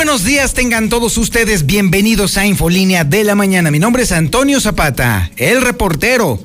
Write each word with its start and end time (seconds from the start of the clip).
buenos 0.00 0.24
días, 0.24 0.54
tengan 0.54 0.88
todos 0.88 1.18
ustedes 1.18 1.66
bienvenidos 1.66 2.38
a 2.38 2.46
Infolínea 2.46 3.04
de 3.04 3.22
la 3.22 3.34
Mañana. 3.34 3.70
Mi 3.70 3.78
nombre 3.78 4.04
es 4.04 4.12
Antonio 4.12 4.58
Zapata, 4.58 5.30
el 5.36 5.60
reportero. 5.60 6.42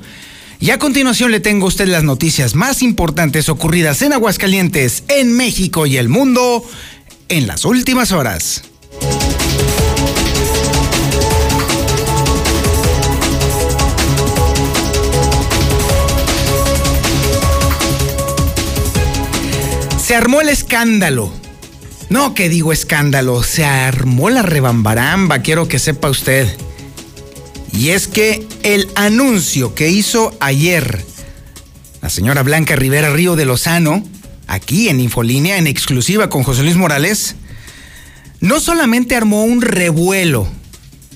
Y 0.60 0.72
a 0.72 0.78
continuación 0.78 1.30
le 1.30 1.40
tengo 1.40 1.64
a 1.64 1.68
usted 1.68 1.88
las 1.88 2.04
noticias 2.04 2.54
más 2.54 2.82
importantes 2.82 3.48
ocurridas 3.48 4.02
en 4.02 4.12
Aguascalientes, 4.12 5.04
en 5.08 5.34
México 5.34 5.86
y 5.86 5.96
el 5.96 6.10
mundo 6.10 6.62
en 7.30 7.46
las 7.46 7.64
últimas 7.64 8.12
horas. 8.12 8.60
Se 19.96 20.14
armó 20.14 20.42
el 20.42 20.50
escándalo. 20.50 21.45
No, 22.08 22.34
que 22.34 22.48
digo 22.48 22.72
escándalo, 22.72 23.42
se 23.42 23.64
armó 23.64 24.30
la 24.30 24.42
rebambaramba, 24.42 25.40
quiero 25.40 25.68
que 25.68 25.78
sepa 25.78 26.08
usted. 26.08 26.48
Y 27.72 27.90
es 27.90 28.08
que 28.08 28.46
el 28.62 28.88
anuncio 28.94 29.74
que 29.74 29.90
hizo 29.90 30.34
ayer 30.40 31.04
la 32.06 32.10
señora 32.10 32.44
Blanca 32.44 32.76
Rivera 32.76 33.10
Río 33.10 33.34
de 33.34 33.46
Lozano, 33.46 34.04
aquí 34.46 34.88
en 34.88 35.00
Infolínea, 35.00 35.58
en 35.58 35.66
exclusiva 35.66 36.30
con 36.30 36.44
José 36.44 36.62
Luis 36.62 36.76
Morales, 36.76 37.34
no 38.40 38.60
solamente 38.60 39.16
armó 39.16 39.42
un 39.42 39.60
revuelo 39.60 40.46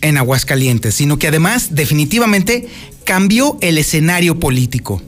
en 0.01 0.19
Aguascalientes, 0.19 0.97
sino 0.97 1.17
que 1.17 1.29
además 1.29 1.77
definitivamente 1.77 2.69
cambió 3.05 3.57
el 3.61 3.79
escenario 3.79 4.41
político. 4.41 5.01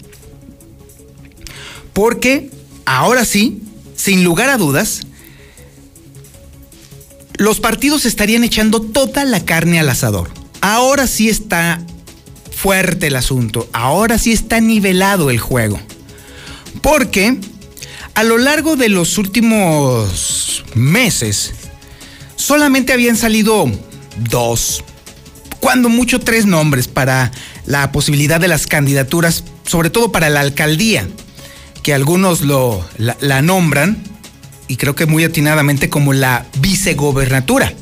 Porque 1.93 2.51
ahora 2.85 3.25
sí, 3.25 3.63
sin 3.97 4.23
lugar 4.23 4.51
a 4.51 4.59
dudas, 4.59 5.01
los 7.43 7.61
partidos 7.61 8.07
estarían 8.07 8.45
echando 8.45 8.81
toda 8.81 9.25
la 9.25 9.45
carne 9.45 9.81
al 9.81 9.89
asador. 9.89 10.31
Ahora 10.61 11.07
sí 11.07 11.29
está 11.29 11.83
fuerte 12.55 13.09
el 13.09 13.17
asunto, 13.17 13.69
ahora 13.73 14.17
sí 14.19 14.33
está 14.33 14.61
nivelado 14.61 15.29
el 15.31 15.41
juego. 15.41 15.81
Porque 16.83 17.39
a 18.15 18.23
lo 18.23 18.39
largo 18.39 18.77
de 18.77 18.89
los 18.89 19.19
últimos 19.19 20.65
meses, 20.75 21.53
solamente 22.37 22.93
habían 22.93 23.17
salido 23.17 23.69
dos, 24.31 24.85
cuando 25.59 25.89
mucho 25.89 26.21
tres 26.21 26.47
nombres 26.47 26.87
para 26.87 27.33
la 27.67 27.91
posibilidad 27.91 28.41
de 28.41 28.49
las 28.49 28.67
candidaturas, 28.69 29.45
sobre 29.67 29.91
todo 29.91 30.13
para 30.13 30.31
la 30.31 30.41
alcaldía 30.41 31.09
que 31.83 31.93
algunos 31.93 32.43
lo, 32.43 32.85
la, 32.99 33.43
nombran, 33.43 34.03
y 34.73 34.77
creo 34.77 34.95
que 34.95 35.05
muy 35.05 35.23
atinadamente, 35.23 35.91
como 35.91 36.15
la 36.15 36.47
vicegobernatura, 36.59 37.75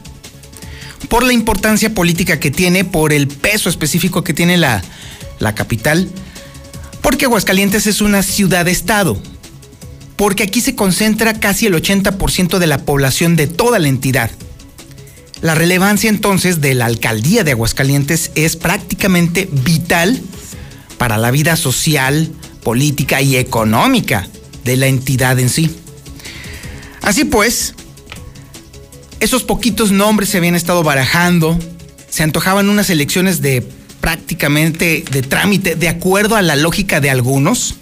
por 1.09 1.23
la 1.23 1.33
importancia 1.33 1.95
política 1.95 2.41
que 2.41 2.51
tiene, 2.51 2.85
por 2.85 3.13
el 3.13 3.29
peso 3.29 3.69
específico 3.69 4.25
que 4.25 4.35
tiene 4.35 4.57
la, 4.57 4.83
la 5.39 5.55
capital, 5.55 6.11
porque 7.01 7.27
Aguascalientes 7.27 7.87
es 7.87 8.01
una 8.01 8.25
ciudad-estado, 8.25 9.23
porque 10.17 10.43
aquí 10.43 10.61
se 10.61 10.75
concentra 10.75 11.39
casi 11.39 11.67
el 11.67 11.75
80% 11.75 12.59
de 12.59 12.67
la 12.67 12.79
población 12.79 13.37
de 13.37 13.47
toda 13.47 13.79
la 13.79 13.87
entidad. 13.87 14.33
La 15.43 15.55
relevancia 15.55 16.11
entonces 16.11 16.61
de 16.61 16.75
la 16.75 16.87
alcaldía 16.87 17.45
de 17.45 17.53
Aguascalientes 17.53 18.33
es 18.35 18.57
prácticamente 18.57 19.49
vital 19.53 20.21
para 20.99 21.19
la 21.19 21.31
vida 21.31 21.55
social, 21.55 22.33
política 22.65 23.23
y 23.23 23.37
económica 23.37 24.27
de 24.65 24.77
la 24.77 24.89
entidad 24.89 25.39
en 25.39 25.51
sí. 25.51 25.80
Así 27.03 27.25
pues, 27.25 27.75
esos 29.21 29.43
poquitos 29.43 29.91
nombres 29.91 30.31
se 30.31 30.39
habían 30.39 30.55
estado 30.55 30.83
barajando, 30.83 31.59
se 32.09 32.23
antojaban 32.23 32.69
unas 32.69 32.91
elecciones 32.91 33.41
de 33.41 33.67
prácticamente 34.01 35.05
de 35.11 35.23
trámite, 35.23 35.77
de 35.77 35.89
acuerdo 35.89 36.37
a 36.37 36.43
la 36.43 36.57
lógica 36.57 37.01
de 37.01 37.11
algunos. 37.11 37.77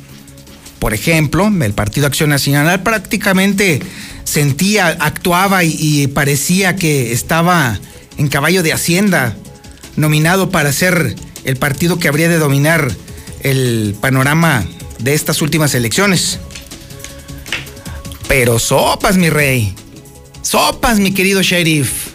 Por 0.78 0.94
ejemplo, 0.94 1.48
el 1.48 1.72
Partido 1.72 2.06
Acción 2.06 2.30
Nacional 2.30 2.82
prácticamente 2.82 3.80
sentía, 4.24 4.88
actuaba 4.88 5.64
y, 5.64 5.76
y 5.78 6.06
parecía 6.06 6.76
que 6.76 7.12
estaba 7.12 7.78
en 8.16 8.28
caballo 8.28 8.62
de 8.62 8.72
Hacienda, 8.72 9.36
nominado 9.96 10.50
para 10.50 10.72
ser 10.72 11.16
el 11.44 11.56
partido 11.56 11.98
que 11.98 12.08
habría 12.08 12.28
de 12.28 12.38
dominar 12.38 12.90
el 13.40 13.96
panorama 14.00 14.66
de 14.98 15.14
estas 15.14 15.42
últimas 15.42 15.74
elecciones. 15.74 16.38
Pero 18.28 18.58
sopas, 18.58 19.16
mi 19.16 19.30
rey. 19.30 19.74
Sopas, 20.42 21.00
mi 21.00 21.12
querido 21.12 21.42
sheriff. 21.42 22.08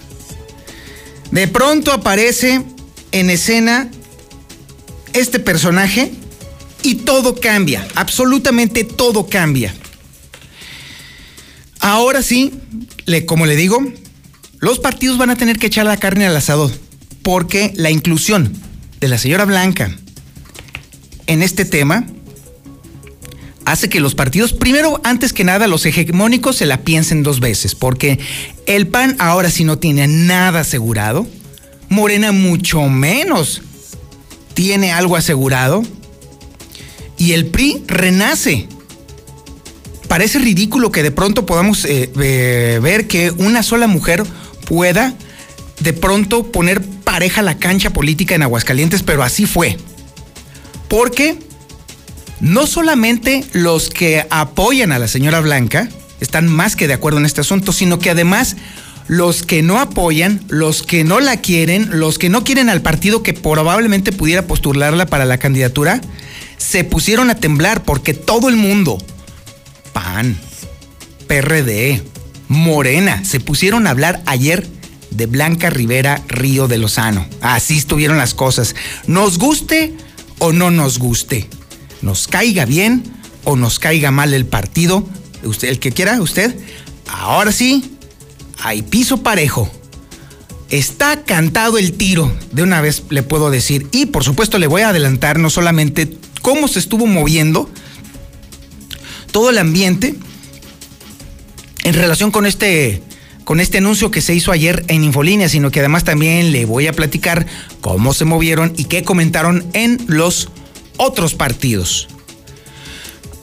De 1.31 1.47
pronto 1.47 1.91
aparece 1.91 2.61
en 3.11 3.29
escena 3.29 3.89
este 5.13 5.39
personaje 5.39 6.11
y 6.83 6.95
todo 6.95 7.39
cambia. 7.39 7.87
Absolutamente 7.95 8.83
todo 8.83 9.27
cambia. 9.27 9.73
Ahora 11.79 12.21
sí, 12.21 12.53
le, 13.05 13.25
como 13.25 13.45
le 13.45 13.55
digo, 13.55 13.83
los 14.59 14.79
partidos 14.79 15.17
van 15.17 15.31
a 15.31 15.35
tener 15.35 15.57
que 15.57 15.67
echar 15.67 15.85
la 15.85 15.97
carne 15.97 16.25
al 16.25 16.37
asado 16.37 16.71
porque 17.23 17.73
la 17.75 17.89
inclusión 17.89 18.53
de 18.99 19.07
la 19.07 19.17
señora 19.17 19.45
Blanca 19.45 19.93
en 21.27 21.41
este 21.41 21.65
tema 21.65 22.05
hace 23.65 23.89
que 23.89 23.99
los 23.99 24.15
partidos, 24.15 24.53
primero, 24.53 24.99
antes 25.03 25.33
que 25.33 25.43
nada, 25.43 25.67
los 25.67 25.85
hegemónicos 25.85 26.57
se 26.57 26.65
la 26.65 26.81
piensen 26.81 27.23
dos 27.23 27.39
veces, 27.39 27.75
porque 27.75 28.19
el 28.65 28.87
PAN 28.87 29.15
ahora 29.19 29.49
sí 29.49 29.63
no 29.63 29.79
tiene 29.79 30.07
nada 30.07 30.61
asegurado, 30.61 31.27
Morena 31.89 32.31
mucho 32.31 32.81
menos 32.89 33.61
tiene 34.53 34.91
algo 34.91 35.15
asegurado, 35.15 35.83
y 37.17 37.33
el 37.33 37.47
PRI 37.47 37.83
renace. 37.87 38.67
Parece 40.07 40.39
ridículo 40.39 40.91
que 40.91 41.03
de 41.03 41.11
pronto 41.11 41.45
podamos 41.45 41.85
eh, 41.85 42.09
ver 42.81 43.07
que 43.07 43.31
una 43.31 43.63
sola 43.63 43.87
mujer 43.87 44.23
pueda 44.67 45.15
de 45.79 45.93
pronto 45.93 46.51
poner 46.51 46.81
pareja 46.81 47.41
a 47.41 47.43
la 47.43 47.57
cancha 47.57 47.91
política 47.91 48.35
en 48.35 48.43
Aguascalientes, 48.43 49.03
pero 49.03 49.23
así 49.23 49.45
fue. 49.45 49.77
Porque 50.87 51.37
no 52.43 52.67
solamente 52.67 53.45
los 53.53 53.89
que 53.89 54.27
apoyan 54.29 54.91
a 54.91 54.99
la 54.99 55.07
señora 55.07 55.39
Blanca 55.39 55.87
están 56.19 56.49
más 56.49 56.75
que 56.75 56.89
de 56.89 56.93
acuerdo 56.93 57.19
en 57.19 57.25
este 57.25 57.39
asunto, 57.39 57.71
sino 57.71 57.99
que 57.99 58.09
además 58.09 58.57
los 59.07 59.43
que 59.43 59.63
no 59.63 59.79
apoyan, 59.79 60.43
los 60.49 60.83
que 60.83 61.05
no 61.05 61.21
la 61.21 61.37
quieren, 61.37 61.99
los 61.99 62.19
que 62.19 62.27
no 62.27 62.43
quieren 62.43 62.69
al 62.69 62.81
partido 62.81 63.23
que 63.23 63.33
probablemente 63.33 64.11
pudiera 64.11 64.45
postularla 64.45 65.05
para 65.05 65.23
la 65.23 65.37
candidatura, 65.37 66.01
se 66.57 66.83
pusieron 66.83 67.29
a 67.29 67.35
temblar 67.35 67.83
porque 67.85 68.13
todo 68.13 68.49
el 68.49 68.57
mundo, 68.57 68.97
PAN, 69.93 70.37
PRD, 71.27 72.03
Morena, 72.49 73.23
se 73.23 73.39
pusieron 73.39 73.87
a 73.87 73.91
hablar 73.91 74.21
ayer 74.25 74.67
de 75.11 75.27
Blanca 75.27 75.69
Rivera 75.69 76.21
Río 76.27 76.67
de 76.67 76.77
Lozano. 76.77 77.25
Así 77.39 77.77
estuvieron 77.77 78.17
las 78.17 78.33
cosas. 78.33 78.75
Nos 79.07 79.37
guste 79.39 79.93
o 80.39 80.51
no 80.51 80.71
nos 80.71 80.99
guste 80.99 81.47
nos 82.03 82.27
caiga 82.27 82.65
bien 82.65 83.03
o 83.43 83.55
nos 83.55 83.79
caiga 83.79 84.11
mal 84.11 84.33
el 84.33 84.45
partido, 84.45 85.07
usted, 85.43 85.69
el 85.69 85.79
que 85.79 85.91
quiera 85.91 86.21
usted, 86.21 86.55
ahora 87.07 87.51
sí, 87.51 87.97
hay 88.59 88.81
piso 88.81 89.23
parejo. 89.23 89.71
Está 90.69 91.23
cantado 91.23 91.77
el 91.77 91.93
tiro, 91.93 92.35
de 92.51 92.63
una 92.63 92.81
vez 92.81 93.03
le 93.09 93.23
puedo 93.23 93.49
decir. 93.51 93.87
Y 93.91 94.07
por 94.07 94.23
supuesto 94.23 94.57
le 94.57 94.67
voy 94.67 94.81
a 94.81 94.89
adelantar 94.89 95.39
no 95.39 95.49
solamente 95.49 96.17
cómo 96.41 96.67
se 96.67 96.79
estuvo 96.79 97.05
moviendo 97.05 97.69
todo 99.31 99.49
el 99.49 99.57
ambiente 99.57 100.15
en 101.83 101.93
relación 101.93 102.31
con 102.31 102.45
este 102.45 103.01
con 103.43 103.59
este 103.59 103.79
anuncio 103.79 104.09
que 104.09 104.21
se 104.21 104.33
hizo 104.33 104.53
ayer 104.53 104.85
en 104.87 105.03
Infolínea, 105.03 105.49
sino 105.49 105.69
que 105.69 105.79
además 105.79 106.05
también 106.05 106.53
le 106.53 106.63
voy 106.65 106.87
a 106.87 106.93
platicar 106.93 107.45
cómo 107.81 108.13
se 108.13 108.23
movieron 108.23 108.73
y 108.77 108.85
qué 108.85 109.03
comentaron 109.03 109.65
en 109.73 109.99
los 110.07 110.49
otros 110.97 111.33
partidos. 111.33 112.07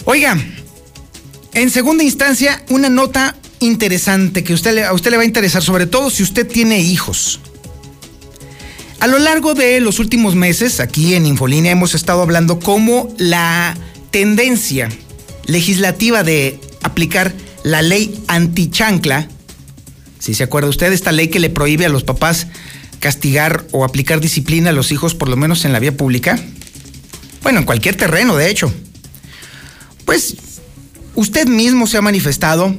Oiga, 0.04 0.38
en 1.52 1.70
segunda 1.70 2.04
instancia, 2.04 2.62
una 2.68 2.88
nota 2.88 3.36
interesante 3.60 4.42
que 4.44 4.54
usted, 4.54 4.84
a 4.84 4.92
usted 4.92 5.10
le 5.10 5.16
va 5.16 5.22
a 5.22 5.26
interesar, 5.26 5.62
sobre 5.62 5.86
todo 5.86 6.10
si 6.10 6.22
usted 6.22 6.46
tiene 6.46 6.80
hijos. 6.80 7.40
A 9.00 9.06
lo 9.06 9.18
largo 9.18 9.54
de 9.54 9.80
los 9.80 9.98
últimos 9.98 10.34
meses, 10.34 10.78
aquí 10.80 11.14
en 11.14 11.26
Infolínea 11.26 11.72
hemos 11.72 11.94
estado 11.94 12.22
hablando 12.22 12.58
cómo 12.58 13.14
la 13.18 13.76
tendencia 14.10 14.90
legislativa 15.46 16.22
de 16.22 16.60
aplicar 16.82 17.32
la 17.62 17.82
ley 17.82 18.22
antichancla, 18.26 19.28
si 20.18 20.34
se 20.34 20.44
acuerda 20.44 20.68
usted, 20.68 20.92
esta 20.92 21.12
ley 21.12 21.28
que 21.28 21.40
le 21.40 21.50
prohíbe 21.50 21.86
a 21.86 21.88
los 21.88 22.04
papás 22.04 22.46
castigar 23.00 23.64
o 23.72 23.84
aplicar 23.84 24.20
disciplina 24.20 24.70
a 24.70 24.74
los 24.74 24.92
hijos, 24.92 25.14
por 25.14 25.28
lo 25.28 25.36
menos 25.36 25.64
en 25.64 25.72
la 25.72 25.78
vía 25.78 25.96
pública, 25.96 26.38
bueno, 27.42 27.60
en 27.60 27.64
cualquier 27.64 27.96
terreno, 27.96 28.36
de 28.36 28.50
hecho. 28.50 28.72
Pues 30.04 30.36
usted 31.14 31.46
mismo 31.46 31.86
se 31.86 31.98
ha 31.98 32.02
manifestado 32.02 32.74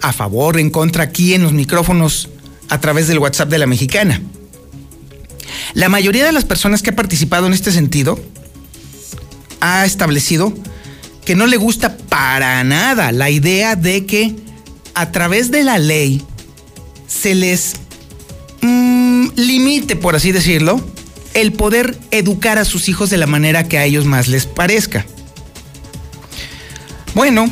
a 0.00 0.12
favor, 0.12 0.58
en 0.58 0.70
contra, 0.70 1.04
aquí 1.04 1.34
en 1.34 1.42
los 1.42 1.52
micrófonos 1.52 2.28
a 2.68 2.80
través 2.80 3.08
del 3.08 3.18
WhatsApp 3.18 3.48
de 3.48 3.58
la 3.58 3.66
mexicana. 3.66 4.20
La 5.74 5.88
mayoría 5.88 6.24
de 6.24 6.32
las 6.32 6.44
personas 6.44 6.82
que 6.82 6.90
ha 6.90 6.96
participado 6.96 7.46
en 7.46 7.52
este 7.52 7.72
sentido 7.72 8.18
ha 9.60 9.84
establecido 9.84 10.52
que 11.24 11.36
no 11.36 11.46
le 11.46 11.56
gusta 11.56 11.96
para 11.96 12.62
nada 12.64 13.12
la 13.12 13.30
idea 13.30 13.76
de 13.76 14.06
que 14.06 14.34
a 14.94 15.12
través 15.12 15.50
de 15.50 15.62
la 15.62 15.78
ley 15.78 16.22
se 17.06 17.34
les 17.34 17.74
mm, 18.60 19.28
limite, 19.36 19.96
por 19.96 20.16
así 20.16 20.32
decirlo, 20.32 20.80
el 21.34 21.52
poder 21.52 21.98
educar 22.10 22.58
a 22.58 22.64
sus 22.64 22.88
hijos 22.88 23.10
de 23.10 23.16
la 23.16 23.26
manera 23.26 23.68
que 23.68 23.78
a 23.78 23.84
ellos 23.84 24.04
más 24.04 24.28
les 24.28 24.46
parezca. 24.46 25.06
Bueno, 27.14 27.50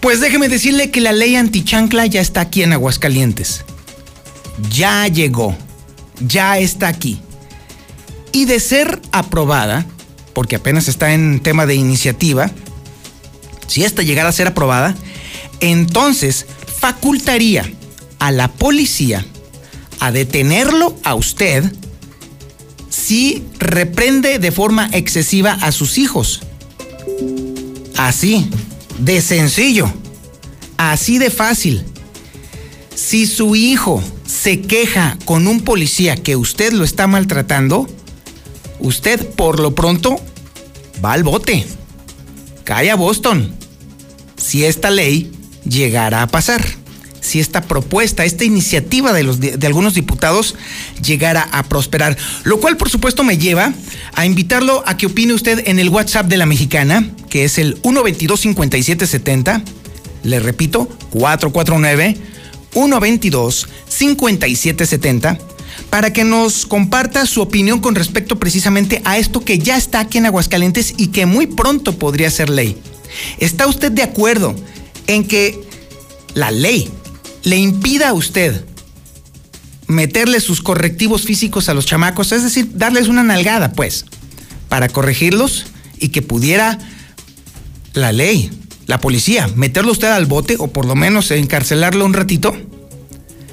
pues 0.00 0.20
déjeme 0.20 0.48
decirle 0.48 0.90
que 0.90 1.00
la 1.00 1.12
ley 1.12 1.36
antichancla 1.36 2.06
ya 2.06 2.20
está 2.20 2.42
aquí 2.42 2.62
en 2.62 2.72
Aguascalientes. 2.72 3.64
Ya 4.70 5.08
llegó, 5.08 5.56
ya 6.20 6.58
está 6.58 6.88
aquí. 6.88 7.20
Y 8.32 8.44
de 8.44 8.60
ser 8.60 9.00
aprobada, 9.12 9.86
porque 10.32 10.56
apenas 10.56 10.88
está 10.88 11.12
en 11.12 11.40
tema 11.40 11.66
de 11.66 11.74
iniciativa, 11.74 12.50
si 13.66 13.84
esta 13.84 14.02
llegara 14.02 14.28
a 14.28 14.32
ser 14.32 14.48
aprobada, 14.48 14.94
entonces 15.60 16.46
facultaría 16.80 17.70
a 18.18 18.30
la 18.30 18.48
policía 18.48 19.24
a 20.00 20.12
detenerlo 20.12 20.96
a 21.04 21.14
usted 21.14 21.64
si 22.96 23.44
reprende 23.58 24.38
de 24.38 24.50
forma 24.50 24.88
excesiva 24.92 25.52
a 25.52 25.70
sus 25.70 25.98
hijos. 25.98 26.40
Así, 27.96 28.48
de 28.98 29.20
sencillo, 29.20 29.92
así 30.78 31.18
de 31.18 31.30
fácil. 31.30 31.84
Si 32.94 33.26
su 33.26 33.54
hijo 33.54 34.02
se 34.26 34.62
queja 34.62 35.18
con 35.26 35.46
un 35.46 35.60
policía 35.60 36.16
que 36.16 36.36
usted 36.36 36.72
lo 36.72 36.84
está 36.84 37.06
maltratando, 37.06 37.86
usted 38.80 39.28
por 39.34 39.60
lo 39.60 39.74
pronto 39.74 40.16
va 41.04 41.12
al 41.12 41.22
bote. 41.22 41.66
Cae 42.64 42.90
a 42.90 42.96
Boston. 42.96 43.54
Si 44.36 44.64
esta 44.64 44.90
ley 44.90 45.30
llegara 45.68 46.22
a 46.22 46.28
pasar. 46.28 46.64
Si 47.26 47.40
esta 47.40 47.62
propuesta, 47.62 48.24
esta 48.24 48.44
iniciativa 48.44 49.12
de, 49.12 49.24
los, 49.24 49.40
de, 49.40 49.66
algunos 49.66 49.94
diputados 49.94 50.54
llegara 51.02 51.48
a 51.50 51.64
prosperar. 51.64 52.16
Lo 52.44 52.60
cual, 52.60 52.76
por 52.76 52.88
supuesto, 52.88 53.24
me 53.24 53.36
lleva 53.36 53.72
a 54.14 54.26
invitarlo 54.26 54.84
a 54.86 54.96
que 54.96 55.06
opine 55.06 55.34
usted 55.34 55.66
en 55.66 55.78
el 55.78 55.88
WhatsApp 55.88 56.26
de 56.26 56.36
la 56.36 56.46
mexicana, 56.46 57.10
que 57.28 57.44
es 57.44 57.58
el 57.58 57.82
122-5770. 57.82 59.62
Le 60.22 60.40
repito, 60.40 60.88
449 61.10 62.16
122 62.72 63.68
5770 63.88 65.38
para 65.90 66.12
que 66.12 66.24
nos 66.24 66.66
comparta 66.66 67.26
su 67.26 67.42
opinión 67.42 67.80
con 67.80 67.94
respecto 67.94 68.38
precisamente 68.38 69.02
a 69.04 69.18
esto 69.18 69.40
que 69.44 69.58
ya 69.58 69.76
está 69.76 70.00
aquí 70.00 70.18
en 70.18 70.26
Aguascalientes 70.26 70.94
y 70.96 71.08
que 71.08 71.26
muy 71.26 71.46
pronto 71.46 71.98
podría 71.98 72.30
ser 72.30 72.50
ley. 72.50 72.76
¿Está 73.38 73.66
usted 73.66 73.92
de 73.92 74.02
acuerdo 74.02 74.54
en 75.06 75.26
que 75.26 75.60
la 76.34 76.50
ley 76.50 76.90
le 77.46 77.56
impida 77.56 78.08
a 78.08 78.12
usted 78.12 78.64
meterle 79.86 80.40
sus 80.40 80.60
correctivos 80.62 81.22
físicos 81.22 81.68
a 81.68 81.74
los 81.74 81.86
chamacos, 81.86 82.32
es 82.32 82.42
decir, 82.42 82.70
darles 82.74 83.06
una 83.06 83.22
nalgada, 83.22 83.72
pues, 83.72 84.04
para 84.68 84.88
corregirlos 84.88 85.66
y 86.00 86.08
que 86.08 86.22
pudiera 86.22 86.76
la 87.92 88.10
ley, 88.10 88.50
la 88.86 89.00
policía, 89.00 89.48
meterlo 89.54 89.92
usted 89.92 90.08
al 90.08 90.26
bote 90.26 90.56
o 90.58 90.72
por 90.72 90.86
lo 90.86 90.96
menos 90.96 91.30
encarcelarlo 91.30 92.04
un 92.04 92.14
ratito? 92.14 92.56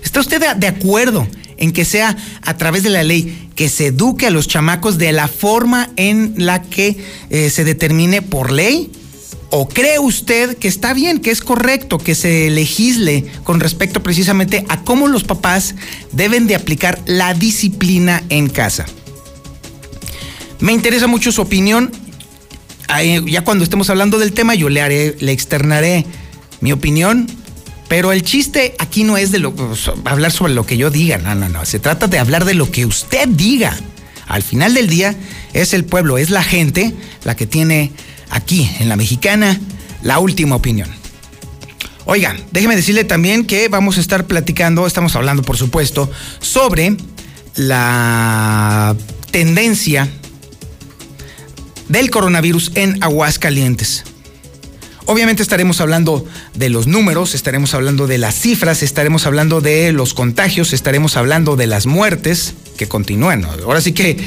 ¿Está 0.04 0.22
usted 0.22 0.42
de 0.56 0.68
acuerdo 0.68 1.28
en 1.58 1.72
que 1.72 1.86
sea 1.86 2.18
a 2.42 2.58
través 2.58 2.82
de 2.82 2.90
la 2.90 3.04
ley 3.04 3.52
que 3.56 3.70
se 3.70 3.88
eduque 3.88 4.26
a 4.26 4.32
los 4.32 4.48
chamacos 4.48 4.98
de 4.98 5.12
la 5.12 5.28
forma 5.28 5.92
en 5.98 6.34
la 6.38 6.64
que 6.64 6.98
eh, 7.30 7.52
se 7.52 7.64
determine 7.64 8.24
por 8.24 8.52
ley? 8.52 8.92
¿O 9.56 9.68
cree 9.68 10.00
usted 10.00 10.58
que 10.58 10.68
está 10.68 10.96
bien, 10.96 11.20
que 11.20 11.30
es 11.30 11.42
correcto 11.42 12.00
que 12.00 12.16
se 12.16 12.50
legisle 12.50 13.26
con 13.44 13.60
respecto 13.60 14.02
precisamente 14.02 14.66
a 14.68 14.82
cómo 14.82 15.08
los 15.08 15.26
papás 15.26 15.76
deben 16.12 16.48
de 16.48 16.56
aplicar 16.56 17.00
la 17.06 17.36
disciplina 17.36 18.24
en 18.30 18.50
casa? 18.50 18.88
Me 20.60 20.72
interesa 20.72 21.06
mucho 21.06 21.32
su 21.32 21.44
opinión. 21.44 21.92
Ya 23.28 23.44
cuando 23.44 23.64
estemos 23.64 23.92
hablando 23.92 24.18
del 24.18 24.34
tema, 24.34 24.56
yo 24.56 24.70
le 24.70 24.82
haré, 24.82 25.18
le 25.20 25.32
externaré 25.32 26.08
mi 26.60 26.72
opinión 26.72 27.28
pero 27.88 28.12
el 28.12 28.24
chiste 28.24 28.74
aquí 28.80 29.04
no 29.04 29.18
es 29.18 29.32
de 29.32 29.38
lo, 29.38 29.54
pues, 29.54 29.88
hablar 30.06 30.32
sobre 30.32 30.56
lo 30.56 30.66
que 30.66 30.78
yo 30.78 30.90
diga, 30.90 31.20
no, 31.20 31.36
no, 31.36 31.48
no. 31.48 31.64
Se 31.64 31.78
trata 31.78 32.08
de 32.08 32.18
hablar 32.18 32.44
de 32.44 32.56
lo 32.56 32.72
que 32.72 32.88
usted 32.88 33.28
diga. 33.28 33.78
Al 34.26 34.42
final 34.42 34.74
del 34.74 34.88
día 34.88 35.16
es 35.54 35.74
el 35.74 35.86
pueblo, 35.86 36.18
es 36.18 36.32
la 36.32 36.42
gente 36.42 36.92
la 37.24 37.36
que 37.36 37.46
tiene 37.46 37.92
aquí 38.34 38.70
en 38.80 38.90
la 38.90 38.96
mexicana 38.96 39.60
la 40.02 40.20
última 40.20 40.56
opinión. 40.56 40.90
Oiga, 42.06 42.36
déjeme 42.52 42.76
decirle 42.76 43.06
también 43.06 43.46
que 43.46 43.70
vamos 43.70 43.98
a 43.98 44.02
estar 44.02 44.26
platicando, 44.26 44.86
estamos 44.86 45.16
hablando 45.16 45.42
por 45.44 45.56
supuesto, 45.56 46.12
sobre 46.40 46.98
la 47.56 48.96
tendencia 49.32 50.10
del 51.88 52.10
coronavirus 52.10 52.72
en 52.76 53.02
Aguascalientes. 53.02 54.04
Obviamente 55.06 55.44
estaremos 55.44 55.82
hablando 55.82 56.26
de 56.56 56.70
los 56.70 56.88
números, 56.88 57.36
estaremos 57.36 57.74
hablando 57.74 58.08
de 58.08 58.18
las 58.18 58.36
cifras, 58.36 58.84
estaremos 58.84 59.26
hablando 59.26 59.62
de 59.62 59.92
los 59.92 60.14
contagios, 60.14 60.74
estaremos 60.74 61.18
hablando 61.18 61.56
de 61.56 61.68
las 61.68 61.86
muertes 61.86 62.54
que 62.78 62.88
continúan. 62.88 63.46
Ahora 63.46 63.82
sí 63.82 63.92
que 63.92 64.18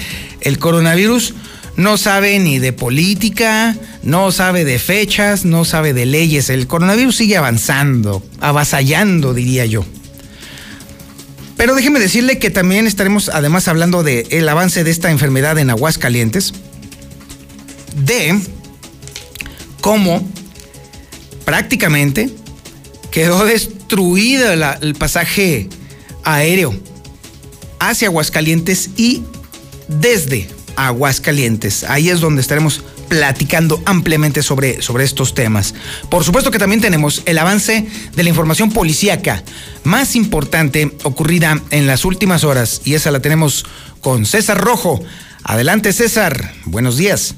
el 0.42 0.58
coronavirus 0.58 1.34
no 1.76 1.98
sabe 1.98 2.38
ni 2.38 2.58
de 2.58 2.72
política, 2.72 3.76
no 4.02 4.32
sabe 4.32 4.64
de 4.64 4.78
fechas, 4.78 5.44
no 5.44 5.64
sabe 5.64 5.92
de 5.92 6.06
leyes. 6.06 6.48
El 6.48 6.66
coronavirus 6.66 7.16
sigue 7.16 7.36
avanzando, 7.36 8.22
avasallando, 8.40 9.34
diría 9.34 9.66
yo. 9.66 9.84
Pero 11.56 11.74
déjeme 11.74 12.00
decirle 12.00 12.38
que 12.38 12.50
también 12.50 12.86
estaremos 12.86 13.28
además 13.28 13.68
hablando 13.68 14.02
del 14.02 14.26
el 14.30 14.48
avance 14.48 14.84
de 14.84 14.90
esta 14.90 15.10
enfermedad 15.10 15.58
en 15.58 15.70
Aguascalientes, 15.70 16.52
de 18.04 18.38
cómo 19.80 20.26
prácticamente 21.44 22.30
quedó 23.10 23.44
destruido 23.44 24.52
el 24.52 24.94
pasaje 24.94 25.68
aéreo 26.24 26.74
hacia 27.78 28.08
Aguascalientes 28.08 28.90
y 28.96 29.22
desde 29.88 30.55
Aguascalientes. 30.76 31.84
Ahí 31.84 32.10
es 32.10 32.20
donde 32.20 32.40
estaremos 32.40 32.82
platicando 33.08 33.82
ampliamente 33.86 34.42
sobre, 34.42 34.82
sobre 34.82 35.04
estos 35.04 35.34
temas. 35.34 35.74
Por 36.10 36.24
supuesto 36.24 36.50
que 36.50 36.58
también 36.58 36.80
tenemos 36.80 37.22
el 37.26 37.38
avance 37.38 37.86
de 38.14 38.22
la 38.22 38.28
información 38.28 38.72
policíaca 38.72 39.42
más 39.84 40.16
importante 40.16 40.96
ocurrida 41.04 41.60
en 41.70 41.86
las 41.86 42.04
últimas 42.04 42.44
horas 42.44 42.82
y 42.84 42.94
esa 42.94 43.10
la 43.10 43.20
tenemos 43.20 43.64
con 44.00 44.26
César 44.26 44.58
Rojo. 44.58 45.02
Adelante 45.44 45.92
César, 45.92 46.52
buenos 46.64 46.96
días. 46.96 47.34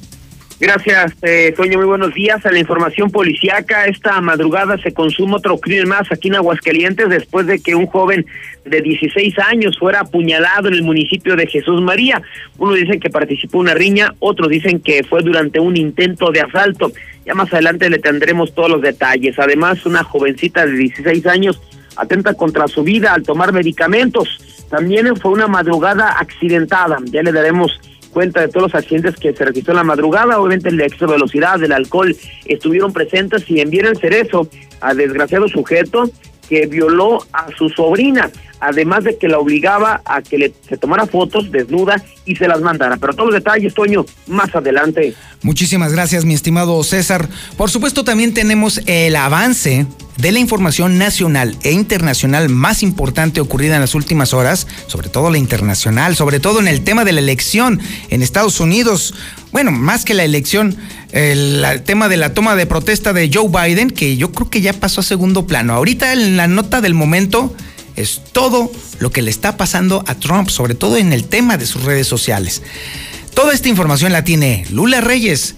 Gracias, 0.59 1.13
eh, 1.21 1.53
Toño. 1.55 1.77
Muy 1.77 1.87
buenos 1.87 2.13
días. 2.13 2.45
A 2.45 2.51
la 2.51 2.59
información 2.59 3.09
policiaca, 3.09 3.85
esta 3.85 4.19
madrugada 4.19 4.77
se 4.77 4.93
consume 4.93 5.35
otro 5.35 5.57
crimen 5.57 5.87
más 5.87 6.11
aquí 6.11 6.27
en 6.27 6.35
Aguascalientes 6.35 7.07
después 7.07 7.47
de 7.47 7.59
que 7.59 7.75
un 7.75 7.85
joven 7.85 8.25
de 8.65 8.81
16 8.81 9.39
años 9.39 9.79
fuera 9.79 10.01
apuñalado 10.01 10.67
en 10.67 10.73
el 10.73 10.83
municipio 10.83 11.37
de 11.37 11.47
Jesús 11.47 11.81
María. 11.81 12.21
Uno 12.57 12.73
dice 12.73 12.99
que 12.99 13.09
participó 13.09 13.59
en 13.59 13.61
una 13.61 13.73
riña, 13.73 14.13
otros 14.19 14.49
dicen 14.49 14.81
que 14.81 15.05
fue 15.05 15.21
durante 15.23 15.61
un 15.61 15.77
intento 15.77 16.29
de 16.29 16.41
asalto. 16.41 16.91
Ya 17.25 17.33
más 17.35 17.53
adelante 17.53 17.89
le 17.89 17.99
tendremos 17.99 18.53
todos 18.53 18.69
los 18.69 18.81
detalles. 18.81 19.39
Además, 19.39 19.85
una 19.85 20.03
jovencita 20.03 20.65
de 20.65 20.73
16 20.73 21.25
años 21.27 21.61
atenta 21.95 22.33
contra 22.33 22.67
su 22.67 22.83
vida 22.83 23.13
al 23.13 23.23
tomar 23.23 23.53
medicamentos. 23.53 24.27
También 24.69 25.15
fue 25.15 25.31
una 25.31 25.47
madrugada 25.47 26.19
accidentada. 26.19 26.97
Ya 27.05 27.23
le 27.23 27.31
daremos 27.31 27.79
cuenta 28.09 28.41
de 28.41 28.47
todos 28.47 28.71
los 28.71 28.75
accidentes 28.75 29.15
que 29.15 29.33
se 29.33 29.45
registró 29.45 29.73
en 29.73 29.77
la 29.77 29.83
madrugada. 29.83 30.39
Obviamente 30.39 30.69
el 30.69 30.81
exceso 30.81 31.07
de 31.07 31.13
velocidad, 31.13 31.59
del 31.59 31.71
alcohol 31.71 32.15
estuvieron 32.45 32.93
presentes 32.93 33.49
y 33.49 33.61
enviaron 33.61 33.91
el 33.91 33.97
cerezo 33.97 34.47
a 34.81 34.93
desgraciado 34.93 35.47
sujeto 35.47 36.09
que 36.49 36.65
violó 36.65 37.25
a 37.31 37.47
su 37.55 37.69
sobrina, 37.69 38.31
además 38.59 39.03
de 39.03 39.17
que 39.17 39.27
la 39.27 39.37
obligaba 39.37 40.01
a 40.03 40.21
que 40.21 40.37
le, 40.37 40.53
se 40.67 40.77
tomara 40.77 41.05
fotos 41.05 41.51
desnuda 41.51 42.03
y 42.25 42.35
se 42.35 42.47
las 42.47 42.59
mandara. 42.61 42.97
Pero 42.97 43.13
todos 43.13 43.27
los 43.27 43.35
detalles, 43.35 43.73
Toño, 43.73 44.05
más 44.27 44.53
adelante. 44.55 45.13
Muchísimas 45.43 45.93
gracias, 45.93 46.25
mi 46.25 46.33
estimado 46.33 46.83
César. 46.83 47.29
Por 47.55 47.69
supuesto, 47.69 48.03
también 48.03 48.33
tenemos 48.33 48.81
el 48.87 49.15
avance 49.15 49.85
de 50.17 50.33
la 50.33 50.39
información 50.39 50.97
nacional 50.97 51.55
e 51.63 51.71
internacional 51.71 52.49
más 52.49 52.83
importante 52.83 53.39
ocurrida 53.39 53.75
en 53.75 53.81
las 53.81 53.95
últimas 53.95 54.33
horas, 54.33 54.67
sobre 54.87 55.07
todo 55.07 55.29
la 55.29 55.37
internacional, 55.37 56.17
sobre 56.17 56.41
todo 56.41 56.59
en 56.59 56.67
el 56.67 56.83
tema 56.83 57.05
de 57.05 57.13
la 57.13 57.21
elección 57.21 57.79
en 58.09 58.21
Estados 58.21 58.59
Unidos. 58.59 59.13
Bueno, 59.53 59.71
más 59.71 60.03
que 60.03 60.13
la 60.13 60.25
elección, 60.25 60.75
el, 61.11 61.65
tema 61.85 62.09
de 62.09 62.17
la 62.17 62.33
toma 62.33 62.55
de 62.55 62.65
protesta 62.65 63.13
de 63.13 63.29
Joe 63.33 63.49
Biden, 63.49 63.89
que 63.89 64.17
yo 64.17 64.31
creo 64.31 64.49
que 64.49 64.61
ya 64.61 64.73
pasó 64.73 65.01
a 65.01 65.03
segundo 65.03 65.47
plano. 65.47 65.73
Ahorita 65.73 66.13
en 66.13 66.37
la 66.37 66.47
nota 66.47 66.81
del 66.81 66.93
momento 66.93 67.53
es 67.95 68.21
todo 68.31 68.71
lo 68.99 69.11
que 69.11 69.21
le 69.21 69.31
está 69.31 69.57
pasando 69.57 70.03
a 70.07 70.15
Trump, 70.15 70.49
sobre 70.49 70.75
todo 70.75 70.97
en 70.97 71.13
el 71.13 71.25
tema 71.25 71.57
de 71.57 71.65
sus 71.65 71.83
redes 71.83 72.07
sociales. 72.07 72.61
Toda 73.33 73.53
esta 73.53 73.69
información 73.69 74.11
la 74.11 74.23
tiene 74.23 74.65
Lula 74.71 75.01
Reyes. 75.01 75.55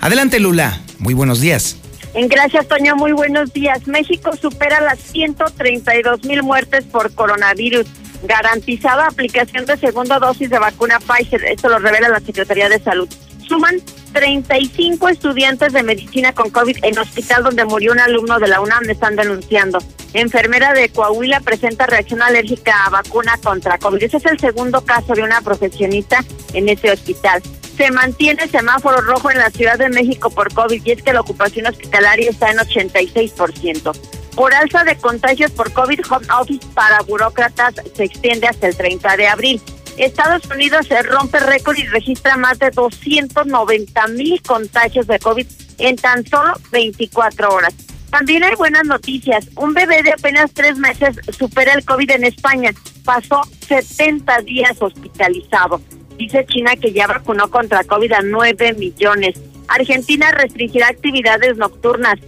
Adelante 0.00 0.40
Lula, 0.40 0.80
muy 0.98 1.14
buenos 1.14 1.40
días. 1.40 1.76
Gracias, 2.14 2.68
Toño. 2.68 2.94
Muy 2.96 3.12
buenos 3.12 3.52
días. 3.52 3.86
México 3.86 4.36
supera 4.36 4.80
las 4.80 4.98
132 4.98 6.24
mil 6.24 6.42
muertes 6.42 6.84
por 6.84 7.12
coronavirus. 7.14 7.86
Garantizada 8.24 9.06
aplicación 9.06 9.64
de 9.64 9.76
segunda 9.78 10.18
dosis 10.18 10.50
de 10.50 10.58
vacuna 10.58 11.00
Pfizer. 11.00 11.42
Esto 11.44 11.68
lo 11.68 11.78
revela 11.78 12.08
la 12.08 12.20
Secretaría 12.20 12.68
de 12.68 12.80
Salud. 12.80 13.08
Suman 13.52 13.82
35 14.14 15.10
estudiantes 15.10 15.74
de 15.74 15.82
medicina 15.82 16.32
con 16.32 16.48
COVID 16.48 16.78
en 16.84 16.98
hospital 16.98 17.42
donde 17.42 17.66
murió 17.66 17.92
un 17.92 18.00
alumno 18.00 18.38
de 18.38 18.48
la 18.48 18.62
UNAM, 18.62 18.88
están 18.88 19.14
denunciando. 19.14 19.78
Enfermera 20.14 20.72
de 20.72 20.88
Coahuila 20.88 21.38
presenta 21.40 21.84
reacción 21.84 22.22
alérgica 22.22 22.86
a 22.86 22.88
vacuna 22.88 23.36
contra 23.44 23.76
COVID. 23.76 24.02
Ese 24.02 24.16
es 24.16 24.24
el 24.24 24.40
segundo 24.40 24.80
caso 24.86 25.12
de 25.12 25.22
una 25.22 25.42
profesionista 25.42 26.24
en 26.54 26.70
ese 26.70 26.92
hospital. 26.92 27.42
Se 27.76 27.90
mantiene 27.90 28.48
semáforo 28.48 29.02
rojo 29.02 29.30
en 29.30 29.36
la 29.36 29.50
Ciudad 29.50 29.78
de 29.78 29.90
México 29.90 30.30
por 30.30 30.50
COVID 30.54 30.80
y 30.82 30.92
es 30.92 31.02
que 31.02 31.12
la 31.12 31.20
ocupación 31.20 31.66
hospitalaria 31.66 32.30
está 32.30 32.52
en 32.52 32.56
86%. 32.56 33.92
Por 34.34 34.54
alza 34.54 34.82
de 34.84 34.96
contagios 34.96 35.50
por 35.50 35.70
COVID, 35.74 36.00
home 36.08 36.26
office 36.40 36.66
para 36.72 37.02
burócratas 37.02 37.74
se 37.94 38.04
extiende 38.04 38.46
hasta 38.46 38.68
el 38.68 38.74
30 38.74 39.14
de 39.18 39.28
abril. 39.28 39.60
Estados 39.96 40.42
Unidos 40.50 40.86
se 40.86 41.02
rompe 41.02 41.38
récord 41.40 41.76
y 41.76 41.86
registra 41.86 42.36
más 42.36 42.58
de 42.58 42.70
290 42.70 44.06
mil 44.08 44.40
contagios 44.42 45.06
de 45.06 45.18
COVID 45.18 45.46
en 45.78 45.96
tan 45.96 46.26
solo 46.26 46.52
24 46.70 47.48
horas. 47.48 47.74
También 48.10 48.44
hay 48.44 48.54
buenas 48.56 48.84
noticias. 48.84 49.48
Un 49.56 49.72
bebé 49.72 50.02
de 50.02 50.12
apenas 50.12 50.52
tres 50.52 50.76
meses 50.76 51.16
supera 51.36 51.72
el 51.72 51.84
COVID 51.84 52.10
en 52.10 52.24
España. 52.24 52.72
Pasó 53.04 53.42
70 53.66 54.42
días 54.42 54.76
hospitalizado. 54.80 55.80
Dice 56.18 56.44
China 56.46 56.76
que 56.76 56.92
ya 56.92 57.06
vacunó 57.06 57.50
contra 57.50 57.84
COVID 57.84 58.12
a 58.12 58.20
9 58.22 58.74
millones. 58.74 59.40
Argentina 59.66 60.30
restringirá 60.32 60.88
actividades 60.88 61.56
nocturnas. 61.56 62.18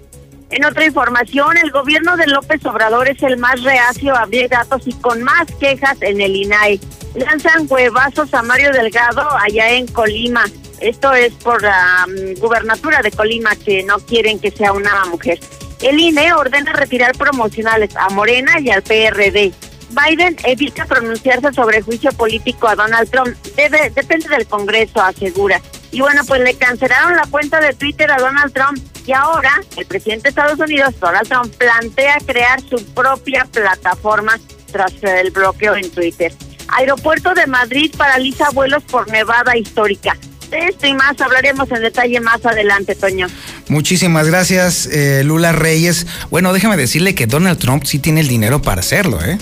En 0.50 0.64
otra 0.64 0.86
información, 0.86 1.56
el 1.56 1.70
gobierno 1.70 2.16
de 2.16 2.28
López 2.28 2.64
Obrador 2.64 3.08
es 3.08 3.22
el 3.22 3.36
más 3.36 3.62
reacio 3.62 4.14
a 4.14 4.22
abrir 4.22 4.48
datos 4.48 4.86
y 4.86 4.92
con 4.94 5.22
más 5.22 5.46
quejas 5.60 6.00
en 6.00 6.20
el 6.20 6.34
INAI. 6.34 6.80
Lanzan 7.14 7.66
huevazos 7.68 8.34
a 8.34 8.42
Mario 8.42 8.72
Delgado 8.72 9.28
allá 9.38 9.70
en 9.70 9.86
Colima. 9.86 10.44
Esto 10.80 11.12
es 11.12 11.32
por 11.34 11.62
la 11.62 12.06
mm, 12.08 12.40
gubernatura 12.40 13.00
de 13.02 13.12
Colima 13.12 13.54
que 13.54 13.84
no 13.84 13.98
quieren 14.00 14.40
que 14.40 14.50
sea 14.50 14.72
una 14.72 15.04
mujer. 15.06 15.38
El 15.80 16.00
INE 16.00 16.32
ordena 16.32 16.72
retirar 16.72 17.16
promocionales 17.16 17.94
a 17.96 18.08
Morena 18.10 18.58
y 18.60 18.70
al 18.70 18.82
PRD. 18.82 19.52
Biden 19.90 20.36
evita 20.44 20.86
pronunciarse 20.86 21.52
sobre 21.52 21.82
juicio 21.82 22.10
político 22.12 22.66
a 22.66 22.74
Donald 22.74 23.08
Trump. 23.10 23.36
Debe, 23.54 23.90
depende 23.90 24.28
del 24.28 24.46
Congreso, 24.46 25.00
asegura. 25.00 25.60
Y 25.92 26.00
bueno, 26.00 26.22
pues 26.26 26.40
le 26.40 26.54
cancelaron 26.54 27.14
la 27.14 27.26
cuenta 27.30 27.60
de 27.60 27.74
Twitter 27.74 28.10
a 28.10 28.16
Donald 28.16 28.52
Trump 28.52 28.78
y 29.06 29.12
ahora 29.12 29.60
el 29.76 29.86
presidente 29.86 30.24
de 30.24 30.28
Estados 30.30 30.58
Unidos, 30.58 30.98
Donald 30.98 31.28
Trump, 31.28 31.54
plantea 31.54 32.18
crear 32.26 32.60
su 32.60 32.84
propia 32.94 33.46
plataforma 33.52 34.40
tras 34.72 34.92
el 35.02 35.30
bloqueo 35.30 35.76
en 35.76 35.88
Twitter. 35.90 36.32
Aeropuerto 36.68 37.34
de 37.34 37.46
Madrid 37.46 37.92
paraliza 37.96 38.50
vuelos 38.50 38.82
por 38.84 39.10
nevada 39.10 39.56
histórica. 39.56 40.16
Esto 40.50 40.86
y 40.86 40.94
más 40.94 41.20
hablaremos 41.20 41.70
en 41.72 41.82
detalle 41.82 42.20
más 42.20 42.44
adelante, 42.46 42.94
Toño. 42.94 43.26
Muchísimas 43.68 44.28
gracias, 44.28 44.86
eh, 44.86 45.22
Lula 45.24 45.52
Reyes. 45.52 46.06
Bueno, 46.30 46.52
déjame 46.52 46.76
decirle 46.76 47.14
que 47.14 47.26
Donald 47.26 47.58
Trump 47.58 47.84
sí 47.84 47.98
tiene 47.98 48.20
el 48.20 48.28
dinero 48.28 48.62
para 48.62 48.80
hacerlo, 48.80 49.22
¿eh? 49.24 49.38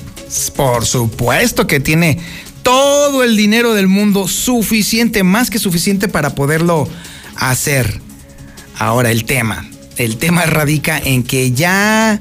Por 0.56 0.86
supuesto 0.86 1.66
que 1.66 1.80
tiene 1.80 2.18
todo 2.62 3.22
el 3.24 3.36
dinero 3.36 3.74
del 3.74 3.88
mundo 3.88 4.28
suficiente, 4.28 5.22
más 5.22 5.50
que 5.50 5.58
suficiente 5.58 6.08
para 6.08 6.34
poderlo 6.34 6.88
hacer. 7.36 8.00
Ahora 8.78 9.10
el 9.10 9.24
tema, 9.24 9.68
el 9.96 10.16
tema 10.16 10.46
radica 10.46 10.98
en 10.98 11.22
que 11.22 11.52
ya 11.52 12.18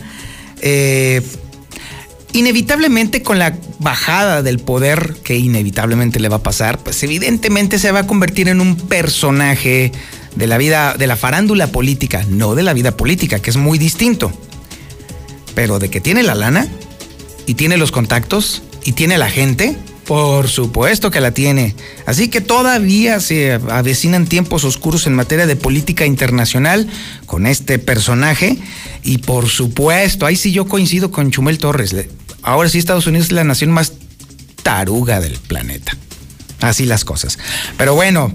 eh, 0.61 1.21
inevitablemente 2.33 3.23
con 3.23 3.39
la 3.39 3.57
bajada 3.79 4.41
del 4.41 4.59
poder 4.59 5.15
que 5.23 5.37
inevitablemente 5.37 6.19
le 6.19 6.29
va 6.29 6.37
a 6.37 6.43
pasar, 6.43 6.79
pues 6.79 7.01
evidentemente 7.03 7.79
se 7.79 7.91
va 7.91 7.99
a 7.99 8.07
convertir 8.07 8.47
en 8.47 8.61
un 8.61 8.75
personaje 8.75 9.91
de 10.35 10.47
la 10.47 10.57
vida, 10.57 10.95
de 10.97 11.07
la 11.07 11.15
farándula 11.15 11.67
política, 11.67 12.25
no 12.29 12.55
de 12.55 12.63
la 12.63 12.73
vida 12.73 12.95
política, 12.95 13.39
que 13.39 13.49
es 13.49 13.57
muy 13.57 13.77
distinto. 13.77 14.31
Pero 15.55 15.79
de 15.79 15.89
que 15.89 15.99
tiene 15.99 16.23
la 16.23 16.35
lana 16.35 16.67
y 17.45 17.55
tiene 17.55 17.77
los 17.77 17.91
contactos 17.91 18.63
y 18.83 18.93
tiene 18.93 19.17
la 19.17 19.29
gente, 19.29 19.75
por 20.05 20.47
supuesto 20.47 21.11
que 21.11 21.21
la 21.21 21.31
tiene. 21.31 21.75
Así 22.05 22.29
que 22.29 22.41
todavía 22.41 23.19
se 23.19 23.53
avecinan 23.53 24.25
tiempos 24.25 24.63
oscuros 24.63 25.05
en 25.07 25.13
materia 25.13 25.47
de 25.47 25.55
política 25.55 26.05
internacional 26.05 26.87
con 27.25 27.45
este 27.45 27.79
personaje. 27.79 28.57
Y 29.03 29.19
por 29.19 29.49
supuesto, 29.49 30.25
ahí 30.25 30.35
sí 30.35 30.51
yo 30.51 30.67
coincido 30.67 31.11
con 31.11 31.31
Chumel 31.31 31.57
Torres. 31.57 31.95
Ahora 32.41 32.69
sí 32.69 32.77
Estados 32.77 33.07
Unidos 33.07 33.27
es 33.27 33.31
la 33.31 33.43
nación 33.43 33.71
más 33.71 33.93
taruga 34.63 35.19
del 35.19 35.37
planeta. 35.37 35.95
Así 36.59 36.85
las 36.85 37.05
cosas. 37.05 37.39
Pero 37.77 37.95
bueno, 37.95 38.33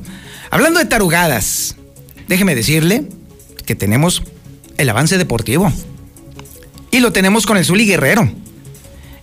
hablando 0.50 0.80
de 0.80 0.86
tarugadas, 0.86 1.76
déjeme 2.28 2.54
decirle 2.54 3.04
que 3.64 3.74
tenemos 3.74 4.22
el 4.78 4.88
avance 4.88 5.18
deportivo. 5.18 5.72
Y 6.90 7.00
lo 7.00 7.12
tenemos 7.12 7.46
con 7.46 7.56
el 7.56 7.64
Zuli 7.64 7.86
Guerrero. 7.86 8.30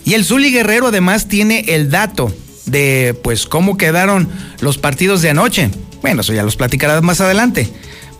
Y 0.05 0.13
el 0.13 0.25
Zuli 0.25 0.51
Guerrero 0.51 0.87
además 0.87 1.27
tiene 1.27 1.65
el 1.69 1.89
dato 1.89 2.33
de 2.65 3.17
pues 3.23 3.45
cómo 3.45 3.77
quedaron 3.77 4.29
los 4.59 4.77
partidos 4.77 5.21
de 5.21 5.29
anoche. 5.29 5.69
Bueno, 6.01 6.21
eso 6.21 6.33
ya 6.33 6.43
los 6.43 6.55
platicarás 6.55 7.01
más 7.01 7.21
adelante. 7.21 7.71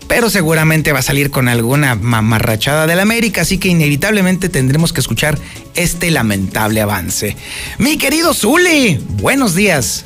Pero 0.08 0.30
seguramente 0.30 0.92
va 0.92 1.00
a 1.00 1.04
salir 1.04 1.32
con 1.32 1.48
alguna 1.48 1.96
mamarrachada 1.96 2.88
del 2.88 3.00
América, 3.00 3.42
así 3.42 3.58
que 3.58 3.70
inevitablemente 3.70 4.50
tendremos 4.50 4.94
que 4.94 5.00
escuchar 5.00 5.38
este 5.76 6.12
lamentable 6.12 6.82
avance. 6.82 7.36
Mi 7.80 7.98
querido 7.98 8.34
Zuli, 8.34 9.00
buenos 9.22 9.56
días. 9.56 10.06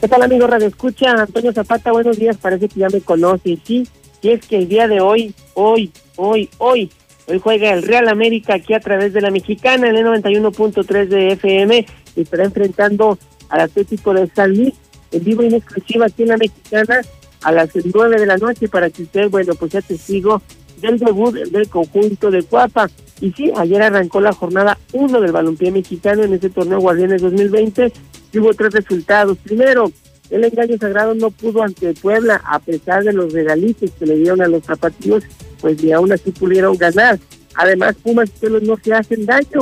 ¿Qué 0.00 0.08
tal 0.08 0.22
amigo 0.22 0.46
Radio 0.46 0.66
Escucha? 0.66 1.12
Antonio 1.12 1.52
Zapata, 1.52 1.92
buenos 1.92 2.18
días, 2.18 2.36
parece 2.36 2.68
que 2.68 2.80
ya 2.80 2.88
me 2.88 3.00
conoce. 3.00 3.58
Sí, 3.64 3.88
y 4.22 4.30
es 4.30 4.46
que 4.46 4.58
el 4.58 4.68
día 4.68 4.88
de 4.88 5.00
hoy, 5.00 5.34
hoy, 5.54 5.90
hoy, 6.16 6.50
hoy, 6.58 6.90
hoy 7.28 7.40
juega 7.40 7.72
el 7.72 7.82
Real 7.82 8.08
América 8.08 8.54
aquí 8.54 8.74
a 8.74 8.80
través 8.80 9.12
de 9.12 9.20
la 9.20 9.30
Mexicana, 9.30 9.88
en 9.88 9.96
el 9.96 10.04
91.3 10.04 11.06
de 11.06 11.32
FM, 11.32 11.86
y 12.14 12.20
estará 12.20 12.44
enfrentando 12.44 13.18
al 13.48 13.60
Atlético 13.60 14.14
de 14.14 14.28
San 14.34 14.54
Luis, 14.54 14.74
en 15.12 15.24
vivo 15.24 15.42
y 15.42 15.46
en 15.46 15.54
exclusiva 15.54 16.06
aquí 16.06 16.22
en 16.22 16.28
la 16.28 16.36
Mexicana, 16.36 17.00
a 17.42 17.52
las 17.52 17.70
nueve 17.92 18.18
de 18.18 18.26
la 18.26 18.36
noche, 18.36 18.68
para 18.68 18.90
que 18.90 19.02
usted, 19.02 19.30
bueno, 19.30 19.54
pues 19.54 19.72
sea 19.72 19.82
testigo 19.82 20.42
del 20.80 20.98
debut 20.98 21.34
del 21.34 21.68
conjunto 21.68 22.30
de 22.30 22.42
Cuapa. 22.42 22.88
Y 23.20 23.32
sí, 23.32 23.50
ayer 23.56 23.82
arrancó 23.82 24.20
la 24.20 24.32
jornada 24.32 24.78
1 24.92 25.20
del 25.20 25.32
balompié 25.32 25.70
mexicano 25.70 26.22
en 26.24 26.34
ese 26.34 26.50
torneo 26.50 26.80
Guardianes 26.80 27.22
2020 27.22 27.92
y 28.32 28.38
hubo 28.38 28.52
tres 28.52 28.74
resultados. 28.74 29.38
Primero, 29.38 29.90
el 30.30 30.44
engaño 30.44 30.76
sagrado 30.78 31.14
no 31.14 31.30
pudo 31.30 31.62
ante 31.62 31.94
Puebla, 31.94 32.42
a 32.44 32.58
pesar 32.58 33.04
de 33.04 33.12
los 33.12 33.32
regalitos 33.32 33.90
que 33.98 34.06
le 34.06 34.16
dieron 34.16 34.42
a 34.42 34.48
los 34.48 34.64
zapatillos, 34.64 35.24
pues 35.60 35.82
ni 35.82 35.92
aún 35.92 36.12
así 36.12 36.30
pudieron 36.30 36.76
ganar. 36.76 37.18
Además, 37.54 37.96
Pumas 38.02 38.28
y 38.28 38.38
Pelos 38.40 38.62
no 38.62 38.76
se 38.76 38.92
hacen 38.92 39.24
daño. 39.24 39.60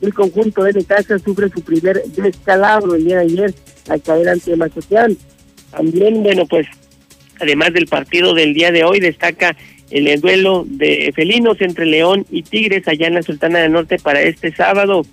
El 0.00 0.14
conjunto 0.14 0.64
de 0.64 0.72
Necaxa 0.72 1.18
sufre 1.18 1.48
su 1.48 1.60
primer 1.62 2.02
descalabro 2.04 2.94
el 2.94 3.04
día 3.04 3.18
de 3.18 3.22
ayer 3.22 3.54
al 3.88 4.02
caer 4.02 4.28
ante 4.28 4.56
Mazatlán. 4.56 5.16
También, 5.70 6.22
bueno, 6.22 6.44
pues, 6.48 6.66
además 7.42 7.72
del 7.72 7.86
partido 7.86 8.34
del 8.34 8.54
día 8.54 8.70
de 8.70 8.84
hoy, 8.84 9.00
destaca 9.00 9.56
el 9.90 10.20
duelo 10.20 10.64
de 10.66 11.12
felinos 11.14 11.60
entre 11.60 11.84
León 11.84 12.24
y 12.30 12.42
Tigres 12.42 12.88
allá 12.88 13.08
en 13.08 13.14
la 13.14 13.22
Sultana 13.22 13.58
del 13.58 13.72
Norte 13.72 13.98
para 13.98 14.22
este 14.22 14.52
sábado. 14.52 15.04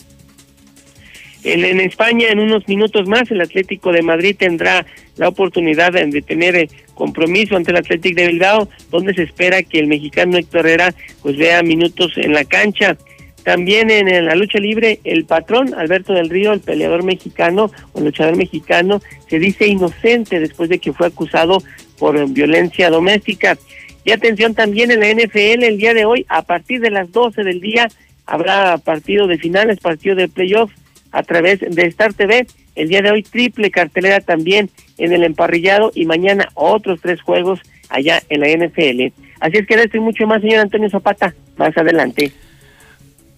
En, 1.44 1.80
España, 1.80 2.28
en 2.30 2.40
unos 2.40 2.68
minutos 2.68 3.08
más, 3.08 3.32
el 3.32 3.40
Atlético 3.40 3.94
de 3.94 4.02
Madrid 4.02 4.36
tendrá 4.38 4.86
la 5.16 5.30
oportunidad 5.30 5.94
de, 5.94 6.22
tener 6.22 6.56
eh, 6.56 6.70
compromiso 6.96 7.56
ante 7.56 7.72
el 7.72 7.78
Atlético 7.78 8.22
de 8.22 8.28
Bilbao, 8.28 8.70
donde 8.92 9.14
se 9.14 9.24
espera 9.24 9.64
que 9.64 9.80
el 9.80 9.88
mexicano 9.88 10.38
Héctor 10.38 10.62
Herrera 10.62 10.94
pues 11.22 11.38
vea 11.38 11.64
minutos 11.64 12.12
en 12.18 12.34
la 12.34 12.44
cancha. 12.44 12.98
También 13.44 13.90
en 13.90 14.26
la 14.26 14.36
lucha 14.36 14.60
libre, 14.60 15.00
el 15.06 15.24
patrón 15.24 15.74
Alberto 15.74 16.14
del 16.14 16.30
Río, 16.30 16.52
el 16.52 16.60
peleador 16.60 17.04
mexicano 17.04 17.72
o 17.94 18.02
luchador 18.02 18.36
mexicano, 18.36 19.02
se 19.30 19.40
dice 19.40 19.66
inocente 19.66 20.42
después 20.42 20.70
de 20.70 20.80
que 20.80 20.92
fue 20.92 21.08
acusado 21.08 21.64
por 22.00 22.28
violencia 22.30 22.90
doméstica. 22.90 23.58
Y 24.04 24.12
atención 24.12 24.56
también 24.56 24.90
en 24.92 25.02
la 25.02 25.14
NFL 25.14 25.64
el 25.64 25.78
día 25.78 25.94
de 25.94 26.06
hoy, 26.06 26.26
a 26.30 26.42
partir 26.42 26.80
de 26.80 26.90
las 26.90 27.12
12 27.12 27.44
del 27.44 27.60
día, 27.60 27.90
habrá 28.26 28.78
partido 28.78 29.28
de 29.28 29.38
finales, 29.38 29.80
partido 29.80 30.16
de 30.16 30.30
playoff 30.30 30.72
a 31.12 31.24
través 31.24 31.60
de 31.60 31.86
Star 31.88 32.14
TV. 32.14 32.48
El 32.76 32.88
día 32.88 33.02
de 33.02 33.12
hoy 33.12 33.24
triple 33.24 33.72
cartelera 33.72 34.22
también 34.22 34.70
en 34.98 35.12
el 35.12 35.24
emparrillado 35.24 35.92
y 35.94 36.06
mañana 36.06 36.50
otros 36.54 37.02
tres 37.02 37.22
juegos 37.22 37.60
allá 37.90 38.24
en 38.30 38.40
la 38.40 38.48
NFL. 38.48 39.14
Así 39.40 39.58
es 39.58 39.68
que 39.68 39.76
de 39.76 39.84
esto 39.84 39.98
y 39.98 40.02
mucho 40.02 40.28
más, 40.28 40.42
señor 40.42 40.60
Antonio 40.60 40.90
Zapata, 40.90 41.34
más 41.58 41.78
adelante. 41.78 42.32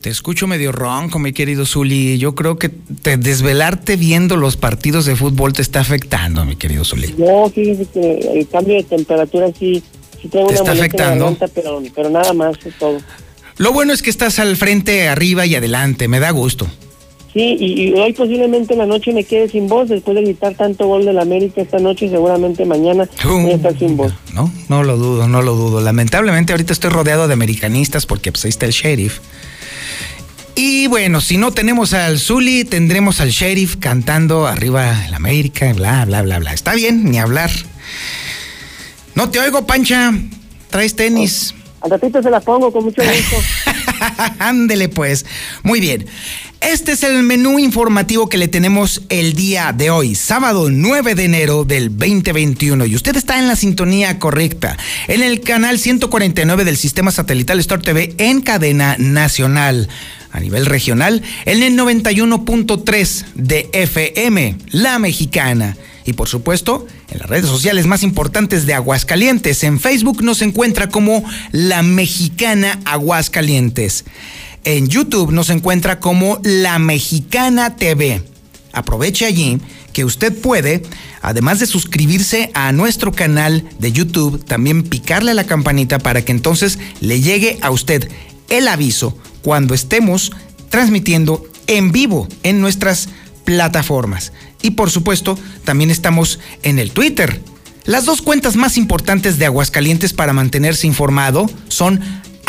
Te 0.02 0.10
escucho 0.10 0.48
medio 0.48 0.72
ronco, 0.72 1.20
mi 1.20 1.32
querido 1.32 1.64
Zuli. 1.64 2.18
Yo 2.18 2.34
creo 2.34 2.58
que 2.58 2.70
te 2.70 3.18
desvelarte 3.18 3.98
viendo 3.98 4.36
los 4.36 4.58
partidos 4.58 5.06
de 5.06 5.16
fútbol 5.16 5.54
te 5.54 5.62
está 5.62 5.82
afectando, 5.82 6.44
mi 6.44 6.56
querido 6.56 6.84
Zuli. 6.84 7.14
No, 7.20 7.48
fíjese 7.54 7.86
que 7.94 8.18
el 8.34 8.48
cambio 8.48 8.76
de 8.78 8.84
temperatura 8.84 9.50
sí, 9.60 9.84
sí 10.20 10.28
tengo 10.28 10.48
¿Te 10.48 10.54
una 10.54 10.62
está 10.62 10.74
molestia 10.74 10.74
en 10.74 10.78
la 10.78 10.84
afectando? 10.86 11.26
garganta, 11.26 11.48
pero, 11.54 11.84
pero 11.94 12.10
nada 12.10 12.34
más, 12.34 12.56
es 12.66 12.74
todo. 12.80 12.98
Lo 13.58 13.74
bueno 13.74 13.94
es 13.94 14.02
que 14.02 14.10
estás 14.10 14.40
al 14.40 14.58
frente, 14.58 15.08
arriba 15.08 15.46
y 15.46 15.54
adelante. 15.54 16.08
Me 16.08 16.20
da 16.20 16.32
gusto. 16.32 16.66
Sí, 17.32 17.56
y, 17.60 17.84
y 17.84 17.94
hoy 17.94 18.12
posiblemente 18.12 18.74
en 18.74 18.80
la 18.80 18.88
noche 18.88 19.14
me 19.14 19.24
quede 19.24 19.50
sin 19.50 19.68
voz 19.68 19.88
después 19.88 20.16
de 20.16 20.24
gritar 20.24 20.56
tanto 20.56 20.88
gol 20.88 21.06
del 21.06 21.18
América 21.20 21.62
esta 21.62 21.78
noche, 21.80 22.10
seguramente 22.10 22.66
mañana 22.66 23.08
voy 23.24 23.52
a 23.52 23.56
estar 23.56 23.78
sin 23.78 23.96
voz. 23.96 24.12
No, 24.34 24.52
no 24.68 24.84
lo 24.84 24.98
dudo, 24.98 25.28
no 25.30 25.42
lo 25.44 25.56
dudo. 25.56 25.80
Lamentablemente 25.80 26.52
ahorita 26.54 26.74
estoy 26.74 26.90
rodeado 26.90 27.28
de 27.28 27.34
americanistas 27.34 28.06
porque 28.08 28.32
pues 28.32 28.44
ahí 28.46 28.50
está 28.50 28.66
el 28.66 28.72
sheriff. 28.74 29.20
Y 30.64 30.86
bueno, 30.86 31.22
si 31.22 31.38
no 31.38 31.52
tenemos 31.52 31.92
al 31.92 32.20
Zuli, 32.20 32.66
tendremos 32.66 33.20
al 33.20 33.32
sheriff 33.32 33.78
cantando 33.78 34.46
arriba 34.46 35.08
el 35.08 35.14
América, 35.16 35.74
bla, 35.74 36.06
bla, 36.06 36.22
bla, 36.22 36.38
bla. 36.38 36.54
Está 36.54 36.76
bien, 36.76 37.10
ni 37.10 37.18
hablar. 37.18 37.50
No 39.16 39.32
te 39.32 39.40
oigo, 39.40 39.66
Pancha. 39.66 40.14
Traes 40.70 40.96
tenis. 40.96 41.56
Al 41.82 41.90
ratito 41.90 42.22
se 42.22 42.30
la 42.30 42.40
pongo 42.42 42.72
con 42.72 42.84
mucho 42.84 43.02
gusto. 43.02 43.38
Ándele 44.38 44.88
pues. 44.88 45.26
Muy 45.64 45.80
bien. 45.80 46.06
Este 46.62 46.92
es 46.92 47.02
el 47.02 47.24
menú 47.24 47.58
informativo 47.58 48.30
que 48.30 48.38
le 48.38 48.48
tenemos 48.48 49.02
el 49.10 49.34
día 49.34 49.74
de 49.74 49.90
hoy, 49.90 50.14
sábado 50.14 50.70
9 50.70 51.16
de 51.16 51.26
enero 51.26 51.66
del 51.66 51.90
2021. 51.90 52.86
Y 52.86 52.96
usted 52.96 53.16
está 53.16 53.40
en 53.40 53.48
la 53.48 53.56
sintonía 53.56 54.20
correcta, 54.20 54.78
en 55.08 55.24
el 55.24 55.42
canal 55.42 55.80
149 55.80 56.64
del 56.64 56.78
sistema 56.78 57.10
satelital 57.10 57.60
Star 57.60 57.82
TV 57.82 58.14
en 58.20 58.42
cadena 58.42 58.96
nacional. 59.00 59.90
A 60.32 60.40
nivel 60.40 60.66
regional, 60.66 61.24
en 61.46 61.64
el 61.64 61.78
91.3 61.78 63.26
de 63.34 63.70
FM, 63.74 64.58
La 64.70 64.98
Mexicana. 64.98 65.76
Y 66.06 66.14
por 66.14 66.30
supuesto, 66.30 66.88
en 67.10 67.20
las 67.20 67.30
redes 67.30 67.48
sociales 67.48 67.86
más 67.86 68.02
importantes 68.04 68.66
de 68.66 68.74
Aguascalientes. 68.74 69.64
En 69.64 69.80
Facebook 69.80 70.24
nos 70.24 70.42
encuentra 70.42 70.88
como 70.88 71.26
La 71.52 71.84
Mexicana 71.84 72.80
Aguascalientes. 72.86 74.06
En 74.64 74.88
YouTube 74.88 75.32
nos 75.32 75.50
encuentra 75.50 76.00
como 76.00 76.40
La 76.44 76.78
Mexicana 76.78 77.76
TV. 77.76 78.22
Aproveche 78.74 79.26
allí 79.26 79.60
que 79.92 80.06
usted 80.06 80.40
puede, 80.40 80.84
además 81.22 81.60
de 81.60 81.66
suscribirse 81.66 82.52
a 82.54 82.72
nuestro 82.72 83.12
canal 83.12 83.68
de 83.80 83.92
YouTube, 83.92 84.44
también 84.46 84.84
picarle 84.84 85.32
a 85.32 85.36
la 85.36 85.46
campanita 85.46 86.00
para 86.00 86.24
que 86.24 86.32
entonces 86.32 86.80
le 87.02 87.22
llegue 87.22 87.58
a 87.62 87.72
usted 87.72 88.10
el 88.50 88.68
aviso 88.68 89.18
cuando 89.42 89.74
estemos 89.74 90.32
transmitiendo 90.70 91.44
en 91.68 91.92
vivo 91.92 92.28
en 92.44 92.62
nuestras 92.62 93.10
plataformas. 93.44 94.32
Y 94.62 94.72
por 94.72 94.92
supuesto, 94.92 95.38
también 95.66 95.90
estamos 95.90 96.40
en 96.62 96.78
el 96.78 96.92
Twitter. 96.92 97.42
Las 97.86 98.06
dos 98.06 98.22
cuentas 98.22 98.56
más 98.56 98.78
importantes 98.78 99.40
de 99.40 99.48
Aguascalientes 99.48 100.14
para 100.14 100.34
mantenerse 100.34 100.86
informado 100.86 101.50
son 101.68 102.00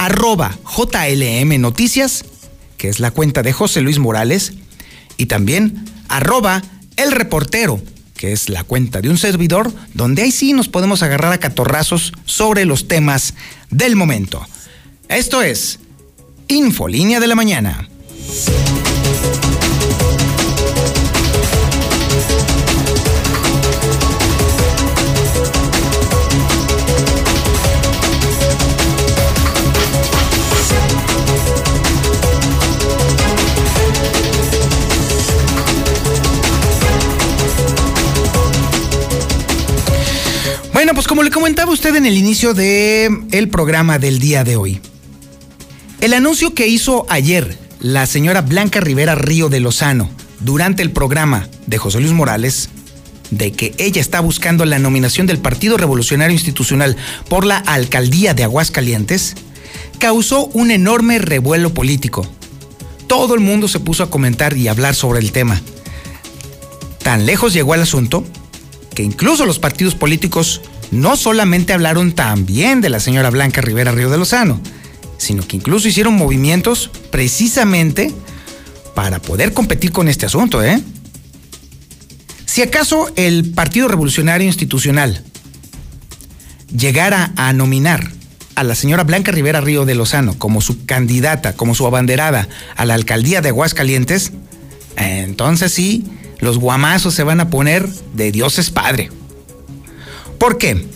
arroba 0.05 0.59
JLM 0.65 1.61
Noticias, 1.61 2.25
que 2.77 2.89
es 2.89 2.99
la 2.99 3.13
cuenta 3.13 3.43
de 3.43 3.53
José 3.53 3.81
Luis 3.81 3.99
Morales, 3.99 4.55
y 5.17 5.27
también 5.27 5.85
arroba 6.09 6.63
El 6.97 7.13
Reportero, 7.13 7.81
que 8.17 8.33
es 8.33 8.49
la 8.49 8.65
cuenta 8.65 9.01
de 9.01 9.11
un 9.11 9.19
servidor, 9.19 9.73
donde 9.95 10.23
ahí 10.23 10.33
sí 10.33 10.53
nos 10.55 10.69
podemos 10.69 11.03
agarrar 11.03 11.33
a 11.33 11.39
catorrazos 11.39 12.13
sobre 12.25 12.65
los 12.65 12.89
temas 12.89 13.35
del 13.71 13.95
momento. 13.95 14.45
Esto 15.09 15.41
es 15.41 15.79
Infolínea 16.49 17.21
de 17.21 17.27
la 17.29 17.37
Mañana. 17.37 17.89
Pues 41.03 41.09
como 41.09 41.25
le 41.25 41.33
comentaba 41.33 41.73
usted 41.73 41.97
en 41.97 42.07
el 42.07 42.17
inicio 42.17 42.55
del 42.55 43.25
el 43.33 43.49
programa 43.49 43.99
del 43.99 44.21
día 44.21 44.45
de 44.45 44.55
hoy, 44.55 44.81
el 46.01 46.15
anuncio 46.15 46.55
que 46.55 46.69
hizo 46.69 47.07
ayer 47.09 47.59
la 47.81 48.07
señora 48.07 48.41
Blanca 48.41 48.81
Rivera 48.81 49.17
Río 49.17 49.49
de 49.49 49.59
Lozano 49.59 50.09
durante 50.39 50.81
el 50.81 50.93
programa 50.93 51.49
de 51.67 51.77
José 51.77 51.99
Luis 51.99 52.13
Morales 52.13 52.69
de 53.33 53.51
que 53.51 53.75
ella 53.79 54.01
está 54.01 54.21
buscando 54.21 54.65
la 54.65 54.79
nominación 54.79 55.27
del 55.27 55.39
Partido 55.39 55.77
Revolucionario 55.77 56.35
Institucional 56.35 56.97
por 57.29 57.47
la 57.47 57.57
alcaldía 57.57 58.33
de 58.33 58.45
Aguascalientes 58.45 59.35
causó 59.99 60.47
un 60.53 60.71
enorme 60.71 61.19
revuelo 61.19 61.75
político. 61.75 62.25
Todo 63.09 63.35
el 63.35 63.41
mundo 63.41 63.67
se 63.67 63.81
puso 63.81 64.05
a 64.05 64.11
comentar 64.11 64.57
y 64.57 64.69
hablar 64.69 64.95
sobre 64.95 65.19
el 65.19 65.33
tema. 65.33 65.61
Tan 67.03 67.27
lejos 67.27 67.53
llegó 67.53 67.75
el 67.75 67.83
asunto 67.83 68.25
que 68.95 69.03
incluso 69.03 69.47
los 69.47 69.59
partidos 69.59 69.97
políticos 69.97 70.61
no 70.93 71.17
solamente 71.17 71.73
hablaron 71.73 72.13
también 72.13 72.81
de 72.81 72.91
la 72.91 73.01
señora 73.01 73.31
Blanca 73.31 73.63
Rivera 73.63 73.91
Río 73.91 74.11
de 74.11 74.19
Lozano, 74.19 74.61
sino 75.17 75.47
que 75.47 75.57
incluso 75.57 75.89
hicieron 75.89 76.15
movimientos 76.15 76.91
precisamente 77.11 78.13
para 78.95 79.21
poder 79.21 79.55
competir 79.55 79.91
con 79.91 80.07
este 80.09 80.27
asunto, 80.27 80.63
¿eh? 80.63 80.81
Si 82.45 82.61
acaso 82.61 83.11
el 83.17 83.53
Partido 83.53 83.89
Revolucionario 83.89 84.47
Institucional 84.47 85.25
llegara 86.77 87.33
a 87.37 87.55
nominar 87.55 88.11
a 88.55 88.63
la 88.63 88.75
señora 88.75 89.05
Blanca 89.05 89.33
Rivera 89.33 89.63
Río 89.63 89.87
de 89.87 89.95
Lozano 89.95 90.39
como 90.39 90.61
su 90.61 90.85
candidata, 90.85 91.55
como 91.55 91.75
su 91.75 91.87
abanderada 91.87 92.49
a 92.77 92.85
la 92.85 92.93
alcaldía 92.93 93.41
de 93.41 93.49
Aguascalientes, 93.49 94.33
entonces 94.97 95.73
sí, 95.73 96.05
los 96.41 96.59
guamazos 96.59 97.15
se 97.15 97.23
van 97.23 97.41
a 97.41 97.49
poner 97.49 97.89
de 98.13 98.31
Dios 98.31 98.59
es 98.59 98.71
Padre. 98.71 99.09
¿Por 100.43 100.59
qué? 100.59 100.89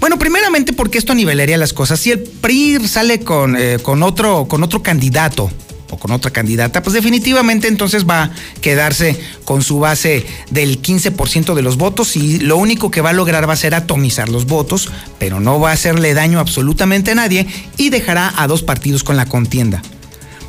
Bueno, 0.00 0.18
primeramente 0.18 0.72
porque 0.72 0.98
esto 0.98 1.14
nivelaría 1.14 1.56
las 1.56 1.72
cosas. 1.72 2.00
Si 2.00 2.10
el 2.10 2.18
PRI 2.18 2.80
sale 2.88 3.20
con, 3.20 3.54
eh, 3.56 3.78
con, 3.80 4.02
otro, 4.02 4.48
con 4.48 4.64
otro 4.64 4.82
candidato 4.82 5.52
o 5.88 6.00
con 6.00 6.10
otra 6.10 6.32
candidata, 6.32 6.82
pues 6.82 6.94
definitivamente 6.94 7.68
entonces 7.68 8.08
va 8.08 8.24
a 8.24 8.30
quedarse 8.60 9.16
con 9.44 9.62
su 9.62 9.78
base 9.78 10.26
del 10.50 10.82
15% 10.82 11.54
de 11.54 11.62
los 11.62 11.76
votos 11.76 12.16
y 12.16 12.40
lo 12.40 12.56
único 12.56 12.90
que 12.90 13.00
va 13.00 13.10
a 13.10 13.12
lograr 13.12 13.48
va 13.48 13.52
a 13.52 13.56
ser 13.56 13.76
atomizar 13.76 14.28
los 14.28 14.46
votos, 14.46 14.90
pero 15.20 15.38
no 15.38 15.60
va 15.60 15.70
a 15.70 15.74
hacerle 15.74 16.12
daño 16.12 16.40
absolutamente 16.40 17.12
a 17.12 17.14
nadie 17.14 17.46
y 17.76 17.90
dejará 17.90 18.34
a 18.36 18.48
dos 18.48 18.64
partidos 18.64 19.04
con 19.04 19.16
la 19.16 19.26
contienda. 19.26 19.80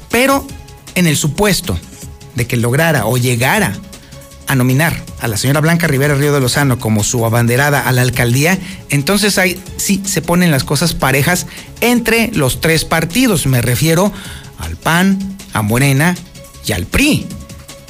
Pero 0.09 0.43
en 0.95 1.05
el 1.05 1.17
supuesto 1.17 1.77
de 2.33 2.47
que 2.47 2.57
lograra 2.57 3.05
o 3.05 3.15
llegara 3.15 3.79
a 4.49 4.55
nominar 4.55 4.99
a 5.21 5.27
la 5.27 5.37
señora 5.37 5.61
Blanca 5.61 5.87
Rivera 5.87 6.15
Río 6.15 6.33
de 6.33 6.39
Lozano 6.39 6.79
como 6.79 7.03
su 7.03 7.23
abanderada 7.23 7.87
a 7.87 7.91
la 7.91 8.01
alcaldía, 8.01 8.57
entonces 8.89 9.37
ahí 9.37 9.61
sí 9.77 10.01
se 10.03 10.23
ponen 10.23 10.49
las 10.49 10.63
cosas 10.63 10.95
parejas 10.95 11.45
entre 11.81 12.31
los 12.33 12.59
tres 12.59 12.83
partidos. 12.83 13.45
Me 13.45 13.61
refiero 13.61 14.11
al 14.57 14.75
PAN, 14.75 15.37
a 15.53 15.61
Morena 15.61 16.15
y 16.65 16.71
al 16.71 16.87
PRI, 16.87 17.27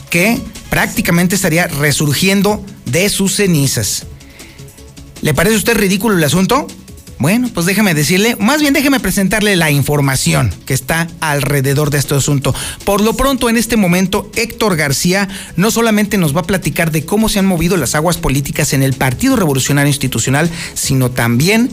que 0.10 0.38
prácticamente 0.69 1.36
estaría 1.36 1.67
resurgiendo 1.67 2.63
de 2.86 3.08
sus 3.08 3.38
cenizas. 3.38 4.06
¿Le 5.22 5.34
parece 5.34 5.56
a 5.56 5.60
usted 5.60 5.78
ridículo 5.78 6.17
el 6.17 6.24
asunto? 6.26 6.67
Bueno, 7.20 7.50
pues 7.54 7.66
déjeme 7.66 7.94
decirle, 7.94 8.38
más 8.40 8.62
bien 8.62 8.74
déjeme 8.74 9.02
presentarle 9.02 9.58
la 9.58 9.70
información 9.72 10.54
que 10.66 10.74
está 10.74 11.10
alrededor 11.20 11.90
de 11.90 11.98
este 11.98 12.16
asunto. 12.16 12.56
Por 12.86 13.02
lo 13.02 13.14
pronto, 13.18 13.50
en 13.50 13.58
este 13.58 13.76
momento, 13.76 14.32
Héctor 14.36 14.78
García 14.78 15.28
no 15.58 15.70
solamente 15.70 16.18
nos 16.18 16.34
va 16.34 16.40
a 16.40 16.48
platicar 16.48 16.92
de 16.92 17.04
cómo 17.04 17.28
se 17.28 17.40
han 17.40 17.46
movido 17.46 17.76
las 17.76 17.94
aguas 17.94 18.18
políticas 18.18 18.72
en 18.72 18.84
el 18.84 18.94
Partido 18.94 19.36
Revolucionario 19.36 19.90
Institucional, 19.90 20.50
sino 20.76 21.12
también 21.12 21.70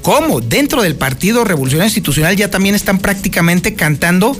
cómo 0.00 0.40
dentro 0.40 0.80
del 0.80 0.96
Partido 0.96 1.44
Revolucionario 1.44 1.88
Institucional 1.88 2.34
ya 2.34 2.50
también 2.50 2.74
están 2.74 2.98
prácticamente 2.98 3.74
cantando 3.74 4.34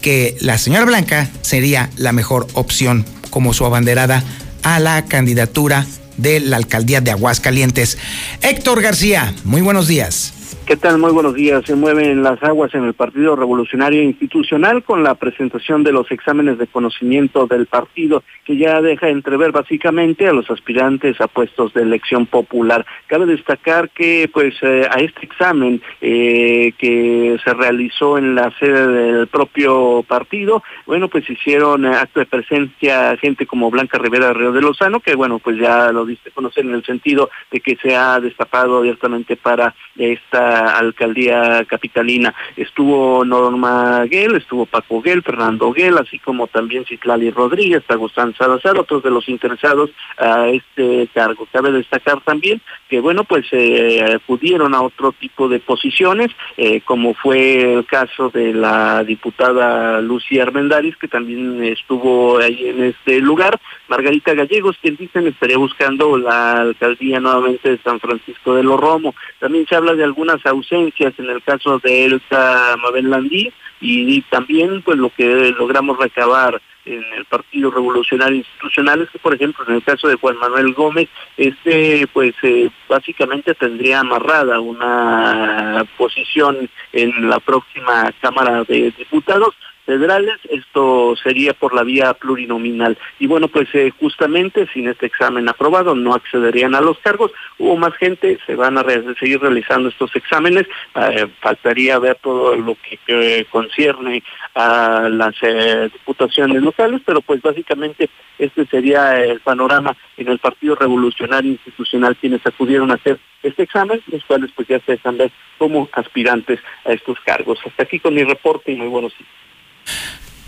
que 0.00 0.36
la 0.40 0.56
señora 0.56 0.84
Blanca 0.84 1.28
sería 1.42 1.90
la 1.96 2.12
mejor 2.12 2.46
opción 2.52 3.04
como 3.30 3.52
su 3.52 3.66
abanderada 3.66 4.22
a 4.62 4.78
la 4.78 5.04
candidatura 5.06 5.84
de 6.16 6.40
la 6.40 6.56
alcaldía 6.56 7.00
de 7.00 7.10
Aguascalientes. 7.10 7.98
Héctor 8.42 8.82
García, 8.82 9.34
muy 9.44 9.60
buenos 9.62 9.86
días. 9.86 10.32
¿Qué 10.66 10.76
tal? 10.76 10.98
Muy 10.98 11.12
buenos 11.12 11.34
días. 11.34 11.64
Se 11.64 11.76
mueven 11.76 12.24
las 12.24 12.42
aguas 12.42 12.74
en 12.74 12.82
el 12.82 12.92
Partido 12.92 13.36
Revolucionario 13.36 14.02
Institucional 14.02 14.82
con 14.82 15.04
la 15.04 15.14
presentación 15.14 15.84
de 15.84 15.92
los 15.92 16.10
exámenes 16.10 16.58
de 16.58 16.66
conocimiento 16.66 17.46
del 17.46 17.66
partido, 17.66 18.24
que 18.44 18.56
ya 18.56 18.82
deja 18.82 19.08
entrever 19.08 19.52
básicamente 19.52 20.26
a 20.26 20.32
los 20.32 20.50
aspirantes 20.50 21.20
a 21.20 21.28
puestos 21.28 21.72
de 21.72 21.82
elección 21.82 22.26
popular. 22.26 22.84
Cabe 23.06 23.26
destacar 23.26 23.90
que, 23.90 24.28
pues, 24.32 24.56
eh, 24.62 24.88
a 24.90 24.96
este 24.96 25.24
examen 25.24 25.80
eh, 26.00 26.72
que 26.76 27.36
se 27.44 27.54
realizó 27.54 28.18
en 28.18 28.34
la 28.34 28.50
sede 28.58 28.88
del 28.88 29.28
propio 29.28 30.02
partido, 30.02 30.64
bueno, 30.84 31.06
pues 31.06 31.30
hicieron 31.30 31.86
acto 31.86 32.18
de 32.18 32.26
presencia 32.26 33.16
gente 33.18 33.46
como 33.46 33.70
Blanca 33.70 33.98
Rivera 33.98 34.32
Río 34.32 34.50
de 34.50 34.62
Lozano, 34.62 34.98
que, 34.98 35.14
bueno, 35.14 35.38
pues 35.38 35.58
ya 35.58 35.92
lo 35.92 36.04
diste 36.04 36.32
conocer 36.32 36.64
en 36.64 36.74
el 36.74 36.84
sentido 36.84 37.30
de 37.52 37.60
que 37.60 37.76
se 37.76 37.94
ha 37.94 38.18
destapado 38.18 38.78
abiertamente 38.78 39.36
para 39.36 39.72
esta 39.96 40.55
alcaldía 40.58 41.64
capitalina. 41.66 42.34
Estuvo 42.56 43.24
Norma 43.24 44.04
Guel, 44.04 44.36
estuvo 44.36 44.66
Paco 44.66 45.00
Guel, 45.02 45.22
Fernando 45.22 45.72
Guel, 45.72 45.98
así 45.98 46.18
como 46.18 46.46
también 46.46 46.84
Citlali 46.84 47.30
Rodríguez, 47.30 47.82
Agustín 47.88 48.34
Salazar, 48.36 48.78
otros 48.78 49.02
de 49.02 49.10
los 49.10 49.28
interesados 49.28 49.90
a 50.18 50.48
este 50.48 51.08
cargo. 51.12 51.46
Cabe 51.52 51.72
destacar 51.72 52.20
también 52.22 52.60
que, 52.88 53.00
bueno, 53.00 53.24
pues 53.24 53.46
eh, 53.52 54.04
acudieron 54.14 54.74
a 54.74 54.82
otro 54.82 55.12
tipo 55.12 55.48
de 55.48 55.58
posiciones, 55.58 56.30
eh, 56.56 56.80
como 56.82 57.14
fue 57.14 57.74
el 57.74 57.86
caso 57.86 58.30
de 58.30 58.52
la 58.52 59.04
diputada 59.04 60.00
Lucía 60.00 60.42
Armendáriz, 60.42 60.96
que 60.96 61.08
también 61.08 61.62
estuvo 61.64 62.38
ahí 62.38 62.68
en 62.68 62.84
este 62.84 63.20
lugar, 63.20 63.58
Margarita 63.88 64.34
Gallegos, 64.34 64.76
quien 64.80 64.96
dicen 64.96 65.26
estaría 65.26 65.58
buscando 65.58 66.16
la 66.16 66.60
alcaldía 66.60 67.20
nuevamente 67.20 67.70
de 67.70 67.78
San 67.78 68.00
Francisco 68.00 68.54
de 68.54 68.62
los 68.62 68.78
Romo. 68.78 69.14
También 69.38 69.66
se 69.66 69.74
habla 69.74 69.94
de 69.94 70.04
algunas 70.04 70.44
ausencias 70.46 71.14
en 71.18 71.30
el 71.30 71.42
caso 71.42 71.78
de 71.78 72.06
Elsa 72.06 72.76
Mabel 72.82 73.10
Landí 73.10 73.52
y, 73.80 74.22
también 74.22 74.82
pues 74.82 74.96
lo 74.96 75.10
que 75.10 75.54
logramos 75.58 75.98
recabar 75.98 76.60
en 76.86 77.04
el 77.16 77.24
Partido 77.24 77.70
Revolucionario 77.70 78.38
Institucional 78.38 79.02
es 79.02 79.10
que, 79.10 79.18
por 79.18 79.34
ejemplo, 79.34 79.64
en 79.66 79.74
el 79.74 79.82
caso 79.82 80.08
de 80.08 80.14
Juan 80.14 80.38
Manuel 80.38 80.72
Gómez, 80.72 81.08
este, 81.36 82.06
pues, 82.12 82.32
eh, 82.42 82.70
básicamente 82.88 83.54
tendría 83.54 84.00
amarrada 84.00 84.60
una 84.60 85.84
posición 85.98 86.70
en 86.92 87.28
la 87.28 87.40
próxima 87.40 88.12
Cámara 88.20 88.62
de 88.64 88.92
Diputados, 88.96 89.54
federales, 89.86 90.34
esto 90.50 91.14
sería 91.22 91.54
por 91.54 91.72
la 91.72 91.84
vía 91.84 92.12
plurinominal. 92.14 92.98
Y 93.18 93.26
bueno, 93.26 93.48
pues 93.48 93.68
eh, 93.72 93.92
justamente 93.98 94.66
sin 94.74 94.88
este 94.88 95.06
examen 95.06 95.48
aprobado 95.48 95.94
no 95.94 96.12
accederían 96.12 96.74
a 96.74 96.80
los 96.80 96.98
cargos, 96.98 97.30
hubo 97.58 97.76
más 97.76 97.94
gente, 97.94 98.38
se 98.44 98.56
van 98.56 98.76
a 98.76 98.84
seguir 99.18 99.40
realizando 99.40 99.88
estos 99.88 100.14
exámenes, 100.16 100.66
eh, 100.96 101.28
faltaría 101.40 101.98
ver 101.98 102.18
todo 102.20 102.56
lo 102.56 102.76
que 103.06 103.46
concierne 103.48 104.22
a 104.54 105.08
las 105.08 105.34
eh, 105.42 105.88
diputaciones 105.92 106.62
locales, 106.62 107.00
pero 107.06 107.20
pues 107.20 107.40
básicamente 107.40 108.10
este 108.38 108.66
sería 108.66 109.22
el 109.22 109.40
panorama 109.40 109.96
en 110.16 110.28
el 110.28 110.38
Partido 110.38 110.74
Revolucionario 110.74 111.52
Institucional 111.52 112.16
quienes 112.16 112.44
acudieron 112.44 112.90
a 112.90 112.94
hacer 112.94 113.18
este 113.42 113.62
examen, 113.62 114.02
los 114.08 114.24
cuales 114.24 114.50
pues 114.54 114.66
ya 114.66 114.80
se 114.80 114.92
dejan 114.92 115.16
ver 115.16 115.30
como 115.58 115.88
aspirantes 115.92 116.58
a 116.84 116.92
estos 116.92 117.18
cargos. 117.20 117.60
Hasta 117.64 117.84
aquí 117.84 118.00
con 118.00 118.14
mi 118.14 118.24
reporte 118.24 118.72
y 118.72 118.76
muy 118.76 118.88
buenos 118.88 119.16
días. 119.16 119.45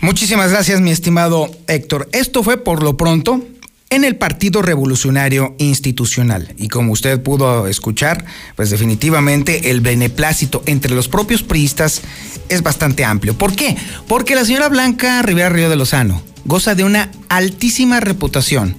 Muchísimas 0.01 0.51
gracias, 0.51 0.79
mi 0.81 0.91
estimado 0.91 1.51
Héctor. 1.67 2.09
Esto 2.13 2.43
fue 2.43 2.57
por 2.57 2.83
lo 2.83 2.95
pronto 2.95 3.45
en 3.89 4.03
el 4.03 4.15
Partido 4.15 4.61
Revolucionario 4.61 5.55
Institucional. 5.57 6.53
Y 6.57 6.67
como 6.67 6.93
usted 6.93 7.21
pudo 7.21 7.67
escuchar, 7.67 8.23
pues 8.55 8.69
definitivamente 8.69 9.71
el 9.71 9.81
beneplácito 9.81 10.63
entre 10.67 10.93
los 10.93 11.07
propios 11.07 11.43
priistas 11.43 12.01
es 12.49 12.61
bastante 12.61 13.03
amplio. 13.03 13.37
¿Por 13.37 13.55
qué? 13.55 13.75
Porque 14.07 14.35
la 14.35 14.45
señora 14.45 14.69
Blanca 14.69 15.21
Rivera 15.21 15.49
Río 15.49 15.69
de 15.69 15.75
Lozano 15.75 16.21
goza 16.45 16.75
de 16.75 16.83
una 16.83 17.11
altísima 17.27 17.99
reputación 17.99 18.75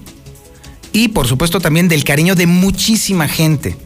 y 0.91 1.09
por 1.09 1.27
supuesto 1.27 1.59
también 1.59 1.87
del 1.87 2.03
cariño 2.03 2.35
de 2.35 2.47
muchísima 2.47 3.27
gente 3.27 3.77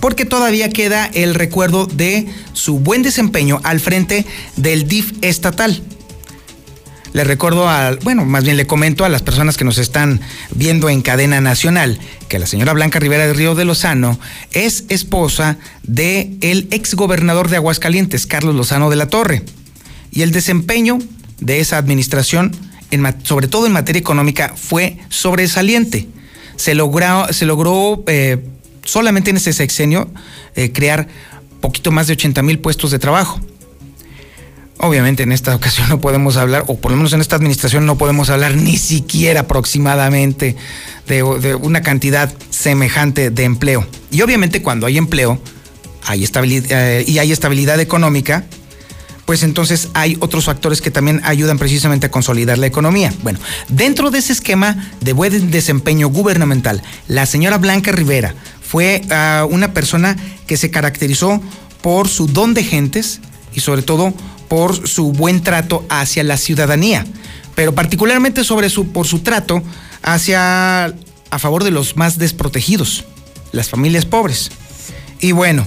porque 0.00 0.24
todavía 0.24 0.68
queda 0.68 1.06
el 1.06 1.34
recuerdo 1.34 1.86
de 1.86 2.26
su 2.52 2.80
buen 2.80 3.02
desempeño 3.02 3.60
al 3.62 3.78
frente 3.80 4.26
del 4.56 4.88
DIF 4.88 5.12
estatal. 5.22 5.80
Le 7.12 7.24
recuerdo 7.24 7.68
al, 7.68 7.98
bueno, 7.98 8.24
más 8.24 8.42
bien 8.44 8.56
le 8.56 8.66
comento 8.66 9.04
a 9.04 9.10
las 9.10 9.22
personas 9.22 9.58
que 9.58 9.64
nos 9.64 9.76
están 9.76 10.20
viendo 10.54 10.88
en 10.88 11.02
cadena 11.02 11.40
nacional 11.42 11.98
que 12.28 12.38
la 12.38 12.46
señora 12.46 12.72
Blanca 12.72 12.98
Rivera 12.98 13.26
de 13.26 13.34
Río 13.34 13.54
de 13.54 13.66
Lozano 13.66 14.18
es 14.52 14.84
esposa 14.88 15.58
de 15.82 16.34
el 16.40 16.68
ex 16.70 16.94
gobernador 16.94 17.50
de 17.50 17.56
Aguascalientes, 17.56 18.26
Carlos 18.26 18.54
Lozano 18.54 18.88
de 18.88 18.96
la 18.96 19.08
Torre. 19.08 19.42
Y 20.10 20.22
el 20.22 20.32
desempeño 20.32 20.98
de 21.40 21.60
esa 21.60 21.76
administración, 21.76 22.52
en, 22.90 23.06
sobre 23.24 23.48
todo 23.48 23.66
en 23.66 23.72
materia 23.72 24.00
económica, 24.00 24.54
fue 24.56 24.96
sobresaliente. 25.10 26.08
Se 26.56 26.74
logró, 26.74 27.30
se 27.30 27.44
logró 27.44 28.04
eh, 28.06 28.42
solamente 28.84 29.30
en 29.30 29.36
ese 29.36 29.52
sexenio 29.52 30.10
eh, 30.54 30.72
crear 30.72 31.08
poquito 31.60 31.90
más 31.90 32.06
de 32.06 32.14
80 32.14 32.42
mil 32.42 32.58
puestos 32.58 32.90
de 32.90 32.98
trabajo. 32.98 33.40
Obviamente 34.78 35.22
en 35.22 35.32
esta 35.32 35.54
ocasión 35.56 35.88
no 35.88 36.00
podemos 36.00 36.36
hablar, 36.36 36.64
o 36.66 36.76
por 36.76 36.90
lo 36.90 36.96
menos 36.96 37.12
en 37.12 37.20
esta 37.20 37.36
administración 37.36 37.86
no 37.86 37.98
podemos 37.98 38.30
hablar 38.30 38.54
ni 38.56 38.76
siquiera 38.76 39.40
aproximadamente 39.40 40.56
de, 41.06 41.22
una 41.22 41.82
cantidad 41.82 42.32
semejante 42.50 43.30
de 43.30 43.44
empleo. 43.44 43.86
Y 44.10 44.22
obviamente 44.22 44.62
cuando 44.62 44.86
hay 44.86 44.98
empleo 44.98 45.40
hay 46.04 46.24
estabilidad, 46.24 46.66
eh, 46.70 47.04
y 47.06 47.18
hay 47.18 47.30
estabilidad 47.30 47.78
económica, 47.78 48.44
pues 49.24 49.44
entonces 49.44 49.88
hay 49.94 50.16
otros 50.20 50.46
factores 50.46 50.80
que 50.80 50.90
también 50.90 51.20
ayudan 51.24 51.58
precisamente 51.58 52.06
a 52.06 52.10
consolidar 52.10 52.58
la 52.58 52.66
economía. 52.66 53.12
Bueno, 53.22 53.38
dentro 53.68 54.10
de 54.10 54.18
ese 54.18 54.32
esquema 54.32 54.90
de 55.00 55.12
buen 55.12 55.50
desempeño 55.50 56.08
gubernamental, 56.08 56.82
la 57.08 57.24
señora 57.26 57.58
Blanca 57.58 57.92
Rivera 57.92 58.34
fue 58.60 59.02
ah, 59.10 59.46
una 59.48 59.72
persona 59.72 60.16
que 60.46 60.56
se 60.56 60.70
caracterizó 60.70 61.40
por 61.82 62.08
su 62.08 62.26
don 62.26 62.54
de 62.54 62.64
gentes 62.64 63.20
y 63.54 63.60
sobre 63.60 63.82
todo 63.82 64.12
por 64.52 64.86
su 64.86 65.12
buen 65.12 65.42
trato 65.42 65.82
hacia 65.88 66.22
la 66.22 66.36
ciudadanía, 66.36 67.06
pero 67.54 67.74
particularmente 67.74 68.44
sobre 68.44 68.68
su, 68.68 68.88
por 68.88 69.06
su 69.06 69.20
trato 69.20 69.62
hacia 70.02 70.94
a 71.30 71.38
favor 71.38 71.64
de 71.64 71.70
los 71.70 71.96
más 71.96 72.18
desprotegidos, 72.18 73.04
las 73.52 73.70
familias 73.70 74.04
pobres. 74.04 74.50
Y 75.20 75.32
bueno, 75.32 75.66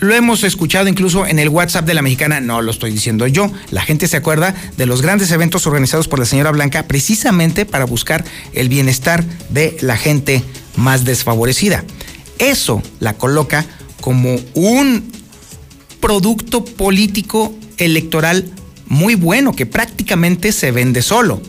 lo 0.00 0.16
hemos 0.16 0.42
escuchado 0.42 0.88
incluso 0.88 1.28
en 1.28 1.38
el 1.38 1.48
WhatsApp 1.48 1.86
de 1.86 1.94
la 1.94 2.02
mexicana, 2.02 2.40
no 2.40 2.60
lo 2.60 2.72
estoy 2.72 2.90
diciendo 2.90 3.28
yo, 3.28 3.52
la 3.70 3.82
gente 3.82 4.08
se 4.08 4.16
acuerda 4.16 4.52
de 4.76 4.86
los 4.86 5.00
grandes 5.00 5.30
eventos 5.30 5.68
organizados 5.68 6.08
por 6.08 6.18
la 6.18 6.24
señora 6.24 6.50
Blanca 6.50 6.88
precisamente 6.88 7.66
para 7.66 7.84
buscar 7.84 8.24
el 8.52 8.68
bienestar 8.68 9.24
de 9.50 9.76
la 9.80 9.96
gente 9.96 10.42
más 10.74 11.04
desfavorecida. 11.04 11.84
Eso 12.40 12.82
la 12.98 13.12
coloca 13.12 13.64
como 14.00 14.34
un 14.54 15.12
producto 16.00 16.64
político 16.64 17.54
electoral 17.78 18.50
muy 18.86 19.14
bueno 19.14 19.54
que 19.54 19.66
prácticamente 19.66 20.52
se 20.52 20.70
vende 20.70 21.02
solo. 21.02 21.40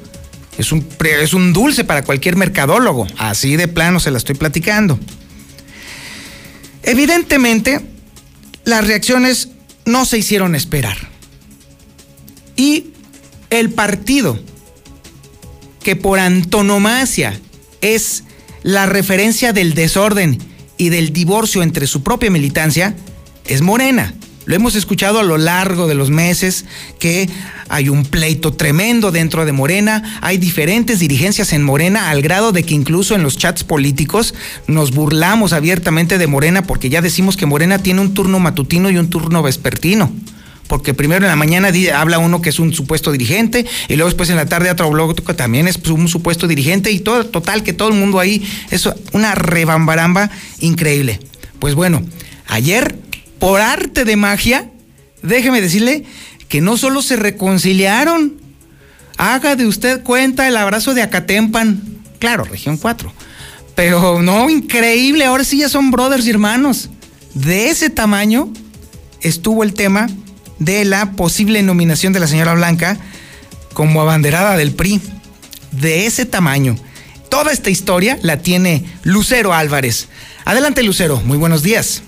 Es 0.58 0.72
un, 0.72 0.88
es 1.22 1.34
un 1.34 1.54
dulce 1.54 1.84
para 1.84 2.04
cualquier 2.04 2.36
mercadólogo. 2.36 3.08
Así 3.18 3.56
de 3.56 3.68
plano 3.68 4.00
se 4.00 4.12
la 4.12 4.18
estoy 4.18 4.36
platicando. 4.36 5.00
Evidentemente, 6.84 7.82
las 8.64 8.88
reacciones 8.88 9.50
no 9.86 10.06
se 10.06 10.18
hicieron 10.18 10.56
esperar. 10.56 10.98
Y 12.56 12.88
el 13.50 13.72
partido 13.72 14.40
que 15.84 15.96
por 15.96 16.20
antonomasia 16.20 17.40
es 17.82 18.24
la 18.64 18.86
referencia 18.86 19.54
del 19.54 19.76
desorden 19.76 20.40
y 20.78 20.90
del 20.90 21.14
divorcio 21.14 21.62
entre 21.62 21.86
su 21.86 22.02
propia 22.02 22.32
militancia, 22.32 22.96
es 23.46 23.62
Morena. 23.62 24.14
Lo 24.46 24.56
hemos 24.56 24.76
escuchado 24.76 25.20
a 25.20 25.24
lo 25.24 25.38
largo 25.38 25.88
de 25.88 25.96
los 25.96 26.12
meses 26.12 26.66
que 27.00 27.28
hay 27.68 27.90
un 27.90 28.06
pleito 28.06 28.54
tremendo 28.54 29.12
dentro 29.12 29.44
de 29.44 29.52
Morena, 29.52 30.20
hay 30.22 30.38
diferentes 30.38 31.00
dirigencias 31.00 31.52
en 31.52 31.64
Morena 31.64 32.12
al 32.12 32.22
grado 32.22 32.52
de 32.52 32.64
que 32.64 32.76
incluso 32.76 33.16
en 33.16 33.24
los 33.24 33.38
chats 33.38 33.64
políticos 33.64 34.36
nos 34.68 34.92
burlamos 34.92 35.52
abiertamente 35.52 36.20
de 36.20 36.28
Morena 36.28 36.64
porque 36.64 36.90
ya 36.90 37.02
decimos 37.02 37.38
que 37.38 37.48
Morena 37.48 37.80
tiene 37.80 38.02
un 38.02 38.14
turno 38.14 38.40
matutino 38.40 38.92
y 38.92 38.98
un 38.98 39.10
turno 39.10 39.42
vespertino. 39.42 40.12
Porque 40.68 40.94
primero 40.94 41.26
en 41.26 41.30
la 41.30 41.36
mañana 41.36 41.72
habla 41.96 42.18
uno 42.18 42.42
que 42.42 42.50
es 42.50 42.60
un 42.60 42.74
supuesto 42.74 43.12
dirigente 43.12 43.66
y 43.88 43.96
luego 43.96 44.10
después 44.10 44.30
en 44.30 44.36
la 44.36 44.48
tarde 44.48 44.72
otro 44.72 44.90
blog 44.90 45.16
que 45.16 45.34
también 45.34 45.68
es 45.68 45.78
un 45.88 46.08
supuesto 46.08 46.48
dirigente 46.48 46.92
y 46.92 47.00
todo, 47.00 47.26
total, 47.26 47.64
que 47.64 47.74
todo 47.74 47.90
el 47.90 47.96
mundo 47.96 48.20
ahí, 48.20 48.44
es 48.72 48.90
una 49.14 49.36
rebambaramba 49.36 50.32
increíble. 50.60 51.20
Pues 51.60 51.76
bueno, 51.76 52.02
ayer 52.48 53.05
por 53.40 53.62
arte 53.62 54.06
de 54.06 54.16
magia, 54.16 54.70
déjeme 55.22 55.62
decirle 55.62 56.06
que 56.50 56.62
no 56.62 56.78
solo 56.78 57.02
se 57.02 57.16
reconciliaron, 57.16 58.36
haga 59.18 59.56
de 59.56 59.66
usted 59.66 60.02
cuenta 60.04 60.48
el 60.48 60.58
abrazo 60.58 60.94
de 60.94 61.02
Acatempan, 61.02 61.82
claro, 62.20 62.44
región 62.44 62.78
4, 62.78 63.12
pero 63.76 64.22
no, 64.22 64.50
increíble, 64.50 65.26
ahora 65.26 65.44
sí 65.44 65.60
ya 65.60 65.70
son 65.70 65.92
brothers 65.92 66.26
y 66.26 66.30
hermanos. 66.30 66.90
De 67.34 67.70
ese 67.70 67.90
tamaño 67.90 68.52
estuvo 69.22 69.64
el 69.64 69.74
tema 69.74 70.08
de 70.60 70.86
la 70.86 71.12
posible 71.12 71.62
nominación 71.62 72.14
de 72.14 72.20
la 72.20 72.28
señora 72.28 72.54
Blanca 72.54 72.98
como 73.74 74.02
abanderada 74.02 74.56
del 74.56 74.72
PRI. 74.72 75.02
De 75.72 76.06
ese 76.06 76.26
tamaño. 76.26 76.78
Toda 77.30 77.52
esta 77.52 77.70
historia 77.70 78.18
la 78.22 78.38
tiene 78.38 78.86
Lucero 79.04 79.54
Álvarez. 79.54 80.08
Adelante, 80.46 80.84
Lucero. 80.84 81.20
Muy 81.26 81.38
buenos 81.38 81.64
días. 81.64 82.02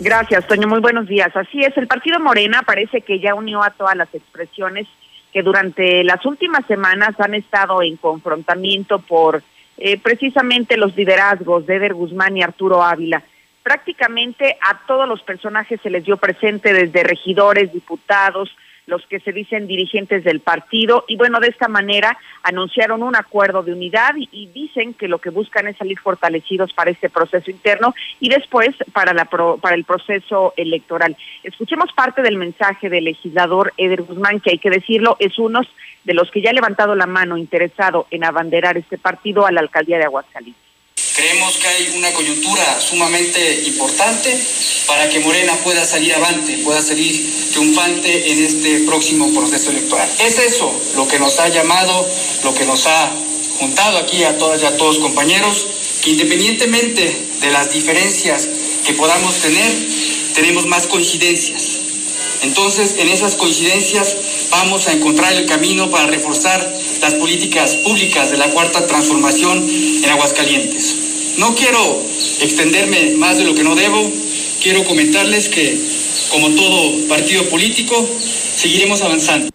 Gracias, 0.00 0.46
Toño. 0.46 0.68
Muy 0.68 0.80
buenos 0.80 1.08
días. 1.08 1.34
Así 1.34 1.62
es, 1.64 1.76
el 1.76 1.88
partido 1.88 2.20
Morena 2.20 2.62
parece 2.62 3.00
que 3.00 3.18
ya 3.18 3.34
unió 3.34 3.62
a 3.64 3.70
todas 3.70 3.96
las 3.96 4.14
expresiones 4.14 4.86
que 5.32 5.42
durante 5.42 6.04
las 6.04 6.24
últimas 6.24 6.64
semanas 6.66 7.18
han 7.18 7.34
estado 7.34 7.82
en 7.82 7.96
confrontamiento 7.96 9.00
por 9.00 9.42
eh, 9.76 9.98
precisamente 9.98 10.76
los 10.76 10.96
liderazgos 10.96 11.66
de 11.66 11.76
Eder 11.76 11.94
Guzmán 11.94 12.36
y 12.36 12.42
Arturo 12.42 12.82
Ávila. 12.82 13.22
Prácticamente 13.64 14.56
a 14.62 14.86
todos 14.86 15.08
los 15.08 15.22
personajes 15.22 15.80
se 15.82 15.90
les 15.90 16.04
dio 16.04 16.16
presente 16.16 16.72
desde 16.72 17.02
regidores, 17.02 17.72
diputados, 17.72 18.50
los 18.88 19.06
que 19.06 19.20
se 19.20 19.32
dicen 19.32 19.66
dirigentes 19.66 20.24
del 20.24 20.40
partido 20.40 21.04
y 21.06 21.16
bueno, 21.16 21.40
de 21.40 21.48
esta 21.48 21.68
manera 21.68 22.16
anunciaron 22.42 23.02
un 23.02 23.14
acuerdo 23.14 23.62
de 23.62 23.72
unidad 23.72 24.14
y, 24.16 24.48
dicen 24.48 24.94
que 24.94 25.08
lo 25.08 25.18
que 25.18 25.30
buscan 25.30 25.68
es 25.68 25.76
salir 25.76 25.98
fortalecidos 25.98 26.72
para 26.72 26.90
este 26.90 27.10
proceso 27.10 27.50
interno 27.50 27.94
y 28.18 28.30
después 28.30 28.70
para, 28.92 29.12
la 29.12 29.26
para 29.26 29.74
el 29.74 29.84
proceso 29.84 30.54
electoral. 30.56 31.16
Escuchemos 31.42 31.92
parte 31.92 32.22
del 32.22 32.36
mensaje 32.36 32.88
del 32.88 33.04
legislador 33.04 33.74
Eder 33.76 34.02
Guzmán, 34.02 34.40
que 34.40 34.52
hay 34.52 34.58
que 34.58 34.70
decirlo, 34.70 35.16
es 35.20 35.38
uno 35.38 35.60
de 36.04 36.14
los 36.14 36.30
que 36.30 36.40
ya 36.40 36.50
ha 36.50 36.54
levantado 36.54 36.94
la 36.94 37.06
mano 37.06 37.36
interesado 37.36 38.06
en 38.10 38.24
abanderar 38.24 38.78
este 38.78 38.96
partido 38.96 39.46
a 39.46 39.52
la 39.52 39.60
alcaldía 39.60 39.98
de 39.98 40.04
Aguascalientes. 40.04 40.67
Creemos 41.18 41.56
que 41.56 41.66
hay 41.66 41.88
una 41.96 42.12
coyuntura 42.12 42.80
sumamente 42.80 43.62
importante 43.66 44.38
para 44.86 45.08
que 45.08 45.18
Morena 45.18 45.52
pueda 45.64 45.84
salir 45.84 46.14
avante, 46.14 46.58
pueda 46.58 46.80
salir 46.80 47.50
triunfante 47.50 48.30
en 48.30 48.44
este 48.44 48.80
próximo 48.86 49.28
proceso 49.32 49.70
electoral. 49.70 50.08
Es 50.20 50.38
eso 50.38 50.72
lo 50.94 51.08
que 51.08 51.18
nos 51.18 51.40
ha 51.40 51.48
llamado, 51.48 52.08
lo 52.44 52.54
que 52.54 52.64
nos 52.66 52.86
ha 52.86 53.16
juntado 53.58 53.98
aquí 53.98 54.22
a 54.22 54.38
todas 54.38 54.62
y 54.62 54.66
a 54.66 54.76
todos 54.76 55.00
compañeros, 55.00 55.66
que 56.04 56.10
independientemente 56.10 57.26
de 57.40 57.50
las 57.50 57.72
diferencias 57.72 58.48
que 58.86 58.92
podamos 58.92 59.34
tener, 59.40 59.88
tenemos 60.34 60.66
más 60.66 60.86
coincidencias. 60.86 61.80
Entonces, 62.42 62.94
en 62.96 63.08
esas 63.08 63.34
coincidencias 63.34 64.16
vamos 64.52 64.86
a 64.86 64.92
encontrar 64.92 65.32
el 65.32 65.46
camino 65.46 65.90
para 65.90 66.06
reforzar 66.06 66.72
las 67.02 67.14
políticas 67.14 67.74
públicas 67.78 68.30
de 68.30 68.38
la 68.38 68.52
cuarta 68.52 68.86
transformación 68.86 69.68
en 69.68 70.10
Aguascalientes. 70.10 71.07
No 71.38 71.54
quiero 71.54 71.78
extenderme 72.42 73.14
más 73.16 73.38
de 73.38 73.44
lo 73.44 73.54
que 73.54 73.62
no 73.62 73.76
debo. 73.76 74.10
Quiero 74.60 74.82
comentarles 74.82 75.48
que, 75.48 75.78
como 76.32 76.48
todo 76.50 77.08
partido 77.08 77.48
político, 77.48 77.94
seguiremos 77.94 79.00
avanzando. 79.02 79.48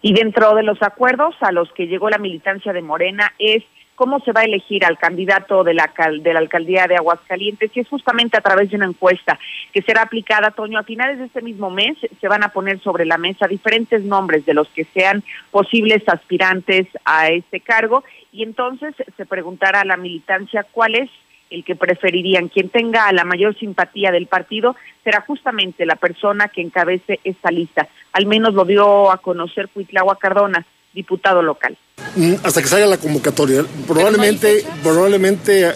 Y 0.00 0.14
dentro 0.14 0.54
de 0.54 0.62
los 0.62 0.82
acuerdos 0.82 1.34
a 1.40 1.52
los 1.52 1.70
que 1.72 1.86
llegó 1.86 2.08
la 2.08 2.16
militancia 2.16 2.72
de 2.72 2.80
Morena 2.80 3.34
es 3.38 3.64
cómo 3.96 4.20
se 4.20 4.30
va 4.30 4.42
a 4.42 4.44
elegir 4.44 4.84
al 4.84 4.98
candidato 4.98 5.64
de 5.64 5.74
la, 5.74 5.90
de 6.20 6.32
la 6.32 6.38
alcaldía 6.38 6.86
de 6.86 6.96
Aguascalientes, 6.96 7.70
y 7.74 7.80
es 7.80 7.88
justamente 7.88 8.36
a 8.36 8.42
través 8.42 8.70
de 8.70 8.76
una 8.76 8.86
encuesta 8.86 9.38
que 9.72 9.82
será 9.82 10.02
aplicada, 10.02 10.52
Toño, 10.52 10.78
a 10.78 10.84
finales 10.84 11.18
de 11.18 11.24
este 11.24 11.42
mismo 11.42 11.70
mes 11.70 11.96
se 12.20 12.28
van 12.28 12.44
a 12.44 12.50
poner 12.50 12.78
sobre 12.80 13.04
la 13.04 13.18
mesa 13.18 13.48
diferentes 13.48 14.04
nombres 14.04 14.46
de 14.46 14.54
los 14.54 14.68
que 14.68 14.84
sean 14.84 15.24
posibles 15.50 16.08
aspirantes 16.08 16.86
a 17.04 17.28
este 17.30 17.60
cargo 17.60 18.04
y 18.30 18.42
entonces 18.42 18.94
se 19.16 19.26
preguntará 19.26 19.80
a 19.80 19.84
la 19.84 19.96
militancia 19.96 20.64
cuál 20.70 20.94
es 20.94 21.10
el 21.50 21.64
que 21.64 21.76
preferirían. 21.76 22.48
Quien 22.48 22.68
tenga 22.68 23.10
la 23.12 23.24
mayor 23.24 23.56
simpatía 23.58 24.10
del 24.10 24.26
partido 24.26 24.76
será 25.04 25.20
justamente 25.20 25.86
la 25.86 25.96
persona 25.96 26.48
que 26.48 26.62
encabece 26.62 27.20
esta 27.24 27.50
lista. 27.50 27.88
Al 28.12 28.26
menos 28.26 28.54
lo 28.54 28.64
dio 28.64 29.10
a 29.10 29.18
conocer 29.18 29.68
Cuitlagua 29.68 30.18
Cardona, 30.18 30.66
diputado 30.96 31.42
local. 31.42 31.78
Mm, 32.16 32.34
hasta 32.42 32.62
que 32.62 32.68
salga 32.68 32.86
la 32.86 32.96
convocatoria. 32.96 33.64
Probablemente, 33.86 34.64
probablemente 34.82 35.70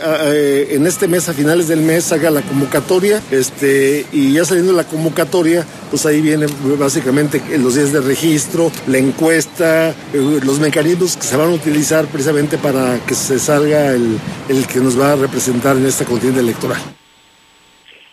en 0.75 0.87
este 0.87 1.07
mes, 1.07 1.29
a 1.29 1.35
finales 1.35 1.69
del 1.69 1.81
mes, 1.81 2.05
salga 2.05 2.31
la 2.31 2.41
convocatoria, 2.41 3.23
este, 3.31 4.07
y 4.11 4.33
ya 4.33 4.45
saliendo 4.45 4.73
la 4.73 4.85
convocatoria, 4.85 5.67
pues 5.91 6.07
ahí 6.07 6.21
vienen 6.21 6.49
básicamente 6.79 7.43
los 7.59 7.75
días 7.75 7.93
de 7.93 8.01
registro, 8.01 8.73
la 8.87 8.99
encuesta, 8.99 9.91
eh, 9.91 10.41
los 10.43 10.59
mecanismos 10.59 11.17
que 11.17 11.25
se 11.25 11.37
van 11.37 11.51
a 11.51 11.55
utilizar 11.55 12.07
precisamente 12.07 12.57
para 12.57 12.99
que 13.07 13.15
se 13.15 13.39
salga 13.39 13.93
el, 13.93 14.19
el 14.49 14.67
que 14.67 14.81
nos 14.81 14.99
va 14.99 15.13
a 15.13 15.17
representar 15.17 15.77
en 15.77 15.87
esta 15.87 16.07
contienda 16.07 16.41
electoral. 16.41 16.81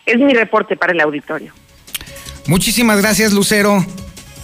Es 0.04 0.18
mi 0.18 0.34
reporte 0.34 0.76
para 0.76 0.92
el 0.92 1.00
auditorio. 1.00 1.52
Muchísimas 2.46 3.00
gracias, 3.00 3.32
Lucero. 3.32 3.84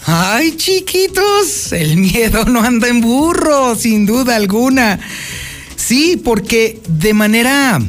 Ay, 0.07 0.57
chiquitos, 0.57 1.73
el 1.73 1.97
miedo 1.97 2.45
no 2.45 2.61
anda 2.61 2.89
en 2.89 3.01
burro, 3.01 3.75
sin 3.75 4.05
duda 4.05 4.37
alguna. 4.37 5.01
Sí, 5.77 6.21
porque 6.23 6.79
de 6.89 7.15
manera 7.15 7.81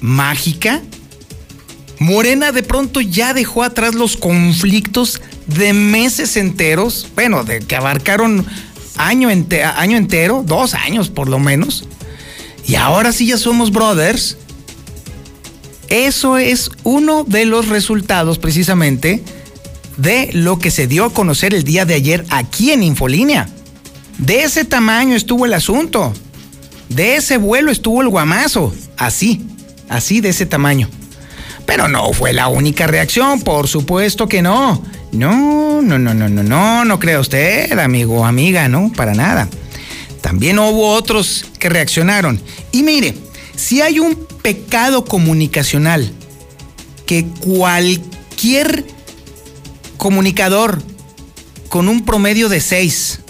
mágica, 0.00 0.80
Morena 1.98 2.50
de 2.50 2.62
pronto 2.62 3.00
ya 3.02 3.34
dejó 3.34 3.62
atrás 3.62 3.94
los 3.94 4.16
conflictos 4.16 5.20
de 5.46 5.74
meses 5.74 6.36
enteros, 6.38 7.08
bueno, 7.14 7.44
de 7.44 7.60
que 7.60 7.76
abarcaron 7.76 8.46
año, 8.96 9.28
año 9.28 9.96
entero, 9.98 10.44
dos 10.46 10.72
años 10.72 11.10
por 11.10 11.28
lo 11.28 11.38
menos, 11.38 11.86
y 12.66 12.76
ahora 12.76 13.12
sí 13.12 13.26
ya 13.26 13.36
somos 13.36 13.70
brothers. 13.70 14.38
Eso 15.88 16.38
es 16.38 16.70
uno 16.82 17.24
de 17.24 17.44
los 17.44 17.68
resultados 17.68 18.38
precisamente 18.38 19.22
de 19.96 20.30
lo 20.32 20.58
que 20.58 20.70
se 20.70 20.86
dio 20.86 21.04
a 21.04 21.12
conocer 21.12 21.54
el 21.54 21.64
día 21.64 21.84
de 21.84 21.94
ayer 21.94 22.24
aquí 22.30 22.72
en 22.72 22.82
Infolínea. 22.82 23.48
De 24.18 24.44
ese 24.44 24.64
tamaño 24.64 25.16
estuvo 25.16 25.46
el 25.46 25.54
asunto. 25.54 26.12
De 26.88 27.16
ese 27.16 27.36
vuelo 27.36 27.70
estuvo 27.70 28.02
el 28.02 28.08
guamazo. 28.08 28.74
Así, 28.96 29.44
así 29.88 30.20
de 30.20 30.30
ese 30.30 30.46
tamaño. 30.46 30.88
Pero 31.66 31.88
no 31.88 32.12
fue 32.12 32.32
la 32.32 32.48
única 32.48 32.86
reacción, 32.86 33.40
por 33.40 33.68
supuesto 33.68 34.28
que 34.28 34.42
no. 34.42 34.82
No, 35.12 35.80
no, 35.80 35.98
no, 35.98 36.12
no, 36.12 36.28
no, 36.28 36.42
no, 36.42 36.84
no 36.84 36.98
crea 36.98 37.20
usted, 37.20 37.78
amigo, 37.78 38.24
amiga, 38.24 38.68
no, 38.68 38.92
para 38.94 39.14
nada. 39.14 39.48
También 40.20 40.58
hubo 40.58 40.90
otros 40.92 41.44
que 41.58 41.68
reaccionaron. 41.68 42.40
Y 42.72 42.82
mire, 42.82 43.14
si 43.56 43.80
hay 43.80 43.98
un 43.98 44.16
pecado 44.42 45.04
comunicacional 45.04 46.10
que 47.06 47.26
cualquier 47.40 48.84
comunicador 49.96 50.82
con 51.68 51.88
un 51.88 52.04
promedio 52.04 52.48
de 52.48 52.60
6 52.60 53.20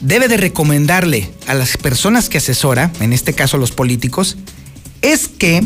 debe 0.00 0.28
de 0.28 0.36
recomendarle 0.36 1.30
a 1.46 1.54
las 1.54 1.76
personas 1.76 2.28
que 2.28 2.38
asesora, 2.38 2.90
en 3.00 3.12
este 3.12 3.34
caso 3.34 3.58
los 3.58 3.70
políticos, 3.70 4.36
es 5.02 5.28
que 5.28 5.62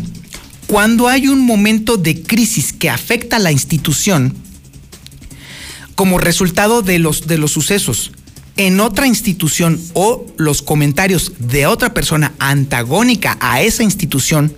cuando 0.67 1.09
hay 1.09 1.29
un 1.29 1.41
momento 1.41 1.97
de 1.97 2.23
crisis 2.23 2.73
que 2.73 2.91
afecta 2.91 3.37
a 3.37 3.41
la 3.41 3.53
institución, 3.53 4.35
como 5.95 6.19
resultado 6.19 6.83
de 6.83 6.99
los, 6.99 7.27
de 7.27 7.39
los 7.39 7.53
sucesos 7.53 8.11
en 8.57 8.81
otra 8.81 9.07
institución 9.07 9.81
o 9.95 10.27
los 10.37 10.63
comentarios 10.63 11.33
de 11.39 11.67
otra 11.67 11.95
persona 11.95 12.33
antagónica 12.39 13.37
a 13.41 13.63
esa 13.63 13.83
institución, 13.83 14.53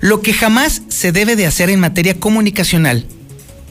lo 0.00 0.20
que 0.20 0.34
jamás 0.34 0.82
se 0.88 1.12
debe 1.12 1.36
de 1.36 1.46
hacer 1.46 1.70
en 1.70 1.80
materia 1.80 2.18
comunicacional 2.20 3.06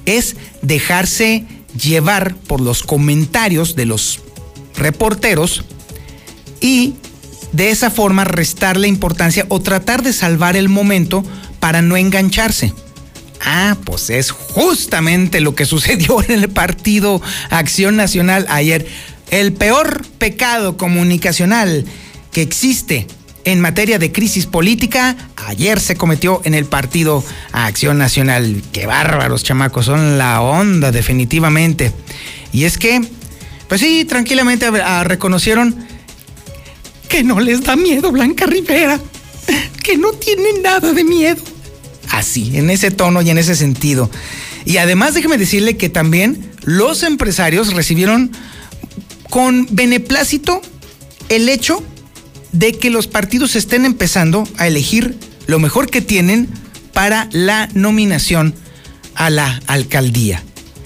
es 0.05 0.35
dejarse 0.61 1.45
llevar 1.81 2.35
por 2.35 2.61
los 2.61 2.83
comentarios 2.83 3.75
de 3.75 3.85
los 3.85 4.19
reporteros 4.75 5.63
y 6.61 6.95
de 7.51 7.69
esa 7.69 7.89
forma 7.89 8.23
restarle 8.23 8.87
importancia 8.87 9.45
o 9.49 9.61
tratar 9.61 10.03
de 10.03 10.13
salvar 10.13 10.57
el 10.57 10.69
momento 10.69 11.23
para 11.59 11.81
no 11.81 11.97
engancharse. 11.97 12.73
Ah, 13.41 13.77
pues 13.85 14.09
es 14.09 14.31
justamente 14.31 15.39
lo 15.41 15.55
que 15.55 15.65
sucedió 15.65 16.21
en 16.23 16.31
el 16.31 16.49
partido 16.49 17.21
Acción 17.49 17.95
Nacional 17.95 18.45
ayer. 18.49 18.87
El 19.31 19.53
peor 19.53 20.05
pecado 20.17 20.77
comunicacional 20.77 21.85
que 22.31 22.41
existe 22.41 23.07
en 23.45 23.61
materia 23.61 23.99
de 23.99 24.11
crisis 24.11 24.47
política, 24.47 25.15
ayer 25.47 25.79
se 25.79 25.95
cometió 25.95 26.41
en 26.43 26.55
el 26.55 26.65
partido 26.65 27.23
Acción 27.51 27.97
Nacional. 27.97 28.63
Qué 28.71 28.87
bárbaros, 28.87 29.43
chamacos, 29.43 29.85
son 29.85 30.17
la 30.17 30.41
onda 30.41 30.91
definitivamente. 30.91 31.91
Y 32.51 32.65
es 32.65 32.77
que, 32.77 33.01
pues 33.67 33.81
sí, 33.81 34.03
tranquilamente 34.05 34.69
reconocieron 35.03 35.75
que 37.07 37.23
no 37.23 37.39
les 37.39 37.63
da 37.63 37.75
miedo 37.75 38.11
Blanca 38.11 38.47
Rivera, 38.47 38.99
que 39.83 39.97
no 39.97 40.11
tienen 40.13 40.63
nada 40.63 40.91
de 40.91 41.03
miedo. 41.03 41.41
Así, 42.09 42.57
en 42.57 42.69
ese 42.69 42.91
tono 42.91 43.21
y 43.21 43.29
en 43.29 43.37
ese 43.37 43.55
sentido. 43.55 44.09
Y 44.65 44.77
además 44.77 45.13
déjeme 45.13 45.37
decirle 45.37 45.77
que 45.77 45.89
también 45.89 46.51
los 46.63 47.03
empresarios 47.03 47.73
recibieron 47.73 48.31
con 49.29 49.67
beneplácito 49.69 50.61
el 51.29 51.47
hecho 51.49 51.83
de 52.55 52.71
que 52.71 52.89
los 52.89 53.07
partidos 53.07 53.55
estén 53.55 53.85
empezando 53.85 54.45
a 54.57 54.67
elegir 54.67 55.15
lo 55.45 55.59
mejor 55.59 55.89
que 55.89 56.01
tienen 56.01 56.47
para 56.93 57.27
la 57.31 57.67
nominación 57.73 58.53
a 59.13 59.29
la 59.29 59.59
alcaldía. 59.67 60.41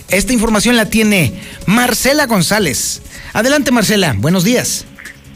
Esta 0.09 0.33
información 0.33 0.75
la 0.75 0.89
tiene 0.89 1.33
Marcela 1.67 2.25
González. 2.25 3.03
Adelante, 3.33 3.71
Marcela. 3.71 4.15
Buenos 4.17 4.43
días. 4.43 4.87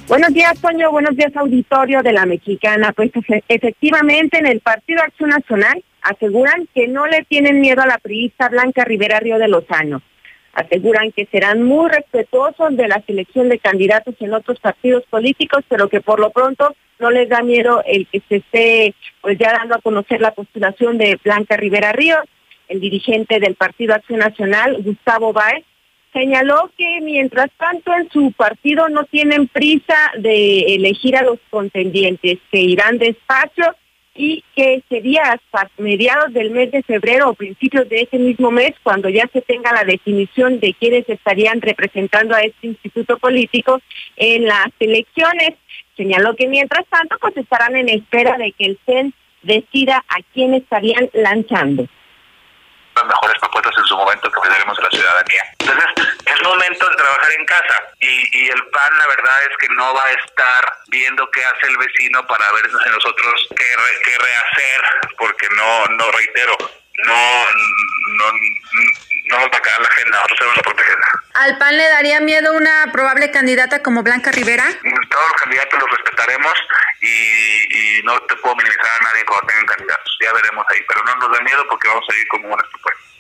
Buenos 0.08 0.34
días, 0.34 0.60
Toño. 0.60 0.92
Buenos 0.92 1.16
días, 1.16 1.32
auditorio 1.36 2.02
de 2.02 2.14
la 2.14 2.26
Mexicana. 2.26 2.92
Pues 2.94 3.12
efectivamente, 3.48 4.40
en 4.40 4.48
el 4.48 4.60
Partido 4.60 5.02
Acción 5.04 5.30
Nacional 5.30 5.84
aseguran 6.02 6.68
que 6.74 6.88
no 6.88 7.06
le 7.06 7.24
tienen 7.26 7.62
miedo 7.62 7.84
a 7.84 7.88
la 7.88 8.00
priista 8.00 8.50
Blanca 8.50 8.84
Rivera 8.84 9.20
Río 9.20 9.38
de 9.38 9.48
Lozano. 9.48 10.02
Aseguran 10.54 11.12
que 11.12 11.26
serán 11.26 11.64
muy 11.64 11.90
respetuosos 11.90 12.78
de 12.78 12.88
la 12.88 13.02
selección 13.06 13.50
de 13.50 13.60
candidatos 13.60 14.16
en 14.20 14.34
otros 14.34 14.60
partidos 14.60 15.04
políticos, 15.10 15.64
pero 15.68 15.90
que 15.90 16.00
por 16.00 16.20
lo 16.20 16.30
pronto 16.30 16.76
no 17.00 17.10
les 17.10 17.28
da 17.28 17.42
miedo 17.42 17.82
el 17.86 18.08
que 18.08 18.22
se 18.30 18.36
esté 18.38 18.94
pues 19.22 19.38
ya 19.40 19.52
dando 19.52 19.76
a 19.76 19.82
conocer 19.82 20.22
la 20.22 20.32
postulación 20.32 20.98
de 20.98 21.20
Blanca 21.24 21.58
Rivera 21.58 21.92
Ríos. 21.92 22.24
El 22.68 22.80
dirigente 22.80 23.40
del 23.40 23.56
Partido 23.56 23.94
Acción 23.94 24.20
Nacional, 24.20 24.78
Gustavo 24.82 25.34
Báez, 25.34 25.66
señaló 26.14 26.72
que 26.78 27.00
mientras 27.02 27.50
tanto 27.58 27.92
en 27.94 28.10
su 28.10 28.32
partido 28.32 28.88
no 28.90 29.04
tienen 29.06 29.48
prisa 29.48 29.98
de 30.18 30.76
elegir 30.76 31.18
a 31.18 31.24
los 31.24 31.40
contendientes, 31.50 32.38
que 32.52 32.60
irán 32.60 33.00
despacio 33.00 33.76
y 34.16 34.44
que 34.56 34.84
sería 34.90 35.24
hasta 35.24 35.72
mediados 35.78 36.34
del 36.34 36.52
mes 36.52 36.72
de 36.72 36.84
febrero 36.84 37.30
o 37.30 37.34
principios 37.34 37.90
de 37.90 38.02
ese 38.02 38.20
mismo 38.20 38.52
mes 38.52 38.74
cuando 38.84 39.10
ya 39.10 39.28
se 39.34 39.42
tenga 39.42 39.74
la 39.74 39.84
definición 39.84 40.60
de 40.60 40.74
quiénes 40.74 41.10
estarían 41.10 41.62
representando 41.62 42.36
a 42.36 42.42
este 42.42 42.68
instituto 42.68 43.18
político 43.18 43.82
en 44.16 44.46
las 44.46 44.70
elecciones. 44.80 45.56
Señaló 45.98 46.36
que 46.36 46.48
mientras 46.48 46.86
tanto 46.88 47.18
pues 47.20 47.36
estarán 47.38 47.76
en 47.76 47.90
espera 47.90 48.38
de 48.38 48.52
que 48.52 48.66
el 48.66 48.80
CEN 48.86 49.14
decida 49.42 50.04
a 50.08 50.18
quién 50.34 50.54
estarían 50.54 51.10
lanzando 51.14 51.88
las 52.96 53.06
mejores 53.06 53.40
propuestas 53.40 53.74
en 53.78 53.86
su 53.86 53.98
momento 53.98 54.32
que 54.32 54.40
ofreceremos 54.40 54.78
a 54.80 54.82
la 54.84 54.90
ciudadanía. 54.90 55.44
Entonces, 55.60 56.14
es 56.26 56.44
momento 56.44 56.90
de 56.90 56.96
trabajar 56.96 57.32
en 57.32 57.46
casa 57.46 57.82
y, 58.00 58.50
el 58.50 58.66
PAN 58.68 58.98
la 58.98 59.08
verdad 59.08 59.44
es 59.50 59.58
que 59.58 59.70
no 59.70 59.94
va 59.94 60.04
a 60.06 60.12
estar 60.12 60.74
viendo 60.88 61.30
qué 61.32 61.44
hace 61.46 61.68
el 61.68 61.78
vecino 61.78 62.26
para 62.28 62.52
ver 62.52 62.70
si 62.70 62.90
nosotros 62.90 63.48
qué, 63.56 63.66
qué 64.04 64.18
rehacer, 64.18 64.82
porque 65.18 65.48
no, 65.56 65.86
no 65.98 66.12
reitero, 66.12 66.58
no, 67.06 67.46
no, 68.18 68.32
no 69.26 69.40
nos 69.40 69.48
va 69.48 69.58
a 69.58 69.82
la 69.82 69.88
agenda, 69.88 70.18
nosotros 70.18 70.40
tenemos 70.40 70.58
la 70.58 70.64
propia 70.64 70.86
agenda. 70.86 71.08
¿Al 71.34 71.58
PAN 71.58 71.78
le 71.78 71.90
daría 71.90 72.20
miedo 72.20 72.54
una 72.56 72.92
probable 72.92 73.32
candidata 73.32 73.82
como 73.82 74.04
Blanca 74.04 74.32
Rivera? 74.32 74.66
Todos 74.82 75.28
los 75.32 75.42
candidatos 75.42 75.80
los 75.80 75.90
respetaremos 75.90 76.54
y, 77.02 78.04
no 78.04 78.20
te 78.22 78.36
puedo 78.36 78.56
minimizar 78.56 79.00
a 79.00 79.04
nadie 79.04 79.26
cuando 79.26 79.48
tengan 79.48 79.66
candidatos. 79.66 80.18
Ya 80.22 80.34
veremos 80.34 80.66
ahí, 80.70 80.80
pero 80.88 81.04
no 81.06 81.16
nos 81.16 81.38
da 81.38 81.44
miedo 81.44 81.66
porque 81.70 81.88
vamos 81.88 82.06
a 82.10 82.16
ir 82.18 82.28
como 82.28 82.48
buenas 82.50 82.68
propuestas 82.70 83.14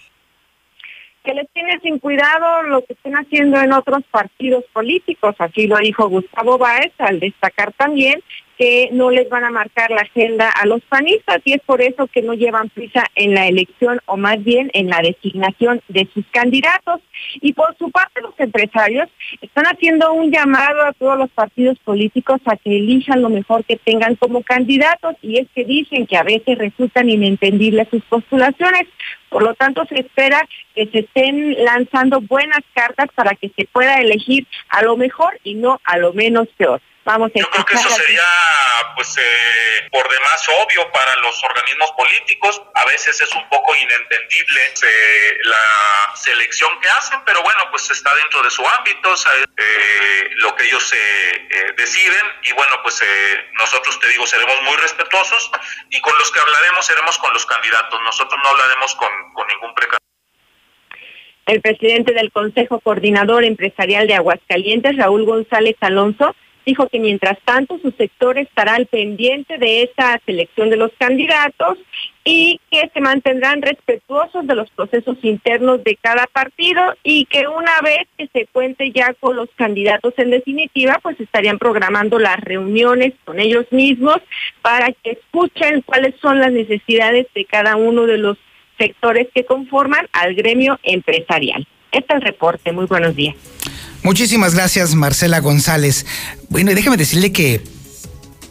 que 1.23 1.33
les 1.33 1.49
tiene 1.53 1.79
sin 1.79 1.99
cuidado 1.99 2.63
lo 2.63 2.83
que 2.83 2.93
estén 2.93 3.13
haciendo 3.13 3.57
en 3.61 3.71
otros 3.71 4.03
partidos 4.11 4.65
políticos. 4.73 5.33
Así 5.39 5.67
lo 5.67 5.77
dijo 5.77 6.09
Gustavo 6.09 6.57
Báez 6.57 6.91
al 6.97 7.21
destacar 7.21 7.71
también 7.73 8.21
que 8.57 8.89
no 8.91 9.09
les 9.09 9.29
van 9.29 9.43
a 9.43 9.51
marcar 9.51 9.91
la 9.91 10.01
agenda 10.01 10.49
a 10.49 10.65
los 10.65 10.81
panistas 10.81 11.41
y 11.45 11.53
es 11.53 11.61
por 11.61 11.81
eso 11.81 12.07
que 12.07 12.21
no 12.21 12.33
llevan 12.33 12.69
prisa 12.69 13.05
en 13.15 13.33
la 13.33 13.47
elección 13.47 13.99
o 14.05 14.17
más 14.17 14.43
bien 14.43 14.69
en 14.73 14.89
la 14.89 14.99
designación 15.01 15.81
de 15.87 16.07
sus 16.13 16.25
candidatos. 16.31 17.01
Y 17.41 17.53
por 17.53 17.75
su 17.77 17.89
parte 17.89 18.21
los 18.21 18.37
empresarios 18.39 19.09
están 19.41 19.65
haciendo 19.65 20.13
un 20.13 20.31
llamado 20.31 20.83
a 20.83 20.93
todos 20.93 21.17
los 21.17 21.29
partidos 21.31 21.77
políticos 21.79 22.41
a 22.45 22.57
que 22.57 22.77
elijan 22.77 23.21
lo 23.21 23.29
mejor 23.29 23.63
que 23.65 23.77
tengan 23.77 24.15
como 24.15 24.43
candidatos 24.43 25.15
y 25.21 25.39
es 25.39 25.47
que 25.53 25.65
dicen 25.65 26.05
que 26.05 26.17
a 26.17 26.23
veces 26.23 26.57
resultan 26.57 27.09
inentendibles 27.09 27.87
sus 27.89 28.03
postulaciones. 28.03 28.87
Por 29.29 29.43
lo 29.43 29.55
tanto, 29.55 29.85
se 29.85 30.01
espera 30.01 30.47
que 30.75 30.85
se 30.87 30.99
estén 30.99 31.55
lanzando 31.63 32.21
buenas 32.21 32.61
cartas 32.73 33.07
para 33.15 33.35
que 33.35 33.51
se 33.55 33.65
pueda 33.65 33.99
elegir 33.99 34.45
a 34.69 34.83
lo 34.83 34.95
mejor 34.95 35.39
y 35.43 35.55
no 35.55 35.79
a 35.83 35.97
lo 35.97 36.13
menos 36.13 36.47
peor. 36.57 36.81
Vamos 37.05 37.31
Yo 37.35 37.49
creo 37.49 37.65
que 37.65 37.75
eso 37.75 37.89
sería, 37.89 38.23
pues, 38.95 39.17
eh, 39.17 39.89
por 39.91 40.09
demás 40.09 40.47
obvio 40.63 40.89
para 40.91 41.13
los 41.17 41.43
organismos 41.43 41.91
políticos. 41.97 42.61
A 42.75 42.85
veces 42.85 43.19
es 43.19 43.35
un 43.35 43.47
poco 43.49 43.75
inentendible 43.75 44.61
eh, 44.83 45.37
la 45.43 46.15
selección 46.15 46.79
que 46.79 46.87
hacen, 46.89 47.19
pero 47.25 47.43
bueno, 47.43 47.67
pues 47.71 47.91
está 47.91 48.13
dentro 48.15 48.41
de 48.41 48.49
su 48.49 48.65
ámbito, 48.65 49.13
eh, 49.57 50.29
lo 50.37 50.55
que 50.55 50.63
ellos 50.63 50.93
deciden. 51.75 52.25
Y 52.43 52.53
bueno, 52.53 52.81
pues 52.83 53.03
nosotros, 53.59 53.99
te 53.99 54.07
digo, 54.07 54.25
seremos 54.25 54.61
muy 54.61 54.77
respetuosos 54.77 55.51
y 55.89 55.99
con 55.99 56.17
los 56.17 56.31
que 56.31 56.39
hablaremos 56.39 56.85
seremos 56.85 57.17
con 57.17 57.33
los 57.33 57.45
candidatos. 57.45 57.99
Nosotros 58.01 58.39
no 58.41 58.49
hablaremos 58.49 58.95
con, 58.95 59.09
con 59.33 59.47
ningún 59.47 59.73
precandidato. 59.75 60.03
El 61.47 61.59
presidente 61.61 62.13
del 62.13 62.31
Consejo 62.31 62.79
Coordinador 62.79 63.43
Empresarial 63.43 64.07
de 64.07 64.15
Aguascalientes, 64.15 64.95
Raúl 64.95 65.25
González 65.25 65.75
Alonso, 65.81 66.33
dijo 66.65 66.88
que 66.88 66.99
mientras 66.99 67.38
tanto 67.45 67.78
su 67.80 67.91
sector 67.91 68.38
estará 68.38 68.76
al 68.76 68.86
pendiente 68.86 69.58
de 69.58 69.84
esa 69.84 70.19
selección 70.26 70.69
de 70.69 70.78
los 70.78 70.91
candidatos 70.97 71.78
y 72.23 72.60
que 72.71 72.89
se 72.93 73.02
mantendrán 73.02 73.62
respetuosos 73.62 74.47
de 74.47 74.56
los 74.56 74.69
procesos 74.71 75.17
internos 75.23 75.84
de 75.84 75.97
cada 75.97 76.26
partido 76.28 76.82
y 77.04 77.26
que 77.26 77.47
una 77.47 77.82
vez 77.82 78.08
que 78.17 78.28
se 78.28 78.47
cuente 78.47 78.91
ya 78.91 79.13
con 79.19 79.36
los 79.36 79.49
candidatos 79.56 80.13
en 80.17 80.30
definitiva, 80.30 80.99
pues 81.04 81.19
estarían 81.19 81.60
programando 81.60 82.19
las 82.19 82.39
reuniones 82.39 83.13
con 83.26 83.39
ellos 83.39 83.65
mismos 83.71 84.17
para 84.62 84.91
que 84.91 85.12
escuchen 85.12 85.82
cuáles 85.82 86.15
son 86.21 86.39
las 86.39 86.52
necesidades 86.52 87.28
de 87.36 87.45
cada 87.45 87.76
uno 87.76 88.06
de 88.06 88.17
los 88.17 88.38
sectores 88.78 89.28
que 89.34 89.45
conforman 89.45 90.08
al 90.13 90.34
gremio 90.36 90.80
empresarial. 90.84 91.67
Este 91.91 92.13
es 92.13 92.21
el 92.21 92.21
reporte. 92.21 92.71
Muy 92.71 92.86
buenos 92.86 93.15
días. 93.15 93.36
Muchísimas 94.03 94.53
gracias, 94.53 94.95
Marcela 94.95 95.39
González. 95.39 96.05
Bueno, 96.49 96.71
y 96.71 96.75
déjame 96.75 96.97
decirle 96.97 97.31
que 97.31 97.63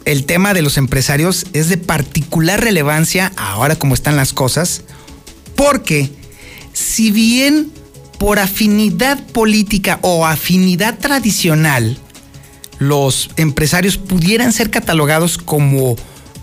el 0.03 0.25
tema 0.25 0.55
de 0.55 0.63
los 0.63 0.77
empresarios 0.77 1.45
es 1.53 1.69
de 1.69 1.77
particular 1.77 2.59
relevancia 2.61 3.31
ahora 3.37 3.75
como 3.75 3.93
están 3.93 4.15
las 4.15 4.33
cosas, 4.33 4.81
porque 5.55 6.09
si 6.73 7.11
bien 7.11 7.71
por 8.17 8.39
afinidad 8.39 9.23
política 9.27 9.99
o 10.01 10.25
afinidad 10.25 10.97
tradicional, 10.97 11.99
los 12.79 13.29
empresarios 13.37 13.97
pudieran 13.97 14.53
ser 14.53 14.71
catalogados 14.71 15.37
como 15.37 15.95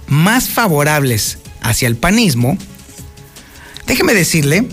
más 0.07 0.49
favorables 0.49 1.39
hacia 1.63 1.89
el 1.89 1.97
panismo, 1.97 2.57
déjeme 3.87 4.15
decirle 4.15 4.69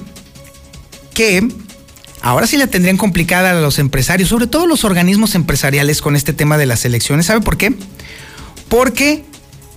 que 1.14 1.48
Ahora 2.22 2.48
sí 2.48 2.58
la 2.58 2.68
tendrían 2.68 2.98
complicada 2.98 3.52
a 3.52 3.62
los 3.62 3.80
empresarios, 3.80 4.30
sobre 4.30 4.48
todo 4.48 4.68
los 4.68 4.84
organismos 4.84 5.36
empresariales 5.36 6.02
con 6.02 6.16
este 6.16 6.34
tema 6.34 6.58
de 6.58 6.66
las 6.66 6.84
elecciones. 6.86 7.28
¿Sabe 7.28 7.42
por 7.42 7.58
qué? 7.58 7.74
Porque 8.70 9.24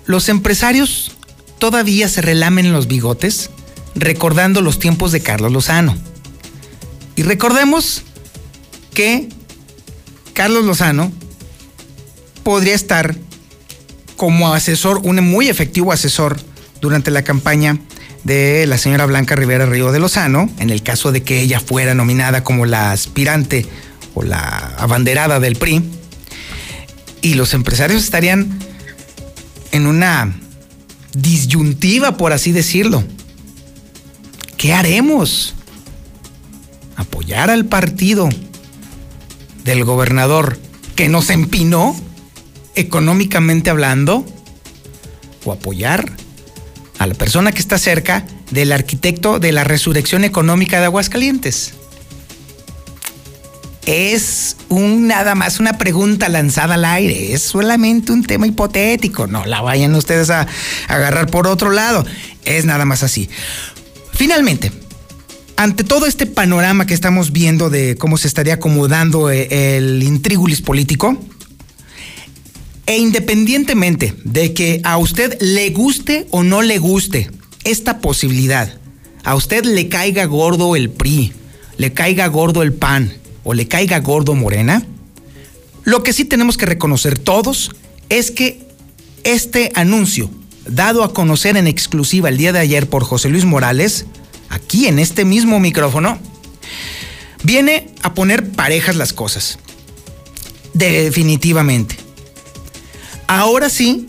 los 0.06 0.28
empresarios 0.28 1.12
todavía 1.58 2.08
se 2.08 2.22
relamen 2.22 2.72
los 2.72 2.88
bigotes 2.88 3.50
recordando 3.94 4.62
los 4.62 4.78
tiempos 4.78 5.12
de 5.12 5.20
Carlos 5.20 5.52
Lozano. 5.52 5.96
Y 7.16 7.22
recordemos 7.22 8.02
que 8.94 9.28
Carlos 10.32 10.64
Lozano 10.64 11.12
podría 12.42 12.74
estar 12.74 13.14
como 14.16 14.52
asesor, 14.52 15.00
un 15.04 15.22
muy 15.22 15.48
efectivo 15.48 15.92
asesor 15.92 16.38
durante 16.80 17.10
la 17.10 17.22
campaña 17.22 17.78
de 18.24 18.66
la 18.66 18.78
señora 18.78 19.06
Blanca 19.06 19.36
Rivera 19.36 19.66
Río 19.66 19.92
de 19.92 19.98
Lozano, 19.98 20.50
en 20.58 20.70
el 20.70 20.82
caso 20.82 21.12
de 21.12 21.22
que 21.22 21.40
ella 21.40 21.60
fuera 21.60 21.94
nominada 21.94 22.44
como 22.44 22.66
la 22.66 22.92
aspirante 22.92 23.66
o 24.14 24.22
la 24.22 24.74
abanderada 24.78 25.40
del 25.40 25.56
PRI, 25.56 25.82
y 27.22 27.34
los 27.34 27.54
empresarios 27.54 28.02
estarían 28.02 28.58
en 29.72 29.86
una 29.86 30.34
disyuntiva, 31.14 32.16
por 32.16 32.32
así 32.32 32.52
decirlo. 32.52 33.04
¿Qué 34.56 34.72
haremos? 34.72 35.54
¿Apoyar 36.96 37.50
al 37.50 37.66
partido 37.66 38.28
del 39.64 39.84
gobernador 39.84 40.58
que 40.96 41.08
nos 41.08 41.30
empinó 41.30 41.96
económicamente 42.74 43.70
hablando? 43.70 44.24
¿O 45.44 45.52
apoyar 45.52 46.19
a 47.00 47.06
la 47.06 47.14
persona 47.14 47.50
que 47.50 47.60
está 47.60 47.78
cerca 47.78 48.26
del 48.50 48.72
arquitecto 48.72 49.38
de 49.40 49.52
la 49.52 49.64
resurrección 49.64 50.22
económica 50.22 50.80
de 50.80 50.84
Aguascalientes. 50.84 51.72
Es 53.86 54.58
un 54.68 55.06
nada 55.06 55.34
más 55.34 55.60
una 55.60 55.78
pregunta 55.78 56.28
lanzada 56.28 56.74
al 56.74 56.84
aire, 56.84 57.32
es 57.32 57.40
solamente 57.40 58.12
un 58.12 58.22
tema 58.22 58.46
hipotético, 58.46 59.26
no 59.26 59.46
la 59.46 59.62
vayan 59.62 59.94
ustedes 59.94 60.28
a, 60.28 60.46
agarrar 60.88 61.28
por 61.28 61.46
otro 61.46 61.70
lado, 61.70 62.04
es 62.44 62.66
nada 62.66 62.84
más 62.84 63.02
así. 63.02 63.30
Finalmente, 64.12 64.70
ante 65.56 65.84
todo 65.84 66.04
este 66.04 66.26
panorama 66.26 66.84
que 66.84 66.92
estamos 66.92 67.32
viendo 67.32 67.70
de 67.70 67.96
cómo 67.96 68.18
se 68.18 68.28
estaría 68.28 68.54
acomodando 68.54 69.30
eh, 69.30 69.78
el 69.78 70.02
intrigulis 70.02 70.60
político, 70.60 71.16
e 72.90 72.98
independientemente 72.98 74.14
de 74.24 74.52
que 74.52 74.80
a 74.82 74.98
usted 74.98 75.40
le 75.40 75.70
guste 75.70 76.26
o 76.30 76.42
no 76.42 76.60
le 76.60 76.78
guste 76.78 77.30
esta 77.62 78.00
posibilidad 78.00 78.80
a 79.22 79.36
usted 79.36 79.64
le 79.64 79.88
caiga 79.88 80.24
gordo 80.24 80.74
el 80.74 80.90
PRI, 80.90 81.32
le 81.76 81.92
caiga 81.92 82.26
gordo 82.26 82.62
el 82.62 82.72
PAN 82.72 83.12
o 83.44 83.54
le 83.54 83.68
caiga 83.68 84.00
gordo 84.00 84.34
Morena, 84.34 84.82
lo 85.84 86.02
que 86.02 86.12
sí 86.12 86.24
tenemos 86.24 86.56
que 86.56 86.66
reconocer 86.66 87.16
todos 87.16 87.70
es 88.08 88.32
que 88.32 88.66
este 89.22 89.70
anuncio, 89.76 90.28
dado 90.66 91.04
a 91.04 91.12
conocer 91.12 91.56
en 91.56 91.68
exclusiva 91.68 92.28
el 92.28 92.38
día 92.38 92.52
de 92.52 92.58
ayer 92.58 92.88
por 92.88 93.04
José 93.04 93.28
Luis 93.28 93.44
Morales, 93.44 94.06
aquí 94.48 94.88
en 94.88 94.98
este 94.98 95.24
mismo 95.24 95.60
micrófono, 95.60 96.18
viene 97.44 97.88
a 98.02 98.14
poner 98.14 98.50
parejas 98.50 98.96
las 98.96 99.12
cosas. 99.12 99.60
Definitivamente. 100.74 101.99
Ahora 103.30 103.70
sí, 103.70 104.08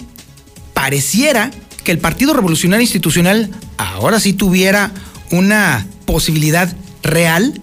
pareciera 0.74 1.52
que 1.84 1.92
el 1.92 2.00
Partido 2.00 2.34
Revolucionario 2.34 2.82
Institucional 2.82 3.52
ahora 3.78 4.20
sí 4.20 4.34
tuviera 4.34 4.90
una 5.30 5.86
posibilidad 6.08 6.76
real, 7.04 7.62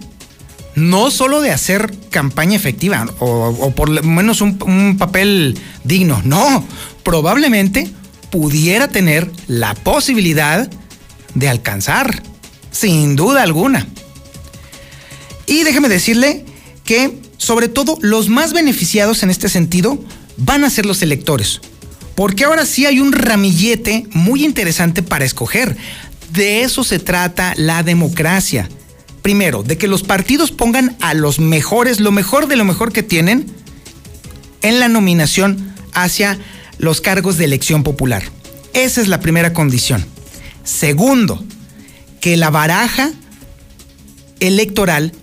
no 0.75 1.11
solo 1.11 1.41
de 1.41 1.51
hacer 1.51 1.93
campaña 2.11 2.55
efectiva 2.55 3.07
o, 3.19 3.73
por 3.75 3.89
lo 3.89 4.01
menos 4.03 4.39
un, 4.39 4.57
un 4.65 4.97
papel 4.97 5.59
digno, 5.83 6.21
no, 6.23 6.65
probablemente 7.03 7.91
pudiera 8.29 8.87
tener 8.87 9.29
la 9.47 9.73
posibilidad 9.73 10.71
de 11.35 11.49
alcanzar, 11.49 12.23
sin 12.71 13.17
duda 13.17 13.43
alguna. 13.43 13.85
Y 15.45 15.63
déjeme 15.63 15.89
decirle 15.89 16.45
que 16.85 17.19
sobre 17.35 17.67
todo 17.67 17.97
los 17.99 18.29
más 18.29 18.53
beneficiados 18.53 19.23
en 19.23 19.29
este 19.29 19.49
sentido 19.49 19.99
van 20.39 20.63
a 20.63 20.69
ser 20.69 20.85
los 20.85 21.01
electores. 21.01 21.61
Porque 22.15 22.45
ahora 22.45 22.65
sí 22.65 22.85
hay 22.85 22.99
un 22.99 23.13
ramillete 23.13 24.07
muy 24.11 24.43
interesante 24.43 25.03
para 25.03 25.25
escoger. 25.25 25.77
De 26.33 26.63
eso 26.63 26.83
se 26.83 26.99
trata 26.99 27.53
la 27.55 27.83
democracia. 27.83 28.67
Primero, 29.21 29.63
de 29.63 29.77
que 29.77 29.87
los 29.87 30.03
partidos 30.03 30.51
pongan 30.51 30.97
a 31.01 31.13
los 31.13 31.39
mejores, 31.39 31.99
lo 31.99 32.11
mejor 32.11 32.47
de 32.47 32.55
lo 32.55 32.65
mejor 32.65 32.91
que 32.91 33.03
tienen, 33.03 33.45
en 34.61 34.79
la 34.79 34.87
nominación 34.87 35.73
hacia 35.93 36.37
los 36.77 37.01
cargos 37.01 37.37
de 37.37 37.45
elección 37.45 37.83
popular. 37.83 38.23
Esa 38.73 39.01
es 39.01 39.07
la 39.07 39.19
primera 39.19 39.53
condición. 39.53 40.05
Segundo, 40.63 41.43
que 42.21 42.37
la 42.37 42.49
baraja 42.49 43.11
electoral 44.39 45.13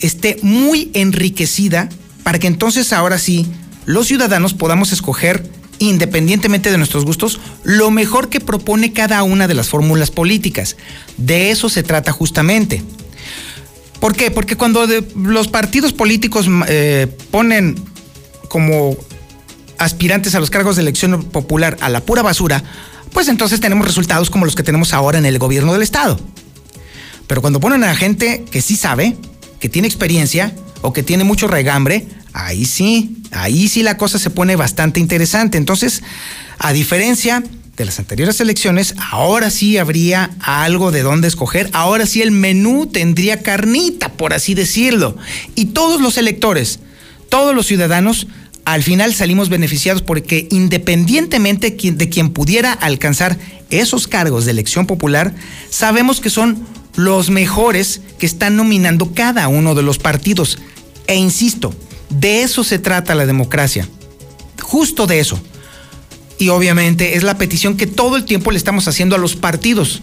esté 0.00 0.38
muy 0.42 0.90
enriquecida 0.94 1.88
para 2.22 2.38
que 2.38 2.46
entonces 2.46 2.92
ahora 2.92 3.18
sí 3.18 3.46
los 3.88 4.06
ciudadanos 4.06 4.52
podamos 4.52 4.92
escoger, 4.92 5.48
independientemente 5.78 6.70
de 6.70 6.76
nuestros 6.76 7.06
gustos, 7.06 7.40
lo 7.64 7.90
mejor 7.90 8.28
que 8.28 8.38
propone 8.38 8.92
cada 8.92 9.22
una 9.22 9.48
de 9.48 9.54
las 9.54 9.70
fórmulas 9.70 10.10
políticas. 10.10 10.76
De 11.16 11.50
eso 11.50 11.70
se 11.70 11.82
trata 11.82 12.12
justamente. 12.12 12.82
¿Por 13.98 14.14
qué? 14.14 14.30
Porque 14.30 14.56
cuando 14.56 14.86
los 15.16 15.48
partidos 15.48 15.94
políticos 15.94 16.46
eh, 16.68 17.06
ponen 17.30 17.82
como 18.50 18.94
aspirantes 19.78 20.34
a 20.34 20.40
los 20.40 20.50
cargos 20.50 20.76
de 20.76 20.82
elección 20.82 21.22
popular 21.22 21.78
a 21.80 21.88
la 21.88 22.02
pura 22.02 22.20
basura, 22.20 22.62
pues 23.14 23.28
entonces 23.28 23.58
tenemos 23.58 23.86
resultados 23.86 24.28
como 24.28 24.44
los 24.44 24.54
que 24.54 24.62
tenemos 24.62 24.92
ahora 24.92 25.16
en 25.16 25.24
el 25.24 25.38
gobierno 25.38 25.72
del 25.72 25.80
Estado. 25.80 26.20
Pero 27.26 27.40
cuando 27.40 27.58
ponen 27.58 27.84
a 27.84 27.96
gente 27.96 28.44
que 28.50 28.60
sí 28.60 28.76
sabe, 28.76 29.16
que 29.60 29.68
tiene 29.68 29.88
experiencia 29.88 30.54
o 30.82 30.92
que 30.92 31.02
tiene 31.02 31.24
mucho 31.24 31.48
regambre, 31.48 32.06
ahí 32.32 32.64
sí, 32.64 33.16
ahí 33.32 33.68
sí 33.68 33.82
la 33.82 33.96
cosa 33.96 34.18
se 34.18 34.30
pone 34.30 34.56
bastante 34.56 35.00
interesante. 35.00 35.58
Entonces, 35.58 36.02
a 36.58 36.72
diferencia 36.72 37.42
de 37.76 37.84
las 37.84 37.98
anteriores 37.98 38.40
elecciones, 38.40 38.94
ahora 39.10 39.50
sí 39.50 39.78
habría 39.78 40.30
algo 40.40 40.90
de 40.90 41.02
dónde 41.02 41.28
escoger, 41.28 41.70
ahora 41.72 42.06
sí 42.06 42.22
el 42.22 42.32
menú 42.32 42.86
tendría 42.86 43.42
carnita, 43.42 44.12
por 44.12 44.34
así 44.34 44.54
decirlo. 44.54 45.16
Y 45.54 45.66
todos 45.66 46.00
los 46.00 46.18
electores, 46.18 46.80
todos 47.28 47.54
los 47.54 47.66
ciudadanos, 47.66 48.26
al 48.64 48.82
final 48.82 49.14
salimos 49.14 49.48
beneficiados 49.48 50.02
porque 50.02 50.48
independientemente 50.50 51.70
de 51.70 52.08
quien 52.08 52.30
pudiera 52.30 52.72
alcanzar 52.72 53.38
esos 53.70 54.08
cargos 54.08 54.44
de 54.44 54.50
elección 54.50 54.86
popular, 54.86 55.32
sabemos 55.70 56.20
que 56.20 56.30
son 56.30 56.66
los 56.98 57.30
mejores 57.30 58.00
que 58.18 58.26
están 58.26 58.56
nominando 58.56 59.14
cada 59.14 59.46
uno 59.46 59.76
de 59.76 59.84
los 59.84 59.98
partidos. 59.98 60.58
E 61.06 61.14
insisto, 61.14 61.72
de 62.10 62.42
eso 62.42 62.64
se 62.64 62.80
trata 62.80 63.14
la 63.14 63.24
democracia. 63.24 63.88
Justo 64.60 65.06
de 65.06 65.20
eso. 65.20 65.40
Y 66.38 66.48
obviamente 66.48 67.16
es 67.16 67.22
la 67.22 67.38
petición 67.38 67.76
que 67.76 67.86
todo 67.86 68.16
el 68.16 68.24
tiempo 68.24 68.50
le 68.50 68.58
estamos 68.58 68.88
haciendo 68.88 69.14
a 69.14 69.18
los 69.20 69.36
partidos. 69.36 70.02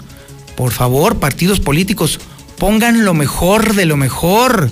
Por 0.55 0.71
favor, 0.71 1.19
partidos 1.19 1.59
políticos, 1.59 2.21
pongan 2.57 3.03
lo 3.03 3.13
mejor 3.13 3.75
de 3.75 3.85
lo 3.85 3.97
mejor. 3.97 4.71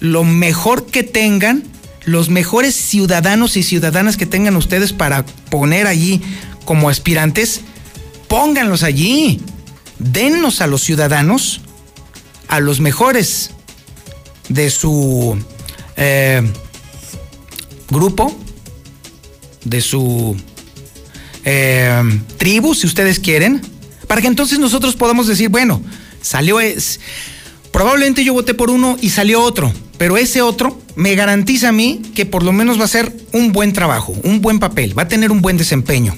Lo 0.00 0.24
mejor 0.24 0.86
que 0.86 1.04
tengan, 1.04 1.62
los 2.04 2.28
mejores 2.28 2.74
ciudadanos 2.74 3.56
y 3.56 3.62
ciudadanas 3.62 4.16
que 4.16 4.26
tengan 4.26 4.56
ustedes 4.56 4.92
para 4.92 5.24
poner 5.48 5.86
allí 5.86 6.22
como 6.64 6.88
aspirantes, 6.88 7.60
pónganlos 8.26 8.82
allí 8.82 9.40
dennos 10.02 10.60
a 10.60 10.66
los 10.66 10.82
ciudadanos, 10.82 11.60
a 12.48 12.60
los 12.60 12.80
mejores 12.80 13.50
de 14.48 14.70
su 14.70 15.36
eh, 15.96 16.42
grupo, 17.88 18.36
de 19.64 19.80
su 19.80 20.36
eh, 21.44 22.20
tribu, 22.36 22.74
si 22.74 22.86
ustedes 22.86 23.18
quieren, 23.18 23.62
para 24.06 24.20
que 24.20 24.26
entonces 24.26 24.58
nosotros 24.58 24.96
podamos 24.96 25.26
decir, 25.26 25.48
bueno, 25.48 25.82
salió 26.20 26.60
es, 26.60 27.00
probablemente 27.70 28.24
yo 28.24 28.34
voté 28.34 28.54
por 28.54 28.70
uno 28.70 28.96
y 29.00 29.10
salió 29.10 29.42
otro, 29.42 29.72
pero 29.98 30.16
ese 30.16 30.42
otro 30.42 30.80
me 30.96 31.14
garantiza 31.14 31.68
a 31.70 31.72
mí 31.72 32.02
que 32.14 32.26
por 32.26 32.42
lo 32.42 32.52
menos 32.52 32.78
va 32.78 32.84
a 32.84 32.88
ser 32.88 33.12
un 33.32 33.52
buen 33.52 33.72
trabajo, 33.72 34.14
un 34.24 34.42
buen 34.42 34.58
papel, 34.58 34.98
va 34.98 35.04
a 35.04 35.08
tener 35.08 35.30
un 35.30 35.40
buen 35.40 35.56
desempeño. 35.56 36.16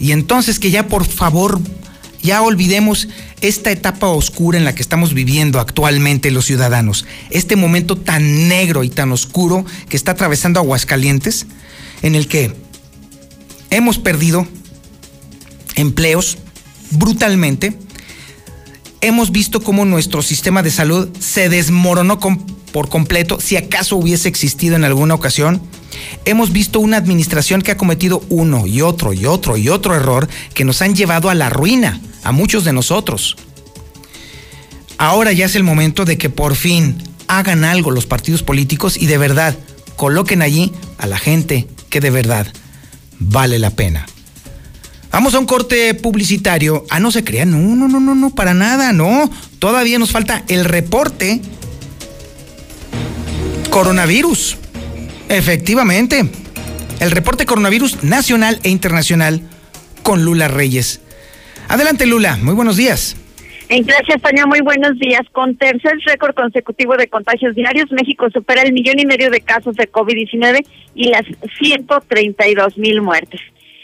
Y 0.00 0.12
entonces 0.12 0.58
que 0.58 0.70
ya 0.70 0.88
por 0.88 1.06
favor 1.06 1.60
ya 2.24 2.40
olvidemos 2.40 3.06
esta 3.42 3.70
etapa 3.70 4.08
oscura 4.08 4.56
en 4.56 4.64
la 4.64 4.74
que 4.74 4.80
estamos 4.80 5.12
viviendo 5.12 5.60
actualmente 5.60 6.30
los 6.30 6.46
ciudadanos, 6.46 7.04
este 7.28 7.54
momento 7.54 7.96
tan 7.96 8.48
negro 8.48 8.82
y 8.82 8.88
tan 8.88 9.12
oscuro 9.12 9.66
que 9.90 9.96
está 9.96 10.12
atravesando 10.12 10.58
Aguascalientes, 10.58 11.46
en 12.00 12.14
el 12.14 12.26
que 12.26 12.56
hemos 13.68 13.98
perdido 13.98 14.48
empleos 15.76 16.38
brutalmente, 16.92 17.76
hemos 19.02 19.30
visto 19.30 19.62
cómo 19.62 19.84
nuestro 19.84 20.22
sistema 20.22 20.62
de 20.62 20.70
salud 20.70 21.10
se 21.20 21.50
desmoronó 21.50 22.18
por 22.72 22.88
completo, 22.88 23.38
si 23.38 23.58
acaso 23.58 23.96
hubiese 23.96 24.30
existido 24.30 24.76
en 24.76 24.84
alguna 24.84 25.12
ocasión, 25.12 25.60
hemos 26.24 26.52
visto 26.52 26.80
una 26.80 26.96
administración 26.96 27.60
que 27.60 27.72
ha 27.72 27.76
cometido 27.76 28.22
uno 28.30 28.66
y 28.66 28.80
otro 28.80 29.12
y 29.12 29.26
otro 29.26 29.58
y 29.58 29.68
otro 29.68 29.94
error 29.94 30.26
que 30.54 30.64
nos 30.64 30.80
han 30.80 30.94
llevado 30.94 31.28
a 31.28 31.34
la 31.34 31.50
ruina 31.50 32.00
a 32.24 32.32
muchos 32.32 32.64
de 32.64 32.72
nosotros. 32.72 33.36
Ahora 34.98 35.32
ya 35.32 35.46
es 35.46 35.54
el 35.54 35.62
momento 35.62 36.04
de 36.04 36.18
que 36.18 36.30
por 36.30 36.56
fin 36.56 36.96
hagan 37.28 37.64
algo 37.64 37.90
los 37.90 38.06
partidos 38.06 38.42
políticos 38.42 38.96
y 38.96 39.06
de 39.06 39.18
verdad 39.18 39.56
coloquen 39.96 40.42
allí 40.42 40.72
a 40.98 41.06
la 41.06 41.18
gente 41.18 41.68
que 41.90 42.00
de 42.00 42.10
verdad 42.10 42.46
vale 43.18 43.58
la 43.58 43.70
pena. 43.70 44.06
Vamos 45.14 45.34
a 45.34 45.38
un 45.38 45.46
corte 45.46 45.94
publicitario. 45.94 46.84
Ah, 46.90 46.98
no 46.98 47.12
se 47.12 47.22
crean. 47.22 47.52
No, 47.52 47.76
no, 47.76 47.86
no, 47.86 48.00
no, 48.00 48.16
no, 48.16 48.30
para 48.30 48.52
nada, 48.52 48.92
no. 48.92 49.30
Todavía 49.60 49.96
nos 50.00 50.10
falta 50.10 50.42
el 50.48 50.64
reporte 50.64 51.40
coronavirus. 53.70 54.56
Efectivamente. 55.28 56.28
El 56.98 57.12
reporte 57.12 57.46
coronavirus 57.46 58.02
nacional 58.02 58.58
e 58.64 58.70
internacional 58.70 59.42
con 60.02 60.24
Lula 60.24 60.48
Reyes. 60.48 61.00
Adelante, 61.74 62.06
Lula. 62.06 62.38
Muy 62.40 62.54
buenos 62.54 62.76
días. 62.76 63.16
Gracias, 63.68 64.22
Tania. 64.22 64.46
Muy 64.46 64.60
buenos 64.60 64.96
días. 64.96 65.22
Con 65.32 65.56
tercer 65.56 65.94
récord 66.06 66.32
consecutivo 66.32 66.96
de 66.96 67.08
contagios 67.08 67.56
diarios, 67.56 67.90
México 67.90 68.30
supera 68.30 68.62
el 68.62 68.72
millón 68.72 69.00
y 69.00 69.06
medio 69.06 69.28
de 69.28 69.40
casos 69.40 69.74
de 69.74 69.90
COVID-19 69.90 70.64
y 70.94 71.08
las 71.08 71.24
132 71.58 72.78
mil 72.78 73.02
muertes. 73.02 73.40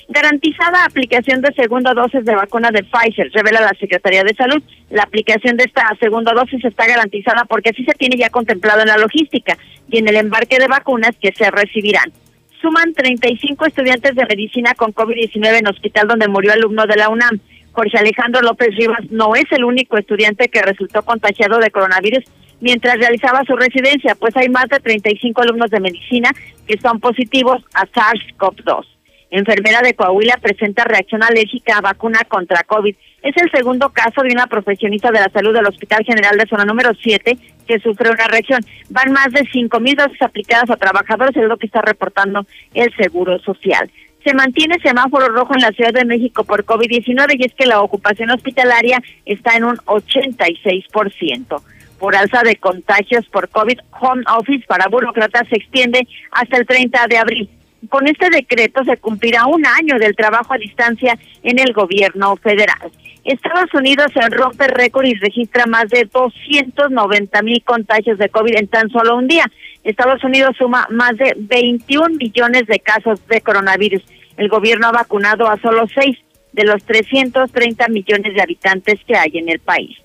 Garantizada 0.09 0.85
aplicación 0.85 1.41
de 1.41 1.53
segunda 1.55 1.93
dosis 1.93 2.25
de 2.25 2.37
vacuna 2.37 2.71
de 2.71 2.85
Pfizer, 2.85 3.29
revela 3.33 3.61
la 3.61 3.77
Secretaría 3.81 4.23
de 4.23 4.35
Salud. 4.35 4.63
La 4.91 5.03
aplicación 5.03 5.57
de 5.57 5.65
esta 5.65 5.83
segunda 5.99 6.33
dosis 6.33 6.65
está 6.65 6.87
garantizada 6.87 7.45
porque 7.47 7.71
así 7.71 7.83
se 7.83 7.95
tiene 7.95 8.17
ya 8.17 8.31
contemplado 8.31 8.83
en 8.83 8.89
la 8.89 8.99
logística 8.99 9.59
y 9.91 9.99
en 9.99 10.07
el 10.07 10.15
embarque 10.15 10.61
de 10.61 10.69
vacunas 10.69 11.17
que 11.21 11.33
se 11.33 11.51
recibirán. 11.51 12.13
Suman 12.61 12.93
35 12.93 13.67
estudiantes 13.67 14.15
de 14.15 14.27
medicina 14.27 14.75
con 14.75 14.95
COVID-19 14.95 15.59
en 15.59 15.67
hospital 15.67 16.07
donde 16.07 16.29
murió 16.29 16.53
alumno 16.53 16.87
de 16.87 16.95
la 16.95 17.09
UNAM. 17.09 17.41
Jorge 17.73 17.99
Alejandro 17.99 18.43
López 18.43 18.75
Rivas 18.77 19.11
no 19.11 19.35
es 19.35 19.45
el 19.51 19.65
único 19.65 19.97
estudiante 19.97 20.49
que 20.49 20.63
resultó 20.63 21.03
contagiado 21.03 21.59
de 21.59 21.71
coronavirus 21.71 22.25
mientras 22.61 22.97
realizaba 22.99 23.43
su 23.47 23.57
residencia, 23.57 24.15
pues 24.15 24.37
hay 24.37 24.49
más 24.49 24.67
de 24.69 24.81
35 24.81 25.43
alumnos 25.43 25.71
de 25.71 25.81
medicina 25.81 26.31
que 26.67 26.79
son 26.79 27.01
positivos 27.01 27.63
a 27.75 27.87
SARS-CoV-2. 27.87 28.87
enfermera 29.31 29.81
de 29.81 29.95
Coahuila, 29.95 30.39
presenta 30.43 30.85
reacción 30.85 31.23
alérgica 31.23 31.79
a 31.79 31.81
vacuna 31.81 32.21
contra 32.29 32.65
COVID. 32.65 32.95
Es 33.23 33.37
el 33.37 33.51
segundo 33.51 33.91
caso 33.91 34.23
de 34.23 34.33
una 34.33 34.47
profesionista 34.47 35.11
de 35.11 35.21
la 35.21 35.31
salud 35.31 35.55
del 35.55 35.67
Hospital 35.67 36.05
General 36.05 36.37
de 36.37 36.47
Zona 36.47 36.65
número 36.65 36.91
7 37.01 37.37
que 37.67 37.79
sufre 37.79 38.11
una 38.11 38.27
reacción. 38.27 38.61
Van 38.89 39.13
más 39.13 39.31
de 39.31 39.49
cinco 39.53 39.79
mil 39.79 39.95
dosis 39.95 40.21
aplicadas 40.23 40.69
a 40.71 40.77
trabajadores, 40.77 41.37
es 41.37 41.45
lo 41.45 41.57
que 41.57 41.67
está 41.67 41.81
reportando 41.83 42.45
el 42.75 42.93
Seguro 42.97 43.39
Social. 43.39 43.91
Se 44.25 44.35
mantiene 44.35 44.79
semáforo 44.81 45.29
rojo 45.29 45.55
en 45.55 45.63
la 45.63 45.71
Ciudad 45.71 45.93
de 45.93 46.05
México 46.05 46.45
por 46.45 46.65
COVID-19 46.65 47.37
y 47.39 47.47
es 47.47 47.55
que 47.55 47.67
la 47.67 47.81
ocupación 47.81 48.31
hospitalaria 48.31 49.03
está 49.25 49.57
en 49.57 49.65
un 49.65 49.77
86%. 49.79 51.63
Por 51.99 52.17
alza 52.17 52.43
de 52.43 52.57
contagios 52.57 53.27
por 53.29 53.49
COVID, 53.49 53.79
Home 54.01 54.25
Office 54.39 54.65
para 54.67 54.89
burócratas 54.89 55.49
se 55.49 55.57
extiende 55.57 56.07
hasta 56.33 56.59
el 56.59 56.67
30 56.67 57.07
de 57.09 57.19
abril. 57.19 57.51
Con 57.89 58.07
este 58.07 58.29
decreto 58.29 58.85
se 58.85 58.99
cumplirá 58.99 59.47
un 59.47 59.65
año 59.67 59.99
del 59.99 60.15
trabajo 60.15 60.53
a 60.53 60.59
distancia 60.59 61.19
en 61.43 61.59
el 61.59 61.73
gobierno 61.73 62.37
federal. 62.37 62.91
Estados 63.25 63.73
Unidos 63.75 64.13
rompe 64.31 64.67
récord 64.69 65.07
y 65.07 65.15
registra 65.15 65.67
más 65.67 65.89
de 65.89 66.09
290 66.11 67.43
mil 67.43 67.63
contagios 67.65 68.19
de 68.19 68.29
COVID 68.29 68.57
en 68.57 68.69
tan 68.69 68.89
solo 68.91 69.17
un 69.17 69.29
día. 69.29 69.45
Estados 69.85 70.23
Unidos 70.25 70.57
suma 70.57 70.87
más 70.91 71.17
de 71.17 71.35
21 71.37 72.17
millones 72.17 72.67
de 72.67 72.81
casos 72.81 73.27
de 73.29 73.41
coronavirus. 73.41 74.03
El 74.37 74.49
gobierno 74.49 74.89
ha 74.89 74.93
vacunado 74.93 75.49
a 75.49 75.59
solo 75.61 75.87
6 75.95 76.17
de 76.53 76.65
los 76.65 76.83
330 76.85 77.89
millones 77.89 78.35
de 78.35 78.43
habitantes 78.43 79.01
que 79.07 79.17
hay 79.17 79.33
en 79.35 79.49
el 79.49 79.61
país. 79.61 79.97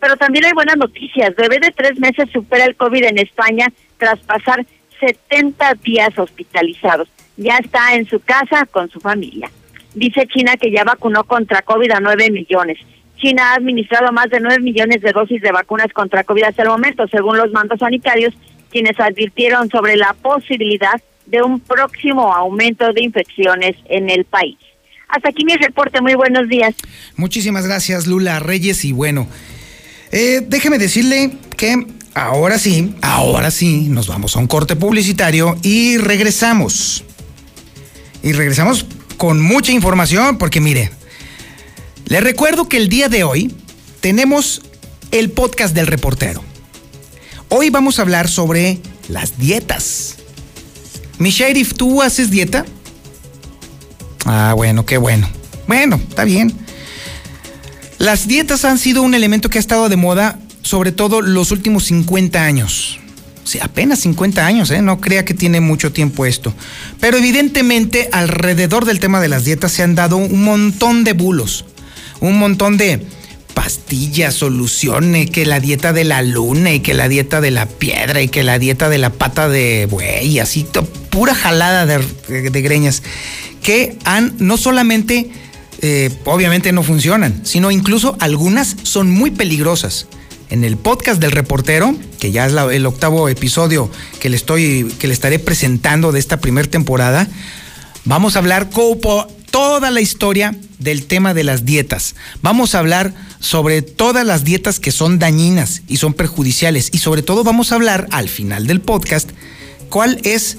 Pero 0.00 0.16
también 0.16 0.44
hay 0.44 0.52
buenas 0.52 0.76
noticias. 0.76 1.34
Bebé 1.34 1.58
de 1.58 1.72
tres 1.72 1.98
meses 1.98 2.30
supera 2.30 2.64
el 2.64 2.76
COVID 2.76 3.04
en 3.04 3.18
España 3.18 3.66
tras 3.96 4.20
pasar 4.20 4.64
70 5.00 5.74
días 5.82 6.16
hospitalizados. 6.18 7.08
Ya 7.36 7.58
está 7.58 7.94
en 7.94 8.06
su 8.06 8.20
casa 8.20 8.66
con 8.66 8.90
su 8.90 9.00
familia. 9.00 9.50
Dice 9.94 10.26
China 10.26 10.56
que 10.56 10.70
ya 10.70 10.84
vacunó 10.84 11.24
contra 11.24 11.62
COVID 11.62 11.90
a 11.92 12.00
9 12.00 12.30
millones. 12.30 12.78
China 13.16 13.50
ha 13.50 13.54
administrado 13.54 14.12
más 14.12 14.30
de 14.30 14.40
9 14.40 14.60
millones 14.60 15.02
de 15.02 15.12
dosis 15.12 15.42
de 15.42 15.50
vacunas 15.50 15.92
contra 15.92 16.24
COVID 16.24 16.44
hasta 16.44 16.62
el 16.62 16.68
momento, 16.68 17.06
según 17.08 17.36
los 17.36 17.50
mandos 17.52 17.80
sanitarios, 17.80 18.34
quienes 18.70 18.98
advirtieron 19.00 19.68
sobre 19.70 19.96
la 19.96 20.14
posibilidad 20.14 21.00
de 21.26 21.42
un 21.42 21.60
próximo 21.60 22.32
aumento 22.32 22.92
de 22.92 23.02
infecciones 23.02 23.76
en 23.86 24.08
el 24.08 24.24
país. 24.24 24.56
Hasta 25.08 25.30
aquí 25.30 25.44
mi 25.44 25.56
reporte. 25.56 26.00
Muy 26.00 26.14
buenos 26.14 26.48
días. 26.48 26.74
Muchísimas 27.16 27.66
gracias, 27.66 28.06
Lula 28.06 28.38
Reyes. 28.40 28.84
Y 28.84 28.92
bueno, 28.92 29.26
eh, 30.12 30.42
déjeme 30.46 30.78
decirle 30.78 31.32
que 31.56 31.86
ahora 32.14 32.58
sí, 32.58 32.94
ahora 33.02 33.50
sí, 33.50 33.88
nos 33.88 34.06
vamos 34.08 34.36
a 34.36 34.38
un 34.38 34.46
corte 34.46 34.76
publicitario 34.76 35.56
y 35.62 35.96
regresamos. 35.96 37.04
Y 38.22 38.32
regresamos 38.32 38.86
con 39.18 39.40
mucha 39.40 39.72
información 39.72 40.38
porque 40.38 40.60
mire, 40.62 40.90
le 42.06 42.22
recuerdo 42.22 42.68
que 42.68 42.78
el 42.78 42.88
día 42.88 43.10
de 43.10 43.24
hoy 43.24 43.54
tenemos 44.00 44.62
el 45.10 45.30
podcast 45.30 45.74
del 45.74 45.86
reportero. 45.86 46.42
Hoy 47.50 47.68
vamos 47.68 47.98
a 47.98 48.02
hablar 48.02 48.28
sobre 48.28 48.78
las 49.08 49.38
dietas. 49.38 50.16
Mi 51.18 51.30
sheriff, 51.30 51.74
¿tú 51.74 52.00
haces 52.00 52.30
dieta? 52.30 52.64
Ah, 54.24 54.54
bueno, 54.56 54.86
qué 54.86 54.96
bueno. 54.96 55.28
Bueno, 55.66 55.96
está 55.96 56.24
bien. 56.24 56.54
Las 57.98 58.28
dietas 58.28 58.64
han 58.64 58.78
sido 58.78 59.02
un 59.02 59.14
elemento 59.14 59.50
que 59.50 59.58
ha 59.58 59.60
estado 59.60 59.88
de 59.88 59.96
moda 59.96 60.38
sobre 60.62 60.92
todo 60.92 61.20
los 61.22 61.50
últimos 61.50 61.84
50 61.84 62.42
años 62.42 63.00
apenas 63.60 64.00
50 64.00 64.46
años, 64.46 64.70
¿eh? 64.70 64.82
no 64.82 65.00
crea 65.00 65.24
que 65.24 65.34
tiene 65.34 65.60
mucho 65.60 65.92
tiempo 65.92 66.26
esto. 66.26 66.54
Pero 67.00 67.16
evidentemente 67.16 68.08
alrededor 68.12 68.84
del 68.84 69.00
tema 69.00 69.20
de 69.20 69.28
las 69.28 69.44
dietas 69.44 69.72
se 69.72 69.82
han 69.82 69.94
dado 69.94 70.16
un 70.16 70.42
montón 70.44 71.04
de 71.04 71.12
bulos, 71.12 71.64
un 72.20 72.38
montón 72.38 72.76
de 72.76 73.06
pastillas, 73.54 74.34
soluciones, 74.34 75.30
que 75.30 75.46
la 75.46 75.60
dieta 75.60 75.92
de 75.92 76.04
la 76.04 76.22
luna 76.22 76.72
y 76.72 76.80
que 76.80 76.94
la 76.94 77.08
dieta 77.08 77.40
de 77.40 77.50
la 77.50 77.66
piedra 77.66 78.22
y 78.22 78.28
que 78.28 78.44
la 78.44 78.58
dieta 78.58 78.88
de 78.88 78.98
la 78.98 79.10
pata 79.10 79.48
de 79.48 79.86
buey, 79.86 80.38
así, 80.38 80.66
pura 81.10 81.34
jalada 81.34 81.86
de, 81.86 82.62
greñas, 82.62 83.02
que 83.62 83.96
han 84.04 84.34
no 84.38 84.56
solamente... 84.56 85.30
Eh, 85.80 86.10
obviamente 86.24 86.72
no 86.72 86.82
funcionan, 86.82 87.42
sino 87.44 87.70
incluso 87.70 88.16
algunas 88.18 88.74
son 88.82 89.08
muy 89.12 89.30
peligrosas 89.30 90.08
en 90.50 90.64
el 90.64 90.76
podcast 90.76 91.20
del 91.20 91.32
reportero, 91.32 91.94
que 92.18 92.30
ya 92.32 92.46
es 92.46 92.52
el 92.52 92.86
octavo 92.86 93.28
episodio 93.28 93.90
que 94.20 94.28
le, 94.28 94.36
estoy, 94.36 94.92
que 94.98 95.06
le 95.06 95.12
estaré 95.12 95.38
presentando 95.38 96.12
de 96.12 96.18
esta 96.18 96.38
primera 96.38 96.68
temporada, 96.68 97.28
vamos 98.04 98.36
a 98.36 98.40
hablar 98.40 98.68
toda 99.50 99.90
la 99.90 100.00
historia 100.00 100.56
del 100.78 101.06
tema 101.06 101.34
de 101.34 101.44
las 101.44 101.64
dietas. 101.64 102.14
Vamos 102.42 102.74
a 102.74 102.78
hablar 102.78 103.14
sobre 103.40 103.82
todas 103.82 104.24
las 104.26 104.44
dietas 104.44 104.80
que 104.80 104.92
son 104.92 105.18
dañinas 105.18 105.82
y 105.88 105.96
son 105.96 106.14
perjudiciales. 106.14 106.90
Y 106.92 106.98
sobre 106.98 107.22
todo 107.22 107.44
vamos 107.44 107.72
a 107.72 107.76
hablar 107.76 108.06
al 108.10 108.28
final 108.28 108.66
del 108.66 108.80
podcast 108.80 109.30
cuál 109.88 110.20
es 110.24 110.58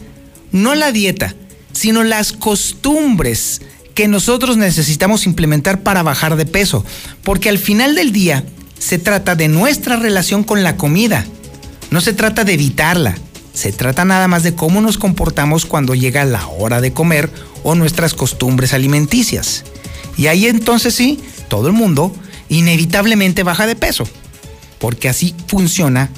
no 0.51 0.75
la 0.75 0.91
dieta, 0.91 1.35
sino 1.71 2.03
las 2.03 2.33
costumbres 2.33 3.61
que 3.95 4.07
nosotros 4.07 4.57
necesitamos 4.57 5.25
implementar 5.25 5.81
para 5.81 6.03
bajar 6.03 6.35
de 6.35 6.45
peso. 6.45 6.85
Porque 7.23 7.49
al 7.49 7.57
final 7.57 7.95
del 7.95 8.11
día, 8.11 8.43
se 8.79 8.97
trata 8.97 9.35
de 9.35 9.47
nuestra 9.47 9.97
relación 9.97 10.43
con 10.43 10.63
la 10.63 10.77
comida. 10.77 11.25
No 11.91 12.01
se 12.01 12.13
trata 12.13 12.43
de 12.43 12.53
evitarla. 12.53 13.15
Se 13.53 13.71
trata 13.71 14.05
nada 14.05 14.27
más 14.27 14.43
de 14.43 14.55
cómo 14.55 14.79
nos 14.81 14.97
comportamos 14.97 15.65
cuando 15.65 15.93
llega 15.93 16.23
la 16.25 16.47
hora 16.47 16.81
de 16.81 16.93
comer 16.93 17.29
o 17.63 17.75
nuestras 17.75 18.13
costumbres 18.13 18.73
alimenticias. 18.73 19.65
Y 20.17 20.27
ahí 20.27 20.47
entonces 20.47 20.95
sí, 20.95 21.19
todo 21.49 21.67
el 21.67 21.73
mundo 21.73 22.13
inevitablemente 22.47 23.43
baja 23.43 23.67
de 23.67 23.75
peso. 23.75 24.07
Porque 24.79 25.09
así 25.09 25.35
funciona 25.47 26.09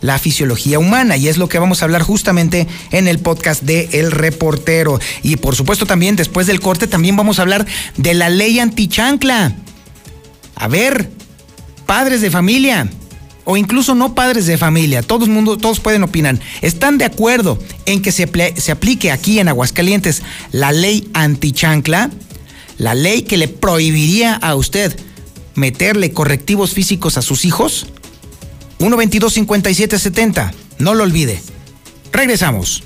la 0.00 0.18
fisiología 0.18 0.78
humana 0.78 1.16
y 1.16 1.28
es 1.28 1.38
lo 1.38 1.48
que 1.48 1.58
vamos 1.58 1.82
a 1.82 1.84
hablar 1.84 2.02
justamente 2.02 2.66
en 2.90 3.08
el 3.08 3.18
podcast 3.18 3.62
de 3.62 3.88
El 3.92 4.10
Reportero. 4.10 4.98
Y 5.22 5.36
por 5.36 5.56
supuesto 5.56 5.86
también 5.86 6.16
después 6.16 6.46
del 6.46 6.60
corte 6.60 6.86
también 6.86 7.16
vamos 7.16 7.38
a 7.38 7.42
hablar 7.42 7.66
de 7.96 8.14
la 8.14 8.28
ley 8.28 8.58
antichancla. 8.58 9.54
A 10.56 10.68
ver, 10.68 11.10
padres 11.88 12.20
de 12.20 12.30
familia 12.30 12.86
o 13.46 13.56
incluso 13.56 13.94
no 13.94 14.14
padres 14.14 14.44
de 14.44 14.58
familia, 14.58 15.02
todo 15.02 15.24
el 15.24 15.30
mundo, 15.30 15.56
todos 15.56 15.80
pueden 15.80 16.02
opinar, 16.02 16.38
están 16.60 16.98
de 16.98 17.06
acuerdo 17.06 17.58
en 17.86 18.02
que 18.02 18.12
se, 18.12 18.28
se 18.58 18.72
aplique 18.72 19.10
aquí 19.10 19.38
en 19.38 19.48
Aguascalientes 19.48 20.22
la 20.52 20.70
ley 20.70 21.08
antichancla, 21.14 22.10
la 22.76 22.92
ley 22.92 23.22
que 23.22 23.38
le 23.38 23.48
prohibiría 23.48 24.34
a 24.34 24.54
usted 24.54 25.00
meterle 25.54 26.12
correctivos 26.12 26.74
físicos 26.74 27.16
a 27.16 27.22
sus 27.22 27.46
hijos? 27.46 27.86
122 28.80 29.32
5770 29.32 30.52
no 30.78 30.92
lo 30.92 31.04
olvide. 31.04 31.40
Regresamos. 32.12 32.82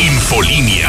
Infolínea. 0.00 0.88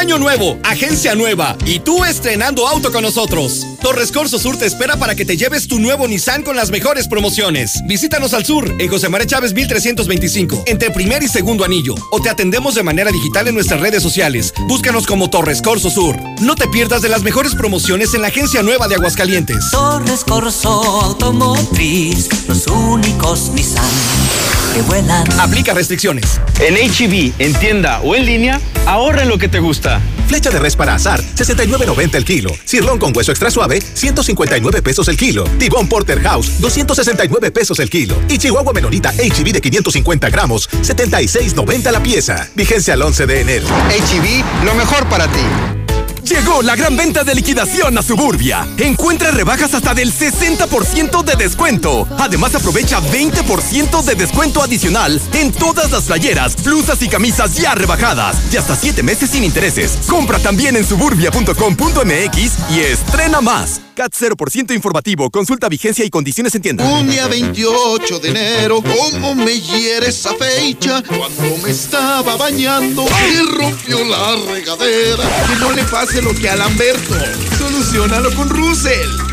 Año 0.00 0.18
nuevo, 0.18 0.58
agencia 0.62 1.14
nueva 1.14 1.58
y 1.66 1.78
tú 1.78 2.06
estrenando 2.06 2.66
auto 2.66 2.90
con 2.90 3.02
nosotros. 3.02 3.66
Torres 3.82 4.10
Corso 4.10 4.38
Sur 4.38 4.56
te 4.56 4.64
espera 4.64 4.96
para 4.96 5.14
que 5.14 5.26
te 5.26 5.36
lleves 5.36 5.68
tu 5.68 5.78
nuevo 5.78 6.08
Nissan 6.08 6.42
con 6.42 6.56
las 6.56 6.70
mejores 6.70 7.06
promociones. 7.06 7.82
Visítanos 7.84 8.32
al 8.32 8.46
sur 8.46 8.76
en 8.78 8.88
José 8.88 9.10
María 9.10 9.26
Chávez 9.26 9.52
1325, 9.52 10.62
entre 10.64 10.90
primer 10.90 11.22
y 11.22 11.28
segundo 11.28 11.66
anillo, 11.66 11.94
o 12.12 12.18
te 12.18 12.30
atendemos 12.30 12.76
de 12.76 12.82
manera 12.82 13.10
digital 13.10 13.48
en 13.48 13.54
nuestras 13.54 13.82
redes 13.82 14.02
sociales. 14.02 14.54
Búscanos 14.66 15.06
como 15.06 15.28
Torres 15.28 15.60
Corso 15.60 15.90
Sur. 15.90 16.16
No 16.40 16.54
te 16.54 16.66
pierdas 16.68 17.02
de 17.02 17.10
las 17.10 17.22
mejores 17.22 17.54
promociones 17.54 18.14
en 18.14 18.22
la 18.22 18.28
agencia 18.28 18.62
nueva 18.62 18.88
de 18.88 18.94
Aguascalientes. 18.94 19.70
Torres 19.70 20.24
Corso 20.24 20.80
Automotriz, 21.02 22.30
los 22.48 22.66
únicos 22.68 23.50
Nissan 23.50 24.49
que 24.72 24.82
vuelan. 24.82 25.26
Aplica 25.40 25.74
restricciones. 25.74 26.40
En 26.60 26.76
HEV, 26.76 27.32
en 27.38 27.54
tienda 27.54 28.00
o 28.00 28.14
en 28.14 28.26
línea, 28.26 28.60
ahorra 28.86 29.22
en 29.22 29.28
lo 29.28 29.38
que 29.38 29.48
te 29.48 29.60
gusta. 29.60 30.00
Flecha 30.28 30.50
de 30.50 30.58
res 30.58 30.76
para 30.76 30.94
azar, 30.94 31.20
69.90 31.20 32.14
el 32.14 32.24
kilo. 32.24 32.50
Cirlón 32.64 32.98
con 32.98 33.16
hueso 33.16 33.32
extra 33.32 33.50
suave, 33.50 33.80
159 33.80 34.82
pesos 34.82 35.08
el 35.08 35.16
kilo. 35.16 35.44
Tibón 35.58 35.88
Porter 35.88 36.20
House, 36.22 36.60
269 36.60 37.50
pesos 37.50 37.78
el 37.80 37.90
kilo. 37.90 38.16
Y 38.28 38.38
Chihuahua 38.38 38.72
Menonita 38.72 39.12
HB 39.12 39.52
de 39.52 39.60
550 39.60 40.30
gramos, 40.30 40.68
76.90 40.70 41.90
la 41.90 42.02
pieza. 42.02 42.48
Vigencia 42.54 42.94
al 42.94 43.02
11 43.02 43.26
de 43.26 43.40
enero. 43.40 43.66
HB, 43.66 44.64
lo 44.64 44.74
mejor 44.74 45.08
para 45.08 45.26
ti. 45.26 45.79
Llegó 46.24 46.62
la 46.62 46.76
gran 46.76 46.96
venta 46.96 47.24
de 47.24 47.34
liquidación 47.34 47.96
a 47.98 48.02
Suburbia. 48.02 48.66
Encuentra 48.78 49.30
rebajas 49.30 49.74
hasta 49.74 49.94
del 49.94 50.12
60% 50.12 51.22
de 51.24 51.36
descuento. 51.36 52.06
Además 52.18 52.54
aprovecha 52.54 53.00
20% 53.00 54.02
de 54.02 54.14
descuento 54.14 54.62
adicional 54.62 55.20
en 55.34 55.52
todas 55.52 55.90
las 55.90 56.04
playeras, 56.04 56.62
blusas 56.62 57.02
y 57.02 57.08
camisas 57.08 57.54
ya 57.56 57.74
rebajadas. 57.74 58.36
Y 58.52 58.56
hasta 58.56 58.76
7 58.76 59.02
meses 59.02 59.30
sin 59.30 59.44
intereses. 59.44 59.98
Compra 60.08 60.38
también 60.38 60.76
en 60.76 60.84
suburbia.com.mx 60.84 62.58
y 62.70 62.80
estrena 62.80 63.40
más. 63.40 63.89
CAT 63.94 64.12
0% 64.12 64.74
informativo. 64.74 65.30
Consulta 65.30 65.68
vigencia 65.68 66.04
y 66.04 66.10
condiciones 66.10 66.54
en 66.54 66.62
tienda. 66.62 66.84
Un 66.84 67.08
día 67.08 67.26
28 67.26 68.18
de 68.20 68.28
enero, 68.30 68.82
¿cómo 68.82 69.34
me 69.34 69.60
hiere 69.60 70.08
esa 70.08 70.34
fecha? 70.34 71.02
Cuando 71.02 71.56
me 71.62 71.70
estaba 71.70 72.36
bañando 72.36 73.04
y 73.32 73.58
rompió 73.58 74.04
la 74.04 74.36
regadera. 74.52 75.24
Que 75.48 75.56
no 75.60 75.72
le 75.72 75.84
pase 75.84 76.22
lo 76.22 76.34
que 76.34 76.48
a 76.48 76.56
Lamberto. 76.56 77.14
Solucionalo 77.58 78.34
con 78.34 78.48
Russell. 78.48 79.29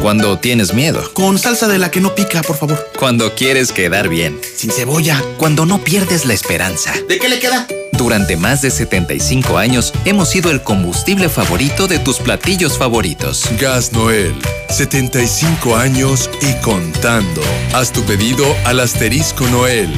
Cuando 0.00 0.38
tienes 0.38 0.74
miedo. 0.74 1.02
Con 1.14 1.38
salsa 1.38 1.68
de 1.68 1.78
la 1.78 1.90
que 1.90 2.00
no 2.00 2.14
pica, 2.14 2.42
por 2.42 2.56
favor. 2.56 2.90
Cuando 2.98 3.34
quieres 3.34 3.72
quedar 3.72 4.08
bien. 4.08 4.38
Sin 4.56 4.70
cebolla. 4.70 5.22
Cuando 5.38 5.66
no 5.66 5.82
pierdes 5.82 6.26
la 6.26 6.34
esperanza. 6.34 6.92
¿De 7.08 7.18
qué 7.18 7.28
le 7.28 7.38
queda? 7.38 7.66
Durante 7.92 8.36
más 8.36 8.60
de 8.60 8.70
75 8.70 9.56
años 9.56 9.92
hemos 10.04 10.28
sido 10.28 10.50
el 10.50 10.62
combustible 10.62 11.28
favorito 11.28 11.86
de 11.86 11.98
tus 11.98 12.18
platillos 12.18 12.76
favoritos. 12.76 13.44
Gas 13.60 13.92
Noel, 13.92 14.34
75 14.68 15.76
años 15.76 16.28
y 16.42 16.52
contando. 16.60 17.40
Haz 17.72 17.92
tu 17.92 18.02
pedido 18.02 18.44
al 18.64 18.80
asterisco 18.80 19.46
Noel. 19.46 19.90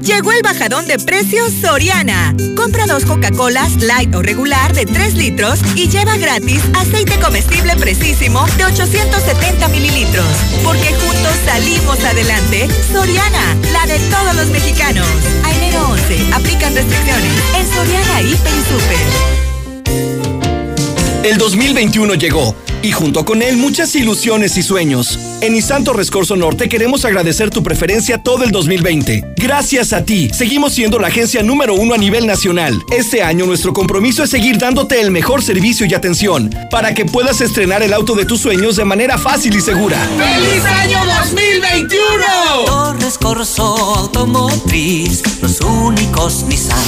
Llegó 0.00 0.32
el 0.32 0.42
bajadón 0.42 0.86
de 0.86 0.98
precios 0.98 1.52
Soriana. 1.60 2.34
Compra 2.56 2.86
dos 2.86 3.04
Coca-Colas 3.04 3.76
light 3.82 4.14
o 4.14 4.22
regular 4.22 4.72
de 4.74 4.86
3 4.86 5.14
litros 5.14 5.60
y 5.76 5.88
lleva 5.88 6.16
gratis 6.16 6.62
aceite 6.74 7.18
comestible 7.20 7.76
precisísimo 7.76 8.44
de 8.56 8.64
870 8.64 9.68
mililitros. 9.68 10.26
Porque 10.64 10.92
juntos 10.94 11.36
salimos 11.44 12.02
adelante. 12.04 12.68
Soriana, 12.92 13.56
la 13.72 13.86
de 13.86 13.98
todos 14.10 14.34
los 14.34 14.48
mexicanos. 14.48 15.06
A 15.44 15.52
enero 15.52 15.86
11, 15.90 16.32
aplican 16.34 16.74
restricciones. 16.74 17.32
En 17.56 17.66
Soriana, 17.72 18.20
Hiper 18.22 18.52
y 18.52 18.62
Super. 18.72 19.42
El 21.24 21.38
2021 21.38 22.14
llegó 22.14 22.56
y 22.82 22.92
junto 22.92 23.24
con 23.24 23.42
él 23.42 23.56
muchas 23.56 23.94
ilusiones 23.94 24.56
y 24.56 24.62
sueños. 24.62 25.18
En 25.40 25.52
Nissan 25.52 25.84
Torres 25.84 26.10
Norte 26.36 26.68
queremos 26.68 27.04
agradecer 27.04 27.50
tu 27.50 27.62
preferencia 27.62 28.22
todo 28.22 28.44
el 28.44 28.50
2020. 28.50 29.34
Gracias 29.36 29.92
a 29.92 30.04
ti, 30.04 30.30
seguimos 30.32 30.72
siendo 30.72 30.98
la 30.98 31.08
agencia 31.08 31.42
número 31.42 31.74
uno 31.74 31.94
a 31.94 31.98
nivel 31.98 32.26
nacional. 32.26 32.80
Este 32.90 33.22
año 33.22 33.46
nuestro 33.46 33.72
compromiso 33.72 34.22
es 34.22 34.30
seguir 34.30 34.58
dándote 34.58 35.00
el 35.00 35.10
mejor 35.10 35.42
servicio 35.42 35.86
y 35.86 35.94
atención 35.94 36.50
para 36.70 36.94
que 36.94 37.04
puedas 37.04 37.40
estrenar 37.40 37.82
el 37.82 37.92
auto 37.92 38.14
de 38.14 38.24
tus 38.24 38.40
sueños 38.40 38.76
de 38.76 38.84
manera 38.84 39.18
fácil 39.18 39.54
y 39.56 39.60
segura. 39.60 39.98
¡Feliz 40.18 40.64
año 40.64 40.98
2021! 41.20 42.64
Torres 42.66 43.18
Corso 43.18 43.62
Automotriz, 43.96 45.22
los 45.40 45.60
únicos 45.60 46.44
Nissan 46.48 46.78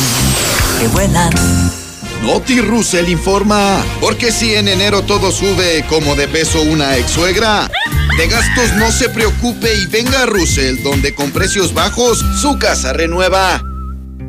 que 0.80 0.88
vuelan. 0.88 1.84
Noti 2.25 2.59
Russell 2.59 3.11
informa, 3.11 3.85
porque 4.01 4.33
si 4.33 4.55
en 4.55 4.66
enero 4.66 5.03
todo 5.03 5.31
sube 5.31 5.85
como 5.91 6.16
de 6.16 6.27
peso 6.27 6.62
una 6.62 6.97
ex 6.97 7.11
suegra, 7.11 7.70
de 8.16 8.29
gastos 8.29 8.72
no 8.77 8.91
se 8.91 9.11
preocupe 9.11 9.75
y 9.75 9.87
venga 9.87 10.22
a 10.22 10.27
Russell, 10.27 10.83
donde 10.83 11.14
con 11.14 11.33
precios 11.33 11.75
bajos 11.75 12.25
su 12.41 12.59
casa 12.59 12.95
renueva. 12.95 13.74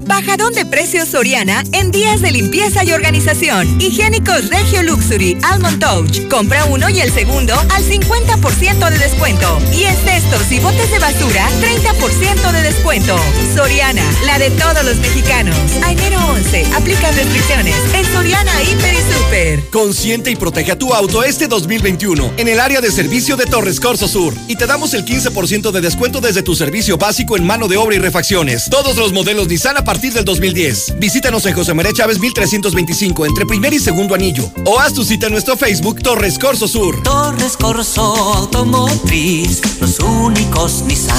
Bajadón 0.06 0.54
de 0.54 0.66
precios 0.66 1.10
Soriana 1.10 1.64
en 1.72 1.90
días 1.90 2.22
de 2.22 2.32
limpieza 2.32 2.84
y 2.84 2.92
organización. 2.92 3.82
Higiénicos 3.82 4.50
Regio 4.50 4.84
Luxury 4.84 5.38
Almond 5.42 5.80
Touch. 5.80 6.28
Compra 6.30 6.66
uno 6.66 6.90
y 6.90 7.00
el 7.00 7.12
segundo 7.12 7.56
al 7.56 7.84
50% 7.84 8.90
de 8.90 9.00
descuento. 9.00 9.58
Y 9.74 9.84
en 9.84 9.96
cestos 9.98 10.52
y 10.52 10.60
botes 10.60 10.92
de 10.92 11.00
basura, 11.00 11.48
30% 11.60 12.52
de 12.52 12.62
descuento. 12.62 13.18
Soriana, 13.56 14.04
la 14.26 14.38
de 14.38 14.52
todos 14.52 14.86
los 14.86 14.98
mexicanos. 14.98 15.58
A 15.84 15.92
enero 15.92 16.20
11, 16.34 16.66
aplica 16.76 17.12
restricciones. 17.12 17.76
En 17.96 18.06
Soriana, 18.06 18.52
Hiper 18.62 18.94
y 18.94 19.14
Super. 19.14 19.70
Consiente 19.72 20.30
y 20.30 20.36
protege 20.36 20.72
a 20.72 20.78
tu 20.78 20.94
auto 20.94 21.24
este 21.24 21.48
2021 21.48 22.34
en 22.38 22.48
el 22.48 22.60
área 22.60 22.80
de 22.80 22.92
servicio 22.92 23.38
de 23.38 23.46
Torres 23.46 23.80
Corso 23.80 24.08
Sur. 24.08 24.36
Y 24.48 24.56
te 24.56 24.68
damos 24.68 24.94
el 24.94 25.04
15% 25.04 25.72
de 25.72 25.82
descuento 25.82 26.22
desde 26.22 26.44
tu 26.44 26.56
servicio 26.56 26.98
básico 26.98 27.38
en 27.38 27.46
mano 27.46 27.68
de 27.68 27.78
obra 27.78 27.96
y 27.96 28.00
refacciones. 28.00 28.70
Todos 28.70 28.98
los 28.98 29.12
modelos 29.12 29.48
Nissan 29.48 29.78
a 29.78 29.84
partir 29.96 30.12
del 30.12 30.26
2010. 30.26 31.00
Visítanos 31.00 31.46
en 31.46 31.54
José 31.54 31.74
María 31.74 31.94
Chávez 31.94 32.20
1325 32.20 33.28
entre 33.28 33.46
primer 33.46 33.74
y 33.74 33.80
segundo 33.80 34.14
anillo. 34.14 34.52
O 34.66 34.78
haz 34.78 34.94
tu 34.94 35.06
cita 35.06 35.28
en 35.28 35.32
nuestro 35.32 35.56
Facebook 35.56 36.04
Torres 36.04 36.38
Corso 36.38 36.68
Sur. 36.68 37.02
Torres 37.02 37.56
Corso 37.56 38.04
Automotriz, 38.04 39.62
los 39.80 39.98
únicos 40.02 40.82
Nissan 40.82 41.16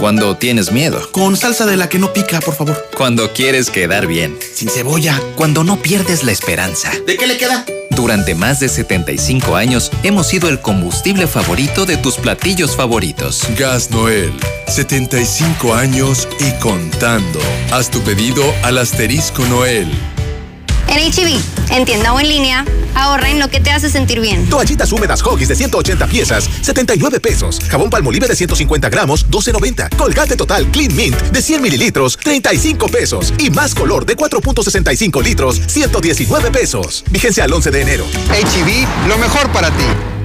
Cuando 0.00 0.34
tienes 0.34 0.72
miedo. 0.72 0.98
Con 1.12 1.36
salsa 1.36 1.66
de 1.66 1.76
la 1.76 1.90
que 1.90 1.98
no 1.98 2.14
pica, 2.14 2.40
por 2.40 2.54
favor. 2.54 2.88
Cuando 2.96 3.34
quieres 3.34 3.68
quedar 3.68 4.06
bien. 4.06 4.38
Sin 4.54 4.70
cebolla. 4.70 5.20
Cuando 5.36 5.62
no 5.62 5.82
pierdes 5.82 6.24
la 6.24 6.32
esperanza. 6.32 6.90
¿De 7.06 7.18
qué 7.18 7.26
le 7.26 7.36
queda? 7.36 7.66
Durante 7.90 8.34
más 8.34 8.60
de 8.60 8.70
75 8.70 9.56
años 9.56 9.92
hemos 10.02 10.26
sido 10.26 10.48
el 10.48 10.58
combustible 10.62 11.26
favorito 11.26 11.84
de 11.84 11.98
tus 11.98 12.16
platillos 12.16 12.76
favoritos. 12.76 13.46
Gas 13.58 13.90
Noel. 13.90 14.32
75 14.68 15.74
años 15.74 16.26
y 16.38 16.50
contando. 16.62 17.38
Haz 17.70 17.90
tu 17.90 18.00
pedido 18.00 18.42
al 18.62 18.78
asterisco 18.78 19.44
Noel. 19.48 19.86
En 20.90 21.10
HB, 21.10 21.40
en 21.70 21.84
tienda 21.84 22.12
o 22.12 22.20
en 22.20 22.28
línea, 22.28 22.64
ahorra 22.94 23.30
en 23.30 23.38
lo 23.38 23.48
que 23.48 23.60
te 23.60 23.70
hace 23.70 23.88
sentir 23.88 24.20
bien. 24.20 24.48
Toallitas 24.48 24.92
húmedas 24.92 25.22
Hoggies 25.22 25.48
de 25.48 25.54
180 25.54 26.06
piezas, 26.08 26.48
79 26.62 27.20
pesos. 27.20 27.60
Jabón 27.68 27.90
Palmolive 27.90 28.26
de 28.26 28.34
150 28.34 28.88
gramos, 28.88 29.28
12.90. 29.30 29.96
Colgate 29.96 30.36
Total 30.36 30.66
Clean 30.66 30.94
Mint 30.94 31.16
de 31.16 31.40
100 31.42 31.62
mililitros, 31.62 32.16
35 32.16 32.88
pesos. 32.88 33.32
Y 33.38 33.50
más 33.50 33.74
color 33.74 34.04
de 34.04 34.16
4.65 34.16 35.22
litros, 35.22 35.60
119 35.66 36.50
pesos. 36.50 37.04
Vigencia 37.10 37.44
al 37.44 37.52
11 37.52 37.70
de 37.70 37.80
enero. 37.80 38.04
HB, 38.28 39.08
lo 39.08 39.16
mejor 39.18 39.50
para 39.52 39.70
ti. 39.70 40.19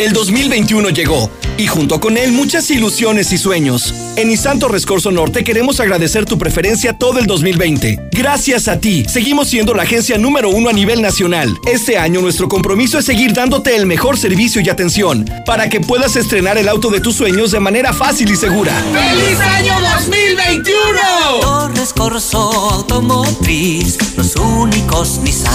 El 0.00 0.14
2021 0.14 0.88
llegó 0.88 1.30
y 1.58 1.66
junto 1.66 2.00
con 2.00 2.16
él 2.16 2.32
muchas 2.32 2.70
ilusiones 2.70 3.32
y 3.32 3.36
sueños. 3.36 3.94
En 4.16 4.28
Nissan 4.28 4.58
Torres 4.58 4.86
Norte 5.12 5.44
queremos 5.44 5.78
agradecer 5.78 6.24
tu 6.24 6.38
preferencia 6.38 6.96
todo 6.96 7.18
el 7.18 7.26
2020. 7.26 8.08
Gracias 8.10 8.66
a 8.68 8.80
ti, 8.80 9.04
seguimos 9.06 9.48
siendo 9.48 9.74
la 9.74 9.82
agencia 9.82 10.16
número 10.16 10.48
uno 10.48 10.70
a 10.70 10.72
nivel 10.72 11.02
nacional. 11.02 11.54
Este 11.66 11.98
año 11.98 12.22
nuestro 12.22 12.48
compromiso 12.48 12.98
es 12.98 13.04
seguir 13.04 13.34
dándote 13.34 13.76
el 13.76 13.84
mejor 13.84 14.16
servicio 14.16 14.62
y 14.62 14.70
atención 14.70 15.26
para 15.44 15.68
que 15.68 15.82
puedas 15.82 16.16
estrenar 16.16 16.56
el 16.56 16.70
auto 16.70 16.88
de 16.88 17.00
tus 17.00 17.16
sueños 17.16 17.50
de 17.50 17.60
manera 17.60 17.92
fácil 17.92 18.30
y 18.30 18.36
segura. 18.36 18.72
¡Feliz 18.94 19.38
año 19.38 19.74
2021! 19.98 21.40
Torres 21.42 21.92
Corso 21.92 22.38
Automotriz, 22.70 23.98
los 24.16 24.34
únicos 24.36 25.20
Nissan 25.22 25.52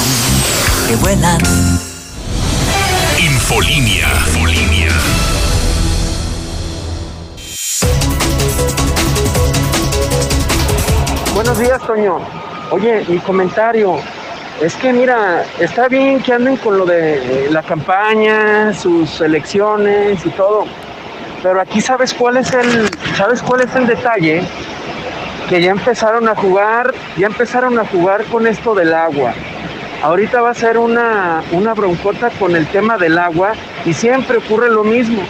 que 0.87 0.95
vuelan. 0.97 1.94
Infolinia. 3.17 4.07
Buenos 11.33 11.57
días, 11.57 11.81
Toño. 11.87 12.19
Oye, 12.71 13.05
mi 13.07 13.17
comentario. 13.19 13.99
Es 14.61 14.75
que 14.75 14.91
mira, 14.91 15.45
está 15.59 15.87
bien 15.87 16.21
que 16.21 16.33
anden 16.33 16.57
con 16.57 16.77
lo 16.77 16.85
de 16.85 17.47
la 17.51 17.63
campaña, 17.63 18.73
sus 18.73 19.21
elecciones 19.21 20.25
y 20.25 20.29
todo. 20.31 20.65
Pero 21.41 21.61
aquí 21.61 21.79
sabes 21.79 22.13
cuál 22.13 22.35
es 22.35 22.53
el, 22.53 22.89
sabes 23.15 23.41
cuál 23.41 23.61
es 23.61 23.73
el 23.75 23.87
detalle, 23.87 24.43
que 25.49 25.61
ya 25.61 25.71
empezaron 25.71 26.27
a 26.27 26.35
jugar, 26.35 26.93
ya 27.17 27.27
empezaron 27.27 27.79
a 27.79 27.85
jugar 27.85 28.25
con 28.25 28.45
esto 28.45 28.75
del 28.75 28.93
agua. 28.93 29.33
Ahorita 30.05 30.39
va 30.39 30.51
a 30.51 30.53
ser 30.53 30.77
una, 30.77 31.41
una 31.51 31.73
broncota 31.73 32.29
con 32.29 32.55
el 32.55 32.67
tema 32.67 32.95
del 32.95 33.17
agua 33.17 33.53
y 33.85 33.93
siempre 33.93 34.37
ocurre 34.37 34.69
lo 34.69 34.83
mismo. 34.83 35.23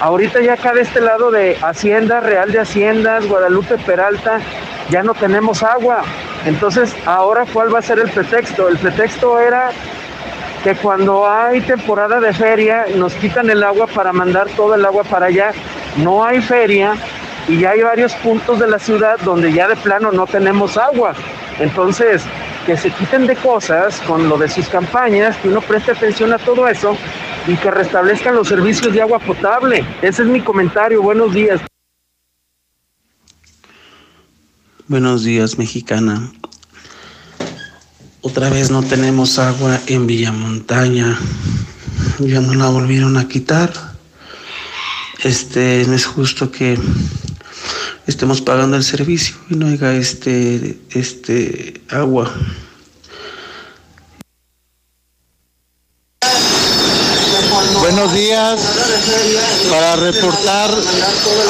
Ahorita 0.00 0.40
ya 0.40 0.52
acá 0.52 0.72
de 0.72 0.82
este 0.82 1.00
lado 1.00 1.32
de 1.32 1.56
Hacienda, 1.60 2.20
Real 2.20 2.52
de 2.52 2.60
Haciendas, 2.60 3.26
Guadalupe 3.26 3.76
Peralta, 3.78 4.38
ya 4.88 5.02
no 5.02 5.14
tenemos 5.14 5.64
agua. 5.64 6.02
Entonces, 6.46 6.94
ahora 7.06 7.44
cuál 7.52 7.74
va 7.74 7.80
a 7.80 7.82
ser 7.82 7.98
el 7.98 8.08
pretexto? 8.08 8.68
El 8.68 8.78
pretexto 8.78 9.40
era 9.40 9.70
que 10.62 10.76
cuando 10.76 11.28
hay 11.28 11.60
temporada 11.62 12.20
de 12.20 12.32
feria 12.32 12.86
nos 12.94 13.14
quitan 13.14 13.50
el 13.50 13.64
agua 13.64 13.88
para 13.88 14.12
mandar 14.12 14.46
todo 14.50 14.76
el 14.76 14.84
agua 14.84 15.02
para 15.02 15.26
allá. 15.26 15.50
No 15.96 16.24
hay 16.24 16.40
feria 16.40 16.94
y 17.48 17.58
ya 17.58 17.70
hay 17.70 17.82
varios 17.82 18.14
puntos 18.14 18.60
de 18.60 18.68
la 18.68 18.78
ciudad 18.78 19.18
donde 19.24 19.52
ya 19.52 19.66
de 19.66 19.74
plano 19.74 20.12
no 20.12 20.24
tenemos 20.28 20.78
agua. 20.78 21.14
Entonces, 21.58 22.22
que 22.64 22.76
se 22.76 22.90
quiten 22.90 23.26
de 23.26 23.36
cosas 23.36 24.00
con 24.06 24.28
lo 24.28 24.38
de 24.38 24.48
sus 24.48 24.68
campañas, 24.68 25.36
que 25.36 25.48
uno 25.48 25.60
preste 25.60 25.92
atención 25.92 26.32
a 26.32 26.38
todo 26.38 26.66
eso 26.68 26.96
y 27.46 27.56
que 27.56 27.70
restablezcan 27.70 28.34
los 28.34 28.48
servicios 28.48 28.92
de 28.92 29.02
agua 29.02 29.18
potable. 29.18 29.84
Ese 30.02 30.22
es 30.22 30.28
mi 30.28 30.40
comentario. 30.40 31.02
Buenos 31.02 31.34
días. 31.34 31.60
Buenos 34.86 35.24
días, 35.24 35.58
mexicana. 35.58 36.30
Otra 38.20 38.48
vez 38.48 38.70
no 38.70 38.82
tenemos 38.82 39.38
agua 39.38 39.78
en 39.86 40.06
Villamontaña. 40.06 41.18
Ya 42.18 42.40
no 42.40 42.54
la 42.54 42.68
volvieron 42.68 43.16
a 43.16 43.28
quitar. 43.28 43.72
Este, 45.22 45.84
no 45.86 45.94
es 45.94 46.06
justo 46.06 46.50
que 46.50 46.78
estemos 48.06 48.40
pagando 48.40 48.76
el 48.76 48.84
servicio 48.84 49.36
y 49.50 49.56
no 49.56 49.66
haya 49.66 49.94
este, 49.94 50.78
este 50.90 51.80
agua. 51.90 52.32
Buenos 57.80 58.14
días. 58.14 58.60
Para 59.70 59.96
reportar, 59.96 60.70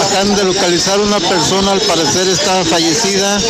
acaban 0.04 0.36
de 0.36 0.44
localizar 0.44 0.98
una 0.98 1.20
persona, 1.20 1.72
al 1.72 1.80
parecer 1.80 2.28
está 2.28 2.64
fallecida. 2.64 3.40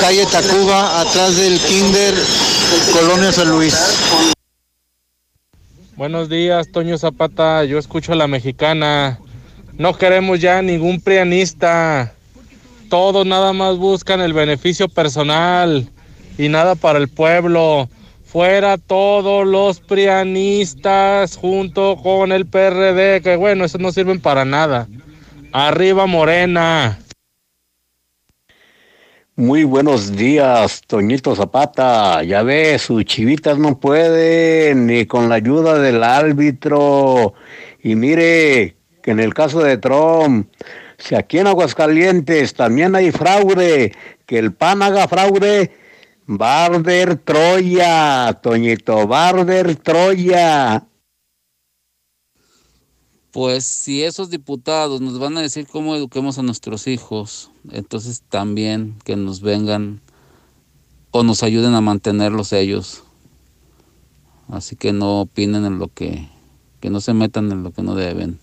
Calle 0.00 0.26
Tacuba, 0.26 1.00
atrás 1.00 1.36
del 1.36 1.60
Kinder, 1.60 2.14
Colonia 2.92 3.32
San 3.32 3.50
Luis. 3.50 3.76
Buenos 5.96 6.30
días, 6.30 6.68
Toño 6.72 6.96
Zapata. 6.96 7.64
Yo 7.64 7.78
escucho 7.78 8.14
a 8.14 8.16
la 8.16 8.26
mexicana. 8.26 9.20
No 9.80 9.96
queremos 9.96 10.38
ya 10.38 10.60
ningún 10.60 11.00
prianista. 11.00 12.12
Todos 12.90 13.24
nada 13.24 13.54
más 13.54 13.78
buscan 13.78 14.20
el 14.20 14.34
beneficio 14.34 14.90
personal 14.90 15.88
y 16.36 16.50
nada 16.50 16.74
para 16.74 16.98
el 16.98 17.08
pueblo 17.08 17.88
fuera 18.22 18.76
todos 18.76 19.46
los 19.46 19.80
prianistas 19.80 21.34
junto 21.34 21.96
con 21.96 22.30
el 22.30 22.44
PRD, 22.44 23.22
que 23.22 23.36
bueno, 23.36 23.64
esos 23.64 23.80
no 23.80 23.90
sirven 23.90 24.20
para 24.20 24.44
nada. 24.44 24.86
Arriba 25.50 26.04
Morena. 26.04 26.98
Muy 29.34 29.64
buenos 29.64 30.14
días, 30.14 30.82
Toñito 30.86 31.34
Zapata. 31.34 32.22
Ya 32.22 32.42
ves, 32.42 32.82
sus 32.82 33.06
chivitas 33.06 33.56
no 33.56 33.80
pueden 33.80 34.88
ni 34.88 35.06
con 35.06 35.30
la 35.30 35.36
ayuda 35.36 35.78
del 35.78 36.04
árbitro. 36.04 37.32
Y 37.82 37.94
mire, 37.94 38.76
que 39.02 39.10
en 39.10 39.20
el 39.20 39.34
caso 39.34 39.60
de 39.60 39.78
Trump, 39.78 40.50
si 40.98 41.14
aquí 41.14 41.38
en 41.38 41.46
Aguascalientes 41.46 42.54
también 42.54 42.94
hay 42.94 43.10
fraude, 43.10 43.92
que 44.26 44.38
el 44.38 44.52
PAN 44.52 44.82
haga 44.82 45.08
fraude, 45.08 45.72
Barber 46.26 47.16
Troya, 47.16 48.38
Toñito, 48.42 49.06
Barber 49.06 49.76
Troya. 49.76 50.86
Pues 53.32 53.64
si 53.64 54.02
esos 54.02 54.28
diputados 54.28 55.00
nos 55.00 55.18
van 55.18 55.38
a 55.38 55.40
decir 55.40 55.66
cómo 55.66 55.94
eduquemos 55.94 56.38
a 56.38 56.42
nuestros 56.42 56.88
hijos, 56.88 57.50
entonces 57.70 58.22
también 58.28 58.96
que 59.04 59.14
nos 59.14 59.40
vengan 59.40 60.00
o 61.12 61.22
nos 61.22 61.42
ayuden 61.42 61.74
a 61.74 61.80
mantenerlos 61.80 62.52
ellos. 62.52 63.04
Así 64.48 64.74
que 64.74 64.92
no 64.92 65.20
opinen 65.20 65.64
en 65.64 65.78
lo 65.78 65.88
que, 65.88 66.28
que 66.80 66.90
no 66.90 67.00
se 67.00 67.14
metan 67.14 67.52
en 67.52 67.62
lo 67.62 67.72
que 67.72 67.82
no 67.82 67.94
deben. 67.94 68.39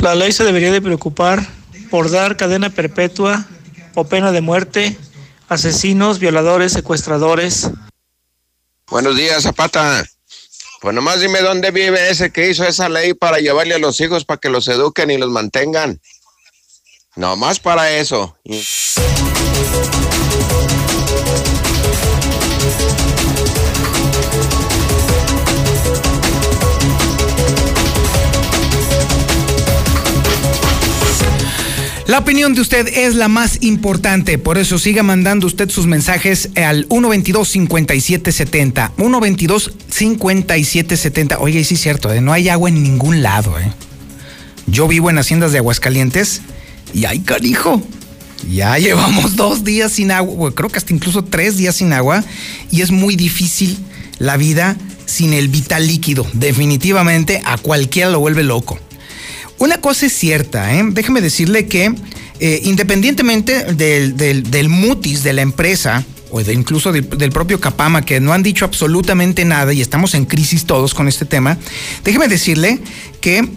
La 0.00 0.14
ley 0.14 0.32
se 0.32 0.44
debería 0.44 0.72
de 0.72 0.82
preocupar 0.82 1.46
por 1.90 2.10
dar 2.10 2.36
cadena 2.36 2.70
perpetua 2.70 3.46
o 3.94 4.04
pena 4.04 4.32
de 4.32 4.40
muerte 4.40 4.96
a 5.48 5.54
asesinos, 5.54 6.18
violadores, 6.18 6.72
secuestradores. 6.72 7.70
Buenos 8.88 9.16
días, 9.16 9.44
Zapata. 9.44 10.04
Pues 10.80 10.94
nomás 10.94 11.20
dime 11.20 11.40
dónde 11.40 11.70
vive 11.70 12.10
ese 12.10 12.32
que 12.32 12.50
hizo 12.50 12.64
esa 12.64 12.88
ley 12.88 13.14
para 13.14 13.38
llevarle 13.38 13.74
a 13.74 13.78
los 13.78 14.00
hijos 14.00 14.24
para 14.24 14.40
que 14.40 14.48
los 14.48 14.66
eduquen 14.66 15.10
y 15.10 15.18
los 15.18 15.30
mantengan. 15.30 16.00
Nomás 17.14 17.60
para 17.60 17.90
eso. 17.92 18.36
La 32.12 32.18
opinión 32.18 32.52
de 32.52 32.60
usted 32.60 32.88
es 32.88 33.14
la 33.14 33.28
más 33.28 33.62
importante, 33.62 34.36
por 34.36 34.58
eso 34.58 34.78
siga 34.78 35.02
mandando 35.02 35.46
usted 35.46 35.70
sus 35.70 35.86
mensajes 35.86 36.50
al 36.56 36.86
122-5770. 36.90 38.90
122-5770. 38.98 41.38
Oye, 41.40 41.64
sí 41.64 41.76
es 41.76 41.80
cierto, 41.80 42.12
¿eh? 42.12 42.20
no 42.20 42.34
hay 42.34 42.50
agua 42.50 42.68
en 42.68 42.82
ningún 42.82 43.22
lado. 43.22 43.58
¿eh? 43.58 43.72
Yo 44.66 44.86
vivo 44.88 45.08
en 45.08 45.16
haciendas 45.16 45.52
de 45.52 45.58
Aguascalientes 45.58 46.42
y 46.92 47.06
hay 47.06 47.20
carijo. 47.20 47.82
Ya 48.46 48.76
llevamos 48.76 49.34
dos 49.36 49.64
días 49.64 49.92
sin 49.92 50.10
agua, 50.10 50.54
creo 50.54 50.68
que 50.68 50.76
hasta 50.76 50.92
incluso 50.92 51.24
tres 51.24 51.56
días 51.56 51.76
sin 51.76 51.94
agua, 51.94 52.22
y 52.70 52.82
es 52.82 52.90
muy 52.90 53.16
difícil 53.16 53.78
la 54.18 54.36
vida 54.36 54.76
sin 55.06 55.32
el 55.32 55.48
vital 55.48 55.86
líquido. 55.86 56.26
Definitivamente 56.34 57.40
a 57.46 57.56
cualquiera 57.56 58.10
lo 58.10 58.20
vuelve 58.20 58.42
loco. 58.42 58.78
Una 59.58 59.80
cosa 59.80 60.06
es 60.06 60.12
cierta, 60.12 60.74
¿eh? 60.74 60.82
déjeme 60.90 61.20
decirle 61.20 61.66
que 61.66 61.94
eh, 62.40 62.60
independientemente 62.64 63.72
del, 63.74 64.68
mutis 64.68 65.22
de 65.22 65.32
la 65.32 65.42
empresa, 65.42 66.04
o 66.32 66.40
incluso 66.40 66.90
del, 66.90 67.30
propio 67.30 67.60
Capama, 67.60 68.02
que 68.04 68.18
no 68.18 68.32
han 68.32 68.42
dicho 68.42 68.64
absolutamente 68.64 69.44
nada 69.44 69.72
y 69.72 69.80
estamos 69.80 70.14
en 70.14 70.24
crisis 70.24 70.64
todos 70.64 70.94
con 70.94 71.06
este 71.06 71.24
tema, 71.24 71.56
déjeme 72.02 72.26
decirle 72.26 72.80
que 73.20 73.48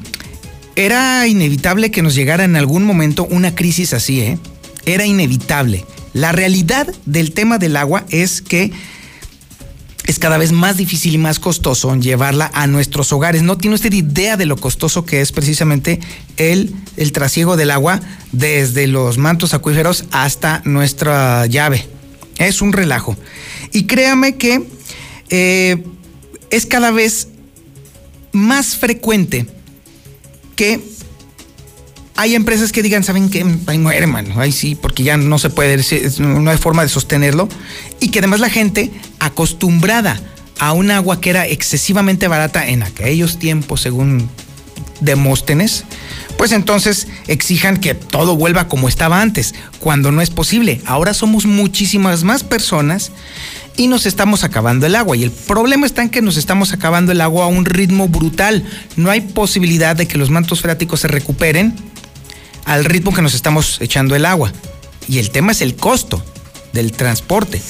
era 0.75 1.25
inevitable 1.25 1.89
que 1.89 2.03
nos 2.03 2.13
llegara 2.13 2.43
en 2.43 2.55
algún 2.55 2.83
momento 2.83 3.25
una 3.25 3.55
crisis 3.55 3.93
así, 3.93 4.21
¿eh? 4.21 4.37
Era 4.85 5.05
inevitable. 5.05 5.83
La 6.13 6.31
realidad 6.31 6.87
del 7.05 7.31
tema 7.31 7.57
del 7.57 7.77
agua 7.77 8.05
es 8.09 8.41
que 8.41 8.71
es 10.05 10.19
cada 10.19 10.37
vez 10.37 10.51
más 10.51 10.77
difícil 10.77 11.15
y 11.15 11.17
más 11.17 11.39
costoso 11.39 11.95
llevarla 11.95 12.51
a 12.53 12.67
nuestros 12.67 13.11
hogares. 13.11 13.41
No 13.41 13.57
tiene 13.57 13.75
usted 13.75 13.93
idea 13.93 14.37
de 14.37 14.45
lo 14.45 14.57
costoso 14.57 15.05
que 15.05 15.21
es 15.21 15.31
precisamente 15.31 15.99
el, 16.37 16.75
el 16.97 17.11
trasiego 17.11 17.57
del 17.57 17.71
agua 17.71 17.99
desde 18.31 18.87
los 18.87 19.17
mantos 19.17 19.53
acuíferos 19.53 20.05
hasta 20.11 20.61
nuestra 20.65 21.45
llave. 21.47 21.87
Es 22.37 22.61
un 22.61 22.73
relajo. 22.73 23.15
Y 23.71 23.85
créame 23.85 24.35
que 24.35 24.67
eh, 25.29 25.83
es 26.49 26.65
cada 26.65 26.91
vez 26.91 27.29
más 28.31 28.75
frecuente 28.75 29.47
que 30.55 30.79
hay 32.17 32.33
empresas 32.35 32.71
que 32.71 32.81
digan, 32.81 33.03
¿saben 33.03 33.29
qué? 33.29 33.45
Ay, 33.67 33.77
muere. 33.77 34.07
Ay, 34.37 34.51
sí, 34.51 34.75
porque 34.75 35.03
ya 35.03 35.17
no 35.17 35.37
se 35.37 35.49
puede, 35.49 35.83
no 36.19 36.49
hay 36.49 36.57
forma 36.57 36.83
de 36.83 36.89
sostenerlo. 36.89 37.49
Y 37.99 38.09
que 38.09 38.19
además 38.19 38.39
la 38.39 38.49
gente 38.49 38.91
acostumbrada 39.19 40.19
a 40.59 40.71
un 40.71 40.91
agua 40.91 41.19
que 41.19 41.29
era 41.29 41.45
excesivamente 41.45 42.27
barata 42.29 42.67
en 42.67 42.83
aquellos 42.83 43.37
tiempos, 43.37 43.81
según 43.81 44.29
Demóstenes, 45.01 45.83
pues 46.37 46.53
entonces 46.53 47.09
exijan 47.27 47.77
que 47.77 47.95
todo 47.95 48.37
vuelva 48.37 48.69
como 48.69 48.87
estaba 48.87 49.21
antes, 49.21 49.53
cuando 49.79 50.13
no 50.13 50.21
es 50.21 50.29
posible. 50.29 50.81
Ahora 50.85 51.13
somos 51.13 51.45
muchísimas 51.45 52.23
más 52.23 52.45
personas 52.45 53.11
y 53.75 53.87
nos 53.87 54.05
estamos 54.05 54.45
acabando 54.45 54.85
el 54.85 54.95
agua. 54.95 55.17
Y 55.17 55.23
el 55.23 55.31
problema 55.31 55.85
está 55.85 56.01
en 56.01 56.09
que 56.09 56.21
nos 56.21 56.37
estamos 56.37 56.71
acabando 56.71 57.11
el 57.11 57.19
agua 57.19 57.43
a 57.43 57.49
un 57.49 57.65
ritmo 57.65 58.07
brutal. 58.07 58.63
No 58.95 59.11
hay 59.11 59.19
posibilidad 59.19 59.97
de 59.97 60.07
que 60.07 60.17
los 60.17 60.29
mantos 60.29 60.61
freáticos 60.61 61.01
se 61.01 61.09
recuperen 61.09 61.75
al 62.65 62.85
ritmo 62.85 63.13
que 63.13 63.21
nos 63.21 63.33
estamos 63.33 63.79
echando 63.81 64.15
el 64.15 64.25
agua. 64.25 64.51
Y 65.07 65.19
el 65.19 65.31
tema 65.31 65.51
es 65.51 65.61
el 65.61 65.75
costo 65.75 66.23
del 66.73 66.91
transporte. 66.91 67.61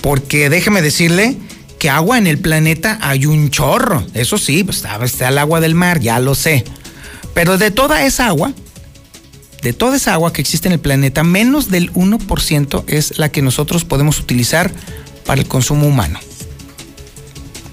Porque 0.00 0.50
déjeme 0.50 0.82
decirle 0.82 1.36
que 1.78 1.90
agua 1.90 2.18
en 2.18 2.26
el 2.26 2.38
planeta 2.38 2.98
hay 3.02 3.26
un 3.26 3.50
chorro. 3.50 4.06
Eso 4.14 4.38
sí, 4.38 4.62
pues 4.62 4.84
está 5.02 5.28
el 5.28 5.38
agua 5.38 5.60
del 5.60 5.74
mar, 5.74 6.00
ya 6.00 6.20
lo 6.20 6.34
sé. 6.34 6.64
Pero 7.34 7.58
de 7.58 7.70
toda 7.70 8.04
esa 8.04 8.26
agua, 8.28 8.52
de 9.62 9.72
toda 9.72 9.96
esa 9.96 10.12
agua 10.12 10.32
que 10.32 10.40
existe 10.40 10.68
en 10.68 10.74
el 10.74 10.80
planeta, 10.80 11.24
menos 11.24 11.70
del 11.70 11.92
1% 11.92 12.84
es 12.88 13.18
la 13.18 13.30
que 13.30 13.42
nosotros 13.42 13.84
podemos 13.84 14.20
utilizar 14.20 14.70
para 15.24 15.40
el 15.40 15.48
consumo 15.48 15.86
humano. 15.86 16.18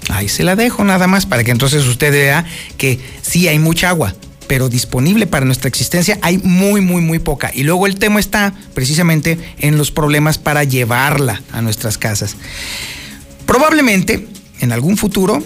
Ahí 0.08 0.28
se 0.28 0.44
la 0.44 0.56
dejo 0.56 0.84
nada 0.84 1.06
más 1.06 1.26
para 1.26 1.44
que 1.44 1.50
entonces 1.50 1.86
usted 1.86 2.10
vea 2.10 2.44
que 2.78 2.98
sí 3.22 3.48
hay 3.48 3.58
mucha 3.58 3.90
agua, 3.90 4.14
pero 4.50 4.68
disponible 4.68 5.28
para 5.28 5.46
nuestra 5.46 5.68
existencia 5.68 6.18
hay 6.22 6.38
muy, 6.38 6.80
muy, 6.80 7.02
muy 7.02 7.20
poca. 7.20 7.52
Y 7.54 7.62
luego 7.62 7.86
el 7.86 8.00
tema 8.00 8.18
está 8.18 8.52
precisamente 8.74 9.38
en 9.58 9.78
los 9.78 9.92
problemas 9.92 10.38
para 10.38 10.64
llevarla 10.64 11.40
a 11.52 11.62
nuestras 11.62 11.98
casas. 11.98 12.34
Probablemente 13.46 14.26
en 14.58 14.72
algún 14.72 14.96
futuro 14.96 15.40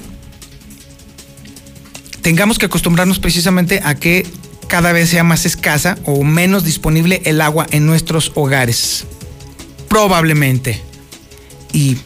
tengamos 2.23 2.59
que 2.59 2.65
acostumbrarnos 2.65 3.19
precisamente 3.19 3.83
a 3.85 3.95
que 3.95 4.27
cada 4.69 4.93
vez 4.93 5.11
sea 5.11 5.23
más 5.23 5.45
escasa 5.45 5.99
o 6.07 6.25
menos 6.25 6.65
disponible 6.65 7.21
el 7.27 7.43
agua 7.43 7.67
en 7.73 7.85
nuestros 7.85 8.33
hogares. 8.37 9.05
Probablemente. 9.87 10.81
Y 11.75 11.99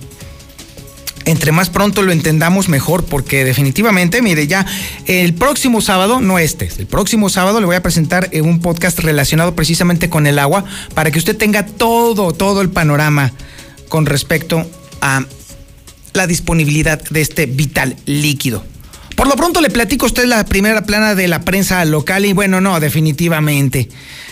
entre 1.28 1.52
más 1.52 1.68
pronto 1.68 2.02
lo 2.02 2.10
entendamos 2.10 2.70
mejor, 2.70 3.04
porque 3.04 3.44
definitivamente, 3.44 4.22
mire, 4.22 4.46
ya 4.46 4.64
el 5.06 5.34
próximo 5.34 5.82
sábado, 5.82 6.22
no 6.22 6.38
este, 6.38 6.70
el 6.78 6.86
próximo 6.86 7.28
sábado 7.28 7.60
le 7.60 7.66
voy 7.66 7.76
a 7.76 7.82
presentar 7.82 8.30
eh, 8.32 8.40
un 8.40 8.60
podcast 8.60 8.98
relacionado 9.00 9.54
precisamente 9.54 10.08
con 10.08 10.26
el 10.26 10.38
agua, 10.38 10.64
para 10.94 11.10
que 11.10 11.18
usted 11.18 11.36
tenga 11.36 11.66
todo, 11.66 12.32
todo 12.32 12.62
el 12.62 12.70
panorama 12.70 13.32
con 13.90 14.06
respecto 14.06 14.66
a 15.02 15.26
la 16.14 16.26
disponibilidad 16.26 17.02
de 17.10 17.20
este 17.20 17.44
vital 17.44 17.96
líquido. 18.06 18.64
Por 19.14 19.28
lo 19.28 19.36
pronto 19.36 19.60
le 19.60 19.68
platico 19.68 20.06
a 20.06 20.08
usted 20.08 20.24
la 20.24 20.46
primera 20.46 20.86
plana 20.86 21.14
de 21.14 21.28
la 21.28 21.42
prensa 21.42 21.84
local 21.84 22.24
y 22.24 22.32
bueno, 22.32 22.62
no, 22.62 22.80
definitivamente. 22.80 23.90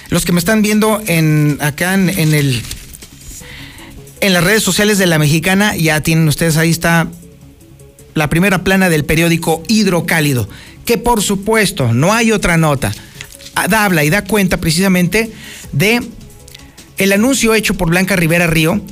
Los 0.08 0.24
que 0.24 0.32
me 0.32 0.38
están 0.38 0.62
viendo 0.62 1.02
en 1.06 1.58
acá 1.60 1.92
en 1.92 2.08
el 2.08 2.62
en 4.26 4.32
las 4.32 4.44
redes 4.44 4.62
sociales 4.62 4.98
de 4.98 5.06
la 5.06 5.18
mexicana, 5.18 5.76
ya 5.76 6.00
tienen 6.00 6.26
ustedes 6.26 6.56
ahí 6.56 6.70
está 6.70 7.06
la 8.14 8.28
primera 8.28 8.64
plana 8.64 8.88
del 8.88 9.04
periódico 9.04 9.62
Hidrocálido, 9.68 10.48
que 10.84 10.98
por 10.98 11.22
supuesto 11.22 11.92
no 11.92 12.12
hay 12.12 12.32
otra 12.32 12.56
nota. 12.56 12.92
Da, 13.68 13.84
habla 13.84 14.04
y 14.04 14.10
da 14.10 14.24
cuenta 14.24 14.58
precisamente 14.58 15.30
de 15.72 16.00
el 16.98 17.12
anuncio 17.12 17.54
hecho 17.54 17.74
por 17.74 17.88
Blanca 17.88 18.16
Rivera 18.16 18.46
Río 18.46 18.82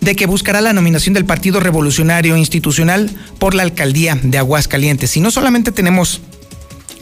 de 0.00 0.14
que 0.14 0.26
buscará 0.26 0.60
la 0.60 0.74
nominación 0.74 1.14
del 1.14 1.24
Partido 1.24 1.58
Revolucionario 1.58 2.36
Institucional 2.36 3.10
por 3.38 3.54
la 3.54 3.62
alcaldía 3.62 4.18
de 4.22 4.36
Aguascalientes. 4.36 5.16
Y 5.16 5.20
no 5.20 5.30
solamente 5.30 5.72
tenemos 5.72 6.20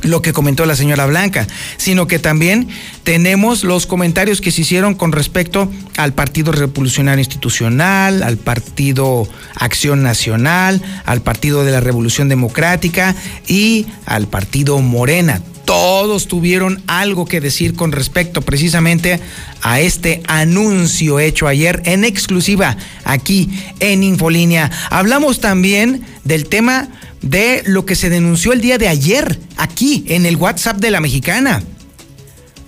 lo 0.03 0.23
que 0.23 0.33
comentó 0.33 0.67
la 0.67 0.77
señora 0.77 1.07
Blanca, 1.07 1.47
sino 1.77 2.07
que 2.07 2.19
también 2.19 2.69
tenemos 3.05 3.65
los 3.65 3.87
comentarios 3.87 4.41
que 4.41 4.51
se 4.51 4.63
hicieron 4.63 4.95
con 4.95 5.13
respecto 5.13 5.71
al 5.97 6.13
Partido 6.13 6.53
Revolucionario 6.53 7.21
Institucional, 7.21 8.23
al 8.23 8.37
Partido 8.37 9.29
Acción 9.55 10.03
Nacional, 10.03 10.83
al 11.05 11.23
Partido 11.23 11.65
de 11.65 11.73
la 11.73 11.81
Revolución 11.81 12.29
Democrática 12.29 13.15
y 13.47 13.87
al 14.07 14.27
Partido 14.27 14.79
Morena. 14.81 15.41
Todos 15.73 16.29
tuvieron 16.29 16.83
algo 16.87 17.25
que 17.25 17.41
decir 17.41 17.75
con 17.75 17.93
respecto 17.93 18.43
precisamente 18.43 19.21
a 19.63 19.81
este 19.81 20.23
anuncio 20.27 21.19
hecho 21.19 21.49
ayer 21.49 21.81
en 21.87 22.05
exclusiva 22.05 22.77
aquí 23.05 23.49
en 23.81 24.03
Infolínea. 24.03 24.71
Hablamos 24.91 25.41
también 25.41 26.05
del 26.25 26.47
tema 26.47 26.91
de 27.23 27.63
lo 27.65 27.87
que 27.87 27.97
se 27.97 28.11
denunció 28.11 28.53
el 28.53 28.61
día 28.61 28.77
de 28.77 28.89
ayer 28.89 29.39
aquí 29.57 30.05
en 30.09 30.27
el 30.27 30.37
WhatsApp 30.37 30.77
de 30.77 30.91
la 30.91 31.01
mexicana. 31.01 31.63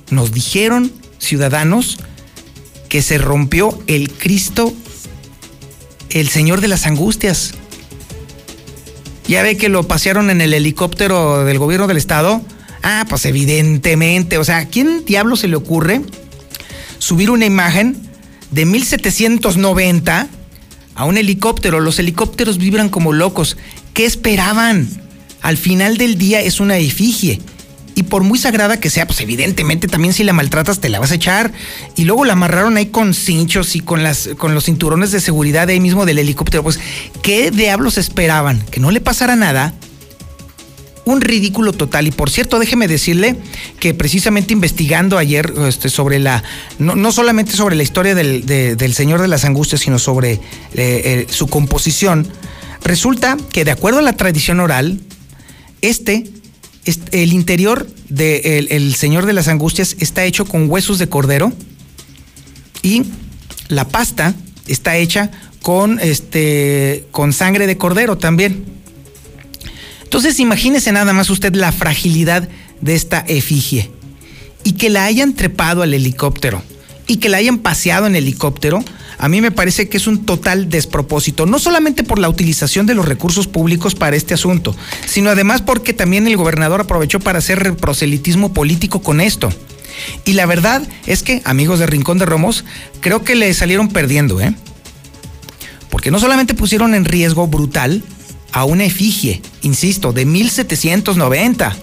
Nos 0.09 0.33
dijeron, 0.33 0.91
ciudadanos, 1.19 1.99
que 2.89 3.03
se 3.03 3.19
rompió 3.19 3.83
el 3.87 4.11
Cristo, 4.13 4.73
el 6.09 6.31
Señor 6.31 6.63
de 6.63 6.69
las 6.69 6.87
Angustias. 6.87 7.53
Ya 9.29 9.43
ve 9.43 9.59
que 9.59 9.69
lo 9.69 9.83
pasearon 9.83 10.31
en 10.31 10.41
el 10.41 10.55
helicóptero 10.55 11.45
del 11.45 11.59
gobierno 11.59 11.87
del 11.87 11.99
estado. 11.99 12.41
Ah, 12.87 13.07
pues 13.09 13.25
evidentemente, 13.25 14.37
o 14.37 14.45
sea, 14.45 14.59
¿a 14.59 14.65
quién 14.67 15.07
diablo 15.07 15.37
se 15.37 15.49
le 15.49 15.57
ocurre 15.57 16.03
subir 16.99 17.31
una 17.31 17.47
imagen 17.47 17.97
de 18.51 18.67
1790 18.67 20.29
a 20.95 21.05
un 21.07 21.17
helicóptero? 21.17 21.81
Los 21.81 21.99
helicópteros 21.99 22.59
vibran 22.59 22.91
como 22.91 23.15
locos. 23.15 23.57
¿Qué 23.95 24.05
esperaban? 24.05 24.87
Al 25.41 25.57
final 25.57 25.97
del 25.97 26.19
día 26.19 26.43
es 26.43 26.61
una 26.61 26.77
efigie. 26.77 27.41
Y 27.95 28.03
por 28.03 28.23
muy 28.23 28.39
sagrada 28.39 28.79
que 28.79 28.91
sea, 28.91 29.07
pues 29.07 29.19
evidentemente 29.23 29.89
también 29.89 30.13
si 30.13 30.23
la 30.23 30.35
maltratas 30.35 30.81
te 30.81 30.91
la 30.91 31.01
vas 31.01 31.13
a 31.13 31.15
echar. 31.15 31.53
Y 31.97 32.05
luego 32.05 32.27
la 32.27 32.35
amarraron 32.35 32.77
ahí 32.77 32.87
con 32.87 33.15
cinchos 33.15 33.77
y 33.77 33.81
con, 33.81 34.03
las, 34.03 34.29
con 34.37 34.53
los 34.53 34.67
cinturones 34.67 35.11
de 35.11 35.23
seguridad 35.23 35.71
ahí 35.71 35.81
mismo 35.81 36.05
del 36.05 36.19
helicóptero. 36.19 36.63
Pues, 36.63 36.79
¿qué 37.23 37.51
diablos 37.51 37.97
esperaban? 37.97 38.61
¿Que 38.71 38.79
no 38.79 38.91
le 38.91 39.01
pasara 39.01 39.37
nada? 39.37 39.73
Un 41.05 41.21
ridículo 41.21 41.73
total. 41.73 42.07
Y 42.07 42.11
por 42.11 42.31
cierto, 42.31 42.59
déjeme 42.59 42.89
decirle 42.89 43.37
que 43.81 43.95
precisamente 43.95 44.53
investigando 44.53 45.19
ayer 45.19 45.53
este, 45.69 45.89
sobre 45.89 46.19
la, 46.19 46.43
no, 46.79 47.13
solamente 47.13 47.53
sobre 47.53 47.77
la 47.77 47.83
historia 47.83 48.15
del, 48.15 48.95
Señor 48.95 49.21
de 49.21 49.29
las 49.29 49.45
Angustias, 49.45 49.81
sino 49.81 49.99
sobre 49.99 50.33
eh, 50.33 50.41
eh, 50.75 51.27
su 51.29 51.47
composición, 51.47 52.29
Resulta 52.85 53.39
que 53.51 53.65
de 53.65 53.71
acuerdo 53.71 54.01
a 54.01 54.03
la 54.03 54.13
tradición 54.13 54.61
oral, 54.61 55.01
este, 55.81 56.25
el 57.13 57.33
interior 57.33 57.89
del 58.11 58.95
Señor 58.95 59.25
de 59.25 59.33
las 59.33 59.49
Angustias 59.49 59.97
está 60.01 60.25
hecho 60.25 60.45
con 60.45 60.71
huesos 60.71 60.99
de 60.99 61.09
cordero 61.09 61.53
y 62.83 63.05
la 63.69 63.89
pasta 63.89 64.35
está 64.67 64.99
hecha 64.99 65.31
con, 65.63 65.99
este, 65.99 67.07
con 67.11 67.33
sangre 67.33 67.67
de 67.67 67.79
cordero 67.79 68.19
también. 68.19 68.67
Entonces 70.15 70.39
imagínese 70.39 70.93
nada 70.93 71.13
más 71.13 71.29
usted 71.29 71.57
la 71.57 71.73
fragilidad 71.73 72.49
de 72.81 72.95
esta 72.95 73.25
efigie 73.27 73.91
y 74.63 74.75
que 74.75 74.89
la 74.89 75.07
hayan 75.07 75.35
trepado 75.35 75.83
al 75.83 75.93
helicóptero 75.93 76.63
y 77.09 77.17
que 77.17 77.29
la 77.29 77.39
hayan 77.39 77.59
paseado 77.59 78.07
en 78.07 78.15
helicóptero 78.15 78.85
a 79.19 79.29
mí 79.29 79.41
me 79.41 79.51
parece 79.51 79.89
que 79.89 79.97
es 79.97 80.07
un 80.07 80.25
total 80.25 80.69
despropósito, 80.69 81.47
no 81.47 81.59
solamente 81.59 82.05
por 82.05 82.21
la 82.21 82.29
utilización 82.29 82.87
de 82.87 82.95
los 82.95 83.07
recursos 83.07 83.49
públicos 83.49 83.97
para 83.97 84.15
este 84.15 84.35
asunto, 84.35 84.77
sino 85.05 85.31
además 85.31 85.63
porque 85.63 85.93
también 85.93 86.29
el 86.29 86.37
gobernador 86.37 86.83
aprovechó 86.83 87.19
para 87.19 87.41
hacer 87.41 87.75
proselitismo 87.75 88.55
político 88.55 89.03
con 89.03 89.21
esto. 89.21 89.51
Y 90.25 90.35
la 90.35 90.47
verdad 90.47 90.87
es 91.07 91.25
que, 91.25 91.43
amigos 91.45 91.81
de 91.81 91.87
Rincón 91.89 92.19
de 92.19 92.27
Romos, 92.27 92.65
creo 93.01 93.25
que 93.25 93.35
le 93.35 93.53
salieron 93.53 93.89
perdiendo, 93.89 94.41
¿eh? 94.41 94.55
Porque 95.91 96.13
no 96.13 96.21
solamente 96.21 96.55
pusieron 96.55 96.95
en 96.95 97.05
riesgo 97.05 97.49
brutal 97.49 98.05
a 98.55 98.65
una 98.65 98.85
efigie, 98.85 99.43
insisto, 99.63 100.13
de 100.13 100.25
1790, 100.25 101.77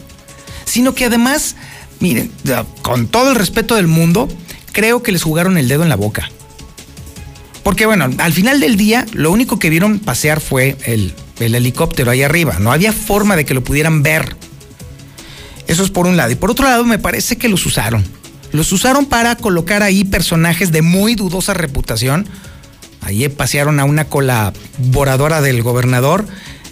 sino 0.63 0.95
que 0.95 1.05
además, 1.05 1.57
miren, 1.99 2.31
con 2.81 3.07
todo 3.07 3.31
el 3.31 3.35
respeto 3.35 3.75
del 3.75 3.87
mundo, 3.87 4.29
creo 4.71 5.03
que 5.03 5.11
les 5.11 5.21
jugaron 5.21 5.57
el 5.57 5.67
dedo 5.67 5.83
en 5.83 5.89
la 5.89 5.97
boca. 5.97 6.31
Porque 7.61 7.85
bueno, 7.85 8.09
al 8.17 8.31
final 8.31 8.61
del 8.61 8.77
día, 8.77 9.05
lo 9.11 9.31
único 9.33 9.59
que 9.59 9.69
vieron 9.69 9.99
pasear 9.99 10.39
fue 10.39 10.77
el, 10.85 11.13
helicóptero 11.39 12.09
ahí 12.09 12.23
arriba. 12.23 12.57
No 12.59 12.71
había 12.71 12.93
forma 12.93 13.35
de 13.35 13.43
que 13.43 13.53
lo 13.53 13.63
pudieran 13.63 14.01
ver. 14.01 14.37
Eso 15.67 15.83
es 15.83 15.89
por 15.89 16.07
un 16.07 16.15
lado. 16.15 16.31
Y 16.31 16.35
por 16.35 16.51
otro 16.51 16.65
lado, 16.65 16.85
me 16.85 16.99
parece 16.99 17.35
que 17.35 17.49
los 17.49 17.65
usaron. 17.65 18.05
Los 18.53 18.71
usaron 18.71 19.05
para 19.05 19.35
colocar 19.35 19.83
ahí 19.83 20.05
personajes 20.05 20.71
de 20.71 20.81
muy 20.81 21.15
dudosa 21.15 21.53
reputación. 21.53 22.27
Ahí 23.01 23.27
pasearon 23.27 23.79
a 23.81 23.83
una 23.83 24.05
colaboradora 24.05 25.41
del 25.41 25.63
gobernador 25.63 26.25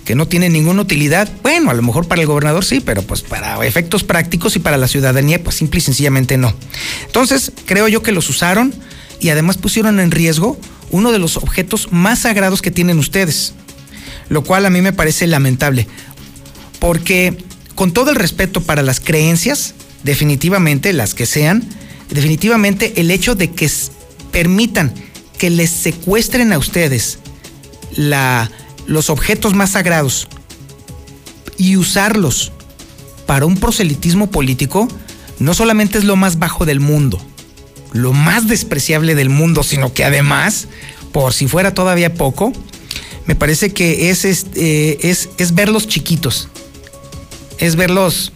que 0.09 0.15
no 0.15 0.27
tiene 0.27 0.49
ninguna 0.49 0.81
utilidad. 0.81 1.29
Bueno, 1.43 1.69
a 1.69 1.75
lo 1.75 1.83
mejor 1.83 2.07
para 2.07 2.19
el 2.19 2.25
gobernador 2.25 2.65
sí, 2.65 2.79
pero 2.79 3.03
pues 3.03 3.21
para 3.21 3.63
efectos 3.63 4.03
prácticos 4.03 4.55
y 4.55 4.59
para 4.59 4.75
la 4.75 4.87
ciudadanía, 4.87 5.43
pues 5.43 5.57
simple 5.57 5.77
y 5.77 5.81
sencillamente 5.81 6.35
no. 6.35 6.51
Entonces, 7.05 7.51
creo 7.67 7.87
yo 7.87 8.01
que 8.01 8.11
los 8.11 8.27
usaron 8.27 8.73
y 9.19 9.29
además 9.29 9.59
pusieron 9.59 9.99
en 9.99 10.09
riesgo 10.09 10.57
uno 10.89 11.11
de 11.11 11.19
los 11.19 11.37
objetos 11.37 11.91
más 11.91 12.21
sagrados 12.21 12.63
que 12.63 12.71
tienen 12.71 12.97
ustedes, 12.97 13.53
lo 14.29 14.43
cual 14.43 14.65
a 14.65 14.71
mí 14.71 14.81
me 14.81 14.93
parece 14.93 15.27
lamentable, 15.27 15.85
porque 16.79 17.37
con 17.75 17.91
todo 17.91 18.09
el 18.09 18.15
respeto 18.15 18.61
para 18.61 18.81
las 18.81 18.99
creencias, 18.99 19.75
definitivamente 20.03 20.91
las 20.91 21.13
que 21.13 21.27
sean, 21.27 21.63
definitivamente 22.09 22.93
el 22.99 23.11
hecho 23.11 23.35
de 23.35 23.51
que 23.51 23.69
permitan 24.31 24.91
que 25.37 25.51
les 25.51 25.69
secuestren 25.69 26.51
a 26.51 26.57
ustedes 26.57 27.19
la, 27.95 28.49
los 28.89 29.09
objetos 29.09 29.53
más 29.53 29.71
sagrados 29.71 30.27
y 31.57 31.77
usarlos 31.77 32.51
para 33.27 33.45
un 33.45 33.55
proselitismo 33.55 34.31
político, 34.31 34.87
no 35.37 35.53
solamente 35.53 35.99
es 35.99 36.03
lo 36.03 36.15
más 36.15 36.39
bajo 36.39 36.65
del 36.65 36.79
mundo, 36.79 37.21
lo 37.93 38.13
más 38.13 38.47
despreciable 38.47 39.13
del 39.13 39.29
mundo, 39.29 39.61
sino 39.61 39.93
que 39.93 40.03
además, 40.03 40.67
por 41.11 41.33
si 41.33 41.47
fuera 41.47 41.73
todavía 41.73 42.15
poco, 42.15 42.51
me 43.27 43.35
parece 43.35 43.71
que 43.71 44.09
es, 44.09 44.25
eh, 44.25 44.97
es, 45.01 45.29
es 45.37 45.53
verlos 45.53 45.87
chiquitos, 45.87 46.49
es 47.59 47.75
verlos 47.75 48.31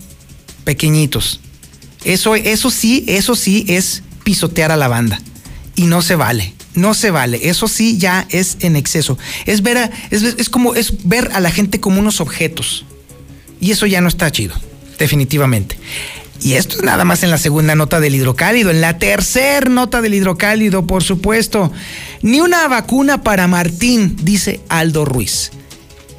pequeñitos. 0.64 1.39
Eso, 2.04 2.36
eso 2.36 2.70
sí, 2.70 3.04
eso 3.08 3.36
sí 3.36 3.66
es 3.68 4.04
pisotear 4.24 4.72
a 4.72 4.78
la 4.78 4.88
banda. 4.88 5.20
Y 5.76 5.86
no 5.88 6.04
se 6.04 6.16
vale, 6.16 6.54
no 6.76 6.94
se 6.94 7.12
vale. 7.12 7.40
Eso 7.50 7.68
sí 7.68 7.98
ya 7.98 8.28
es 8.30 8.58
en 8.62 8.76
exceso. 8.76 9.18
Es 9.46 9.62
ver 9.62 9.78
a, 9.78 9.92
es, 10.12 10.24
es 10.24 10.50
como 10.50 10.76
es 10.76 11.08
ver 11.08 11.30
a 11.34 11.40
la 11.40 11.52
gente 11.52 11.80
como 11.80 12.00
unos 12.00 12.22
objetos. 12.22 12.86
Y 13.60 13.72
eso 13.72 13.86
ya 13.86 14.02
no 14.02 14.08
está 14.08 14.32
chido, 14.32 14.56
definitivamente. 15.00 15.78
Y 16.42 16.54
esto 16.56 16.78
es 16.78 16.84
nada 16.84 17.06
más 17.06 17.24
en 17.24 17.30
la 17.30 17.38
segunda 17.38 17.76
nota 17.76 18.02
del 18.02 18.16
hidrocálido. 18.16 18.70
En 18.70 18.82
la 18.82 18.98
tercera 18.98 19.70
nota 19.70 20.02
del 20.02 20.14
hidrocálido, 20.14 20.86
por 20.86 21.04
supuesto, 21.04 21.72
ni 22.22 22.42
una 22.42 22.68
vacuna 22.68 23.24
para 23.24 23.48
Martín, 23.48 24.18
dice 24.22 24.60
Aldo 24.68 25.06
Ruiz. 25.06 25.52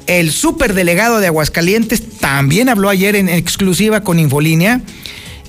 El 0.07 0.31
superdelegado 0.31 1.19
de 1.19 1.27
Aguascalientes 1.27 2.17
también 2.19 2.69
habló 2.69 2.89
ayer 2.89 3.15
en 3.15 3.29
exclusiva 3.29 4.01
con 4.01 4.19
Infolínea 4.19 4.81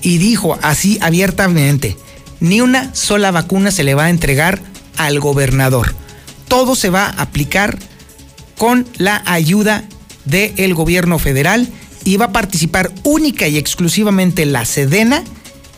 y 0.01 0.17
dijo 0.19 0.59
así 0.61 0.97
abiertamente, 1.01 1.97
ni 2.39 2.61
una 2.61 2.93
sola 2.93 3.31
vacuna 3.31 3.71
se 3.71 3.83
le 3.83 3.95
va 3.95 4.05
a 4.05 4.09
entregar 4.09 4.61
al 4.97 5.19
gobernador. 5.19 5.95
Todo 6.47 6.75
se 6.75 6.89
va 6.89 7.05
a 7.05 7.21
aplicar 7.21 7.77
con 8.57 8.85
la 8.97 9.21
ayuda 9.25 9.83
del 10.25 10.73
gobierno 10.73 11.19
federal 11.19 11.67
y 12.03 12.17
va 12.17 12.25
a 12.25 12.31
participar 12.31 12.91
única 13.03 13.47
y 13.47 13.57
exclusivamente 13.57 14.45
la 14.45 14.65
Sedena 14.65 15.23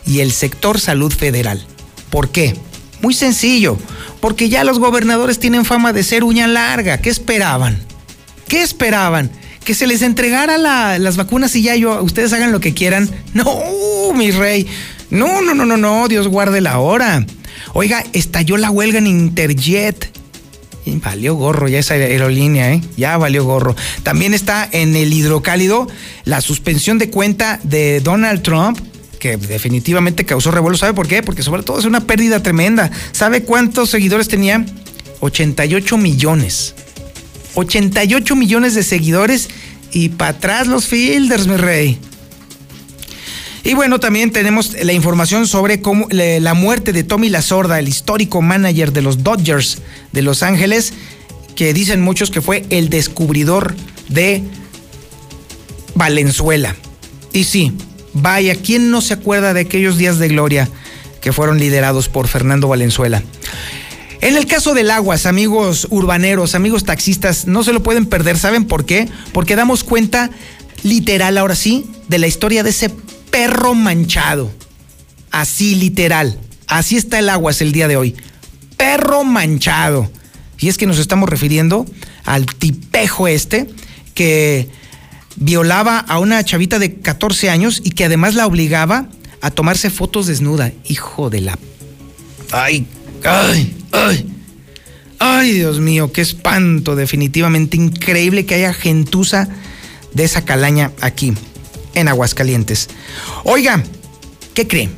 y 0.06 0.20
el 0.20 0.32
sector 0.32 0.80
salud 0.80 1.12
federal. 1.12 1.64
¿Por 2.10 2.30
qué? 2.30 2.56
Muy 3.02 3.14
sencillo, 3.14 3.78
porque 4.20 4.48
ya 4.48 4.64
los 4.64 4.78
gobernadores 4.78 5.38
tienen 5.38 5.64
fama 5.64 5.92
de 5.92 6.02
ser 6.02 6.24
uña 6.24 6.46
larga. 6.46 6.98
¿Qué 6.98 7.10
esperaban? 7.10 7.78
¿Qué 8.46 8.62
esperaban? 8.62 9.30
Que 9.64 9.74
se 9.74 9.86
les 9.86 10.02
entregara 10.02 10.58
las 10.58 11.16
vacunas 11.16 11.54
y 11.56 11.62
ya 11.62 11.76
yo, 11.76 12.02
ustedes 12.02 12.32
hagan 12.32 12.52
lo 12.52 12.60
que 12.60 12.74
quieran. 12.74 13.08
No, 13.34 14.12
mi 14.14 14.30
rey. 14.30 14.66
No, 15.10 15.42
no, 15.42 15.54
no, 15.54 15.66
no, 15.66 15.76
no, 15.76 16.08
Dios 16.08 16.28
guarde 16.28 16.60
la 16.60 16.78
hora. 16.78 17.24
Oiga, 17.72 18.04
estalló 18.12 18.56
la 18.56 18.70
huelga 18.70 18.98
en 18.98 19.06
Interjet. 19.06 20.10
Valió 20.86 21.34
gorro 21.34 21.68
ya 21.68 21.78
esa 21.78 21.94
aerolínea, 21.94 22.72
¿eh? 22.72 22.80
Ya 22.96 23.16
valió 23.16 23.44
gorro. 23.44 23.76
También 24.02 24.34
está 24.34 24.68
en 24.70 24.96
el 24.96 25.12
hidrocálido 25.12 25.86
la 26.24 26.40
suspensión 26.40 26.98
de 26.98 27.10
cuenta 27.10 27.60
de 27.62 28.00
Donald 28.00 28.42
Trump 28.42 28.78
que 29.20 29.36
definitivamente 29.36 30.24
causó 30.24 30.50
revuelo. 30.50 30.76
¿Sabe 30.76 30.94
por 30.94 31.06
qué? 31.06 31.22
Porque 31.22 31.42
sobre 31.42 31.62
todo 31.62 31.78
es 31.78 31.84
una 31.84 32.00
pérdida 32.00 32.42
tremenda. 32.42 32.90
¿Sabe 33.12 33.42
cuántos 33.42 33.90
seguidores 33.90 34.28
tenía? 34.28 34.64
88 35.20 35.96
millones. 35.98 36.74
88 37.54 38.34
millones 38.34 38.74
de 38.74 38.82
seguidores 38.82 39.48
y 39.92 40.08
para 40.08 40.30
atrás 40.32 40.66
los 40.66 40.86
fielders, 40.86 41.46
mi 41.46 41.56
rey. 41.56 41.98
Y 43.70 43.74
bueno, 43.74 44.00
también 44.00 44.32
tenemos 44.32 44.74
la 44.82 44.92
información 44.92 45.46
sobre 45.46 45.80
la 46.10 46.54
muerte 46.54 46.92
de 46.92 47.04
Tommy 47.04 47.28
La 47.28 47.40
Sorda, 47.40 47.78
el 47.78 47.86
histórico 47.86 48.42
manager 48.42 48.92
de 48.92 49.00
los 49.00 49.22
Dodgers 49.22 49.78
de 50.10 50.22
Los 50.22 50.42
Ángeles, 50.42 50.92
que 51.54 51.72
dicen 51.72 52.00
muchos 52.00 52.32
que 52.32 52.40
fue 52.40 52.64
el 52.70 52.90
descubridor 52.90 53.76
de 54.08 54.42
Valenzuela. 55.94 56.74
Y 57.32 57.44
sí, 57.44 57.72
vaya, 58.12 58.56
¿quién 58.56 58.90
no 58.90 59.00
se 59.00 59.14
acuerda 59.14 59.54
de 59.54 59.60
aquellos 59.60 59.96
días 59.96 60.18
de 60.18 60.26
gloria 60.26 60.68
que 61.20 61.32
fueron 61.32 61.60
liderados 61.60 62.08
por 62.08 62.26
Fernando 62.26 62.66
Valenzuela? 62.66 63.22
En 64.20 64.36
el 64.36 64.46
caso 64.46 64.74
del 64.74 64.90
aguas, 64.90 65.26
amigos 65.26 65.86
urbaneros, 65.90 66.56
amigos 66.56 66.82
taxistas, 66.82 67.46
no 67.46 67.62
se 67.62 67.72
lo 67.72 67.84
pueden 67.84 68.06
perder. 68.06 68.36
¿Saben 68.36 68.64
por 68.64 68.84
qué? 68.84 69.08
Porque 69.30 69.54
damos 69.54 69.84
cuenta 69.84 70.28
literal, 70.82 71.38
ahora 71.38 71.54
sí, 71.54 71.88
de 72.08 72.18
la 72.18 72.26
historia 72.26 72.64
de 72.64 72.70
ese 72.70 72.90
perro 73.30 73.74
manchado. 73.74 74.50
Así, 75.30 75.74
literal. 75.74 76.38
Así 76.66 76.96
está 76.96 77.18
el 77.18 77.28
aguas 77.28 77.60
el 77.60 77.72
día 77.72 77.88
de 77.88 77.96
hoy. 77.96 78.16
Perro 78.76 79.24
manchado. 79.24 80.10
Y 80.58 80.68
es 80.68 80.76
que 80.76 80.86
nos 80.86 80.98
estamos 80.98 81.28
refiriendo 81.28 81.86
al 82.24 82.46
tipejo 82.46 83.28
este 83.28 83.68
que 84.14 84.68
violaba 85.36 85.98
a 85.98 86.18
una 86.18 86.44
chavita 86.44 86.78
de 86.78 86.96
14 86.96 87.50
años 87.50 87.80
y 87.82 87.90
que 87.90 88.04
además 88.04 88.34
la 88.34 88.46
obligaba 88.46 89.08
a 89.40 89.50
tomarse 89.50 89.90
fotos 89.90 90.26
desnuda. 90.26 90.72
Hijo 90.86 91.30
de 91.30 91.40
la... 91.40 91.58
Ay, 92.52 92.86
ay, 93.24 93.74
ay. 93.92 94.26
Ay, 95.18 95.52
Dios 95.52 95.80
mío, 95.80 96.12
qué 96.12 96.20
espanto. 96.20 96.96
Definitivamente 96.96 97.76
increíble 97.76 98.46
que 98.46 98.56
haya 98.56 98.72
gentuza 98.72 99.48
de 100.12 100.24
esa 100.24 100.44
calaña 100.44 100.92
aquí, 101.00 101.34
en 101.94 102.08
Aguascalientes. 102.08 102.88
Oiga, 103.44 103.82
¿qué 104.54 104.66
cree? 104.66 104.90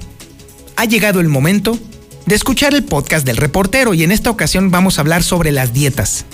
Ha 0.77 0.85
llegado 0.85 1.21
el 1.21 1.29
momento 1.29 1.79
de 2.27 2.35
escuchar 2.35 2.75
el 2.75 2.85
podcast 2.85 3.27
del 3.27 3.37
reportero 3.37 3.95
y 3.95 4.03
en 4.03 4.13
esta 4.13 4.31
ocasión 4.31 4.71
vamos 4.71 4.99
a 4.99 5.03
hablar 5.03 5.23
sobre 5.23 5.53
las 5.53 5.73
dietas. 5.73 6.25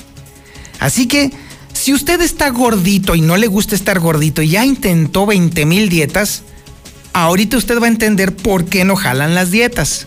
Así 0.80 1.06
que, 1.06 1.32
si 1.72 1.92
usted 1.92 2.20
está 2.20 2.50
gordito 2.50 3.14
y 3.14 3.20
no 3.20 3.36
le 3.36 3.46
gusta 3.46 3.74
estar 3.74 4.00
gordito 4.00 4.42
y 4.42 4.50
ya 4.50 4.64
intentó 4.64 5.26
20 5.26 5.64
mil 5.64 5.88
dietas, 5.88 6.42
ahorita 7.12 7.56
usted 7.56 7.80
va 7.80 7.86
a 7.86 7.90
entender 7.90 8.34
por 8.34 8.64
qué 8.64 8.84
no 8.84 8.96
jalan 8.96 9.34
las 9.34 9.50
dietas. 9.50 10.06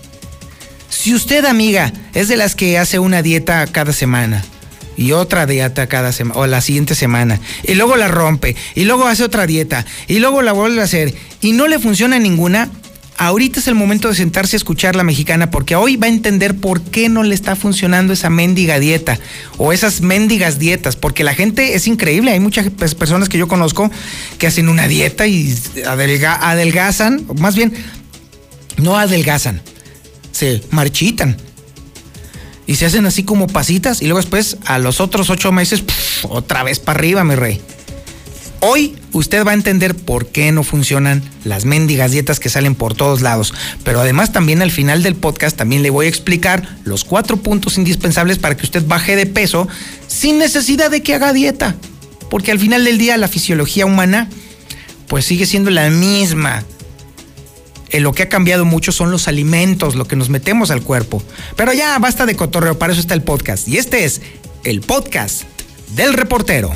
Si 0.89 1.14
usted, 1.14 1.45
amiga, 1.45 1.93
es 2.14 2.28
de 2.28 2.38
las 2.38 2.56
que 2.56 2.78
hace 2.78 2.99
una 2.99 3.22
dieta 3.22 3.66
cada 3.68 3.93
semana, 3.93 4.43
y 4.98 5.14
otra 5.14 5.46
dieta 5.46 5.88
cada 5.88 6.12
semana 6.12 6.39
o 6.39 6.48
la 6.48 6.62
siguiente 6.62 6.96
semana 6.96 7.39
y 7.64 7.76
luego 7.76 7.96
la 7.96 8.08
rompe 8.08 8.56
y 8.76 8.86
luego 8.86 9.08
hace 9.08 9.24
otra 9.24 9.48
dieta 9.48 9.86
y 10.08 10.20
luego 10.20 10.42
la 10.42 10.52
vuelve 10.52 10.82
a 10.82 10.86
hacer 10.86 11.14
y 11.42 11.54
no 11.54 11.68
le 11.68 11.80
funciona 11.80 12.20
ninguna, 12.20 12.70
ahorita 13.18 13.60
es 13.60 13.68
el 13.68 13.76
momento 13.76 14.08
de 14.08 14.16
sentarse 14.16 14.56
a 14.56 14.58
escuchar 14.58 14.96
la 14.96 15.04
mexicana 15.04 15.52
porque 15.52 15.76
hoy 15.76 15.96
va 15.96 16.08
a 16.08 16.10
entender 16.10 16.56
por 16.56 16.82
qué 16.82 17.10
no 17.10 17.24
le 17.24 17.36
está 17.36 17.56
funcionando 17.56 18.14
esa 18.14 18.30
mendiga 18.30 18.80
dieta 18.80 19.20
o 19.58 19.74
esas 19.74 20.02
mendigas 20.02 20.60
dietas, 20.60 20.96
porque 20.96 21.24
la 21.24 21.34
gente 21.34 21.76
es 21.76 21.88
increíble, 21.88 22.32
hay 22.32 22.39
muchas 22.39 22.70
personas 22.70 23.30
que 23.30 23.38
yo 23.38 23.48
conozco 23.48 23.92
que 24.38 24.48
hacen 24.48 24.70
una 24.70 24.88
dieta 24.88 25.28
y 25.28 25.56
adelgazan, 25.86 27.26
más 27.39 27.56
bien 27.56 27.74
no 28.78 28.98
adelgazan, 28.98 29.62
se 30.32 30.62
marchitan 30.72 31.38
y 32.72 32.76
se 32.76 32.86
hacen 32.86 33.05
así 33.05 33.24
como 33.24 33.47
pasitas 33.47 34.01
y 34.01 34.05
luego 34.05 34.19
después 34.19 34.55
a 34.63 34.80
los 34.80 35.01
otros 35.01 35.30
ocho 35.30 35.51
meses 35.51 35.84
otra 36.24 36.63
vez 36.63 36.80
para 36.80 36.99
arriba, 36.99 37.22
mi 37.26 37.36
rey. 37.36 37.59
Hoy 38.61 38.95
usted 39.11 39.45
va 39.45 39.51
a 39.51 39.55
entender 39.55 39.93
por 39.93 40.28
qué 40.28 40.53
no 40.53 40.63
funcionan 40.63 41.22
las 41.43 41.65
mendigas 41.65 42.11
dietas 42.11 42.39
que 42.39 42.47
salen 42.47 42.76
por 42.76 42.93
todos 42.93 43.19
lados. 43.19 43.53
Pero 43.84 43.99
además 43.99 44.32
también 44.32 44.61
al 44.61 44.72
final 44.72 45.03
del 45.03 45.15
podcast 45.15 45.57
también 45.57 45.84
le 45.84 45.89
voy 45.89 46.05
a 46.05 46.09
explicar 46.09 46.78
los 46.86 47.03
cuatro 47.03 47.36
puntos 47.36 47.78
indispensables 47.78 48.38
para 48.38 48.55
que 48.55 48.63
usted 48.63 48.88
baje 48.88 49.17
de 49.17 49.26
peso 49.26 49.67
sin 50.07 50.39
necesidad 50.39 50.89
de 50.89 51.03
que 51.03 51.13
haga 51.13 51.34
dieta. 51.34 51.76
Porque 52.30 52.53
al 52.53 52.59
final 52.59 52.86
del 52.86 52.97
día 52.97 53.17
la 53.17 53.28
fisiología 53.28 53.86
humana 53.86 54.30
pues 55.07 55.26
sigue 55.26 55.45
siendo 55.45 55.72
la 55.72 55.89
misma. 55.89 56.63
Eh, 57.92 58.00
lo 58.00 58.14
que 58.14 58.24
ha 58.24 58.30
cambiado 58.30 58.66
mucho 58.66 58.92
son 58.92 59.12
los 59.12 59.28
alimentos, 59.28 59.96
lo 59.96 60.06
que 60.06 60.16
nos 60.16 60.30
metemos 60.30 60.72
al 60.72 60.82
cuerpo. 60.82 61.22
Pero 61.56 61.74
ya 61.74 61.98
basta 62.00 62.26
de 62.26 62.36
cotorreo, 62.36 62.80
para 62.80 62.94
eso 62.94 63.02
está 63.02 63.14
el 63.14 63.24
podcast. 63.24 63.68
Y 63.68 63.78
este 63.78 64.06
es 64.06 64.22
el 64.64 64.82
podcast 64.82 65.44
del 65.96 66.14
reportero. 66.14 66.72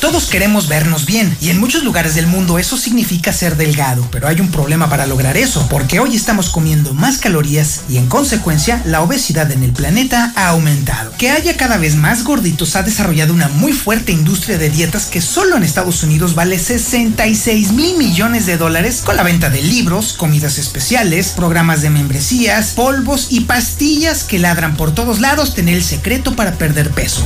Todos 0.00 0.26
queremos 0.30 0.66
vernos 0.66 1.04
bien 1.04 1.36
y 1.42 1.50
en 1.50 1.60
muchos 1.60 1.84
lugares 1.84 2.14
del 2.14 2.26
mundo 2.26 2.58
eso 2.58 2.78
significa 2.78 3.34
ser 3.34 3.58
delgado, 3.58 4.08
pero 4.10 4.28
hay 4.28 4.40
un 4.40 4.50
problema 4.50 4.88
para 4.88 5.06
lograr 5.06 5.36
eso, 5.36 5.68
porque 5.68 6.00
hoy 6.00 6.16
estamos 6.16 6.48
comiendo 6.48 6.94
más 6.94 7.18
calorías 7.18 7.82
y 7.86 7.98
en 7.98 8.06
consecuencia 8.06 8.80
la 8.86 9.02
obesidad 9.02 9.50
en 9.52 9.62
el 9.62 9.72
planeta 9.72 10.32
ha 10.36 10.48
aumentado. 10.48 11.12
Que 11.18 11.30
haya 11.30 11.58
cada 11.58 11.76
vez 11.76 11.96
más 11.96 12.24
gorditos 12.24 12.76
ha 12.76 12.82
desarrollado 12.82 13.34
una 13.34 13.48
muy 13.48 13.74
fuerte 13.74 14.10
industria 14.10 14.56
de 14.56 14.70
dietas 14.70 15.04
que 15.04 15.20
solo 15.20 15.58
en 15.58 15.64
Estados 15.64 16.02
Unidos 16.02 16.34
vale 16.34 16.58
66 16.58 17.72
mil 17.72 17.98
millones 17.98 18.46
de 18.46 18.56
dólares 18.56 19.02
con 19.04 19.16
la 19.16 19.22
venta 19.22 19.50
de 19.50 19.60
libros, 19.60 20.14
comidas 20.14 20.56
especiales, 20.56 21.28
programas 21.36 21.82
de 21.82 21.90
membresías, 21.90 22.70
polvos 22.70 23.26
y 23.28 23.40
pastillas 23.40 24.24
que 24.24 24.38
ladran 24.38 24.78
por 24.78 24.94
todos 24.94 25.20
lados 25.20 25.54
tener 25.54 25.74
el 25.74 25.84
secreto 25.84 26.34
para 26.34 26.54
perder 26.54 26.88
peso. 26.90 27.22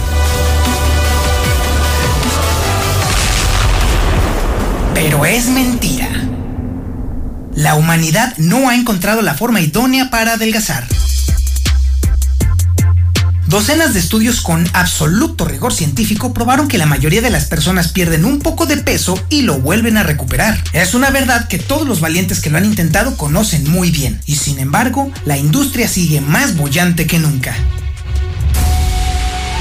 Pero 4.94 5.26
es 5.26 5.48
mentira. 5.48 6.08
La 7.54 7.74
humanidad 7.74 8.34
no 8.38 8.68
ha 8.68 8.74
encontrado 8.74 9.22
la 9.22 9.34
forma 9.34 9.60
idónea 9.60 10.10
para 10.10 10.34
adelgazar. 10.34 10.86
Docenas 13.46 13.92
de 13.92 14.00
estudios 14.00 14.40
con 14.40 14.66
absoluto 14.72 15.44
rigor 15.44 15.72
científico 15.72 16.32
probaron 16.32 16.66
que 16.66 16.78
la 16.78 16.86
mayoría 16.86 17.20
de 17.20 17.30
las 17.30 17.44
personas 17.44 17.92
pierden 17.92 18.24
un 18.24 18.38
poco 18.40 18.66
de 18.66 18.78
peso 18.78 19.22
y 19.28 19.42
lo 19.42 19.60
vuelven 19.60 19.96
a 19.96 20.02
recuperar. 20.02 20.62
Es 20.72 20.94
una 20.94 21.10
verdad 21.10 21.46
que 21.46 21.58
todos 21.58 21.86
los 21.86 22.00
valientes 22.00 22.40
que 22.40 22.50
lo 22.50 22.56
han 22.56 22.64
intentado 22.64 23.16
conocen 23.16 23.70
muy 23.70 23.90
bien, 23.90 24.20
y 24.26 24.36
sin 24.36 24.58
embargo, 24.58 25.12
la 25.24 25.36
industria 25.36 25.88
sigue 25.88 26.20
más 26.20 26.56
bollante 26.56 27.06
que 27.06 27.18
nunca. 27.18 27.54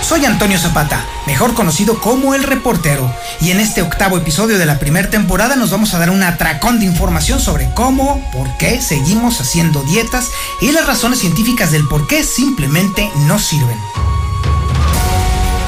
Soy 0.03 0.25
Antonio 0.25 0.59
Zapata, 0.59 1.05
mejor 1.25 1.53
conocido 1.53 2.01
como 2.01 2.35
El 2.35 2.43
Reportero, 2.43 3.09
y 3.39 3.51
en 3.51 3.61
este 3.61 3.81
octavo 3.81 4.17
episodio 4.17 4.57
de 4.57 4.65
la 4.65 4.77
primera 4.77 5.09
temporada 5.09 5.55
nos 5.55 5.71
vamos 5.71 5.93
a 5.93 5.99
dar 5.99 6.09
un 6.09 6.21
atracón 6.23 6.77
de 6.79 6.85
información 6.85 7.39
sobre 7.39 7.73
cómo, 7.73 8.21
por 8.33 8.57
qué 8.57 8.81
seguimos 8.81 9.39
haciendo 9.39 9.81
dietas 9.83 10.29
y 10.59 10.73
las 10.73 10.85
razones 10.85 11.19
científicas 11.19 11.71
del 11.71 11.87
por 11.87 12.05
qué 12.05 12.25
simplemente 12.25 13.09
no 13.27 13.39
sirven. 13.39 13.79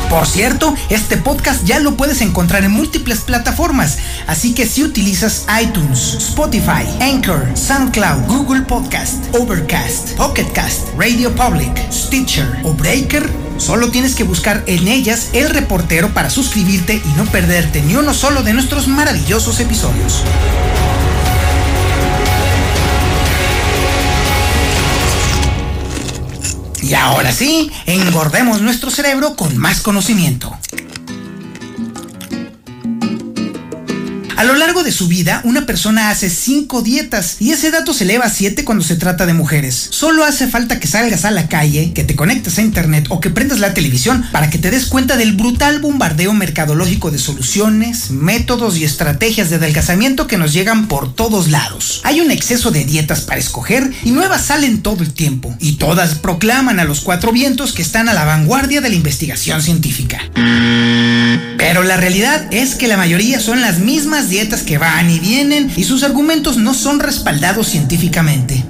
Por 0.10 0.28
cierto, 0.28 0.76
este 0.90 1.18
podcast 1.18 1.64
ya 1.66 1.80
lo 1.80 1.98
puedes 1.98 2.22
encontrar 2.22 2.64
en 2.64 2.72
múltiples 2.72 3.22
plataformas, 3.22 3.98
así 4.28 4.54
que 4.54 4.66
si 4.66 4.84
utilizas 4.84 5.46
iTunes, 5.62 6.16
Spotify, 6.16 6.86
Anchor, 7.02 7.46
SoundCloud, 7.56 8.28
Google 8.28 8.62
Podcast, 8.62 9.34
Overcast, 9.36 10.12
Pocketcast, 10.12 10.90
Radio 10.98 11.36
Public, 11.36 11.92
Stitcher 11.92 12.48
o 12.64 12.74
Breaker, 12.74 13.30
solo 13.58 13.90
tienes 13.90 14.16
que 14.16 14.24
buscar 14.24 14.64
en 14.68 14.88
ellas 14.88 15.30
el 15.34 15.50
reportero 15.50 16.14
para 16.14 16.30
suscribirte 16.30 17.02
y 17.04 17.18
no 17.18 17.26
perderte 17.26 17.82
ni 17.82 17.96
uno 17.96 18.14
solo 18.14 18.44
de 18.44 18.54
nuestros 18.54 18.88
maravillosos 18.88 19.60
episodios. 19.60 20.24
Y 26.86 26.94
ahora 26.94 27.32
sí, 27.32 27.72
engordemos 27.88 28.62
nuestro 28.62 28.92
cerebro 28.92 29.36
con 29.36 29.58
más 29.58 29.82
conocimiento. 29.82 30.56
A 34.38 34.44
lo 34.44 34.54
largo 34.54 34.84
de 34.84 34.92
su 34.92 35.08
vida, 35.08 35.40
una 35.46 35.66
persona 35.66 36.10
hace 36.10 36.30
5 36.30 36.82
dietas 36.82 37.38
y 37.40 37.52
ese 37.52 37.72
dato 37.72 37.94
se 37.94 38.04
eleva 38.04 38.26
a 38.26 38.30
7 38.30 38.66
cuando 38.66 38.84
se 38.84 38.98
trata 38.98 39.26
de 39.26 39.34
mujeres. 39.34 39.88
Solo 39.92 40.26
hace 40.26 40.48
falta 40.48 40.78
que 40.78 40.88
salgas 40.88 41.24
a 41.24 41.32
la 41.32 41.48
calle, 41.48 41.94
que 41.94 42.04
te 42.04 42.18
conectes 42.18 42.58
a 42.58 42.62
internet 42.62 43.06
o 43.10 43.22
que 43.22 43.30
prendas 43.30 43.60
la 43.60 43.74
televisión 43.74 44.26
para 44.34 44.50
que 44.50 44.58
te 44.58 44.72
des 44.72 44.88
cuenta 44.88 45.16
del 45.16 45.38
brutal 45.38 45.80
bombardeo 45.80 46.34
mercadológico 46.34 47.12
de 47.12 47.18
soluciones, 47.18 48.12
métodos 48.12 48.78
y 48.78 48.84
estrategias 48.84 49.50
de 49.50 49.56
adelgazamiento 49.56 50.28
que 50.28 50.38
nos 50.38 50.52
llegan 50.52 50.90
por 50.90 51.16
todos 51.16 51.50
lados. 51.50 52.02
Hay 52.04 52.20
un 52.20 52.30
exceso 52.30 52.72
de 52.72 52.84
dietas 52.84 53.22
para 53.22 53.40
escoger 53.40 53.90
y 54.04 54.12
nuevas 54.12 54.48
salen 54.48 54.82
todo 54.82 55.02
el 55.02 55.14
tiempo 55.14 55.56
y 55.62 55.78
todas 55.78 56.16
proclaman 56.16 56.82
a 56.82 56.84
los 56.84 57.00
cuatro 57.00 57.32
vientos 57.32 57.72
que 57.72 57.82
están 57.82 58.10
a 58.10 58.14
la 58.14 58.26
vanguardia 58.26 58.82
de 58.82 58.90
la 58.90 58.96
investigación 58.96 59.62
científica. 59.62 60.20
Pero 61.58 61.84
la 61.84 61.98
realidad 61.98 62.54
es 62.54 62.76
que 62.76 62.88
la 62.88 62.98
mayoría 62.98 63.40
son 63.40 63.62
las 63.62 63.80
mismas 63.80 64.25
dietas 64.30 64.64
que 64.64 64.78
van 64.78 65.10
y 65.10 65.20
vienen 65.20 65.72
y 65.76 65.84
sus 65.84 66.04
argumentos 66.04 66.58
no 66.58 66.74
son 66.74 67.00
respaldados 67.00 67.68
científicamente. 67.68 68.64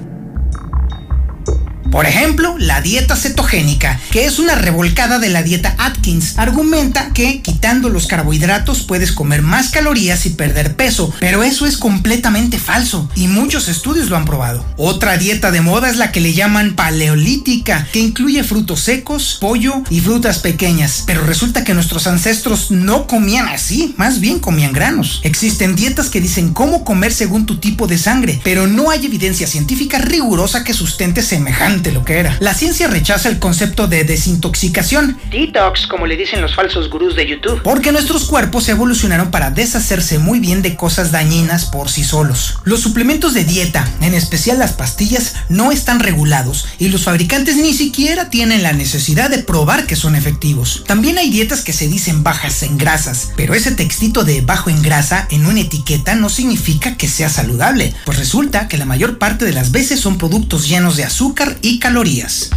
Por 1.90 2.06
ejemplo, 2.06 2.56
la 2.58 2.80
dieta 2.80 3.16
cetogénica, 3.16 4.00
que 4.10 4.26
es 4.26 4.38
una 4.38 4.54
revolcada 4.54 5.18
de 5.18 5.28
la 5.28 5.42
dieta 5.42 5.74
Atkins, 5.78 6.38
argumenta 6.38 7.12
que 7.12 7.42
quitando 7.42 7.88
los 7.88 8.06
carbohidratos 8.06 8.82
puedes 8.82 9.12
comer 9.12 9.42
más 9.42 9.70
calorías 9.70 10.26
y 10.26 10.30
perder 10.30 10.76
peso, 10.76 11.12
pero 11.20 11.42
eso 11.42 11.66
es 11.66 11.76
completamente 11.76 12.58
falso 12.58 13.08
y 13.14 13.28
muchos 13.28 13.68
estudios 13.68 14.10
lo 14.10 14.16
han 14.16 14.24
probado. 14.24 14.64
Otra 14.76 15.16
dieta 15.16 15.50
de 15.50 15.60
moda 15.60 15.88
es 15.88 15.96
la 15.96 16.12
que 16.12 16.20
le 16.20 16.34
llaman 16.34 16.74
paleolítica, 16.74 17.86
que 17.92 18.00
incluye 18.00 18.44
frutos 18.44 18.80
secos, 18.80 19.38
pollo 19.40 19.82
y 19.88 20.00
frutas 20.00 20.40
pequeñas, 20.40 21.04
pero 21.06 21.24
resulta 21.24 21.64
que 21.64 21.74
nuestros 21.74 22.06
ancestros 22.06 22.70
no 22.70 23.06
comían 23.06 23.48
así, 23.48 23.94
más 23.96 24.20
bien 24.20 24.38
comían 24.38 24.72
granos. 24.72 25.20
Existen 25.22 25.76
dietas 25.76 26.08
que 26.08 26.20
dicen 26.20 26.52
cómo 26.52 26.84
comer 26.84 27.12
según 27.12 27.46
tu 27.46 27.58
tipo 27.58 27.86
de 27.86 27.98
sangre, 27.98 28.40
pero 28.44 28.66
no 28.66 28.90
hay 28.90 29.06
evidencia 29.06 29.46
científica 29.46 29.98
rigurosa 29.98 30.64
que 30.64 30.74
sustente 30.74 31.22
semejante 31.22 31.75
lo 31.84 32.04
que 32.04 32.18
era. 32.18 32.36
La 32.40 32.54
ciencia 32.54 32.88
rechaza 32.88 33.28
el 33.28 33.38
concepto 33.38 33.86
de 33.86 34.04
desintoxicación, 34.04 35.18
detox 35.30 35.86
como 35.86 36.06
le 36.06 36.16
dicen 36.16 36.40
los 36.40 36.54
falsos 36.54 36.90
gurús 36.90 37.16
de 37.16 37.26
YouTube, 37.26 37.62
porque 37.62 37.92
nuestros 37.92 38.24
cuerpos 38.24 38.68
evolucionaron 38.68 39.30
para 39.30 39.50
deshacerse 39.50 40.18
muy 40.18 40.40
bien 40.40 40.62
de 40.62 40.76
cosas 40.76 41.12
dañinas 41.12 41.66
por 41.66 41.90
sí 41.90 42.04
solos. 42.04 42.58
Los 42.64 42.80
suplementos 42.80 43.34
de 43.34 43.44
dieta, 43.44 43.88
en 44.00 44.14
especial 44.14 44.58
las 44.58 44.72
pastillas, 44.72 45.34
no 45.48 45.72
están 45.72 46.00
regulados 46.00 46.66
y 46.78 46.88
los 46.88 47.04
fabricantes 47.04 47.56
ni 47.56 47.74
siquiera 47.74 48.30
tienen 48.30 48.62
la 48.62 48.72
necesidad 48.72 49.30
de 49.30 49.38
probar 49.38 49.86
que 49.86 49.96
son 49.96 50.16
efectivos. 50.16 50.84
También 50.86 51.18
hay 51.18 51.30
dietas 51.30 51.62
que 51.62 51.72
se 51.72 51.88
dicen 51.88 52.22
bajas 52.22 52.62
en 52.62 52.78
grasas, 52.78 53.30
pero 53.36 53.54
ese 53.54 53.72
textito 53.72 54.24
de 54.24 54.40
bajo 54.40 54.70
en 54.70 54.82
grasa 54.82 55.26
en 55.30 55.46
una 55.46 55.60
etiqueta 55.60 56.14
no 56.14 56.28
significa 56.28 56.96
que 56.96 57.08
sea 57.08 57.28
saludable, 57.28 57.94
pues 58.04 58.18
resulta 58.18 58.68
que 58.68 58.78
la 58.78 58.84
mayor 58.84 59.18
parte 59.18 59.44
de 59.44 59.52
las 59.52 59.72
veces 59.72 60.00
son 60.00 60.18
productos 60.18 60.68
llenos 60.68 60.96
de 60.96 61.04
azúcar 61.04 61.58
y 61.62 61.65
calorías. 61.78 62.50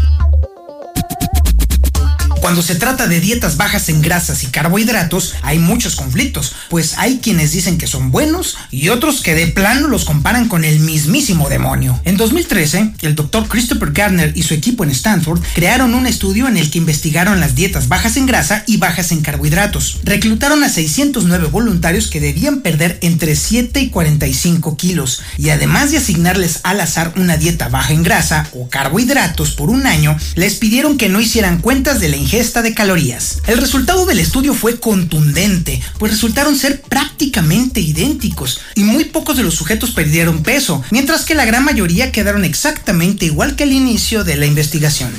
Cuando 2.42 2.62
se 2.62 2.76
trata 2.76 3.08
de 3.08 3.20
dietas 3.20 3.58
bajas 3.58 3.90
en 3.90 4.02
grasas 4.02 4.44
y 4.44 4.48
carbohidratos, 4.48 5.36
hay 5.42 5.60
muchos 5.60 5.96
conflictos, 5.96 6.54
pues 6.70 6.98
hay 6.98 7.20
quienes 7.20 7.52
dicen 7.52 7.78
que 7.78 7.86
son 7.86 8.12
buenos 8.12 8.58
y 8.72 8.90
otros 8.90 9.22
que 9.22 9.36
de 9.36 9.48
plano 9.48 9.88
los 9.88 10.06
comparan 10.06 10.48
con 10.48 10.64
el 10.64 10.80
mismísimo 10.80 11.50
demonio. 11.50 12.00
En 12.06 12.18
2013, 12.18 12.94
el 13.02 13.16
doctor 13.16 13.48
Christopher 13.48 13.92
Gardner 13.92 14.32
y 14.36 14.44
su 14.44 14.54
equipo 14.54 14.84
en 14.84 14.92
Stanford 14.92 15.42
crearon 15.54 15.94
un 15.94 16.08
estudio 16.08 16.48
en 16.48 16.58
el 16.58 16.72
que 16.72 16.78
investigaron 16.78 17.40
las 17.40 17.56
dietas 17.56 17.88
bajas 17.90 18.16
en 18.18 18.26
grasa 18.26 18.64
y 18.68 18.78
bajas 18.78 19.12
en 19.12 19.22
carbohidratos. 19.22 20.00
Reclutaron 20.04 20.64
a 20.64 20.70
609 20.70 21.48
voluntarios 21.48 22.08
que 22.08 22.22
debían 22.22 22.62
perder 22.62 23.00
entre 23.02 23.36
7 23.36 23.82
y 23.82 23.90
45 23.90 24.78
kilos 24.78 25.22
y 25.38 25.50
además 25.50 25.92
de 25.92 25.98
asignarles 25.98 26.62
al 26.64 26.80
azar 26.80 27.14
una 27.18 27.38
dieta 27.38 27.68
baja 27.68 27.94
en 27.94 28.04
grasa 28.04 28.48
o 28.54 28.70
carbohidratos 28.70 29.52
por 29.52 29.70
un 29.70 29.86
año, 29.86 30.16
les 30.36 30.56
pidieron 30.56 30.98
que 30.98 31.10
no 31.10 31.20
hicieran 31.20 31.60
cuentas 31.60 32.00
de 32.00 32.10
la 32.10 32.18
ingesta 32.30 32.62
de 32.62 32.76
calorías. 32.76 33.40
El 33.48 33.58
resultado 33.58 34.06
del 34.06 34.20
estudio 34.20 34.54
fue 34.54 34.80
contundente, 34.80 35.82
pues 35.98 36.12
resultaron 36.12 36.56
ser 36.56 36.80
prácticamente 36.80 37.82
idénticos 37.82 38.62
y 38.76 38.84
muy 38.84 39.06
pocos 39.06 39.36
de 39.36 39.42
los 39.42 39.56
sujetos 39.56 39.90
perdieron 39.90 40.44
peso, 40.44 40.84
mientras 40.92 41.26
que 41.26 41.34
la 41.34 41.46
gran 41.46 41.66
mayoría 41.66 42.12
quedaron 42.12 42.46
exactamente 42.46 43.26
igual 43.26 43.56
que 43.56 43.64
al 43.64 43.72
inicio 43.72 44.24
de 44.24 44.36
la 44.36 44.46
investigación. 44.46 45.12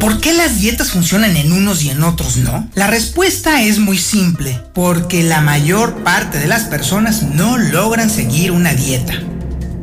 ¿Por 0.00 0.20
qué 0.20 0.32
las 0.32 0.58
dietas 0.58 0.90
funcionan 0.90 1.36
en 1.36 1.52
unos 1.52 1.84
y 1.84 1.90
en 1.90 2.02
otros 2.02 2.38
no? 2.38 2.68
La 2.74 2.88
respuesta 2.88 3.62
es 3.62 3.78
muy 3.78 3.98
simple, 3.98 4.60
porque 4.74 5.22
la 5.22 5.42
mayor 5.42 6.02
parte 6.02 6.40
de 6.40 6.48
las 6.48 6.64
personas 6.64 7.22
no 7.22 7.56
logran 7.56 8.10
seguir 8.10 8.50
una 8.50 8.74
dieta. 8.74 9.14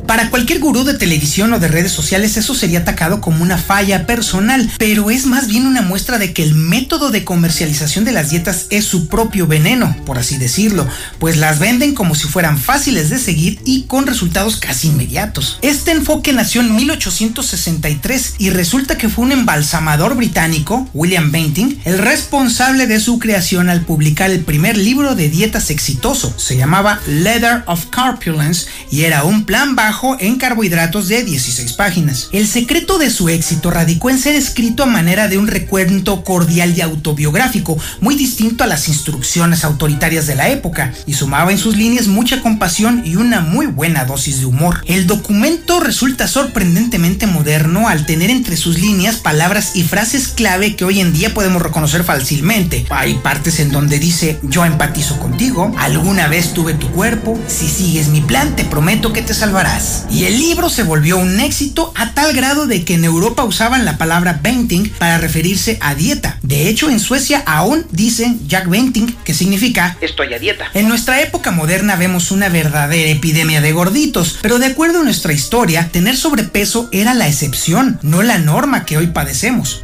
Para 0.09 0.31
cualquier 0.31 0.57
gurú 0.57 0.85
de 0.85 0.95
televisión 0.95 1.53
o 1.53 1.59
de 1.59 1.67
redes 1.67 1.91
sociales 1.91 2.35
eso 2.35 2.55
sería 2.55 2.79
atacado 2.79 3.21
como 3.21 3.43
una 3.43 3.59
falla 3.59 4.07
personal, 4.07 4.67
pero 4.79 5.11
es 5.11 5.27
más 5.27 5.47
bien 5.47 5.67
una 5.67 5.83
muestra 5.83 6.17
de 6.17 6.33
que 6.33 6.41
el 6.41 6.55
método 6.55 7.11
de 7.11 7.23
comercialización 7.23 8.05
de 8.05 8.11
las 8.11 8.31
dietas 8.31 8.65
es 8.71 8.85
su 8.85 9.07
propio 9.07 9.45
veneno, 9.45 9.95
por 10.07 10.17
así 10.17 10.39
decirlo, 10.39 10.87
pues 11.19 11.37
las 11.37 11.59
venden 11.59 11.93
como 11.93 12.15
si 12.15 12.27
fueran 12.27 12.57
fáciles 12.57 13.11
de 13.11 13.19
seguir 13.19 13.59
y 13.65 13.83
con 13.83 14.07
resultados 14.07 14.57
casi 14.57 14.87
inmediatos. 14.87 15.59
Este 15.61 15.91
enfoque 15.91 16.33
nació 16.33 16.61
en 16.61 16.75
1863 16.75 18.33
y 18.39 18.49
resulta 18.49 18.97
que 18.97 19.09
fue 19.09 19.25
un 19.25 19.31
embalsamador 19.31 20.15
británico, 20.15 20.89
William 20.95 21.31
Banting, 21.31 21.81
el 21.85 21.99
responsable 21.99 22.87
de 22.87 22.99
su 22.99 23.19
creación 23.19 23.69
al 23.69 23.81
publicar 23.81 24.31
el 24.31 24.39
primer 24.39 24.75
libro 24.75 25.13
de 25.13 25.29
dietas 25.29 25.69
exitoso. 25.69 26.33
Se 26.35 26.57
llamaba 26.57 26.99
Leather 27.05 27.61
of 27.67 27.85
Corpulence 27.95 28.65
y 28.89 29.03
era 29.03 29.23
un 29.23 29.45
plan 29.45 29.75
bajo 29.75 29.98
en 30.19 30.37
carbohidratos 30.37 31.09
de 31.09 31.23
16 31.23 31.73
páginas. 31.73 32.29
El 32.31 32.47
secreto 32.47 32.97
de 32.97 33.09
su 33.09 33.27
éxito 33.27 33.69
radicó 33.69 34.09
en 34.09 34.17
ser 34.17 34.33
escrito 34.35 34.83
a 34.83 34.85
manera 34.85 35.27
de 35.27 35.37
un 35.37 35.47
recuento 35.47 36.23
cordial 36.23 36.73
y 36.77 36.81
autobiográfico, 36.81 37.77
muy 37.99 38.15
distinto 38.15 38.63
a 38.63 38.67
las 38.67 38.87
instrucciones 38.87 39.65
autoritarias 39.65 40.25
de 40.25 40.35
la 40.35 40.49
época, 40.49 40.93
y 41.05 41.15
sumaba 41.15 41.51
en 41.51 41.57
sus 41.57 41.75
líneas 41.75 42.07
mucha 42.07 42.41
compasión 42.41 43.01
y 43.05 43.17
una 43.17 43.41
muy 43.41 43.67
buena 43.67 44.05
dosis 44.05 44.39
de 44.39 44.45
humor. 44.45 44.81
El 44.85 45.05
documento 45.05 45.81
resulta 45.81 46.29
sorprendentemente 46.29 47.27
moderno 47.27 47.89
al 47.89 48.05
tener 48.05 48.29
entre 48.29 48.55
sus 48.55 48.79
líneas 48.79 49.17
palabras 49.17 49.71
y 49.75 49.83
frases 49.83 50.29
clave 50.29 50.77
que 50.77 50.85
hoy 50.85 51.01
en 51.01 51.11
día 51.11 51.33
podemos 51.33 51.61
reconocer 51.61 52.05
fácilmente. 52.05 52.85
Hay 52.89 53.15
partes 53.15 53.59
en 53.59 53.71
donde 53.71 53.99
dice 53.99 54.39
yo 54.43 54.63
empatizo 54.63 55.19
contigo, 55.19 55.73
alguna 55.77 56.27
vez 56.29 56.53
tuve 56.53 56.73
tu 56.73 56.89
cuerpo, 56.91 57.37
si 57.47 57.67
sigues 57.67 58.07
mi 58.07 58.21
plan 58.21 58.55
te 58.55 58.63
prometo 58.63 59.11
que 59.11 59.21
te 59.21 59.33
salvarás. 59.33 59.88
Y 60.11 60.25
el 60.25 60.39
libro 60.39 60.69
se 60.69 60.83
volvió 60.83 61.17
un 61.17 61.39
éxito 61.39 61.93
a 61.95 62.13
tal 62.13 62.33
grado 62.33 62.67
de 62.67 62.83
que 62.83 62.95
en 62.95 63.03
Europa 63.03 63.43
usaban 63.43 63.85
la 63.85 63.97
palabra 63.97 64.39
Benting 64.41 64.89
para 64.97 65.17
referirse 65.17 65.77
a 65.81 65.95
dieta. 65.95 66.37
De 66.41 66.67
hecho, 66.67 66.89
en 66.89 66.99
Suecia 66.99 67.43
aún 67.45 67.85
dicen 67.91 68.39
Jack 68.47 68.67
Benting, 68.67 69.15
que 69.23 69.33
significa 69.33 69.97
estoy 70.01 70.33
a 70.33 70.39
dieta. 70.39 70.65
En 70.73 70.87
nuestra 70.87 71.21
época 71.21 71.51
moderna 71.51 71.95
vemos 71.95 72.31
una 72.31 72.49
verdadera 72.49 73.09
epidemia 73.09 73.61
de 73.61 73.71
gorditos, 73.71 74.39
pero 74.41 74.59
de 74.59 74.67
acuerdo 74.67 75.01
a 75.01 75.03
nuestra 75.03 75.33
historia, 75.33 75.89
tener 75.91 76.17
sobrepeso 76.17 76.89
era 76.91 77.13
la 77.13 77.27
excepción, 77.27 77.99
no 78.01 78.21
la 78.23 78.37
norma 78.37 78.85
que 78.85 78.97
hoy 78.97 79.07
padecemos. 79.07 79.83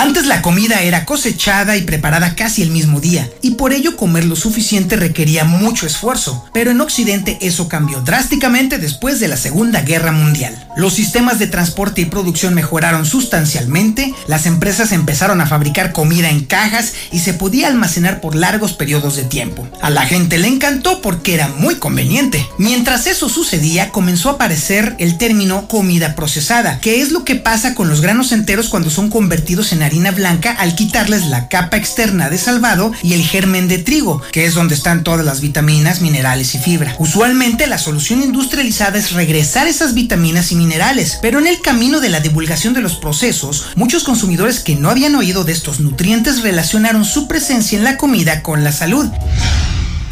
Antes 0.00 0.24
la 0.24 0.40
comida 0.40 0.80
era 0.80 1.04
cosechada 1.04 1.76
y 1.76 1.82
preparada 1.82 2.34
casi 2.34 2.62
el 2.62 2.70
mismo 2.70 3.02
día, 3.02 3.28
y 3.42 3.50
por 3.50 3.74
ello 3.74 3.98
comer 3.98 4.24
lo 4.24 4.34
suficiente 4.34 4.96
requería 4.96 5.44
mucho 5.44 5.86
esfuerzo, 5.86 6.46
pero 6.54 6.70
en 6.70 6.80
Occidente 6.80 7.36
eso 7.42 7.68
cambió 7.68 8.00
drásticamente 8.00 8.78
después 8.78 9.20
de 9.20 9.28
la 9.28 9.36
Segunda 9.36 9.82
Guerra 9.82 10.10
Mundial. 10.10 10.66
Los 10.74 10.94
sistemas 10.94 11.38
de 11.38 11.48
transporte 11.48 12.00
y 12.00 12.06
producción 12.06 12.54
mejoraron 12.54 13.04
sustancialmente, 13.04 14.14
las 14.26 14.46
empresas 14.46 14.92
empezaron 14.92 15.42
a 15.42 15.46
fabricar 15.46 15.92
comida 15.92 16.30
en 16.30 16.46
cajas 16.46 16.94
y 17.12 17.18
se 17.18 17.34
podía 17.34 17.68
almacenar 17.68 18.22
por 18.22 18.34
largos 18.34 18.72
periodos 18.72 19.16
de 19.16 19.24
tiempo. 19.24 19.68
A 19.82 19.90
la 19.90 20.06
gente 20.06 20.38
le 20.38 20.48
encantó 20.48 21.02
porque 21.02 21.34
era 21.34 21.48
muy 21.48 21.74
conveniente. 21.74 22.48
Mientras 22.56 23.06
eso 23.06 23.28
sucedía, 23.28 23.90
comenzó 23.90 24.30
a 24.30 24.32
aparecer 24.32 24.96
el 24.98 25.18
término 25.18 25.68
comida 25.68 26.14
procesada, 26.14 26.80
que 26.80 27.02
es 27.02 27.12
lo 27.12 27.26
que 27.26 27.36
pasa 27.36 27.74
con 27.74 27.90
los 27.90 28.00
granos 28.00 28.32
enteros 28.32 28.70
cuando 28.70 28.88
son 28.88 29.10
convertidos 29.10 29.72
en 29.72 29.89
harina 29.90 30.12
blanca 30.12 30.52
al 30.52 30.76
quitarles 30.76 31.26
la 31.26 31.48
capa 31.48 31.76
externa 31.76 32.30
de 32.30 32.38
salvado 32.38 32.92
y 33.02 33.14
el 33.14 33.24
germen 33.24 33.66
de 33.66 33.78
trigo, 33.78 34.22
que 34.30 34.44
es 34.44 34.54
donde 34.54 34.76
están 34.76 35.02
todas 35.02 35.26
las 35.26 35.40
vitaminas, 35.40 36.00
minerales 36.00 36.54
y 36.54 36.58
fibra. 36.58 36.94
Usualmente 37.00 37.66
la 37.66 37.76
solución 37.76 38.22
industrializada 38.22 38.98
es 38.98 39.12
regresar 39.12 39.66
esas 39.66 39.92
vitaminas 39.92 40.52
y 40.52 40.54
minerales, 40.54 41.18
pero 41.20 41.40
en 41.40 41.48
el 41.48 41.60
camino 41.60 41.98
de 41.98 42.08
la 42.08 42.20
divulgación 42.20 42.72
de 42.72 42.82
los 42.82 42.94
procesos, 42.94 43.70
muchos 43.74 44.04
consumidores 44.04 44.60
que 44.60 44.76
no 44.76 44.90
habían 44.90 45.16
oído 45.16 45.42
de 45.42 45.52
estos 45.52 45.80
nutrientes 45.80 46.42
relacionaron 46.42 47.04
su 47.04 47.26
presencia 47.26 47.76
en 47.76 47.82
la 47.82 47.96
comida 47.96 48.44
con 48.44 48.62
la 48.62 48.70
salud. 48.70 49.08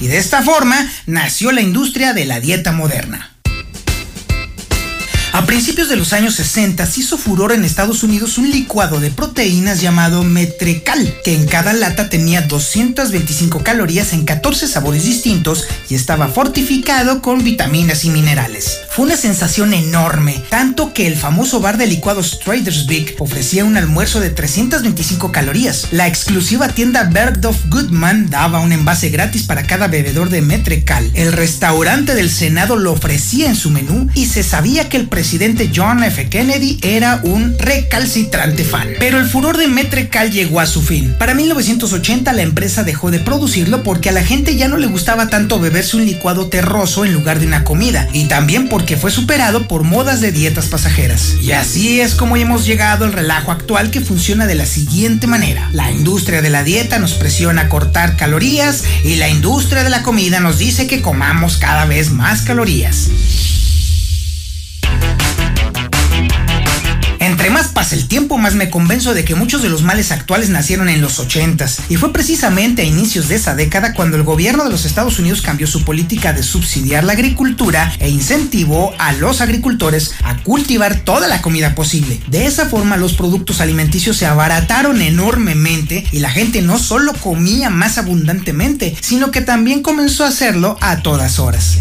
Y 0.01 0.09
de 0.09 0.19
esta 0.19 0.43
forma 0.43 0.91
nació 1.07 1.53
la 1.53 1.61
industria 1.61 2.15
de 2.15 2.25
la 2.25 2.41
dieta 2.41 2.73
moderna. 2.73 3.38
A 5.39 5.47
principios 5.47 5.89
de 5.89 5.95
los 5.95 6.13
años 6.15 6.35
60 6.35 6.85
se 6.85 6.99
hizo 6.99 7.17
furor 7.17 7.53
en 7.53 7.65
Estados 7.65 8.03
Unidos 8.03 8.39
un 8.39 8.51
licuado 8.51 8.99
de 8.99 9.13
proteínas 9.13 9.81
llamado 9.81 10.25
Metrecal, 10.25 11.15
que 11.23 11.33
en 11.33 11.47
cada 11.47 11.73
lata 11.75 12.09
tenía 12.09 12.41
225 12.41 13.63
calorías 13.63 14.13
en 14.15 14.25
14 14.25 14.67
sabores 14.67 15.05
distintos 15.05 15.69
y 15.89 15.95
estaba 15.95 16.27
fortificado 16.27 17.23
con 17.23 17.45
vitaminas 17.45 18.05
y 18.05 18.11
minerales. 18.11 18.81
fue 18.91 19.05
una 19.05 19.17
sensación 19.17 19.75
enorme, 19.75 20.43
tanto 20.51 20.93
que 20.93 21.07
el 21.07 21.15
famoso 21.15 21.61
bar 21.61 21.79
de 21.79 21.87
licuados 21.87 22.41
Traders 22.41 22.87
Big 22.87 23.15
ofrecía 23.21 23.65
un 23.65 23.77
almuerzo 23.77 24.19
de 24.19 24.31
325 24.31 25.31
calorías. 25.31 25.87
La 25.93 26.09
exclusiva 26.09 26.67
tienda 26.67 27.05
Bergdorf 27.05 27.65
Goodman 27.69 28.29
daba 28.29 28.59
un 28.59 28.73
envase 28.73 29.11
gratis 29.11 29.45
para 29.45 29.69
cada 29.69 29.87
bebedor 29.87 30.31
de 30.31 30.43
Metrecal. 30.43 31.09
El 31.15 31.33
restaurante 31.33 32.17
del 32.17 32.29
Senado 32.29 32.75
lo 32.75 32.91
ofrecía 32.91 33.47
en 33.47 33.55
su 33.55 33.71
menú 33.71 34.09
y 34.15 34.27
se 34.27 34.43
sabía 34.43 34.89
que 34.89 34.97
el 34.97 35.07
presidente 35.07 35.28
John 35.75 36.03
F. 36.05 36.31
Kennedy 36.31 36.79
era 36.81 37.21
un 37.23 37.55
recalcitrante 37.59 38.65
fan. 38.65 38.89
Pero 38.99 39.19
el 39.19 39.27
furor 39.27 39.59
de 39.59 39.69
Metrecal 39.69 40.31
llegó 40.31 40.59
a 40.59 40.67
su 40.67 40.81
fin. 40.81 41.15
Para 41.19 41.35
1980 41.35 42.33
la 42.33 42.41
empresa 42.41 42.83
dejó 42.83 43.11
de 43.11 43.19
producirlo 43.19 43.83
porque 43.83 44.09
a 44.09 44.13
la 44.13 44.25
gente 44.25 44.57
ya 44.57 44.69
no 44.69 44.79
le 44.79 44.87
gustaba 44.87 45.29
tanto 45.29 45.61
beberse 45.61 45.99
un 45.99 46.07
licuado 46.07 46.49
terroso 46.49 47.05
en 47.05 47.13
lugar 47.13 47.41
de 47.41 47.47
una 47.47 47.63
comida 47.63 48.09
y 48.15 48.25
también 48.25 48.71
porque 48.71 48.97
fue 48.97 49.11
superado 49.11 49.69
por 49.69 49.83
modas 49.83 50.23
de 50.23 50.33
dietas 50.33 50.69
pasajeras. 50.69 51.35
Y 51.43 51.53
así 51.53 52.01
es 52.01 52.15
como 52.15 52.39
hemos 52.39 52.65
llegado 52.65 53.05
al 53.05 53.13
relajo 53.13 53.53
actual 53.53 53.91
que 53.91 54.01
funciona 54.01 54.47
de 54.47 54.55
la 54.55 54.65
siguiente 54.65 55.27
manera. 55.27 55.69
La 55.73 55.91
industria 55.91 56.41
de 56.41 56.49
la 56.49 56.65
dieta 56.65 56.99
nos 56.99 57.13
presiona 57.13 57.63
a 57.63 57.69
cortar 57.69 58.17
calorías 58.17 58.83
y 59.05 59.17
la 59.17 59.29
industria 59.29 59.85
de 59.85 59.91
la 59.91 60.03
comida 60.03 60.41
nos 60.41 60.57
dice 60.57 60.87
que 60.87 61.03
comamos 61.03 61.59
cada 61.59 61.85
vez 61.85 62.13
más 62.13 62.41
calorías. 62.43 63.11
Entre 67.21 67.51
más 67.51 67.69
pasa 67.69 67.95
el 67.95 68.09
tiempo, 68.09 68.39
más 68.39 68.55
me 68.55 68.71
convenzo 68.71 69.13
de 69.13 69.25
que 69.25 69.35
muchos 69.35 69.63
de 69.63 69.69
los 69.69 69.83
males 69.83 70.13
actuales 70.13 70.49
nacieron 70.49 70.89
en 70.89 71.01
los 71.01 71.21
80s. 71.21 71.81
Y 71.89 71.97
fue 71.97 72.13
precisamente 72.13 72.83
a 72.83 72.85
inicios 72.85 73.29
de 73.29 73.35
esa 73.35 73.55
década 73.55 73.93
cuando 73.93 74.17
el 74.17 74.23
gobierno 74.23 74.65
de 74.65 74.71
los 74.71 74.85
Estados 74.85 75.19
Unidos 75.19 75.43
cambió 75.43 75.67
su 75.67 75.85
política 75.85 76.33
de 76.33 76.43
subsidiar 76.43 77.05
la 77.05 77.13
agricultura 77.13 77.93
e 77.99 78.09
incentivó 78.09 78.95
a 78.99 79.13
los 79.13 79.41
agricultores 79.41 80.13
a 80.25 80.39
cultivar 80.39 81.01
toda 81.01 81.29
la 81.29 81.43
comida 81.43 81.75
posible. 81.75 82.21
De 82.29 82.47
esa 82.47 82.67
forma 82.67 82.97
los 82.97 83.15
productos 83.15 83.61
alimenticios 83.61 84.17
se 84.17 84.27
abarataron 84.27 85.03
enormemente 85.03 86.07
y 86.11 86.21
la 86.21 86.31
gente 86.31 86.63
no 86.63 86.79
solo 86.79 87.13
comía 87.13 87.69
más 87.69 87.99
abundantemente, 87.99 88.97
sino 89.01 89.31
que 89.31 89.43
también 89.43 89.83
comenzó 89.83 90.25
a 90.25 90.29
hacerlo 90.29 90.79
a 90.81 91.03
todas 91.03 91.39
horas. 91.39 91.79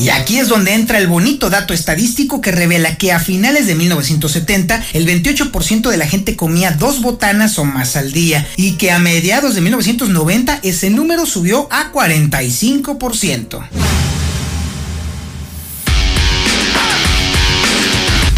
Y 0.00 0.08
aquí 0.08 0.38
es 0.38 0.48
donde 0.48 0.72
entra 0.72 0.96
el 0.96 1.08
bonito 1.08 1.50
dato 1.50 1.74
estadístico 1.74 2.40
que 2.40 2.52
revela 2.52 2.96
que 2.96 3.12
a 3.12 3.20
finales 3.20 3.66
de 3.66 3.74
1970 3.74 4.82
el 4.94 5.06
28% 5.06 5.90
de 5.90 5.96
la 5.98 6.06
gente 6.06 6.36
comía 6.36 6.70
dos 6.70 7.02
botanas 7.02 7.58
o 7.58 7.66
más 7.66 7.96
al 7.96 8.10
día 8.10 8.48
y 8.56 8.72
que 8.72 8.92
a 8.92 8.98
mediados 8.98 9.54
de 9.54 9.60
1990 9.60 10.60
ese 10.62 10.88
número 10.88 11.26
subió 11.26 11.68
a 11.70 11.92
45%. 11.92 13.68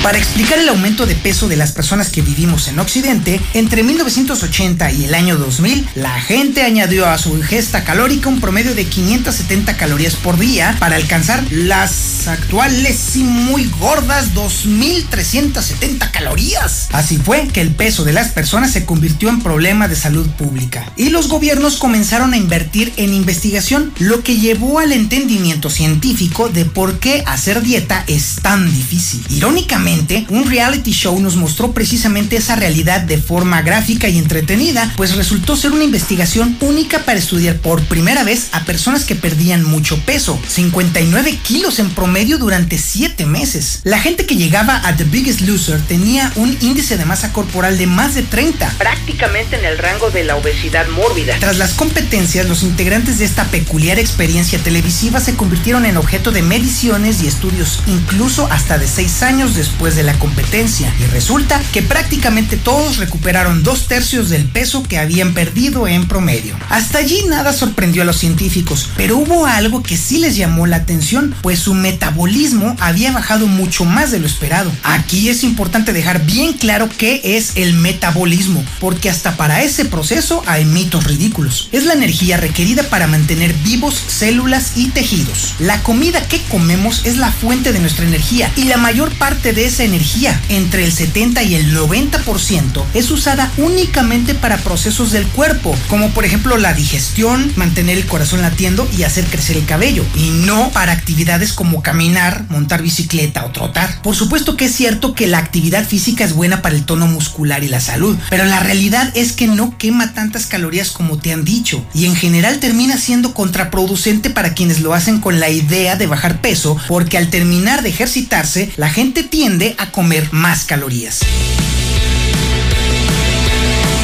Para 0.02 0.18
explicar 0.18 0.58
el 0.58 0.68
aumento 0.68 1.06
de 1.06 1.14
peso 1.14 1.46
de 1.46 1.54
las 1.54 1.70
personas 1.70 2.10
que 2.10 2.22
vivimos 2.22 2.66
en 2.66 2.80
Occidente, 2.80 3.40
entre 3.54 3.84
1980 3.84 4.90
y 4.90 5.04
el 5.04 5.14
año 5.14 5.36
2000, 5.36 5.90
la 5.94 6.20
gente 6.20 6.64
añadió 6.64 7.06
a 7.06 7.16
su 7.18 7.36
ingesta 7.36 7.84
calórica 7.84 8.28
un 8.28 8.40
promedio 8.40 8.74
de 8.74 8.84
570 8.84 9.76
calorías 9.76 10.16
por 10.16 10.40
día 10.40 10.76
para 10.80 10.96
alcanzar 10.96 11.44
las 11.52 12.26
actuales 12.26 13.14
y 13.14 13.22
muy 13.22 13.66
gordas 13.78 14.34
2370 14.34 16.10
calorías. 16.10 16.88
Así 16.90 17.18
fue 17.18 17.46
que 17.46 17.60
el 17.60 17.70
peso 17.70 18.02
de 18.02 18.12
las 18.12 18.30
personas 18.30 18.72
se 18.72 18.84
convirtió 18.84 19.28
en 19.28 19.40
problema 19.40 19.86
de 19.86 19.94
salud 19.94 20.26
pública 20.30 20.92
y 20.96 21.10
los 21.10 21.28
gobiernos 21.28 21.76
comenzaron 21.76 22.32
a 22.32 22.36
invertir 22.36 22.92
en 22.96 23.14
investigación, 23.14 23.92
lo 24.00 24.24
que 24.24 24.36
llevó 24.36 24.80
al 24.80 24.90
entendimiento 24.90 25.70
científico 25.70 26.48
de 26.48 26.64
por 26.64 26.98
qué 26.98 27.22
hacer 27.24 27.62
dieta 27.62 28.02
es 28.08 28.40
tan 28.42 28.66
difícil. 28.66 29.24
Irónicamente, 29.30 29.91
un 30.28 30.50
reality 30.50 30.92
show 30.92 31.18
nos 31.20 31.36
mostró 31.36 31.72
precisamente 31.72 32.36
esa 32.36 32.56
realidad 32.56 33.02
de 33.02 33.18
forma 33.18 33.62
gráfica 33.62 34.08
y 34.08 34.18
entretenida, 34.18 34.92
pues 34.96 35.16
resultó 35.16 35.56
ser 35.56 35.72
una 35.72 35.84
investigación 35.84 36.56
única 36.60 37.00
para 37.00 37.18
estudiar 37.18 37.56
por 37.56 37.82
primera 37.82 38.24
vez 38.24 38.48
a 38.52 38.64
personas 38.64 39.04
que 39.04 39.14
perdían 39.14 39.64
mucho 39.64 39.98
peso, 40.00 40.40
59 40.46 41.38
kilos 41.42 41.78
en 41.78 41.90
promedio 41.90 42.38
durante 42.38 42.78
7 42.78 43.26
meses. 43.26 43.80
La 43.84 43.98
gente 43.98 44.26
que 44.26 44.36
llegaba 44.36 44.80
a 44.86 44.96
The 44.96 45.04
Biggest 45.04 45.42
Loser 45.42 45.80
tenía 45.82 46.32
un 46.36 46.56
índice 46.60 46.96
de 46.96 47.04
masa 47.04 47.32
corporal 47.32 47.78
de 47.78 47.86
más 47.86 48.14
de 48.14 48.22
30, 48.22 48.74
prácticamente 48.78 49.56
en 49.56 49.64
el 49.64 49.78
rango 49.78 50.10
de 50.10 50.24
la 50.24 50.36
obesidad 50.36 50.88
mórbida. 50.88 51.36
Tras 51.38 51.58
las 51.58 51.74
competencias, 51.74 52.48
los 52.48 52.62
integrantes 52.62 53.18
de 53.18 53.24
esta 53.24 53.44
peculiar 53.44 53.98
experiencia 53.98 54.58
televisiva 54.58 55.20
se 55.20 55.36
convirtieron 55.36 55.84
en 55.84 55.96
objeto 55.96 56.32
de 56.32 56.42
mediciones 56.42 57.22
y 57.22 57.26
estudios, 57.26 57.80
incluso 57.86 58.48
hasta 58.50 58.78
de 58.78 58.88
6 58.88 59.22
años 59.22 59.54
después 59.54 59.81
de 59.82 60.04
la 60.04 60.16
competencia 60.20 60.94
y 61.00 61.06
resulta 61.06 61.60
que 61.72 61.82
prácticamente 61.82 62.56
todos 62.56 62.98
recuperaron 62.98 63.64
dos 63.64 63.88
tercios 63.88 64.28
del 64.28 64.44
peso 64.44 64.84
que 64.84 64.96
habían 64.96 65.34
perdido 65.34 65.88
en 65.88 66.06
promedio. 66.06 66.56
Hasta 66.68 66.98
allí 66.98 67.24
nada 67.28 67.52
sorprendió 67.52 68.02
a 68.02 68.04
los 68.04 68.16
científicos, 68.16 68.90
pero 68.96 69.18
hubo 69.18 69.44
algo 69.44 69.82
que 69.82 69.96
sí 69.96 70.18
les 70.18 70.36
llamó 70.36 70.68
la 70.68 70.76
atención, 70.76 71.34
pues 71.42 71.58
su 71.58 71.74
metabolismo 71.74 72.76
había 72.78 73.10
bajado 73.10 73.48
mucho 73.48 73.84
más 73.84 74.12
de 74.12 74.20
lo 74.20 74.26
esperado. 74.26 74.70
Aquí 74.84 75.28
es 75.28 75.42
importante 75.42 75.92
dejar 75.92 76.24
bien 76.24 76.52
claro 76.52 76.88
qué 76.96 77.20
es 77.24 77.56
el 77.56 77.74
metabolismo, 77.74 78.64
porque 78.78 79.10
hasta 79.10 79.36
para 79.36 79.62
ese 79.62 79.84
proceso 79.84 80.44
hay 80.46 80.64
mitos 80.64 81.04
ridículos. 81.04 81.68
Es 81.72 81.86
la 81.86 81.94
energía 81.94 82.36
requerida 82.36 82.84
para 82.84 83.08
mantener 83.08 83.52
vivos 83.64 84.00
células 84.06 84.72
y 84.76 84.90
tejidos. 84.90 85.54
La 85.58 85.82
comida 85.82 86.26
que 86.28 86.40
comemos 86.42 87.02
es 87.04 87.16
la 87.16 87.32
fuente 87.32 87.72
de 87.72 87.80
nuestra 87.80 88.06
energía 88.06 88.52
y 88.54 88.64
la 88.64 88.76
mayor 88.76 89.10
parte 89.18 89.52
de 89.52 89.71
esa 89.72 89.84
energía, 89.84 90.38
entre 90.50 90.84
el 90.84 90.92
70 90.92 91.42
y 91.44 91.54
el 91.54 91.74
90%, 91.74 92.84
es 92.92 93.10
usada 93.10 93.50
únicamente 93.56 94.34
para 94.34 94.58
procesos 94.58 95.12
del 95.12 95.26
cuerpo, 95.28 95.74
como 95.88 96.10
por 96.10 96.26
ejemplo 96.26 96.58
la 96.58 96.74
digestión, 96.74 97.50
mantener 97.56 97.96
el 97.96 98.04
corazón 98.04 98.42
latiendo 98.42 98.86
y 98.96 99.04
hacer 99.04 99.24
crecer 99.24 99.56
el 99.56 99.64
cabello, 99.64 100.04
y 100.14 100.28
no 100.44 100.70
para 100.72 100.92
actividades 100.92 101.54
como 101.54 101.82
caminar, 101.82 102.44
montar 102.50 102.82
bicicleta 102.82 103.46
o 103.46 103.50
trotar. 103.50 104.02
Por 104.02 104.14
supuesto 104.14 104.58
que 104.58 104.66
es 104.66 104.74
cierto 104.74 105.14
que 105.14 105.26
la 105.26 105.38
actividad 105.38 105.88
física 105.88 106.22
es 106.22 106.34
buena 106.34 106.60
para 106.60 106.74
el 106.74 106.84
tono 106.84 107.06
muscular 107.06 107.64
y 107.64 107.68
la 107.68 107.80
salud, 107.80 108.18
pero 108.28 108.44
la 108.44 108.60
realidad 108.60 109.10
es 109.14 109.32
que 109.32 109.46
no 109.46 109.78
quema 109.78 110.12
tantas 110.12 110.44
calorías 110.44 110.90
como 110.90 111.16
te 111.16 111.32
han 111.32 111.46
dicho, 111.46 111.82
y 111.94 112.04
en 112.04 112.14
general 112.14 112.58
termina 112.58 112.98
siendo 112.98 113.32
contraproducente 113.32 114.28
para 114.28 114.52
quienes 114.52 114.80
lo 114.80 114.92
hacen 114.92 115.18
con 115.18 115.40
la 115.40 115.48
idea 115.48 115.96
de 115.96 116.06
bajar 116.06 116.42
peso, 116.42 116.76
porque 116.88 117.16
al 117.16 117.30
terminar 117.30 117.82
de 117.82 117.88
ejercitarse, 117.88 118.70
la 118.76 118.90
gente 118.90 119.22
tiende 119.22 119.61
a 119.78 119.92
comer 119.92 120.32
más 120.32 120.64
calorías. 120.64 121.20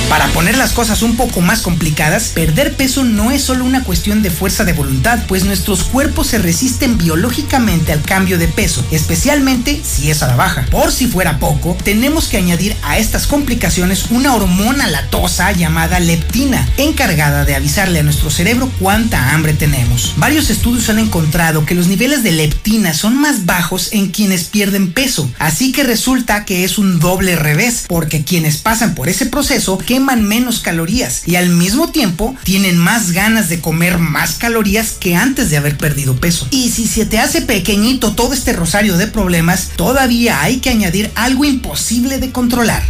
Para 0.08 0.28
poner 0.28 0.56
las 0.56 0.72
cosas 0.72 1.02
un 1.02 1.16
poco 1.16 1.42
más 1.42 1.60
complicadas, 1.60 2.28
perder 2.34 2.76
peso 2.76 3.04
no 3.04 3.30
es 3.30 3.42
solo 3.42 3.66
una 3.66 3.84
cuestión 3.84 4.22
de 4.22 4.30
fuerza 4.30 4.64
de 4.64 4.72
voluntad, 4.72 5.18
pues 5.28 5.44
nuestros 5.44 5.84
cuerpos 5.84 6.28
se 6.28 6.38
resisten 6.38 6.96
biológicamente 6.96 7.92
al 7.92 8.00
cambio 8.00 8.38
de 8.38 8.48
peso, 8.48 8.82
especialmente 8.90 9.82
si 9.84 10.10
es 10.10 10.22
a 10.22 10.28
la 10.28 10.36
baja. 10.36 10.64
Por 10.70 10.92
si 10.92 11.08
fuera 11.08 11.38
poco, 11.38 11.76
tenemos 11.84 12.28
que 12.28 12.38
añadir 12.38 12.74
a 12.82 12.96
estas 12.96 13.26
complicaciones 13.26 14.06
una 14.10 14.34
hormona 14.34 14.86
latosa 14.86 15.52
llamada 15.52 16.00
leptina, 16.00 16.66
encargada 16.78 17.44
de 17.44 17.54
avisarle 17.54 17.98
a 17.98 18.02
nuestro 18.02 18.30
cerebro 18.30 18.70
cuánta 18.80 19.34
hambre 19.34 19.52
tenemos. 19.52 20.14
Varios 20.16 20.48
estudios 20.48 20.88
han 20.88 21.00
encontrado 21.00 21.66
que 21.66 21.74
los 21.74 21.86
niveles 21.86 22.22
de 22.22 22.32
leptina 22.32 22.94
son 22.94 23.20
más 23.20 23.44
bajos 23.44 23.92
en 23.92 24.08
quienes 24.08 24.44
pierden 24.44 24.90
peso, 24.94 25.30
así 25.38 25.70
que 25.70 25.82
resulta 25.82 26.46
que 26.46 26.64
es 26.64 26.78
un 26.78 26.98
doble 26.98 27.36
revés, 27.36 27.84
porque 27.86 28.24
quienes 28.24 28.56
pasan 28.56 28.94
por 28.94 29.10
ese 29.10 29.26
proceso 29.26 29.76
que 29.76 29.97
queman 29.98 30.22
menos 30.22 30.60
calorías 30.60 31.26
y 31.26 31.34
al 31.34 31.48
mismo 31.48 31.90
tiempo 31.90 32.36
tienen 32.44 32.78
más 32.78 33.10
ganas 33.10 33.48
de 33.48 33.60
comer 33.60 33.98
más 33.98 34.34
calorías 34.34 34.92
que 34.92 35.16
antes 35.16 35.50
de 35.50 35.56
haber 35.56 35.76
perdido 35.76 36.14
peso. 36.14 36.46
Y 36.52 36.68
si 36.68 36.86
se 36.86 37.04
te 37.04 37.18
hace 37.18 37.42
pequeñito 37.42 38.12
todo 38.12 38.32
este 38.32 38.52
rosario 38.52 38.96
de 38.96 39.08
problemas, 39.08 39.70
todavía 39.74 40.40
hay 40.40 40.58
que 40.58 40.70
añadir 40.70 41.10
algo 41.16 41.44
imposible 41.44 42.18
de 42.18 42.30
controlar. 42.30 42.84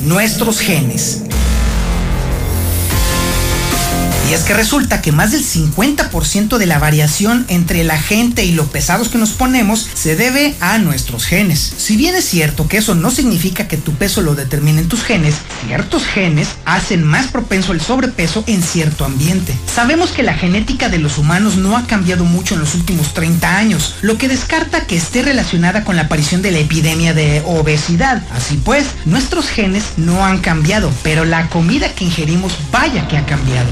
Nuestros 0.00 0.60
genes. 0.60 1.22
Y 4.30 4.32
es 4.32 4.42
que 4.42 4.54
resulta 4.54 5.02
que 5.02 5.10
más 5.10 5.32
del 5.32 5.44
50% 5.44 6.56
de 6.56 6.66
la 6.66 6.78
variación 6.78 7.44
entre 7.48 7.82
la 7.82 8.00
gente 8.00 8.44
y 8.44 8.52
lo 8.52 8.64
pesados 8.68 9.08
que 9.08 9.18
nos 9.18 9.30
ponemos 9.30 9.88
se 9.92 10.14
debe 10.14 10.54
a 10.60 10.78
nuestros 10.78 11.24
genes. 11.24 11.74
Si 11.76 11.96
bien 11.96 12.14
es 12.14 12.26
cierto 12.26 12.68
que 12.68 12.76
eso 12.76 12.94
no 12.94 13.10
significa 13.10 13.66
que 13.66 13.76
tu 13.76 13.92
peso 13.94 14.22
lo 14.22 14.36
determinen 14.36 14.86
tus 14.86 15.02
genes, 15.02 15.34
ciertos 15.66 16.06
genes 16.06 16.46
hacen 16.64 17.02
más 17.02 17.26
propenso 17.26 17.72
el 17.72 17.80
sobrepeso 17.80 18.44
en 18.46 18.62
cierto 18.62 19.04
ambiente. 19.04 19.52
Sabemos 19.66 20.12
que 20.12 20.22
la 20.22 20.34
genética 20.34 20.88
de 20.88 20.98
los 20.98 21.18
humanos 21.18 21.56
no 21.56 21.76
ha 21.76 21.88
cambiado 21.88 22.24
mucho 22.24 22.54
en 22.54 22.60
los 22.60 22.76
últimos 22.76 23.12
30 23.14 23.56
años, 23.56 23.96
lo 24.00 24.16
que 24.16 24.28
descarta 24.28 24.86
que 24.86 24.94
esté 24.94 25.22
relacionada 25.22 25.82
con 25.82 25.96
la 25.96 26.02
aparición 26.02 26.40
de 26.40 26.52
la 26.52 26.60
epidemia 26.60 27.14
de 27.14 27.42
obesidad. 27.46 28.22
Así 28.30 28.60
pues, 28.64 28.86
nuestros 29.06 29.48
genes 29.48 29.86
no 29.96 30.24
han 30.24 30.38
cambiado, 30.38 30.92
pero 31.02 31.24
la 31.24 31.48
comida 31.48 31.92
que 31.96 32.04
ingerimos 32.04 32.52
vaya 32.70 33.08
que 33.08 33.16
ha 33.16 33.26
cambiado. 33.26 33.68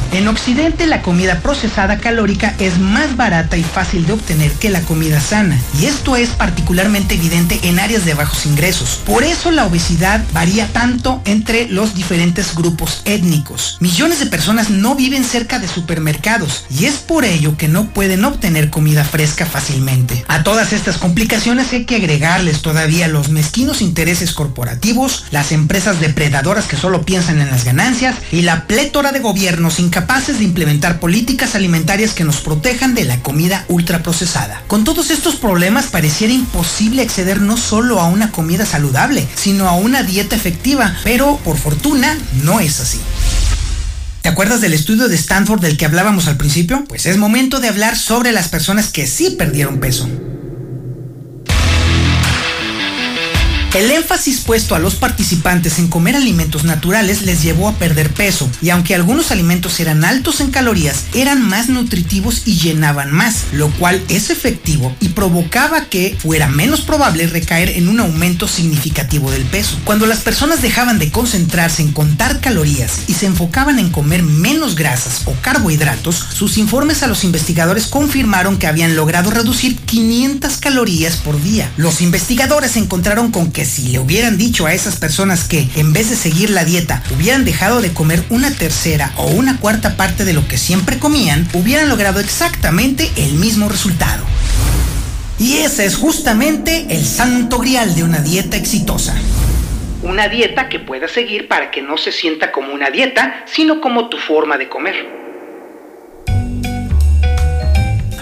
La 0.87 1.03
comida 1.03 1.41
procesada 1.41 1.99
calórica 1.99 2.55
es 2.59 2.79
más 2.79 3.17
barata 3.17 3.59
y 3.59 3.63
fácil 3.63 4.07
de 4.07 4.15
obtener 4.15 4.51
que 4.53 4.71
la 4.71 4.81
comida 4.81 5.21
sana, 5.21 5.61
y 5.79 5.85
esto 5.85 6.17
es 6.17 6.31
particularmente 6.31 7.17
evidente 7.17 7.61
en 7.65 7.79
áreas 7.79 8.07
de 8.07 8.15
bajos 8.15 8.47
ingresos. 8.47 9.03
Por 9.05 9.25
eso 9.25 9.51
la 9.51 9.67
obesidad 9.67 10.25
varía 10.33 10.67
tanto 10.69 11.21
entre 11.27 11.69
los 11.69 11.95
diferentes 11.95 12.55
grupos 12.55 13.03
étnicos. 13.05 13.77
Millones 13.81 14.21
de 14.21 14.27
personas 14.27 14.71
no 14.71 14.95
viven 14.95 15.23
cerca 15.23 15.59
de 15.59 15.69
supermercados 15.69 16.65
y 16.71 16.87
es 16.87 16.95
por 16.95 17.27
ello 17.27 17.59
que 17.59 17.69
no 17.69 17.91
pueden 17.91 18.25
obtener 18.25 18.71
comida 18.71 19.05
fresca 19.05 19.45
fácilmente. 19.45 20.25
A 20.29 20.45
todas 20.45 20.73
estas 20.73 20.97
complicaciones 20.97 21.73
hay 21.75 21.85
que 21.85 21.97
agregarles 21.97 22.63
todavía 22.63 23.07
los 23.09 23.29
mezquinos 23.29 23.83
intereses 23.83 24.33
corporativos, 24.33 25.27
las 25.31 25.53
empresas 25.53 26.01
depredadoras 26.01 26.65
que 26.65 26.77
solo 26.77 27.03
piensan 27.03 27.41
en 27.43 27.51
las 27.51 27.65
ganancias 27.65 28.17
y 28.33 28.43
la 28.43 28.67
plétora 28.67 29.13
de 29.13 29.21
gobiernos 29.21 29.79
incapaces 29.79 30.38
de 30.39 30.45
implementar 30.45 31.01
políticas 31.01 31.55
alimentarias 31.55 32.15
que 32.15 32.25
nos 32.25 32.41
protejan 32.41 32.95
de 32.95 33.05
la 33.05 33.21
comida 33.21 33.65
ultraprocesada. 33.69 34.63
Con 34.67 34.85
todos 34.85 35.11
estos 35.11 35.37
problemas 35.37 35.87
pareciera 35.87 36.33
imposible 36.33 37.03
acceder 37.03 37.41
no 37.41 37.57
solo 37.57 38.01
a 38.01 38.09
una 38.09 38.31
comida 38.31 38.65
saludable, 38.65 39.27
sino 39.35 39.69
a 39.69 39.75
una 39.75 40.03
dieta 40.03 40.37
efectiva, 40.37 40.97
pero 41.05 41.37
por 41.45 41.59
fortuna 41.59 42.17
no 42.43 42.61
es 42.61 42.81
así. 42.81 42.99
¿Te 44.23 44.29
acuerdas 44.29 44.61
del 44.61 44.75
estudio 44.75 45.09
de 45.09 45.17
Stanford 45.17 45.61
del 45.61 45.77
que 45.77 45.87
hablábamos 45.87 46.27
al 46.27 46.37
principio? 46.37 46.85
Pues 46.89 47.07
es 47.07 47.17
momento 47.19 47.61
de 47.61 47.69
hablar 47.69 47.97
sobre 47.97 48.33
las 48.33 48.49
personas 48.49 48.89
que 48.89 49.07
sí 49.07 49.31
perdieron 49.39 49.81
peso. 49.81 50.09
El 53.75 53.91
énfasis 53.91 54.41
puesto 54.41 54.75
a 54.75 54.79
los 54.79 54.95
participantes 54.95 55.79
en 55.79 55.89
comer 55.89 56.17
alimentos 56.17 56.65
naturales 56.65 57.21
les 57.21 57.43
llevó 57.43 57.69
a 57.69 57.75
perder 57.75 58.11
peso, 58.11 58.49
y 58.63 58.71
aunque 58.71 58.95
algunos 58.95 59.31
alimentos 59.31 59.79
eran 59.79 60.07
altos 60.07 60.41
en 60.41 60.51
calorías, 60.51 61.05
eran 61.13 61.47
más 61.47 61.69
nutritivos 61.69 62.43
y 62.47 62.57
llenaban 62.57 63.13
más, 63.13 63.45
lo 63.53 63.71
cual 63.73 64.03
es 64.09 64.31
efectivo 64.31 64.97
y 65.01 65.11
provocaba 65.11 65.85
que 65.85 66.17
fuera 66.19 66.49
menos 66.49 66.81
probable 66.81 67.27
recaer 67.27 67.69
en 67.69 67.89
un 67.89 68.01
aumento 68.01 68.49
significativo 68.49 69.31
del 69.31 69.45
peso. 69.45 69.79
Cuando 69.85 70.07
las 70.07 70.21
personas 70.21 70.63
dejaban 70.63 70.99
de 70.99 71.11
concentrarse 71.11 71.83
en 71.83 71.93
contar 71.93 72.41
calorías 72.41 73.03
y 73.07 73.13
se 73.13 73.27
enfocaban 73.27 73.79
en 73.79 73.91
comer 73.91 74.23
menos 74.23 74.77
grasas 74.77 75.23
o 75.27 75.35
carbohidratos, 75.43 76.17
sus 76.33 76.57
informes 76.57 77.03
a 77.03 77.07
los 77.07 77.23
investigadores 77.23 77.87
confirmaron 77.87 78.57
que 78.57 78.67
habían 78.67 78.97
logrado 78.97 79.31
reducir 79.31 79.77
500 79.77 80.57
calorías 80.57 81.19
por 81.19 81.41
día. 81.43 81.71
Los 81.77 82.01
investigadores 82.01 82.75
encontraron 82.77 83.31
con 83.31 83.53
que 83.59 83.65
si 83.65 83.89
le 83.89 83.99
hubieran 83.99 84.39
dicho 84.39 84.67
a 84.67 84.73
esas 84.73 84.95
personas 84.95 85.43
que 85.43 85.67
en 85.75 85.93
vez 85.93 86.11
de 86.11 86.15
seguir 86.15 86.49
la 86.49 86.65
dieta 86.65 87.03
hubieran 87.13 87.45
dejado 87.45 87.83
de 87.83 87.93
comer 87.93 88.23
una 88.31 88.53
tercera 88.53 89.13
o 89.17 89.27
una 89.27 89.59
cuarta 89.59 89.97
parte 89.97 90.25
de 90.25 90.33
lo 90.33 90.47
que 90.47 90.57
siempre 90.57 91.01
comían, 91.01 91.49
hubieran 91.55 91.89
logrado 91.89 92.21
exactamente 92.21 93.11
el 93.17 93.33
mismo 93.33 93.69
resultado. 93.69 94.25
Y 95.41 95.57
ese 95.57 95.87
es 95.87 95.97
justamente 95.97 96.87
el 96.91 97.05
santo 97.05 97.59
grial 97.59 97.97
de 97.97 98.05
una 98.05 98.21
dieta 98.21 98.57
exitosa. 98.57 99.17
Una 100.05 100.29
dieta 100.29 100.69
que 100.69 100.79
puedas 100.79 101.11
seguir 101.11 101.49
para 101.49 101.73
que 101.73 101.83
no 101.83 101.97
se 101.97 102.13
sienta 102.13 102.53
como 102.53 102.73
una 102.73 102.91
dieta, 102.91 103.43
sino 103.47 103.81
como 103.81 104.09
tu 104.09 104.19
forma 104.19 104.57
de 104.57 104.69
comer. 104.69 105.28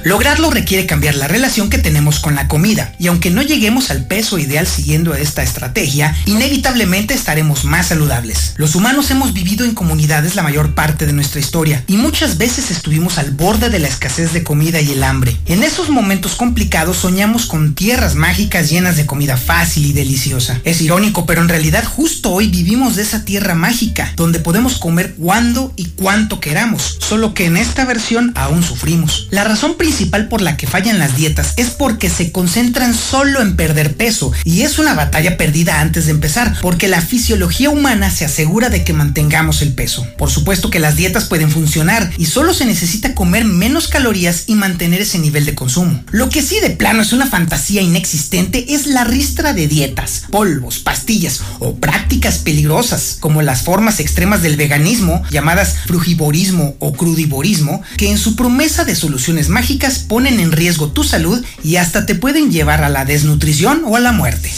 Lograrlo 0.06 0.50
requiere 0.50 0.86
cambiar 0.86 1.16
la 1.16 1.26
relación 1.26 1.68
que 1.68 1.78
tenemos 1.78 2.20
con 2.20 2.36
la 2.36 2.46
comida, 2.46 2.94
y 2.96 3.08
aunque 3.08 3.32
no 3.32 3.42
lleguemos 3.42 3.90
al 3.90 4.06
peso 4.06 4.38
ideal 4.38 4.64
siguiendo 4.64 5.16
esta 5.16 5.42
estrategia, 5.42 6.16
inevitablemente 6.26 7.12
estaremos 7.12 7.64
más 7.64 7.88
saludables. 7.88 8.52
Los 8.54 8.76
humanos 8.76 9.10
hemos 9.10 9.32
vivido 9.32 9.64
en 9.64 9.74
comunidades 9.74 10.36
la 10.36 10.44
mayor 10.44 10.76
parte 10.76 11.06
de 11.06 11.12
nuestra 11.12 11.40
historia, 11.40 11.82
y 11.88 11.96
muchas 11.96 12.38
veces 12.38 12.70
estuvimos 12.70 13.18
al 13.18 13.32
borde 13.32 13.68
de 13.68 13.80
la 13.80 13.88
escasez 13.88 14.32
de 14.32 14.44
comida 14.44 14.80
y 14.80 14.92
el 14.92 15.02
hambre. 15.02 15.36
En 15.44 15.64
esos 15.64 15.90
momentos 15.90 16.36
complicados 16.36 16.98
soñamos 16.98 17.46
con 17.46 17.74
tierras 17.74 18.14
mágicas 18.14 18.70
llenas 18.70 18.96
de 18.96 19.06
comida 19.06 19.36
fácil 19.36 19.86
y 19.86 19.92
deliciosa. 19.92 20.60
Es 20.62 20.80
irónico, 20.82 21.26
pero 21.26 21.42
en 21.42 21.48
realidad 21.48 21.84
justo 21.84 22.30
hoy 22.30 22.46
vivimos 22.46 22.94
de 22.94 23.02
esa 23.02 23.24
tierra 23.24 23.56
mágica, 23.56 24.12
donde 24.14 24.38
podemos 24.38 24.78
comer 24.78 25.16
cuando 25.18 25.72
y 25.74 25.86
cuánto 25.86 26.38
queramos, 26.38 26.96
solo 27.00 27.34
que 27.34 27.46
en 27.46 27.56
esta 27.56 27.84
versión 27.84 28.30
aún 28.36 28.62
sufrimos. 28.62 29.26
La 29.32 29.42
razón 29.42 29.76
principal 29.76 29.95
principal 29.97 30.28
por 30.28 30.43
la 30.43 30.59
que 30.59 30.66
fallan 30.66 30.98
las 30.98 31.16
dietas 31.16 31.55
es 31.56 31.70
porque 31.70 32.10
se 32.10 32.31
concentran 32.31 32.93
solo 32.93 33.40
en 33.40 33.56
perder 33.56 33.97
peso 33.97 34.31
y 34.44 34.60
es 34.60 34.78
una 34.78 34.93
batalla 34.93 35.39
perdida 35.39 35.81
antes 35.81 36.05
de 36.05 36.10
empezar 36.10 36.55
porque 36.60 36.86
la 36.86 37.01
fisiología 37.01 37.70
humana 37.70 38.10
se 38.10 38.27
asegura 38.27 38.68
de 38.68 38.85
que 38.85 38.93
mantengamos 38.93 39.62
el 39.62 39.73
peso. 39.73 40.06
Por 40.18 40.31
supuesto 40.31 40.68
que 40.68 40.81
las 40.81 40.97
dietas 40.97 41.24
pueden 41.24 41.51
funcionar 41.51 42.10
y 42.18 42.27
solo 42.27 42.52
se 42.52 42.66
necesita 42.66 43.14
comer 43.14 43.47
menos 43.47 43.89
calorías 43.89 44.44
y 44.48 44.55
mantener 44.55 45.01
ese 45.01 45.18
nivel 45.18 45.47
de 45.47 45.55
consumo. 45.55 46.05
Lo 46.10 46.28
que 46.28 46.43
sí 46.43 46.60
de 46.60 46.68
plano 46.68 47.01
es 47.01 47.14
una 47.14 47.27
fantasía 47.27 47.81
inexistente 47.81 48.74
es 48.74 48.86
la 48.86 49.05
ristra 49.05 49.55
de 49.55 49.66
dietas, 49.66 50.24
polvos, 50.31 50.78
pastillas 50.78 51.40
o 51.59 51.77
prácticas 51.77 52.36
peligrosas 52.36 53.16
como 53.18 53.40
las 53.40 53.62
formas 53.62 53.98
extremas 54.01 54.43
del 54.43 54.59
veganismo 54.59 55.23
llamadas 55.31 55.77
frugivorismo 55.86 56.77
o 56.81 56.93
crudivorismo 56.93 57.81
que 57.97 58.10
en 58.10 58.18
su 58.18 58.36
promesa 58.36 58.85
de 58.85 58.94
soluciones 58.94 59.48
mágicas 59.48 59.85
ponen 59.94 60.40
en 60.40 60.52
riesgo 60.52 60.88
tu 60.88 61.04
salud 61.04 61.44
y 61.62 61.76
hasta 61.76 62.06
te 62.06 62.14
pueden 62.14 62.50
llevar 62.50 62.82
a 62.84 62.88
la 62.88 63.04
desnutrición 63.04 63.82
o 63.86 63.96
a 63.96 64.00
la 64.00 64.12
muerte. 64.12 64.50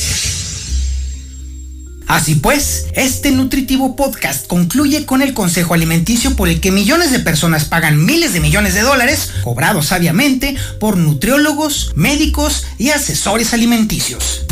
Así 2.09 2.37
pues, 2.37 2.87
este 2.95 3.31
nutritivo 3.33 3.95
podcast 3.95 4.47
concluye 4.47 5.05
con 5.05 5.21
el 5.21 5.35
consejo 5.35 5.75
alimenticio 5.75 6.37
por 6.37 6.49
el 6.49 6.59
que 6.59 6.73
millones 6.73 7.13
de 7.13 7.19
personas 7.19 7.67
pagan 7.67 8.03
miles 8.03 8.33
de 8.33 8.41
millones 8.41 8.73
de 8.73 8.81
dólares, 8.81 9.31
cobrados 9.45 9.87
sabiamente 9.87 10.57
por 10.81 10.97
nutriólogos, 10.97 11.93
médicos 11.97 12.65
y 12.79 12.91
asesores 12.91 13.53
alimenticios. 13.53 14.47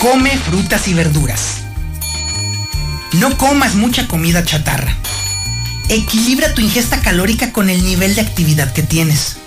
Come 0.00 0.38
frutas 0.38 0.88
y 0.88 0.94
verduras. 0.94 1.56
No 3.12 3.36
comas 3.36 3.74
mucha 3.74 4.08
comida 4.08 4.42
chatarra. 4.42 4.96
Equilibra 5.90 6.52
tu 6.52 6.60
ingesta 6.60 7.00
calórica 7.00 7.50
con 7.50 7.70
el 7.70 7.82
nivel 7.82 8.14
de 8.14 8.20
actividad 8.20 8.74
que 8.74 8.82
tienes. 8.82 9.38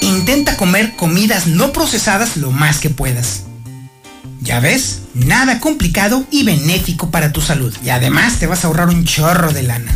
Intenta 0.00 0.56
comer 0.56 0.94
comidas 0.94 1.48
no 1.48 1.72
procesadas 1.72 2.36
lo 2.36 2.52
más 2.52 2.78
que 2.78 2.90
puedas. 2.90 3.42
Ya 4.40 4.60
ves, 4.60 5.00
nada 5.14 5.58
complicado 5.58 6.24
y 6.30 6.44
benéfico 6.44 7.10
para 7.10 7.32
tu 7.32 7.40
salud. 7.40 7.74
Y 7.84 7.88
además 7.88 8.38
te 8.38 8.46
vas 8.46 8.64
a 8.64 8.68
ahorrar 8.68 8.88
un 8.88 9.04
chorro 9.04 9.52
de 9.52 9.64
lana. 9.64 9.92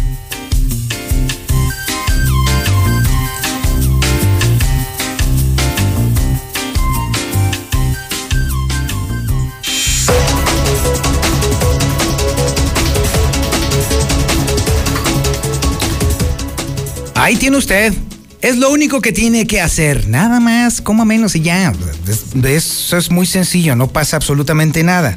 Ahí 17.25 17.37
tiene 17.37 17.57
usted. 17.57 17.95
Es 18.43 18.59
lo 18.59 18.71
único 18.71 19.01
que 19.01 19.11
tiene 19.11 19.47
que 19.47 19.59
hacer. 19.59 20.09
Nada 20.09 20.41
más, 20.41 20.83
coma 20.83 21.07
menos 21.07 21.35
y 21.35 21.41
ya. 21.41 21.73
Eso 22.45 22.99
es 22.99 23.11
muy 23.11 23.25
sencillo, 23.25 23.75
no 23.77 23.89
pasa 23.89 24.17
absolutamente 24.17 24.83
nada. 24.83 25.17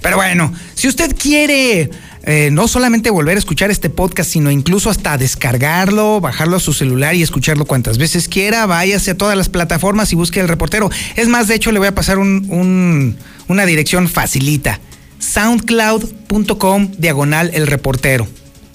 Pero 0.00 0.16
bueno, 0.16 0.54
si 0.74 0.88
usted 0.88 1.14
quiere 1.14 1.90
eh, 2.22 2.48
no 2.50 2.66
solamente 2.66 3.10
volver 3.10 3.36
a 3.36 3.40
escuchar 3.40 3.70
este 3.70 3.90
podcast, 3.90 4.30
sino 4.30 4.50
incluso 4.50 4.88
hasta 4.88 5.18
descargarlo, 5.18 6.22
bajarlo 6.22 6.56
a 6.56 6.60
su 6.60 6.72
celular 6.72 7.14
y 7.14 7.22
escucharlo 7.22 7.66
cuantas 7.66 7.98
veces 7.98 8.26
quiera, 8.26 8.64
váyase 8.64 9.10
a 9.10 9.18
todas 9.18 9.36
las 9.36 9.50
plataformas 9.50 10.14
y 10.14 10.16
busque 10.16 10.40
el 10.40 10.48
reportero. 10.48 10.88
Es 11.16 11.28
más, 11.28 11.46
de 11.46 11.56
hecho, 11.56 11.72
le 11.72 11.78
voy 11.78 11.88
a 11.88 11.94
pasar 11.94 12.16
una 12.16 13.66
dirección 13.66 14.08
facilita. 14.08 14.80
soundcloud.com 15.18 16.92
diagonal 16.96 17.50
el 17.52 17.66
reportero. 17.66 18.26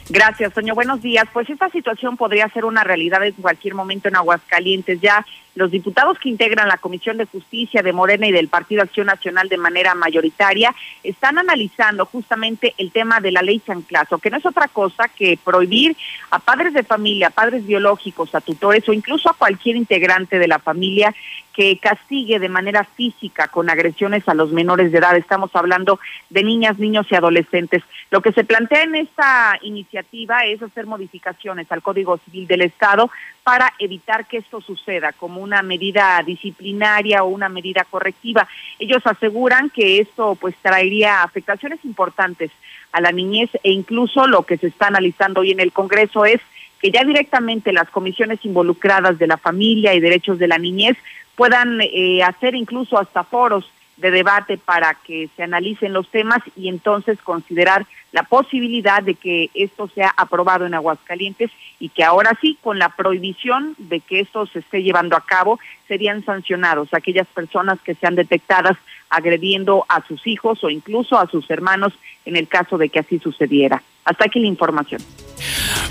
Gracias, 0.10 0.53
Toño. 0.53 0.73
Buenos 0.73 1.03
días. 1.03 1.26
Pues 1.31 1.48
esta 1.49 1.69
situación 1.69 2.18
podría 2.18 2.49
ser 2.49 2.65
una 2.65 2.84
realidad 2.84 3.23
en 3.23 3.34
cualquier 3.34 3.76
momento 3.76 4.07
en 4.07 4.15
Aguascalientes. 4.15 4.99
Ya 5.02 5.23
los 5.60 5.72
diputados 5.72 6.18
que 6.18 6.30
integran 6.30 6.69
la 6.69 6.77
Comisión 6.77 7.18
de 7.18 7.26
Justicia 7.26 7.84
de 7.84 7.91
Morena 7.91 8.26
y 8.26 8.31
del 8.31 8.48
Partido 8.48 8.81
Acción 8.81 9.07
Nacional 9.07 9.49
de 9.49 9.57
manera 9.57 9.94
mayoritaria 9.94 10.73
están 11.03 11.38
analizando 11.38 12.06
justamente 12.06 12.73
el 12.77 12.94
tema 12.94 13.19
de 13.19 13.34
la 13.34 13.41
ley 13.41 13.60
Chanclazo, 13.60 14.19
que 14.19 14.30
no 14.30 14.38
es 14.38 14.45
otra 14.45 14.69
cosa 14.69 15.10
que 15.10 15.38
prohibir 15.44 15.98
a 16.31 16.40
padres 16.40 16.73
de 16.73 16.84
familia, 16.84 17.27
a 17.27 17.31
padres 17.31 17.68
biológicos, 17.68 18.34
a 18.34 18.40
tutores 18.40 18.88
o 18.88 18.94
incluso 18.94 19.30
a 19.30 19.34
cualquier 19.34 19.76
integrante 19.76 20.40
de 20.40 20.48
la 20.48 20.60
familia 20.60 21.14
que 21.53 21.77
castigue 21.77 22.40
de 22.40 22.48
manera 22.48 22.86
física 22.86 23.49
con 23.49 23.69
agresiones 23.69 24.26
a 24.30 24.34
los 24.34 24.53
menores 24.53 24.94
de 24.94 24.99
edad. 24.99 25.18
Estamos 25.18 25.53
hablando 25.53 25.99
de 26.30 26.41
niñas, 26.41 26.80
niños 26.80 27.06
y 27.10 27.15
adolescentes. 27.15 27.84
Lo 28.11 28.22
que 28.22 28.31
se 28.31 28.45
plantea 28.45 28.84
en 28.84 28.95
esta 28.95 29.57
iniciativa 29.61 30.45
es 30.45 30.64
hacer 30.64 30.86
modificaciones 30.86 31.69
al 31.69 31.81
Código 31.81 32.18
Civil 32.19 32.48
del 32.48 32.61
Estado 32.61 33.11
para 33.44 33.74
evitar 33.80 34.28
que 34.28 34.38
esto 34.38 34.61
suceda 34.61 35.11
como 35.14 35.41
una 35.41 35.61
medida 35.61 36.22
disciplinaria 36.24 37.24
o 37.24 37.28
una 37.30 37.49
medida 37.49 37.86
correctiva. 37.90 38.48
Ellos 38.78 39.02
aseguran 39.06 39.70
que 39.70 39.99
esto 39.99 40.36
pues 40.36 40.56
traería 40.61 41.24
afectaciones 41.24 41.84
importantes 41.84 42.52
a 42.91 43.02
la 43.02 43.11
niñez 43.11 43.49
e 43.64 43.72
incluso 43.72 44.28
lo 44.28 44.44
que 44.44 44.57
se 44.57 44.68
está 44.68 44.88
analizando 44.88 45.41
hoy 45.41 45.52
en 45.52 45.60
el 45.60 45.72
Congreso 45.72 46.26
es 46.26 46.41
que 46.82 46.91
ya 46.91 47.03
directamente 47.03 47.74
las 47.74 47.90
comisiones 47.90 48.44
involucradas 48.45 49.20
de 49.20 49.28
la 49.28 49.38
familia 49.38 49.94
y 49.94 49.99
derechos 49.99 50.40
de 50.40 50.48
la 50.48 50.57
niñez 50.57 50.98
puedan 51.36 51.80
eh, 51.82 52.24
hacer 52.24 52.56
incluso 52.56 52.98
hasta 52.98 53.24
foros 53.24 53.70
de 53.99 54.11
debate 54.11 54.57
para 54.57 54.93
que 54.93 55.30
se 55.35 55.43
analicen 55.43 55.93
los 55.93 56.09
temas 56.09 56.39
y 56.55 56.69
entonces 56.69 57.19
considerar 57.21 57.85
la 58.11 58.23
posibilidad 58.23 59.03
de 59.03 59.15
que 59.15 59.49
esto 59.53 59.89
sea 59.93 60.13
aprobado 60.17 60.65
en 60.65 60.73
Aguascalientes 60.73 61.51
y 61.80 61.89
que 61.89 62.03
ahora 62.03 62.38
sí, 62.41 62.57
con 62.61 62.80
la 62.80 62.89
prohibición 62.89 63.76
de 63.77 63.99
que 63.99 64.21
esto 64.21 64.47
se 64.47 64.59
esté 64.59 64.81
llevando 64.81 65.15
a 65.15 65.26
cabo, 65.26 65.59
serían 65.88 66.23
sancionados 66.26 66.93
aquellas 66.93 67.27
personas 67.27 67.80
que 67.81 67.95
sean 67.95 68.15
detectadas 68.15 68.77
agrediendo 69.09 69.85
a 69.89 70.05
sus 70.07 70.26
hijos 70.26 70.63
o 70.63 70.69
incluso 70.69 71.17
a 71.19 71.27
sus 71.27 71.49
hermanos 71.49 71.93
en 72.26 72.35
el 72.35 72.47
caso 72.47 72.77
de 72.77 72.89
que 72.89 72.99
así 72.99 73.19
sucediera. 73.19 73.81
Hasta 74.05 74.26
aquí 74.26 74.39
la 74.39 74.47
información. 74.47 75.01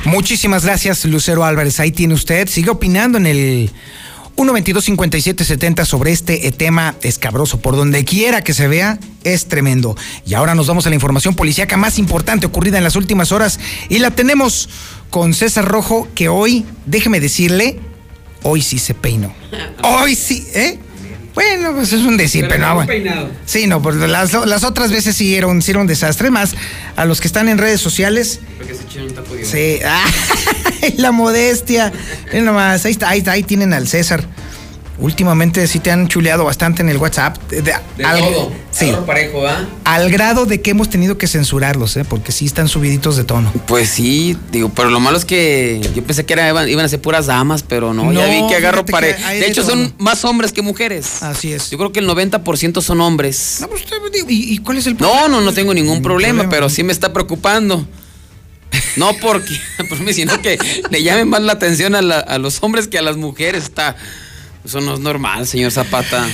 Muchísimas 0.05 0.65
gracias, 0.65 1.05
Lucero 1.05 1.45
Álvarez. 1.45 1.79
Ahí 1.81 1.93
tiene 1.93 2.15
usted. 2.15 2.49
Sigue 2.49 2.71
opinando 2.71 3.19
en 3.19 3.27
el 3.27 3.71
122-5770 4.39 5.85
sobre 5.85 6.13
este 6.13 6.47
eh, 6.47 6.53
tema 6.53 6.95
escabroso. 7.03 7.61
Por 7.61 7.75
donde 7.75 8.05
quiera 8.05 8.43
que 8.43 8.55
se 8.55 8.69
vea, 8.69 8.99
es 9.25 9.47
tremendo. 9.47 9.97
Y 10.25 10.35
ahora 10.35 10.55
nos 10.55 10.69
vamos 10.69 10.87
a 10.87 10.91
la 10.91 10.95
información 10.95 11.35
policíaca 11.35 11.77
más 11.77 11.99
importante 11.99 12.47
ocurrida 12.47 12.79
en 12.79 12.85
las 12.85 12.95
últimas 12.95 13.33
horas. 13.33 13.59
Y 13.89 13.99
la 13.99 14.13
tenemos 14.13 14.69
con 15.11 15.35
César 15.35 15.65
Rojo, 15.65 16.07
que 16.15 16.29
hoy, 16.29 16.65
déjeme 16.87 17.19
decirle, 17.19 17.81
hoy 18.45 18.63
sí 18.63 18.79
se 18.79 18.95
peinó. 18.95 19.35
Hoy 19.83 20.15
sí, 20.15 20.47
¿eh? 20.55 20.79
Bueno, 21.39 21.73
pues 21.73 21.93
es 21.93 22.01
un 22.01 22.17
decir, 22.17 22.47
pero, 22.49 22.67
no, 22.67 22.75
bueno. 22.75 23.29
Sí, 23.47 23.69
no, 23.69 23.81
pues 23.81 23.95
las, 23.95 24.33
las, 24.33 24.65
otras 24.65 24.91
veces 24.91 25.15
sí 25.15 25.37
era, 25.37 25.47
un, 25.47 25.63
sí 25.63 25.71
era 25.71 25.79
un 25.79 25.87
desastre. 25.87 26.33
Más 26.33 26.57
a 26.97 27.05
los 27.05 27.21
que 27.21 27.29
están 27.29 27.49
en 27.49 27.59
redes 27.59 27.81
sociales. 27.81 28.41
Porque 28.57 28.75
se 28.75 29.45
Sí, 29.45 29.81
ah, 29.87 30.05
la 30.97 31.13
modestia. 31.13 31.93
Nomás, 32.33 32.85
ahí, 32.85 32.91
está, 32.91 33.11
ahí, 33.11 33.23
ahí 33.29 33.45
tienen 33.45 33.73
al 33.73 33.87
César. 33.87 34.25
Últimamente 35.01 35.65
sí 35.69 35.79
te 35.79 35.93
han 35.93 36.09
chuleado 36.09 36.45
bastante 36.45 36.83
en 36.83 36.89
el 36.89 36.97
WhatsApp. 36.97 37.39
De, 37.51 37.73
al, 37.73 38.19
todo. 38.19 38.53
Sí. 38.73 38.93
Parejo, 39.07 39.47
¿ah? 39.47 39.65
Al 39.85 40.11
grado 40.11 40.45
de 40.45 40.61
que 40.61 40.71
hemos 40.71 40.91
tenido 40.91 41.17
que 41.17 41.29
censurarlos, 41.29 41.97
¿eh? 41.97 42.05
Porque 42.05 42.33
sí 42.33 42.47
están 42.47 42.69
subiditos 42.69 43.17
de 43.17 43.23
tono. 43.23 43.53
Pues 43.67 43.91
sí, 43.91 44.37
digo, 44.51 44.71
pero 44.75 44.91
lo 44.91 44.99
malo 44.99 45.17
es 45.17 45.25
que 45.25 45.81
yo 45.95 46.03
pensé 46.03 46.27
que 46.27 46.33
era, 46.33 46.49
iban, 46.69 46.85
a 46.85 46.89
ser 46.89 47.01
puras 47.01 47.27
damas, 47.27 47.63
pero 47.63 47.95
no, 47.95 48.13
ya 48.13 48.27
vi 48.27 48.47
que 48.49 48.57
agarro 48.57 48.85
parejo. 48.85 49.21
De, 49.29 49.47
hecho, 49.47 49.63
son 49.63 49.95
más 49.99 50.25
hombres 50.25 50.53
que 50.53 50.63
mujeres. 50.63 51.23
Así 51.23 51.53
es. 51.53 51.71
Yo 51.71 51.79
creo 51.79 51.93
que 51.93 52.01
el 52.01 52.09
90% 52.09 52.83
son 52.83 53.01
hombres. 53.01 53.59
No, 53.61 53.69
pues, 53.69 53.85
¿y, 54.29 54.59
cuál 54.59 54.79
es 54.79 54.87
el 54.89 54.97
problema? 54.97 55.23
No, 55.23 55.29
no, 55.29 55.41
no 55.43 55.53
tengo 55.53 55.75
ningún, 55.75 56.03
problema, 56.03 56.49
pero 56.49 56.69
sí 56.69 56.83
me 56.83 56.93
está 56.93 57.13
preocupando. 57.13 57.87
No 58.97 59.13
porque, 59.15 59.59
por 59.89 60.01
mí, 60.01 60.13
sino 60.13 60.43
que 60.43 60.59
le 60.91 61.03
llamen 61.05 61.29
más 61.29 61.41
la 61.41 61.53
atención 61.53 61.95
a, 61.95 61.99
a 61.99 62.39
los 62.39 62.63
hombres 62.63 62.89
que 62.89 62.99
a 62.99 63.03
las 63.03 63.17
mujeres. 63.17 63.63
Está. 63.63 63.97
Eso 64.65 64.81
no 64.81 64.95
es 64.95 65.01
normal, 65.01 65.47
señor 65.47 65.71
Zapata. 65.71 66.27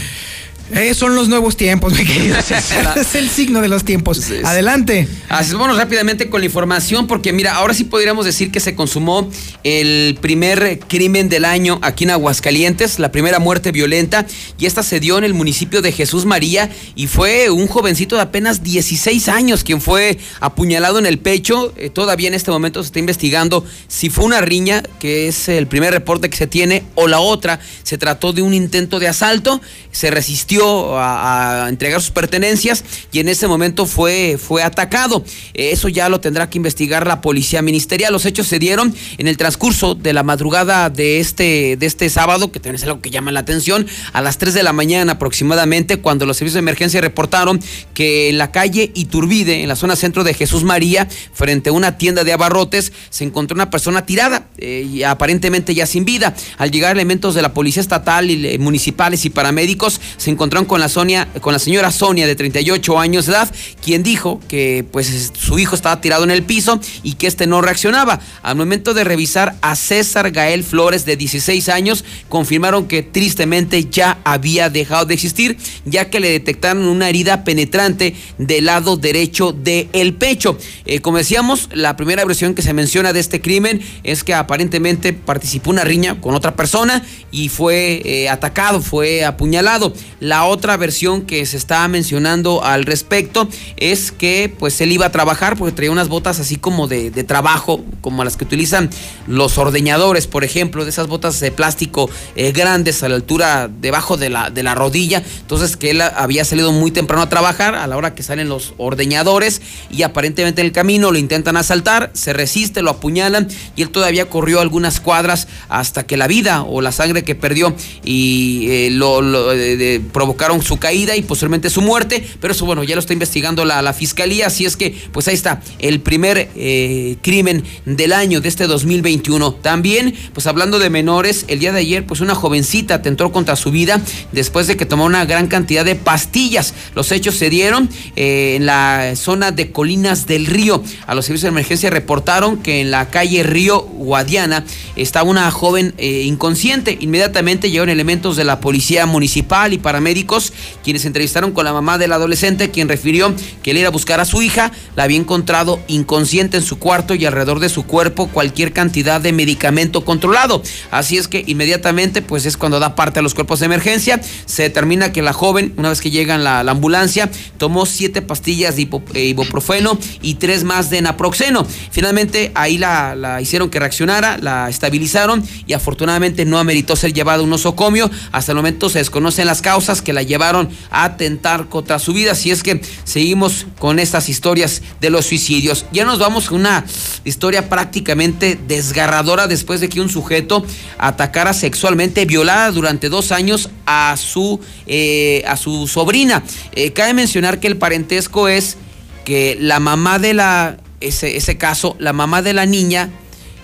Eh, 0.72 0.94
son 0.94 1.14
los 1.14 1.28
nuevos 1.28 1.58
tiempos, 1.58 1.92
mi 1.92 2.06
querido 2.06 2.36
es 2.96 3.14
el 3.14 3.28
signo 3.28 3.60
de 3.60 3.68
los 3.68 3.84
tiempos. 3.84 4.22
Adelante. 4.44 5.06
Así 5.28 5.54
bueno, 5.54 5.76
rápidamente 5.76 6.30
con 6.30 6.40
la 6.40 6.46
información, 6.46 7.06
porque 7.06 7.34
mira, 7.34 7.54
ahora 7.54 7.74
sí 7.74 7.84
podríamos 7.84 8.24
decir 8.24 8.50
que 8.50 8.60
se 8.60 8.74
consumó 8.74 9.28
el 9.62 10.16
primer 10.22 10.78
crimen 10.88 11.28
del 11.28 11.44
año 11.44 11.78
aquí 11.82 12.04
en 12.04 12.12
Aguascalientes, 12.12 12.98
la 12.98 13.12
primera 13.12 13.38
muerte 13.40 13.72
violenta, 13.72 14.26
y 14.58 14.64
esta 14.64 14.82
se 14.82 15.00
dio 15.00 15.18
en 15.18 15.24
el 15.24 15.34
municipio 15.34 15.82
de 15.82 15.92
Jesús 15.92 16.24
María, 16.24 16.70
y 16.94 17.08
fue 17.08 17.50
un 17.50 17.66
jovencito 17.66 18.16
de 18.16 18.22
apenas 18.22 18.62
16 18.62 19.28
años 19.28 19.64
quien 19.64 19.82
fue 19.82 20.18
apuñalado 20.40 20.98
en 20.98 21.04
el 21.04 21.18
pecho. 21.18 21.74
Eh, 21.76 21.90
todavía 21.90 22.28
en 22.28 22.34
este 22.34 22.50
momento 22.50 22.82
se 22.82 22.86
está 22.86 22.98
investigando 22.98 23.66
si 23.86 24.08
fue 24.08 24.24
una 24.24 24.40
riña, 24.40 24.82
que 24.98 25.28
es 25.28 25.48
el 25.48 25.66
primer 25.66 25.92
reporte 25.92 26.30
que 26.30 26.38
se 26.38 26.46
tiene, 26.46 26.84
o 26.94 27.06
la 27.06 27.20
otra, 27.20 27.60
se 27.82 27.98
trató 27.98 28.32
de 28.32 28.40
un 28.40 28.54
intento 28.54 28.98
de 28.98 29.08
asalto, 29.08 29.60
se 29.92 30.10
resistió 30.10 30.53
a, 30.62 31.66
entregar 31.68 32.00
sus 32.00 32.10
pertenencias 32.10 32.84
y 33.12 33.20
en 33.20 33.28
ese 33.28 33.46
momento 33.46 33.86
fue, 33.86 34.38
fue 34.38 34.62
atacado. 34.62 35.24
Eso 35.54 35.88
ya 35.88 36.08
lo 36.08 36.20
tendrá 36.20 36.50
que 36.50 36.58
investigar 36.58 37.06
la 37.06 37.20
policía 37.20 37.62
ministerial. 37.62 38.12
Los 38.12 38.26
hechos 38.26 38.46
se 38.46 38.58
dieron 38.58 38.94
en 39.18 39.28
el 39.28 39.36
transcurso 39.36 39.94
de 39.94 40.12
la 40.12 40.22
madrugada 40.22 40.90
de 40.90 41.20
este, 41.20 41.76
de 41.76 41.86
este 41.86 42.08
sábado, 42.10 42.52
que 42.52 42.60
también 42.60 42.76
es 42.76 42.84
algo 42.84 43.00
que 43.00 43.10
llama 43.10 43.32
la 43.32 43.40
atención, 43.40 43.86
a 44.12 44.20
las 44.22 44.38
3 44.38 44.54
de 44.54 44.62
la 44.62 44.72
mañana 44.72 45.12
aproximadamente, 45.12 45.98
cuando 45.98 46.26
los 46.26 46.36
servicios 46.36 46.54
de 46.54 46.60
emergencia 46.60 47.00
reportaron 47.00 47.60
que 47.94 48.28
en 48.28 48.38
la 48.38 48.50
calle 48.50 48.92
Iturbide, 48.94 49.62
en 49.62 49.68
la 49.68 49.76
zona 49.76 49.96
centro 49.96 50.24
de 50.24 50.34
Jesús 50.34 50.64
María, 50.64 51.08
frente 51.32 51.70
a 51.70 51.72
una 51.72 51.98
tienda 51.98 52.24
de 52.24 52.32
abarrotes, 52.32 52.92
se 53.10 53.24
encontró 53.24 53.54
una 53.54 53.70
persona 53.70 54.06
tirada 54.06 54.48
eh, 54.58 54.86
y 54.90 55.02
aparentemente 55.02 55.74
ya 55.74 55.86
sin 55.86 56.04
vida. 56.04 56.34
Al 56.58 56.70
llegar 56.70 56.94
elementos 56.94 57.34
de 57.34 57.42
la 57.42 57.54
policía 57.54 57.80
estatal 57.80 58.30
y 58.30 58.46
eh, 58.46 58.58
municipales 58.58 59.24
y 59.24 59.30
paramédicos, 59.30 60.00
se 60.16 60.30
encontró 60.30 60.43
encontraron 60.44 60.66
con 60.66 60.78
la 60.78 60.90
Sonia, 60.90 61.26
con 61.40 61.54
la 61.54 61.58
señora 61.58 61.90
Sonia 61.90 62.26
de 62.26 62.36
38 62.36 62.98
años 62.98 63.24
de 63.24 63.32
edad, 63.32 63.50
quien 63.82 64.02
dijo 64.02 64.40
que 64.46 64.84
pues 64.92 65.32
su 65.32 65.58
hijo 65.58 65.74
estaba 65.74 66.02
tirado 66.02 66.22
en 66.24 66.30
el 66.30 66.42
piso 66.42 66.78
y 67.02 67.14
que 67.14 67.26
este 67.26 67.46
no 67.46 67.62
reaccionaba. 67.62 68.20
Al 68.42 68.56
momento 68.56 68.92
de 68.92 69.04
revisar 69.04 69.56
a 69.62 69.74
César 69.74 70.32
Gael 70.32 70.62
Flores 70.62 71.06
de 71.06 71.16
16 71.16 71.68
años, 71.70 72.04
confirmaron 72.28 72.86
que 72.86 73.02
tristemente 73.02 73.86
ya 73.86 74.18
había 74.24 74.68
dejado 74.68 75.06
de 75.06 75.14
existir, 75.14 75.56
ya 75.86 76.10
que 76.10 76.20
le 76.20 76.30
detectaron 76.30 76.84
una 76.84 77.08
herida 77.08 77.42
penetrante 77.44 78.14
del 78.36 78.66
lado 78.66 78.98
derecho 78.98 79.52
del 79.52 80.14
pecho. 80.14 80.58
Eh, 80.84 81.00
como 81.00 81.18
decíamos, 81.18 81.70
la 81.72 81.96
primera 81.96 82.24
versión 82.26 82.54
que 82.54 82.62
se 82.62 82.74
menciona 82.74 83.14
de 83.14 83.20
este 83.20 83.40
crimen 83.40 83.80
es 84.02 84.24
que 84.24 84.34
aparentemente 84.34 85.14
participó 85.14 85.70
una 85.70 85.84
riña 85.84 86.20
con 86.20 86.34
otra 86.34 86.54
persona 86.54 87.02
y 87.30 87.48
fue 87.48 88.02
eh, 88.04 88.28
atacado, 88.28 88.82
fue 88.82 89.24
apuñalado. 89.24 89.94
La 90.20 90.33
otra 90.42 90.76
versión 90.76 91.22
que 91.22 91.46
se 91.46 91.56
está 91.56 91.86
mencionando 91.86 92.64
al 92.64 92.84
respecto 92.84 93.48
es 93.76 94.10
que 94.10 94.52
pues 94.58 94.80
él 94.80 94.90
iba 94.90 95.06
a 95.06 95.12
trabajar 95.12 95.56
porque 95.56 95.72
traía 95.72 95.92
unas 95.92 96.08
botas 96.08 96.40
así 96.40 96.56
como 96.56 96.88
de, 96.88 97.10
trabajo, 97.24 97.84
como 98.00 98.24
las 98.24 98.36
que 98.36 98.44
utilizan 98.44 98.90
los 99.28 99.56
ordeñadores, 99.56 100.26
por 100.26 100.42
ejemplo, 100.42 100.84
de 100.84 100.90
esas 100.90 101.06
botas 101.06 101.38
de 101.38 101.52
plástico 101.52 102.10
eh, 102.34 102.50
grandes 102.50 103.02
a 103.02 103.08
la 103.08 103.14
altura 103.14 103.68
debajo 103.68 104.16
de 104.16 104.30
la, 104.30 104.50
de 104.50 104.62
la 104.62 104.74
rodilla. 104.74 105.22
Entonces 105.40 105.76
que 105.76 105.90
él 105.90 106.00
había 106.00 106.44
salido 106.44 106.72
muy 106.72 106.90
temprano 106.90 107.22
a 107.22 107.28
trabajar 107.28 107.76
a 107.76 107.86
la 107.86 107.96
hora 107.96 108.14
que 108.14 108.22
salen 108.22 108.48
los 108.48 108.74
ordeñadores 108.78 109.62
y 109.90 110.02
aparentemente 110.02 110.60
en 110.60 110.66
el 110.66 110.72
camino 110.72 111.12
lo 111.12 111.18
intentan 111.18 111.56
asaltar, 111.56 112.10
se 112.14 112.32
resiste, 112.32 112.82
lo 112.82 112.90
apuñalan 112.90 113.48
y 113.76 113.82
él 113.82 113.90
todavía 113.90 114.28
corrió 114.28 114.60
algunas 114.60 115.00
cuadras 115.00 115.48
hasta 115.68 116.06
que 116.06 116.16
la 116.16 116.26
vida 116.26 116.62
o 116.62 116.80
la 116.80 116.92
sangre 116.92 117.24
que 117.24 117.34
perdió 117.34 117.74
y 118.04 118.66
eh, 118.70 118.90
lo, 118.90 119.52
eh, 119.52 120.00
provocaron 120.24 120.62
su 120.62 120.78
caída 120.78 121.14
y 121.16 121.22
posteriormente 121.22 121.68
su 121.68 121.82
muerte, 121.82 122.26
pero 122.40 122.54
eso 122.54 122.64
bueno, 122.64 122.82
ya 122.82 122.94
lo 122.94 123.00
está 123.00 123.12
investigando 123.12 123.66
la, 123.66 123.92
fiscalía, 123.92 124.46
así 124.46 124.64
es 124.64 124.74
que 124.74 124.96
pues 125.12 125.28
ahí 125.28 125.34
está 125.34 125.60
el 125.78 126.00
primer 126.00 126.48
eh, 126.56 127.16
crimen 127.20 127.62
del 127.84 128.14
año 128.14 128.40
de 128.40 128.48
este 128.48 128.66
2021. 128.66 129.52
También, 129.56 130.14
pues 130.32 130.46
hablando 130.46 130.78
de 130.78 130.88
menores, 130.88 131.44
el 131.48 131.58
día 131.58 131.72
de 131.72 131.80
ayer 131.80 132.06
pues 132.06 132.22
una 132.22 132.34
jovencita 132.34 132.94
atentó 132.94 133.30
contra 133.32 133.54
su 133.54 133.70
vida 133.70 134.00
después 134.32 134.66
de 134.66 134.78
que 134.78 134.86
tomó 134.86 135.04
una 135.04 135.26
gran 135.26 135.46
cantidad 135.46 135.84
de 135.84 135.94
pastillas. 135.94 136.72
Los 136.94 137.12
hechos 137.12 137.34
se 137.34 137.50
dieron 137.50 137.90
eh, 138.16 138.54
en 138.56 138.64
la 138.64 139.12
zona 139.16 139.50
de 139.52 139.72
Colinas 139.72 140.26
del 140.26 140.46
Río. 140.46 140.82
A 141.06 141.14
los 141.14 141.26
servicios 141.26 141.42
de 141.42 141.48
emergencia 141.48 141.90
reportaron 141.90 142.56
que 142.62 142.80
en 142.80 142.90
la 142.90 143.10
calle 143.10 143.42
Río 143.42 143.82
Guadiana 143.82 144.64
estaba 144.96 145.28
una 145.28 145.50
joven 145.50 145.92
eh, 145.98 146.22
inconsciente. 146.22 146.96
Inmediatamente 146.98 147.70
llegaron 147.70 147.90
elementos 147.90 148.36
de 148.36 148.44
la 148.44 148.60
policía 148.60 149.04
municipal 149.04 149.74
y 149.74 149.78
paramédicos 149.78 150.13
médicos, 150.14 150.52
quienes 150.84 151.04
entrevistaron 151.06 151.50
con 151.50 151.64
la 151.64 151.72
mamá 151.72 151.98
del 151.98 152.12
adolescente, 152.12 152.70
quien 152.70 152.88
refirió 152.88 153.34
que 153.64 153.72
él 153.72 153.78
iba 153.78 153.88
a 153.88 153.90
buscar 153.90 154.20
a 154.20 154.24
su 154.24 154.42
hija, 154.42 154.70
la 154.94 155.02
había 155.02 155.18
encontrado 155.18 155.80
inconsciente 155.88 156.56
en 156.56 156.62
su 156.62 156.78
cuarto 156.78 157.14
y 157.14 157.26
alrededor 157.26 157.58
de 157.58 157.68
su 157.68 157.84
cuerpo 157.84 158.28
cualquier 158.28 158.72
cantidad 158.72 159.20
de 159.20 159.32
medicamento 159.32 160.04
controlado. 160.04 160.62
Así 160.92 161.16
es 161.16 161.26
que 161.26 161.42
inmediatamente, 161.48 162.22
pues 162.22 162.46
es 162.46 162.56
cuando 162.56 162.78
da 162.78 162.94
parte 162.94 163.18
a 163.18 163.22
los 163.22 163.34
cuerpos 163.34 163.58
de 163.58 163.66
emergencia. 163.66 164.20
Se 164.46 164.62
determina 164.62 165.10
que 165.10 165.20
la 165.20 165.32
joven, 165.32 165.74
una 165.76 165.88
vez 165.88 166.00
que 166.00 166.12
llega 166.12 166.36
en 166.36 166.44
la, 166.44 166.62
la 166.62 166.70
ambulancia, 166.70 167.28
tomó 167.58 167.86
siete 167.86 168.22
pastillas 168.22 168.76
de 168.76 168.88
eh, 169.14 169.24
ibuprofeno 169.24 169.98
y 170.22 170.34
tres 170.34 170.62
más 170.62 170.90
de 170.90 171.02
naproxeno. 171.02 171.66
Finalmente, 171.90 172.52
ahí 172.54 172.78
la, 172.78 173.40
hicieron 173.40 173.68
que 173.68 173.80
reaccionara, 173.80 174.38
la 174.38 174.68
estabilizaron 174.68 175.42
y 175.66 175.72
afortunadamente 175.72 176.44
no 176.44 176.58
ameritó 176.58 176.94
ser 176.94 177.12
llevada 177.12 177.40
a 177.40 177.42
un 177.42 177.50
nosocomio. 177.50 178.10
Hasta 178.30 178.52
el 178.52 178.56
momento 178.56 178.88
se 178.88 178.98
desconocen 178.98 179.46
las 179.46 179.62
causas 179.62 180.02
que 180.04 180.12
la 180.12 180.22
llevaron 180.22 180.68
a 180.90 181.04
atentar 181.04 181.68
contra 181.68 181.98
su 181.98 182.12
vida. 182.12 182.32
Así 182.32 182.50
es 182.50 182.62
que 182.62 182.80
seguimos 183.04 183.66
con 183.78 183.98
estas 183.98 184.28
historias 184.28 184.82
de 185.00 185.10
los 185.10 185.26
suicidios. 185.26 185.86
Ya 185.92 186.04
nos 186.04 186.18
vamos 186.18 186.48
con 186.48 186.60
una 186.60 186.84
historia 187.24 187.68
prácticamente 187.68 188.58
desgarradora 188.68 189.46
después 189.46 189.80
de 189.80 189.88
que 189.88 190.00
un 190.00 190.08
sujeto 190.08 190.64
atacara 190.98 191.52
sexualmente, 191.52 192.24
violara 192.26 192.70
durante 192.70 193.08
dos 193.08 193.32
años 193.32 193.70
a 193.86 194.16
su, 194.16 194.60
eh, 194.86 195.42
a 195.46 195.56
su 195.56 195.88
sobrina. 195.88 196.44
Eh, 196.72 196.92
cabe 196.92 197.14
mencionar 197.14 197.60
que 197.60 197.66
el 197.66 197.76
parentesco 197.76 198.48
es 198.48 198.76
que 199.24 199.56
la 199.58 199.80
mamá 199.80 200.18
de 200.18 200.34
la, 200.34 200.76
ese, 201.00 201.36
ese 201.36 201.56
caso, 201.56 201.96
la 201.98 202.12
mamá 202.12 202.42
de 202.42 202.52
la 202.52 202.66
niña 202.66 203.10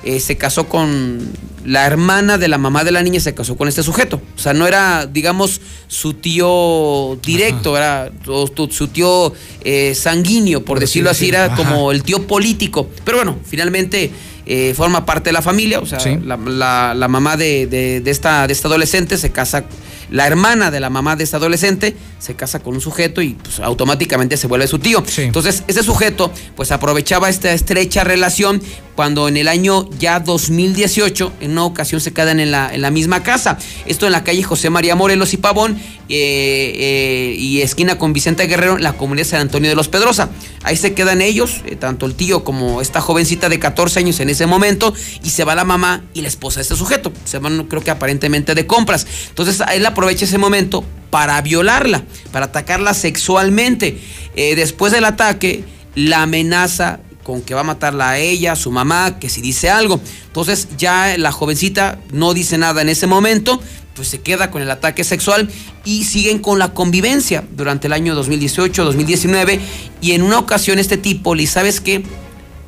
eh, 0.05 0.21
se 0.21 0.37
casó 0.37 0.69
con 0.69 1.29
la 1.65 1.87
hermana 1.87 2.39
de 2.39 2.49
la 2.49 2.57
mamá 2.57 2.85
de 2.85 2.91
la 2.91 3.03
niña 3.03 3.21
se 3.21 3.35
casó 3.35 3.57
con 3.57 3.69
este 3.69 3.83
sujeto. 3.83 4.21
O 4.35 4.39
sea, 4.39 4.55
no 4.55 4.67
era, 4.67 5.07
digamos, 5.07 5.61
su 5.89 6.15
tío 6.15 7.19
directo, 7.23 7.77
era 7.77 8.11
o 8.27 8.49
tu- 8.49 8.71
su 8.71 8.89
tío 8.89 9.33
eh, 9.63 9.95
sanguíneo, 9.95 10.61
por, 10.61 10.67
Por 10.77 10.81
decirlo 10.81 11.11
así, 11.11 11.29
era 11.29 11.55
como 11.55 11.93
el 11.93 12.03
tío 12.03 12.27
político. 12.27 12.89
Pero 13.05 13.19
bueno, 13.19 13.39
finalmente 13.45 14.11
eh, 14.47 14.73
forma 14.75 15.05
parte 15.05 15.29
de 15.29 15.35
la 15.35 15.43
familia. 15.43 15.81
O 15.81 15.87
sea, 15.87 16.01
Sí. 16.01 16.17
la, 16.25 16.37
la- 16.39 16.95
la 16.95 17.09
mamá 17.09 17.37
de, 17.37 17.67
de- 17.67 18.01
de 18.01 18.11
esta, 18.11 18.47
de 18.47 18.53
esta 18.55 18.69
adolescente 18.69 19.17
se 19.19 19.31
casa. 19.31 19.65
La 20.11 20.27
hermana 20.27 20.71
de 20.71 20.81
la 20.81 20.91
mamá 20.91 21.17
de 21.17 21.25
esta 21.25 21.37
adolescente 21.37 21.97
se 22.19 22.35
casa 22.35 22.61
con 22.61 22.75
un 22.75 22.81
sujeto 22.81 23.23
y 23.23 23.31
pues, 23.35 23.61
automáticamente 23.61 24.37
se 24.37 24.47
vuelve 24.47 24.67
su 24.67 24.79
tío. 24.79 25.03
Entonces, 25.17 25.65
ese 25.67 25.83
sujeto 25.83 26.31
pues 26.57 26.73
aprovechaba 26.73 27.29
esta 27.29 27.53
estrecha 27.53 28.05
relación 28.05 28.61
cuando 29.01 29.29
en 29.29 29.39
el 29.39 29.49
año 29.49 29.89
ya 29.99 30.21
2018, 30.21 31.33
en 31.41 31.53
una 31.53 31.65
ocasión 31.65 32.03
se 32.03 32.13
quedan 32.13 32.39
en 32.39 32.51
la, 32.51 32.75
en 32.75 32.83
la 32.83 32.91
misma 32.91 33.23
casa. 33.23 33.57
Esto 33.87 34.05
en 34.05 34.13
la 34.13 34.25
calle 34.25 34.43
José 34.43 34.69
María 34.69 34.95
Morelos 34.95 35.33
y 35.33 35.39
Pavón 35.39 35.79
eh, 36.13 36.75
eh, 36.77 37.35
y 37.39 37.63
esquina 37.63 37.97
con 37.97 38.13
Vicente 38.13 38.47
Guerrero, 38.47 38.77
en 38.77 38.83
la 38.83 38.95
comunidad 38.95 39.25
de 39.25 39.31
San 39.31 39.41
Antonio 39.41 39.71
de 39.71 39.77
los 39.77 39.89
Pedrosa. 39.89 40.29
Ahí 40.65 40.77
se 40.77 40.93
quedan 40.93 41.23
ellos, 41.23 41.63
eh, 41.65 41.77
tanto 41.77 42.05
el 42.05 42.15
tío 42.15 42.45
como 42.45 42.83
esta 42.83 43.01
jovencita 43.01 43.49
de 43.49 43.59
14 43.59 44.01
años 44.01 44.21
en 44.21 44.29
ese 44.29 44.45
momento, 44.47 44.93
y 45.23 45.31
se 45.31 45.45
va 45.45 45.55
la 45.55 45.65
mamá 45.65 46.03
y 46.13 46.21
la 46.21 46.29
esposa 46.29 46.57
de 46.57 46.63
este 46.63 46.77
sujeto. 46.77 47.13
Se 47.25 47.39
van, 47.39 47.65
creo 47.69 47.83
que 47.83 47.91
aparentemente 47.91 48.55
de 48.55 48.67
compras. 48.67 49.07
Entonces, 49.29 49.63
él 49.73 49.87
aprovecha 50.01 50.25
ese 50.25 50.39
momento 50.39 50.83
para 51.11 51.39
violarla, 51.43 52.03
para 52.33 52.47
atacarla 52.47 52.95
sexualmente. 52.95 54.01
Eh, 54.35 54.55
después 54.55 54.95
del 54.95 55.05
ataque, 55.05 55.63
la 55.95 56.23
amenaza 56.23 57.01
con 57.23 57.43
que 57.43 57.53
va 57.53 57.61
a 57.61 57.65
matarla 57.65 58.09
a 58.09 58.19
ella, 58.19 58.53
a 58.53 58.57
su 58.57 58.71
mamá, 58.71 59.19
que 59.19 59.29
si 59.29 59.43
dice 59.43 59.69
algo. 59.69 60.01
Entonces 60.29 60.69
ya 60.79 61.19
la 61.19 61.33
jovencita 61.33 61.99
no 62.13 62.33
dice 62.33 62.57
nada 62.57 62.81
en 62.81 62.89
ese 62.89 63.07
momento, 63.07 63.61
pues 63.95 64.09
se 64.09 64.23
queda 64.23 64.51
con 64.51 64.63
el 64.63 64.71
ataque 64.71 65.05
sexual 65.05 65.51
y 65.85 66.05
siguen 66.05 66.39
con 66.39 66.59
la 66.59 66.73
convivencia 66.73 67.45
durante 67.51 67.89
el 67.89 67.93
año 67.93 68.15
2018, 68.15 68.83
2019 68.83 69.61
y 70.01 70.13
en 70.13 70.23
una 70.23 70.39
ocasión 70.39 70.79
este 70.79 70.97
tipo 70.97 71.35
le 71.35 71.47
¿sabes 71.47 71.83
qué? 71.83 72.03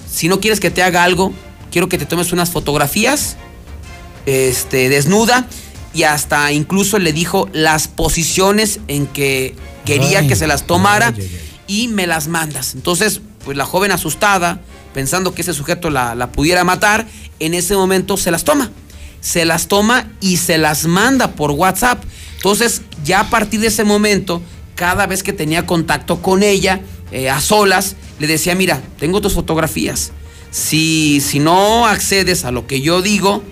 Si 0.06 0.28
no 0.28 0.38
quieres 0.38 0.60
que 0.60 0.70
te 0.70 0.82
haga 0.82 1.02
algo, 1.02 1.32
quiero 1.70 1.88
que 1.88 1.96
te 1.96 2.04
tomes 2.04 2.30
unas 2.30 2.50
fotografías 2.50 3.38
este, 4.26 4.90
desnuda 4.90 5.48
y 5.94 6.04
hasta 6.04 6.52
incluso 6.52 6.98
le 6.98 7.12
dijo 7.12 7.48
las 7.52 7.88
posiciones 7.88 8.80
en 8.88 9.06
que 9.06 9.54
quería 9.84 10.20
Ay, 10.20 10.28
que 10.28 10.36
se 10.36 10.46
las 10.46 10.66
tomara 10.66 11.08
ay, 11.08 11.14
ay, 11.18 11.40
y 11.66 11.88
me 11.88 12.06
las 12.06 12.28
mandas. 12.28 12.74
Entonces, 12.74 13.20
pues 13.44 13.56
la 13.56 13.64
joven 13.64 13.92
asustada, 13.92 14.60
pensando 14.94 15.34
que 15.34 15.42
ese 15.42 15.54
sujeto 15.54 15.90
la, 15.90 16.14
la 16.14 16.32
pudiera 16.32 16.64
matar, 16.64 17.06
en 17.40 17.54
ese 17.54 17.74
momento 17.74 18.16
se 18.16 18.30
las 18.30 18.44
toma. 18.44 18.70
Se 19.20 19.44
las 19.44 19.68
toma 19.68 20.10
y 20.20 20.38
se 20.38 20.58
las 20.58 20.86
manda 20.86 21.32
por 21.32 21.52
WhatsApp. 21.52 22.02
Entonces, 22.36 22.82
ya 23.04 23.20
a 23.20 23.30
partir 23.30 23.60
de 23.60 23.68
ese 23.68 23.84
momento, 23.84 24.42
cada 24.74 25.06
vez 25.06 25.22
que 25.22 25.32
tenía 25.32 25.66
contacto 25.66 26.22
con 26.22 26.42
ella, 26.42 26.80
eh, 27.12 27.30
a 27.30 27.40
solas, 27.40 27.96
le 28.18 28.26
decía, 28.26 28.54
mira, 28.54 28.82
tengo 28.98 29.20
tus 29.20 29.34
fotografías. 29.34 30.12
Si, 30.50 31.20
si 31.20 31.38
no 31.38 31.86
accedes 31.86 32.44
a 32.44 32.50
lo 32.50 32.66
que 32.66 32.80
yo 32.80 33.00
digo, 33.02 33.42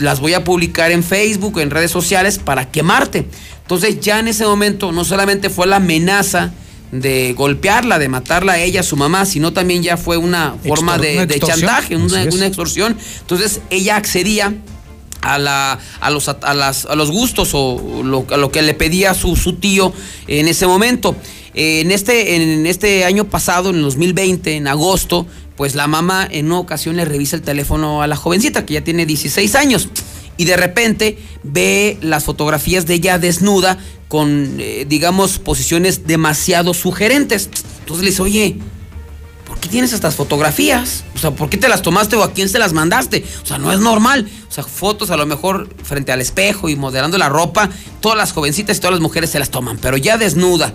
las 0.00 0.18
voy 0.20 0.34
a 0.34 0.42
publicar 0.42 0.90
en 0.90 1.04
Facebook, 1.04 1.60
en 1.60 1.70
redes 1.70 1.90
sociales, 1.92 2.38
para 2.38 2.70
quemarte. 2.70 3.26
Entonces 3.62 4.00
ya 4.00 4.18
en 4.18 4.26
ese 4.28 4.44
momento 4.44 4.90
no 4.90 5.04
solamente 5.04 5.48
fue 5.50 5.66
la 5.68 5.76
amenaza 5.76 6.50
de 6.90 7.34
golpearla, 7.34 8.00
de 8.00 8.08
matarla 8.08 8.54
a 8.54 8.58
ella, 8.58 8.80
a 8.80 8.82
su 8.82 8.96
mamá, 8.96 9.24
sino 9.24 9.52
también 9.52 9.82
ya 9.84 9.96
fue 9.96 10.16
una 10.16 10.56
forma 10.66 10.96
Extor- 10.96 11.00
de, 11.02 11.12
una 11.14 11.26
de 11.26 11.34
extorsión. 11.36 11.68
chantaje, 11.68 11.96
una 11.96 12.46
extorsión. 12.46 12.96
Entonces 13.20 13.60
ella 13.70 13.94
accedía 13.94 14.52
a, 15.20 15.38
la, 15.38 15.78
a, 16.00 16.10
los, 16.10 16.28
a, 16.28 16.54
las- 16.54 16.86
a 16.86 16.96
los 16.96 17.10
gustos 17.12 17.50
o 17.52 18.02
lo, 18.02 18.26
a 18.30 18.36
lo 18.38 18.50
que 18.50 18.62
le 18.62 18.74
pedía 18.74 19.14
su, 19.14 19.36
su 19.36 19.52
tío 19.54 19.92
en 20.26 20.48
ese 20.48 20.66
momento. 20.66 21.14
Eh, 21.54 21.80
en, 21.80 21.90
este, 21.90 22.36
en 22.36 22.66
este 22.66 23.04
año 23.04 23.24
pasado, 23.24 23.70
en 23.70 23.76
el 23.76 23.82
2020, 23.82 24.56
en 24.56 24.68
agosto, 24.68 25.26
pues 25.56 25.74
la 25.74 25.86
mamá 25.86 26.26
en 26.30 26.46
una 26.46 26.58
ocasión 26.58 26.96
le 26.96 27.04
revisa 27.04 27.36
el 27.36 27.42
teléfono 27.42 28.02
a 28.02 28.06
la 28.06 28.16
jovencita, 28.16 28.64
que 28.64 28.74
ya 28.74 28.84
tiene 28.84 29.06
16 29.06 29.54
años, 29.56 29.88
y 30.36 30.46
de 30.46 30.56
repente 30.56 31.18
ve 31.42 31.98
las 32.00 32.24
fotografías 32.24 32.86
de 32.86 32.94
ella 32.94 33.18
desnuda 33.18 33.78
con, 34.08 34.56
eh, 34.58 34.86
digamos, 34.88 35.38
posiciones 35.38 36.06
demasiado 36.06 36.72
sugerentes. 36.74 37.50
Entonces 37.80 38.04
le 38.04 38.10
dice, 38.10 38.22
oye, 38.22 38.56
¿por 39.46 39.60
qué 39.60 39.68
tienes 39.68 39.92
estas 39.92 40.14
fotografías? 40.14 41.04
O 41.14 41.18
sea, 41.18 41.30
¿por 41.32 41.50
qué 41.50 41.58
te 41.58 41.68
las 41.68 41.82
tomaste 41.82 42.16
o 42.16 42.22
a 42.22 42.32
quién 42.32 42.48
se 42.48 42.58
las 42.58 42.72
mandaste? 42.72 43.24
O 43.42 43.46
sea, 43.46 43.58
no 43.58 43.70
es 43.70 43.80
normal. 43.80 44.28
O 44.48 44.52
sea, 44.52 44.64
fotos 44.64 45.10
a 45.10 45.16
lo 45.16 45.26
mejor 45.26 45.68
frente 45.84 46.10
al 46.10 46.20
espejo 46.20 46.68
y 46.68 46.76
modelando 46.76 47.18
la 47.18 47.28
ropa, 47.28 47.68
todas 48.00 48.16
las 48.16 48.32
jovencitas 48.32 48.78
y 48.78 48.80
todas 48.80 48.94
las 48.94 49.02
mujeres 49.02 49.30
se 49.30 49.38
las 49.38 49.50
toman, 49.50 49.78
pero 49.78 49.96
ya 49.96 50.16
desnuda, 50.16 50.72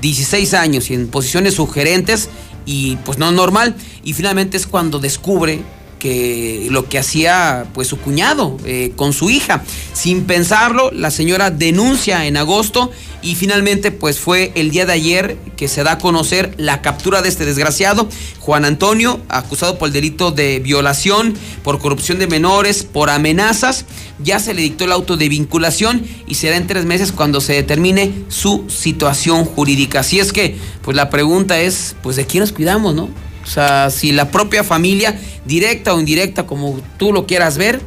16 0.00 0.54
años 0.54 0.90
y 0.90 0.94
en 0.94 1.08
posiciones 1.08 1.54
sugerentes 1.54 2.28
y 2.66 2.96
pues 3.04 3.18
no 3.18 3.30
normal. 3.32 3.74
Y 4.04 4.12
finalmente 4.12 4.56
es 4.56 4.66
cuando 4.66 4.98
descubre 4.98 5.62
que 6.00 6.66
lo 6.70 6.88
que 6.88 6.98
hacía 6.98 7.66
pues 7.74 7.86
su 7.86 7.98
cuñado 7.98 8.56
eh, 8.64 8.92
con 8.96 9.12
su 9.12 9.30
hija. 9.30 9.62
Sin 9.92 10.24
pensarlo, 10.24 10.90
la 10.90 11.12
señora 11.12 11.52
denuncia 11.52 12.26
en 12.26 12.36
agosto 12.36 12.90
y 13.22 13.36
finalmente 13.36 13.92
pues 13.92 14.18
fue 14.18 14.50
el 14.56 14.70
día 14.70 14.86
de 14.86 14.94
ayer 14.94 15.36
que 15.56 15.68
se 15.68 15.84
da 15.84 15.92
a 15.92 15.98
conocer 15.98 16.54
la 16.56 16.80
captura 16.80 17.22
de 17.22 17.28
este 17.28 17.44
desgraciado, 17.44 18.08
Juan 18.40 18.64
Antonio, 18.64 19.20
acusado 19.28 19.78
por 19.78 19.88
el 19.88 19.92
delito 19.92 20.32
de 20.32 20.58
violación, 20.58 21.34
por 21.62 21.78
corrupción 21.78 22.18
de 22.18 22.26
menores, 22.26 22.82
por 22.82 23.10
amenazas. 23.10 23.84
Ya 24.22 24.38
se 24.38 24.54
le 24.54 24.62
dictó 24.62 24.84
el 24.84 24.92
auto 24.92 25.16
de 25.16 25.28
vinculación 25.28 26.02
y 26.26 26.34
será 26.34 26.56
en 26.56 26.66
tres 26.66 26.84
meses 26.84 27.12
cuando 27.12 27.40
se 27.40 27.54
determine 27.54 28.12
su 28.28 28.64
situación 28.68 29.44
jurídica. 29.44 30.00
Así 30.00 30.18
es 30.18 30.32
que, 30.32 30.56
pues 30.82 30.96
la 30.96 31.10
pregunta 31.10 31.60
es, 31.60 31.96
pues 32.02 32.16
de 32.16 32.26
quién 32.26 32.42
nos 32.42 32.52
cuidamos, 32.52 32.94
¿no? 32.94 33.08
O 33.42 33.46
sea, 33.46 33.90
si 33.90 34.12
la 34.12 34.30
propia 34.30 34.62
familia, 34.62 35.18
directa 35.44 35.94
o 35.94 36.00
indirecta, 36.00 36.46
como 36.46 36.80
tú 36.98 37.12
lo 37.12 37.26
quieras 37.26 37.56
ver, 37.56 37.80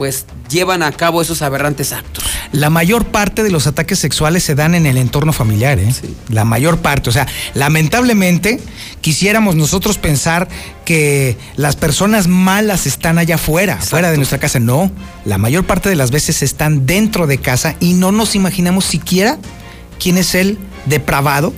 pues 0.00 0.24
llevan 0.48 0.82
a 0.82 0.92
cabo 0.92 1.20
esos 1.20 1.42
aberrantes 1.42 1.92
actos. 1.92 2.24
La 2.52 2.70
mayor 2.70 3.08
parte 3.08 3.42
de 3.42 3.50
los 3.50 3.66
ataques 3.66 3.98
sexuales 3.98 4.42
se 4.42 4.54
dan 4.54 4.74
en 4.74 4.86
el 4.86 4.96
entorno 4.96 5.30
familiar, 5.30 5.78
¿eh? 5.78 5.92
La 6.30 6.46
mayor 6.46 6.78
parte. 6.78 7.10
O 7.10 7.12
sea, 7.12 7.26
lamentablemente 7.52 8.60
quisiéramos 9.02 9.56
nosotros 9.56 9.98
pensar 9.98 10.48
que 10.86 11.36
las 11.56 11.76
personas 11.76 12.28
malas 12.28 12.86
están 12.86 13.18
allá 13.18 13.34
afuera, 13.34 13.76
fuera 13.76 14.10
de 14.10 14.16
nuestra 14.16 14.38
casa. 14.38 14.58
No, 14.58 14.90
la 15.26 15.36
mayor 15.36 15.66
parte 15.66 15.90
de 15.90 15.96
las 15.96 16.10
veces 16.10 16.42
están 16.42 16.86
dentro 16.86 17.26
de 17.26 17.36
casa 17.36 17.76
y 17.78 17.92
no 17.92 18.10
nos 18.10 18.34
imaginamos 18.34 18.86
siquiera 18.86 19.36
quién 19.98 20.16
es 20.16 20.34
el 20.34 20.56
depravado 20.86 21.52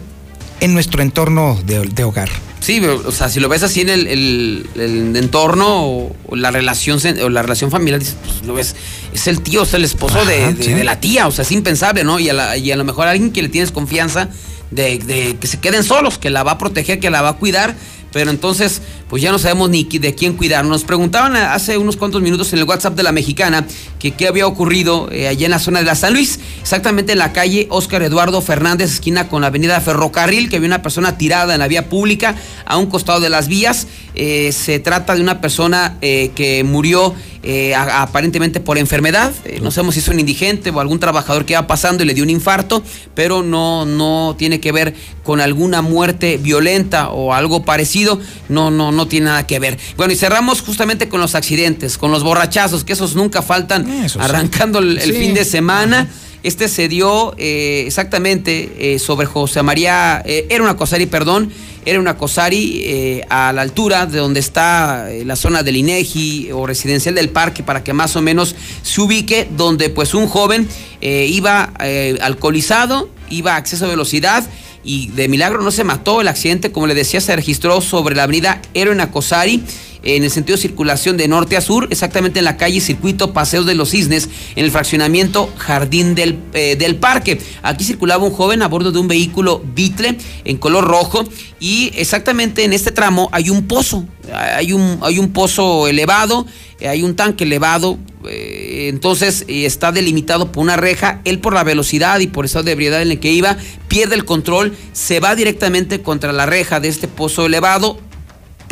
en 0.58 0.74
nuestro 0.74 1.00
entorno 1.00 1.56
de, 1.64 1.78
de 1.86 2.02
hogar. 2.02 2.28
Sí, 2.62 2.80
o 2.80 3.10
sea, 3.10 3.28
si 3.28 3.40
lo 3.40 3.48
ves 3.48 3.62
así 3.64 3.80
en 3.80 3.88
el, 3.88 4.06
el- 4.06 4.66
el 4.76 5.16
entorno 5.16 5.84
o, 5.84 6.16
o 6.28 6.36
la 6.36 6.50
relación 6.52 7.00
o 7.22 7.28
la 7.28 7.42
relación 7.42 7.70
familiar, 7.72 7.98
dices, 7.98 8.16
pues 8.24 8.42
lo 8.46 8.54
ves, 8.54 8.76
es 9.12 9.26
el 9.26 9.40
tío, 9.42 9.64
es 9.64 9.74
el 9.74 9.84
esposo 9.84 10.24
de, 10.24 10.44
Ajá, 10.44 10.52
de- 10.52 10.62
sí. 10.62 10.72
de 10.72 10.84
la 10.84 11.00
tía, 11.00 11.26
o 11.26 11.32
sea, 11.32 11.42
es 11.42 11.50
impensable, 11.50 12.04
¿no? 12.04 12.20
Y 12.20 12.28
a, 12.28 12.32
la- 12.34 12.56
y 12.56 12.70
a 12.70 12.76
lo 12.76 12.84
mejor 12.84 13.08
alguien 13.08 13.32
que 13.32 13.42
le 13.42 13.48
tienes 13.48 13.72
confianza 13.72 14.28
de, 14.70 14.98
de 14.98 15.36
que 15.40 15.46
se 15.48 15.58
queden 15.58 15.82
solos, 15.82 16.18
que 16.18 16.30
la 16.30 16.44
va 16.44 16.52
a 16.52 16.58
proteger, 16.58 17.00
que 17.00 17.10
la 17.10 17.20
va 17.20 17.30
a 17.30 17.32
cuidar, 17.36 17.74
pero 18.12 18.30
entonces, 18.30 18.82
pues 19.08 19.22
ya 19.22 19.32
no 19.32 19.38
sabemos 19.38 19.70
ni 19.70 19.84
de 19.84 20.14
quién 20.14 20.36
cuidar. 20.36 20.64
Nos 20.64 20.84
preguntaban 20.84 21.36
hace 21.36 21.78
unos 21.78 21.96
cuantos 21.96 22.22
minutos 22.22 22.52
en 22.52 22.58
el 22.58 22.64
WhatsApp 22.64 22.94
de 22.94 23.02
la 23.02 23.12
mexicana 23.12 23.66
que 23.98 24.12
qué 24.12 24.28
había 24.28 24.46
ocurrido 24.46 25.08
eh, 25.10 25.28
allá 25.28 25.46
en 25.46 25.50
la 25.50 25.58
zona 25.58 25.80
de 25.80 25.86
la 25.86 25.94
San 25.94 26.12
Luis, 26.12 26.40
exactamente 26.60 27.12
en 27.12 27.18
la 27.18 27.32
calle 27.32 27.66
Óscar 27.70 28.02
Eduardo 28.02 28.40
Fernández, 28.40 28.92
esquina 28.92 29.28
con 29.28 29.42
la 29.42 29.48
avenida 29.48 29.80
Ferrocarril, 29.80 30.48
que 30.48 30.56
había 30.56 30.66
una 30.66 30.82
persona 30.82 31.18
tirada 31.18 31.54
en 31.54 31.60
la 31.60 31.68
vía 31.68 31.88
pública 31.88 32.36
a 32.66 32.76
un 32.76 32.86
costado 32.86 33.20
de 33.20 33.30
las 33.30 33.48
vías. 33.48 33.86
Eh, 34.14 34.52
se 34.52 34.78
trata 34.78 35.14
de 35.14 35.22
una 35.22 35.40
persona 35.40 35.96
eh, 36.02 36.32
que 36.34 36.64
murió 36.64 37.14
eh, 37.42 37.74
aparentemente 37.74 38.60
por 38.60 38.76
enfermedad. 38.78 39.32
no 39.62 39.70
sabemos 39.70 39.94
si 39.94 40.00
es 40.00 40.08
un 40.08 40.20
indigente 40.20 40.70
o 40.70 40.80
algún 40.80 41.00
trabajador 41.00 41.44
que 41.44 41.54
iba 41.54 41.66
pasando 41.66 42.02
y 42.02 42.06
le 42.06 42.14
dio 42.14 42.22
un 42.22 42.30
infarto, 42.30 42.82
pero 43.14 43.42
no, 43.42 43.86
no 43.86 44.36
tiene 44.38 44.60
que 44.60 44.70
ver 44.70 44.94
con 45.22 45.40
alguna 45.40 45.82
muerte 45.82 46.36
violenta 46.36 47.08
o 47.08 47.32
algo 47.32 47.64
parecido. 47.64 48.01
No, 48.48 48.70
no, 48.70 48.92
no 48.92 49.06
tiene 49.06 49.26
nada 49.26 49.46
que 49.46 49.58
ver. 49.58 49.78
Bueno, 49.96 50.12
y 50.12 50.16
cerramos 50.16 50.60
justamente 50.60 51.08
con 51.08 51.20
los 51.20 51.34
accidentes, 51.34 51.98
con 51.98 52.10
los 52.10 52.22
borrachazos, 52.22 52.84
que 52.84 52.92
esos 52.92 53.14
nunca 53.14 53.42
faltan 53.42 53.86
arrancando 54.18 54.78
el, 54.78 55.00
fin 55.00 55.34
de 55.34 55.44
semana. 55.44 56.08
Este 56.42 56.68
se 56.68 56.88
dio 56.88 57.34
exactamente 57.38 58.98
sobre 58.98 59.26
José 59.26 59.62
María, 59.62 60.22
era 60.24 60.64
una 60.64 60.76
Cosari, 60.76 61.06
perdón, 61.06 61.52
era 61.84 61.98
una 61.98 62.16
Cosari 62.16 62.82
eh, 62.84 63.26
a 63.28 63.52
la 63.52 63.62
altura 63.62 64.06
de 64.06 64.18
donde 64.18 64.40
está 64.40 65.10
eh, 65.10 65.24
la 65.24 65.34
zona 65.34 65.62
del 65.62 65.76
INEGI 65.76 66.50
o 66.52 66.66
residencial 66.66 67.14
del 67.14 67.30
parque 67.30 67.62
para 67.62 67.82
que 67.82 67.92
más 67.92 68.14
o 68.14 68.22
menos 68.22 68.54
se 68.82 69.00
ubique, 69.00 69.48
donde 69.56 69.90
pues 69.90 70.14
un 70.14 70.28
joven 70.28 70.68
eh, 71.00 71.26
iba 71.28 71.72
alcoholizado, 72.20 73.10
iba 73.30 73.56
a 73.56 73.58
exceso 73.58 73.84
de 73.86 73.90
velocidad 73.90 74.44
y 74.84 75.08
de 75.08 75.28
milagro 75.28 75.62
no 75.62 75.70
se 75.70 75.84
mató. 75.84 76.20
El 76.20 76.28
accidente, 76.28 76.72
como 76.72 76.86
le 76.86 76.94
decía, 76.94 77.20
se 77.20 77.34
registró 77.36 77.80
sobre 77.80 78.14
la 78.14 78.24
avenida 78.24 78.60
Héroe 78.74 78.96
Cosari 79.10 79.62
en 80.02 80.24
el 80.24 80.30
sentido 80.30 80.56
de 80.56 80.62
circulación 80.62 81.16
de 81.16 81.28
norte 81.28 81.56
a 81.56 81.60
sur, 81.60 81.88
exactamente 81.90 82.38
en 82.38 82.44
la 82.44 82.56
calle 82.56 82.80
Circuito 82.80 83.32
Paseos 83.32 83.66
de 83.66 83.74
los 83.74 83.90
Cisnes, 83.90 84.28
en 84.56 84.64
el 84.64 84.70
fraccionamiento 84.70 85.52
Jardín 85.56 86.14
del, 86.14 86.38
eh, 86.54 86.76
del 86.76 86.96
Parque. 86.96 87.40
Aquí 87.62 87.84
circulaba 87.84 88.24
un 88.24 88.32
joven 88.32 88.62
a 88.62 88.68
bordo 88.68 88.92
de 88.92 88.98
un 88.98 89.08
vehículo 89.08 89.62
Bitle 89.74 90.18
en 90.44 90.56
color 90.56 90.84
rojo 90.84 91.24
y 91.60 91.92
exactamente 91.96 92.64
en 92.64 92.72
este 92.72 92.90
tramo 92.90 93.28
hay 93.32 93.50
un 93.50 93.66
pozo, 93.66 94.06
hay 94.32 94.72
un, 94.72 94.98
hay 95.02 95.18
un 95.18 95.32
pozo 95.32 95.88
elevado, 95.88 96.46
hay 96.80 97.02
un 97.02 97.14
tanque 97.14 97.44
elevado, 97.44 97.98
eh, 98.28 98.88
entonces 98.88 99.44
está 99.48 99.92
delimitado 99.92 100.50
por 100.50 100.62
una 100.62 100.76
reja, 100.76 101.20
él 101.24 101.38
por 101.38 101.54
la 101.54 101.64
velocidad 101.64 102.20
y 102.20 102.26
por 102.26 102.44
estado 102.44 102.64
de 102.64 102.72
ebriedad 102.72 103.02
en 103.02 103.10
el 103.12 103.20
que 103.20 103.32
iba, 103.32 103.56
pierde 103.88 104.14
el 104.14 104.24
control, 104.24 104.74
se 104.92 105.20
va 105.20 105.34
directamente 105.34 106.02
contra 106.02 106.32
la 106.32 106.46
reja 106.46 106.80
de 106.80 106.88
este 106.88 107.08
pozo 107.08 107.46
elevado, 107.46 107.98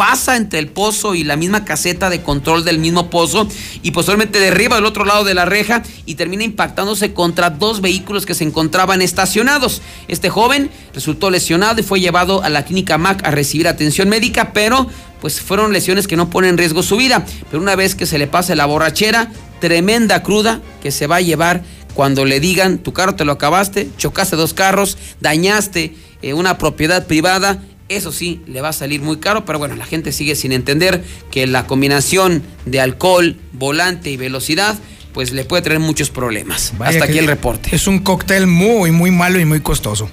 pasa 0.01 0.39
entre 0.39 0.59
el 0.59 0.69
pozo 0.69 1.15
y 1.15 1.25
la 1.25 1.37
misma 1.37 1.67
caseta 1.67 2.09
de 2.09 2.23
control 2.23 2.65
del 2.65 2.79
mismo 2.79 3.11
pozo 3.11 3.47
y 3.83 3.91
posteriormente 3.91 4.41
derriba 4.41 4.77
del 4.77 4.87
otro 4.87 5.05
lado 5.05 5.25
de 5.25 5.35
la 5.35 5.45
reja 5.45 5.83
y 6.07 6.15
termina 6.15 6.43
impactándose 6.43 7.13
contra 7.13 7.51
dos 7.51 7.83
vehículos 7.83 8.25
que 8.25 8.33
se 8.33 8.45
encontraban 8.45 9.03
estacionados. 9.03 9.83
Este 10.09 10.31
joven 10.31 10.71
resultó 10.95 11.29
lesionado 11.29 11.81
y 11.81 11.83
fue 11.83 12.01
llevado 12.01 12.43
a 12.43 12.49
la 12.49 12.65
clínica 12.65 12.97
MAC 12.97 13.27
a 13.27 13.31
recibir 13.31 13.69
atención 13.69 14.09
médica, 14.09 14.55
pero 14.55 14.87
pues 15.21 15.43
fueron 15.43 15.75
lesiones 15.75 16.07
que 16.07 16.17
no 16.17 16.31
ponen 16.31 16.53
en 16.53 16.57
riesgo 16.57 16.83
su 16.83 16.97
vida. 16.97 17.27
Pero 17.51 17.63
una 17.63 17.77
vez 17.77 17.95
que 17.95 18.07
se 18.07 18.17
le 18.17 18.27
pase 18.27 18.57
la 18.57 18.65
borrachera, 18.65 19.31
tremenda 19.61 20.23
cruda 20.23 20.63
que 20.83 20.93
se 20.93 21.09
va 21.09 21.17
a 21.17 21.21
llevar 21.21 21.63
cuando 21.93 22.25
le 22.25 22.41
digan 22.41 22.79
tu 22.79 22.95
carro 22.95 23.17
te 23.17 23.27
lo 23.27 23.33
acabaste, 23.33 23.91
chocaste 23.99 24.37
dos 24.37 24.55
carros, 24.55 24.97
dañaste 25.21 25.95
eh, 26.23 26.33
una 26.33 26.57
propiedad 26.57 27.07
privada 27.07 27.63
eso 27.91 28.13
sí, 28.13 28.41
le 28.47 28.61
va 28.61 28.71
a 28.71 28.73
salir 28.73 29.03
muy 29.03 29.19
caro, 29.19 29.45
pero 29.45 29.59
bueno, 29.59 29.75
la 29.75 29.85
gente 29.85 30.13
sigue 30.13 30.37
sin 30.37 30.53
entender 30.53 31.05
que 31.31 31.47
la 31.47 31.67
combinación 31.67 32.43
de 32.65 32.81
alcohol, 32.81 33.37
volante 33.53 34.11
y 34.11 34.17
velocidad 34.17 34.79
pues 35.13 35.33
le 35.33 35.45
puede 35.45 35.63
traer 35.63 35.81
muchos 35.81 36.09
problemas. 36.09 36.73
Hasta 36.79 37.05
aquí 37.05 37.19
el 37.19 37.27
reporte. 37.27 37.75
Es 37.75 37.89
un 37.89 37.99
cóctel 37.99 38.47
muy, 38.47 38.93
muy 38.93 39.11
malo 39.11 39.41
y 39.41 39.45
muy 39.45 39.61
costoso. 39.61 40.09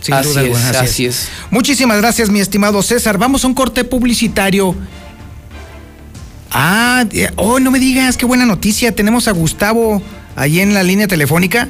Sin 0.00 0.14
así 0.14 0.28
duda 0.28 0.42
es, 0.44 0.76
Así, 0.76 1.06
es. 1.06 1.28
Muchísimas 1.50 1.98
gracias, 1.98 2.30
mi 2.30 2.38
estimado 2.38 2.80
César. 2.82 3.18
Vamos 3.18 3.42
a 3.42 3.48
un 3.48 3.54
corte 3.54 3.82
publicitario. 3.82 4.76
Ah, 6.52 7.04
oh, 7.34 7.58
no 7.58 7.72
me 7.72 7.80
digas, 7.80 8.16
qué 8.16 8.24
buena 8.24 8.46
noticia. 8.46 8.94
Tenemos 8.94 9.26
a 9.26 9.32
Gustavo 9.32 10.00
ahí 10.36 10.60
en 10.60 10.74
la 10.74 10.84
línea 10.84 11.08
telefónica. 11.08 11.68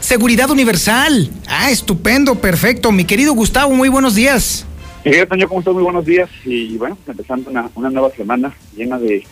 Seguridad 0.00 0.50
Universal. 0.50 1.30
Ah, 1.46 1.70
estupendo, 1.70 2.34
perfecto. 2.34 2.90
Mi 2.90 3.04
querido 3.04 3.34
Gustavo, 3.34 3.70
muy 3.74 3.88
buenos 3.88 4.14
días. 4.14 4.66
Miguel 5.04 5.28
Toño, 5.28 5.46
¿cómo 5.46 5.60
estás? 5.60 5.74
Muy 5.74 5.82
buenos 5.82 6.04
días. 6.04 6.28
Y 6.44 6.76
bueno, 6.78 6.96
empezando 7.06 7.50
una, 7.50 7.90
nueva 7.90 8.10
semana 8.10 8.52
llena 8.74 8.98
de, 8.98 9.24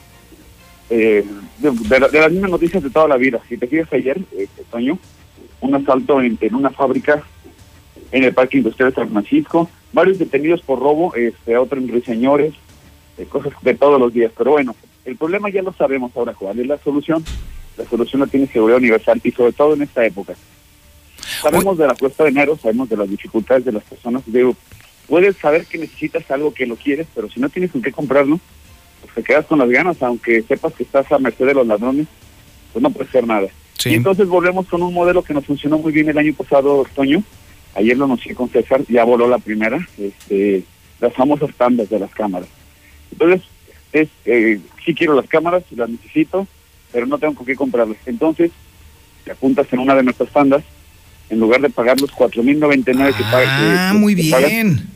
eh, 0.90 1.24
de, 1.58 2.00
las 2.00 2.32
mismas 2.32 2.50
noticias 2.50 2.82
de 2.82 2.90
toda 2.90 3.08
la 3.08 3.16
vida. 3.16 3.40
Si 3.48 3.56
te 3.56 3.66
fijas 3.66 3.92
ayer, 3.92 4.20
eh, 4.36 4.46
Toño, 4.70 4.98
un 5.60 5.74
asalto 5.74 6.20
en, 6.20 6.38
una 6.52 6.70
fábrica 6.70 7.22
en 8.12 8.24
el 8.24 8.34
Parque 8.34 8.58
Industrial 8.58 8.90
de 8.90 8.96
San 8.96 9.10
Francisco, 9.10 9.68
varios 9.92 10.18
detenidos 10.18 10.60
por 10.62 10.78
robo, 10.78 11.14
este, 11.14 11.56
otros 11.56 11.82
señores, 12.04 12.52
eh, 13.16 13.24
cosas 13.24 13.52
de 13.62 13.74
todos 13.74 13.98
los 13.98 14.12
días. 14.12 14.32
Pero 14.36 14.52
bueno, 14.52 14.76
el 15.06 15.16
problema 15.16 15.48
ya 15.48 15.62
lo 15.62 15.72
sabemos 15.72 16.12
ahora, 16.14 16.34
¿cuál 16.34 16.60
es 16.60 16.66
la 16.66 16.78
solución? 16.78 17.24
La 17.76 17.84
solución 17.84 18.20
la 18.20 18.26
tiene 18.26 18.46
Seguridad 18.46 18.78
Universal 18.78 19.20
y 19.24 19.30
sobre 19.32 19.52
todo 19.52 19.74
en 19.74 19.82
esta 19.82 20.04
época. 20.04 20.34
Sabemos 21.42 21.78
de 21.78 21.86
la 21.86 21.94
cuesta 21.94 22.24
de 22.24 22.30
enero, 22.30 22.58
sabemos 22.60 22.88
de 22.88 22.96
las 22.96 23.08
dificultades 23.08 23.64
de 23.64 23.72
las 23.72 23.84
personas. 23.84 24.22
Digo, 24.26 24.56
puedes 25.06 25.36
saber 25.36 25.66
que 25.66 25.78
necesitas 25.78 26.30
algo 26.30 26.52
que 26.52 26.66
lo 26.66 26.76
quieres, 26.76 27.06
pero 27.14 27.28
si 27.30 27.40
no 27.40 27.48
tienes 27.48 27.72
con 27.72 27.82
qué 27.82 27.92
comprarlo, 27.92 28.40
pues 29.02 29.14
te 29.14 29.22
quedas 29.22 29.46
con 29.46 29.58
las 29.58 29.68
ganas, 29.68 30.02
aunque 30.02 30.42
sepas 30.42 30.74
que 30.74 30.82
estás 30.82 31.10
a 31.12 31.18
merced 31.18 31.46
de 31.46 31.54
los 31.54 31.66
ladrones, 31.66 32.06
pues 32.72 32.82
no 32.82 32.90
puede 32.90 33.10
ser 33.10 33.26
nada. 33.26 33.48
Y 33.84 33.94
entonces 33.94 34.26
volvemos 34.26 34.66
con 34.66 34.82
un 34.82 34.92
modelo 34.92 35.22
que 35.22 35.34
nos 35.34 35.46
funcionó 35.46 35.78
muy 35.78 35.92
bien 35.92 36.08
el 36.08 36.18
año 36.18 36.34
pasado, 36.34 36.78
otoño. 36.78 37.22
Ayer 37.74 37.96
lo 37.96 38.06
anuncié 38.06 38.34
con 38.34 38.48
César, 38.48 38.82
ya 38.88 39.04
voló 39.04 39.28
la 39.28 39.38
primera, 39.38 39.86
este, 39.98 40.64
las 41.00 41.14
famosas 41.14 41.50
tandas 41.56 41.88
de 41.88 41.98
las 42.00 42.10
cámaras. 42.10 42.48
Entonces, 43.12 43.42
es, 43.92 44.08
eh, 44.24 44.60
sí 44.84 44.94
quiero 44.94 45.14
las 45.14 45.28
cámaras, 45.28 45.62
las 45.70 45.88
necesito, 45.88 46.46
pero 46.92 47.06
no 47.06 47.18
tengo 47.18 47.34
con 47.34 47.46
qué 47.46 47.54
comprarlas. 47.54 47.98
Entonces, 48.06 48.50
te 49.24 49.30
apuntas 49.30 49.72
en 49.72 49.78
una 49.78 49.94
de 49.94 50.02
nuestras 50.02 50.30
tandas 50.30 50.64
en 51.30 51.40
lugar 51.40 51.60
de 51.60 51.70
pagar 51.70 52.00
los 52.00 52.10
4.099 52.10 53.16
que 53.16 53.22
pagas. 53.24 53.48
Ah, 53.48 53.92
muy 53.94 54.14
bien. 54.14 54.88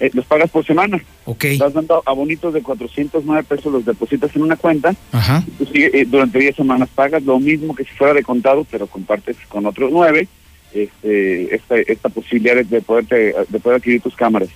Eh, 0.00 0.10
los 0.12 0.26
pagas 0.26 0.50
por 0.50 0.66
semana. 0.66 1.02
Ok. 1.24 1.44
Estás 1.44 1.72
dando 1.72 2.02
abonitos 2.04 2.52
de 2.52 2.62
409 2.62 3.44
pesos, 3.44 3.72
los 3.72 3.84
depositas 3.84 4.34
en 4.34 4.42
una 4.42 4.56
cuenta. 4.56 4.94
Ajá. 5.12 5.44
Eh, 5.72 6.04
durante 6.08 6.38
10 6.38 6.56
semanas 6.56 6.88
pagas 6.94 7.22
lo 7.22 7.38
mismo 7.38 7.74
que 7.74 7.84
si 7.84 7.90
fuera 7.92 8.12
de 8.12 8.22
contado, 8.22 8.66
pero 8.70 8.86
compartes 8.86 9.36
con 9.48 9.66
otros 9.66 9.90
9 9.92 10.26
este, 10.74 11.54
esta, 11.54 11.76
esta 11.76 12.08
posibilidad 12.08 12.56
de, 12.56 12.80
poderte, 12.80 13.34
de 13.48 13.60
poder 13.60 13.78
adquirir 13.78 14.00
tus 14.00 14.16
cámaras. 14.16 14.48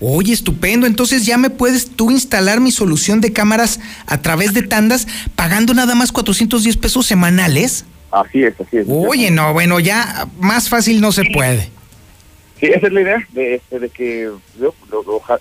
Oye, 0.00 0.32
estupendo. 0.32 0.86
Entonces 0.86 1.24
ya 1.24 1.38
me 1.38 1.50
puedes 1.50 1.90
tú 1.90 2.10
instalar 2.10 2.60
mi 2.60 2.72
solución 2.72 3.20
de 3.20 3.32
cámaras 3.32 3.80
a 4.06 4.20
través 4.20 4.52
de 4.52 4.62
tandas 4.62 5.06
pagando 5.36 5.74
nada 5.74 5.94
más 5.94 6.12
410 6.12 6.76
pesos 6.76 7.06
semanales. 7.06 7.84
Así 8.20 8.42
es, 8.42 8.58
así 8.58 8.78
es. 8.78 8.86
Oye, 8.88 9.30
no, 9.30 9.52
bueno, 9.52 9.78
ya 9.78 10.26
más 10.40 10.68
fácil 10.68 11.00
no 11.00 11.12
se 11.12 11.24
puede. 11.24 11.68
Sí, 12.58 12.66
esa 12.66 12.86
es 12.86 12.92
la 12.92 13.00
idea, 13.02 13.26
de, 13.32 13.56
este, 13.56 13.78
de 13.78 13.88
que 13.90 14.30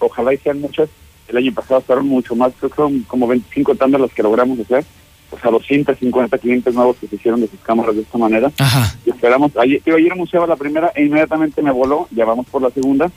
ojalá 0.02 0.34
y 0.34 0.38
sean 0.38 0.60
muchas. 0.60 0.90
El 1.30 1.38
año 1.38 1.54
pasado 1.54 1.82
fueron 1.82 2.08
mucho 2.08 2.36
más, 2.36 2.54
creo 2.60 2.70
que 2.70 2.76
son 2.76 3.00
como 3.04 3.28
25 3.28 3.76
tandas 3.76 4.02
las 4.02 4.12
que 4.12 4.22
logramos 4.22 4.60
hacer. 4.60 4.84
O 5.32 5.40
sea, 5.40 5.50
250 5.52 6.38
clientes 6.38 6.74
nuevos 6.74 6.98
que 6.98 7.08
se 7.08 7.16
hicieron 7.16 7.42
de 7.42 7.48
sus 7.48 7.60
cámaras 7.62 7.96
de 7.96 8.02
esta 8.02 8.18
manera. 8.18 8.52
Ajá. 8.60 8.94
Y 9.06 9.10
esperamos, 9.10 9.52
ayer, 9.58 9.82
ayer 9.86 10.12
anunciaba 10.12 10.46
la 10.46 10.56
primera 10.56 10.92
e 10.96 11.06
inmediatamente 11.06 11.62
me 11.62 11.72
voló, 11.72 12.08
ya 12.12 12.26
vamos 12.26 12.46
por 12.48 12.62
la 12.62 12.70
segunda. 12.70 13.10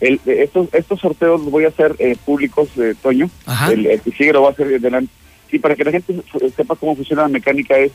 El, 0.00 0.20
estos, 0.24 0.68
estos 0.72 1.00
sorteos 1.00 1.40
los 1.40 1.50
voy 1.50 1.64
a 1.64 1.68
hacer 1.68 1.96
eh, 1.98 2.16
públicos, 2.24 2.68
eh, 2.78 2.94
Toño. 3.02 3.28
Ajá. 3.44 3.72
El, 3.72 3.86
el, 3.86 4.00
que 4.00 4.12
sigue 4.12 4.32
lo 4.32 4.42
va 4.42 4.50
a 4.50 4.52
hacer 4.52 4.80
delante. 4.80 5.12
Sí, 5.50 5.58
para 5.58 5.74
que 5.74 5.84
la 5.84 5.90
gente 5.90 6.14
sepa 6.56 6.76
cómo 6.76 6.94
funciona 6.94 7.22
la 7.22 7.28
mecánica 7.28 7.76
es 7.76 7.90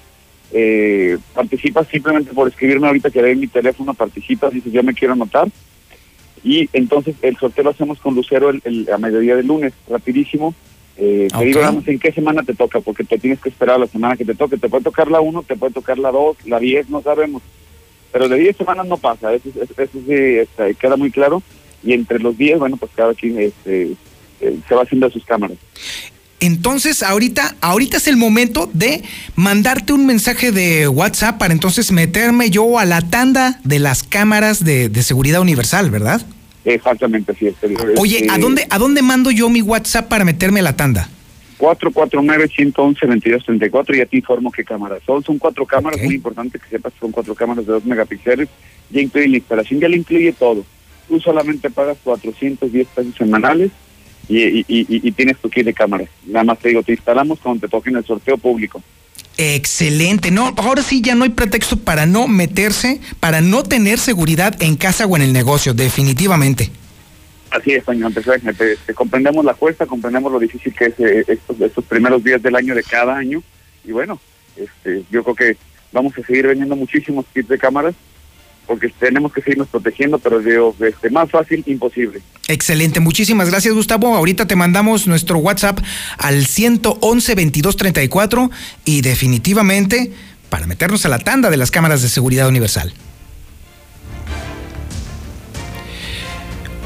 eh, 0.52 1.18
participas 1.34 1.88
simplemente 1.88 2.34
por 2.34 2.48
escribirme 2.48 2.88
ahorita 2.88 3.10
que 3.10 3.22
de 3.22 3.36
mi 3.36 3.48
teléfono, 3.48 3.94
participas, 3.94 4.54
dices 4.54 4.72
yo 4.72 4.84
me 4.84 4.94
quiero 4.94 5.14
anotar. 5.14 5.48
Y 6.44 6.70
entonces 6.74 7.16
el 7.22 7.38
sorteo 7.38 7.64
lo 7.64 7.70
hacemos 7.72 8.00
con 8.00 8.14
Lucero 8.14 8.50
el, 8.50 8.88
a 8.94 8.98
mediodía 8.98 9.36
del 9.36 9.48
lunes, 9.48 9.74
rapidísimo. 9.90 10.54
Eh, 10.98 11.28
Te 11.38 11.46
digo, 11.46 11.62
vamos, 11.62 11.88
en 11.88 12.00
qué 12.00 12.12
semana 12.12 12.44
te 12.44 12.54
toca, 12.54 12.80
porque 12.80 13.04
te 13.04 13.18
tienes 13.18 13.40
que 13.42 13.50
esperar 13.50 13.80
la 13.80 13.88
semana 13.88 14.16
que 14.16 14.26
te 14.26 14.36
toque. 14.36 14.58
Te 14.58 14.70
puede 14.70 14.84
tocar 14.84 15.10
la 15.10 15.20
1, 15.20 15.44
te 15.44 15.56
puede 15.56 15.74
tocar 15.74 15.98
la 15.98 16.12
2, 16.12 16.38
la 16.46 16.60
10, 16.60 16.90
no 16.90 17.02
sabemos. 17.02 17.42
Pero 18.12 18.30
de 18.30 18.38
10 18.38 18.58
semanas 18.58 18.88
no 18.88 18.98
pasa, 18.98 19.34
eso, 19.34 19.50
eso, 19.60 20.00
sí 20.08 20.14
este, 20.14 20.76
queda 20.76 20.96
muy 20.96 21.12
claro. 21.12 21.42
Y 21.84 21.94
entre 21.94 22.20
los 22.20 22.38
10, 22.38 22.60
bueno, 22.60 22.78
pues 22.78 22.92
cada 22.96 23.14
quien 23.14 23.40
este, 23.40 23.94
eh, 24.40 24.60
se 24.68 24.76
va 24.76 24.84
haciendo 24.84 25.10
sus 25.10 25.26
cámaras. 25.26 25.58
Entonces, 26.46 27.02
ahorita, 27.02 27.56
ahorita 27.60 27.98
es 27.98 28.08
el 28.08 28.18
momento 28.18 28.70
de 28.72 29.02
mandarte 29.36 29.94
un 29.94 30.06
mensaje 30.06 30.52
de 30.52 30.88
WhatsApp 30.88 31.40
para 31.40 31.54
entonces 31.54 31.92
meterme 31.92 32.52
yo 32.52 32.78
a 32.78 32.86
la 32.86 33.02
tanda 33.02 33.60
de 33.64 33.80
las 33.80 34.04
cámaras 34.04 34.64
de, 34.64 34.92
seguridad 35.02 35.42
universal, 35.42 35.90
¿verdad? 35.90 36.22
Exactamente, 36.64 37.32
así 37.32 37.48
es. 37.48 37.56
Oye, 37.98 38.28
¿a 38.30 38.36
Eh, 38.36 38.40
dónde, 38.40 38.68
¿a 38.70 38.78
dónde 38.78 39.02
mando 39.02 39.32
yo 39.32 39.50
mi 39.50 39.64
WhatsApp 39.64 40.08
para 40.08 40.24
meterme 40.24 40.60
a 40.60 40.64
la 40.64 40.76
tanda? 40.76 41.10
449-111-2234 41.58 43.98
ya 43.98 44.06
te 44.06 44.18
informo 44.18 44.52
qué 44.52 44.64
cámaras 44.64 45.02
son. 45.06 45.24
Son 45.24 45.40
cuatro 45.40 45.66
cámaras, 45.66 46.00
muy 46.04 46.14
importante 46.16 46.60
que 46.60 46.70
sepas 46.70 46.94
que 46.94 47.00
son 47.00 47.12
cuatro 47.12 47.34
cámaras 47.34 47.66
de 47.66 47.72
2 47.74 47.86
megapíxeles. 47.86 48.50
Ya 48.92 49.02
incluye 49.02 49.30
la 49.30 49.38
instalación, 49.38 49.80
ya 49.80 49.88
le 49.88 49.98
incluye 49.98 50.32
todo. 50.32 50.64
Tú 51.08 51.20
solamente 51.20 51.72
pagas 51.72 51.98
410 52.04 52.88
pesos 52.88 53.16
semanales 53.16 53.72
y, 54.28 54.60
y, 54.60 54.66
y- 54.68 54.86
y 55.08 55.12
tienes 55.12 55.38
tu 55.38 55.50
kit 55.50 55.66
de 55.66 55.74
cámaras. 55.74 56.10
Nada 56.26 56.44
más 56.46 56.60
te 56.60 56.70
digo, 56.70 56.84
te 56.84 56.92
instalamos 56.94 57.40
cuando 57.40 57.62
te 57.62 57.72
toque 57.72 57.90
en 57.90 57.98
el 57.98 58.06
sorteo 58.06 58.38
público. 58.38 58.82
Excelente. 59.38 60.32
No, 60.32 60.54
ahora 60.58 60.82
sí 60.82 61.02
ya 61.02 61.14
no 61.16 61.24
hay 61.26 61.30
pretexto 61.32 61.78
para 61.78 62.06
no 62.06 62.28
meterse, 62.28 63.02
para 63.20 63.42
no 63.42 63.64
tener 63.64 64.00
seguridad 64.00 64.56
en 64.62 64.76
casa 64.78 65.06
o 65.06 65.16
en 65.16 65.24
el 65.24 65.34
negocio, 65.34 65.74
definitivamente. 65.74 66.72
Así 67.52 67.72
es, 67.72 67.84
este, 67.88 68.74
este, 68.74 68.94
comprendemos 68.94 69.46
la 69.46 69.54
cuesta, 69.54 69.86
comprendemos 69.86 70.32
lo 70.32 70.40
difícil 70.40 70.74
que 70.74 70.86
es 70.86 71.00
eh, 71.00 71.24
estos, 71.28 71.60
estos 71.62 71.86
primeros 71.86 72.24
días 72.24 72.42
del 72.42 72.56
año 72.56 72.76
de 72.76 72.84
cada 72.84 73.16
año. 73.16 73.42
Y 73.86 73.92
bueno, 73.92 74.20
este, 74.58 75.04
yo 75.12 75.24
creo 75.24 75.36
que 75.36 75.58
vamos 75.92 76.14
a 76.18 76.26
seguir 76.26 76.48
vendiendo 76.48 76.76
muchísimos 76.76 77.26
kits 77.34 77.48
de 77.48 77.58
cámaras 77.58 77.96
porque 78.68 78.90
tenemos 79.00 79.32
que 79.32 79.42
seguirnos 79.42 79.68
protegiendo, 79.68 80.18
pero 80.18 80.40
digo, 80.40 80.76
este, 80.80 81.10
más 81.10 81.30
fácil, 81.30 81.64
imposible. 81.68 82.22
Excelente, 82.48 83.00
muchísimas 83.00 83.50
gracias 83.50 83.74
Gustavo. 83.74 84.16
Ahorita 84.16 84.46
te 84.46 84.56
mandamos 84.56 85.08
nuestro 85.08 85.40
WhatsApp 85.40 85.80
al 86.18 86.46
111 86.46 87.36
2234 87.36 88.52
y 88.86 89.02
definitivamente 89.02 90.14
para 90.50 90.68
meternos 90.68 91.06
a 91.06 91.10
la 91.10 91.20
tanda 91.20 91.50
de 91.50 91.58
las 91.58 91.72
cámaras 91.72 92.04
de 92.04 92.10
seguridad 92.10 92.48
universal. 92.48 92.94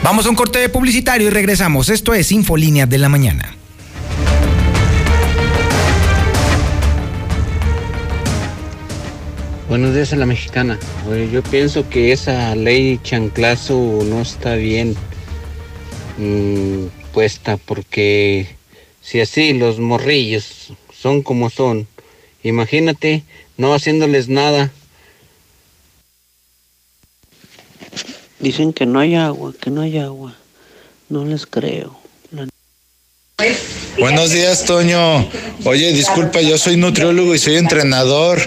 Vamos 0.02 0.26
a 0.26 0.30
un 0.30 0.36
corte 0.36 0.70
publicitario 0.70 1.28
y 1.28 1.30
regresamos. 1.30 1.90
Esto 1.90 2.14
es 2.14 2.32
Infolínea 2.32 2.86
de 2.86 2.98
la 2.98 3.10
Mañana. 3.10 3.54
Buenos 9.68 9.94
días 9.94 10.14
a 10.14 10.16
la 10.16 10.26
mexicana. 10.26 10.80
Oye, 11.08 11.30
yo 11.30 11.44
pienso 11.44 11.88
que 11.90 12.12
esa 12.12 12.56
ley 12.56 13.00
chanclazo 13.04 14.00
no 14.04 14.22
está 14.22 14.56
bien 14.56 14.96
mm, 16.20 16.88
puesta 17.14 17.58
porque 17.58 18.48
si 19.02 19.20
así 19.22 19.54
los 19.54 19.80
morrillos 19.80 20.74
son 20.94 21.24
como 21.24 21.50
son, 21.50 21.88
imagínate 22.44 23.24
no 23.58 23.74
haciéndoles 23.74 24.28
nada. 24.30 24.72
Dicen 28.40 28.72
que 28.72 28.86
no 28.86 29.00
hay 29.00 29.16
agua, 29.16 29.54
que 29.60 29.70
no 29.70 29.82
hay 29.82 29.98
agua. 29.98 30.36
No 31.10 31.26
les 31.26 31.46
creo. 31.46 32.00
La- 32.32 32.48
Buenos 34.00 34.32
días, 34.32 34.64
Toño. 34.64 35.28
Oye, 35.66 35.92
disculpa, 35.92 36.40
yo 36.42 36.58
soy 36.58 36.78
nutriólogo 36.78 37.36
y 37.36 37.40
soy 37.40 37.58
entrenador. 37.58 38.40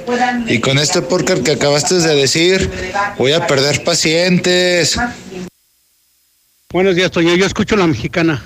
Y 0.46 0.60
con 0.60 0.78
este 0.78 1.02
póker 1.02 1.42
que 1.42 1.52
acabaste 1.52 1.96
de 1.96 2.14
decir, 2.14 2.70
voy 3.18 3.32
a 3.32 3.46
perder 3.46 3.84
pacientes. 3.84 4.96
Buenos 6.72 6.96
días, 6.96 7.10
Toño. 7.10 7.34
Yo 7.34 7.44
escucho 7.44 7.76
la 7.76 7.86
mexicana. 7.86 8.42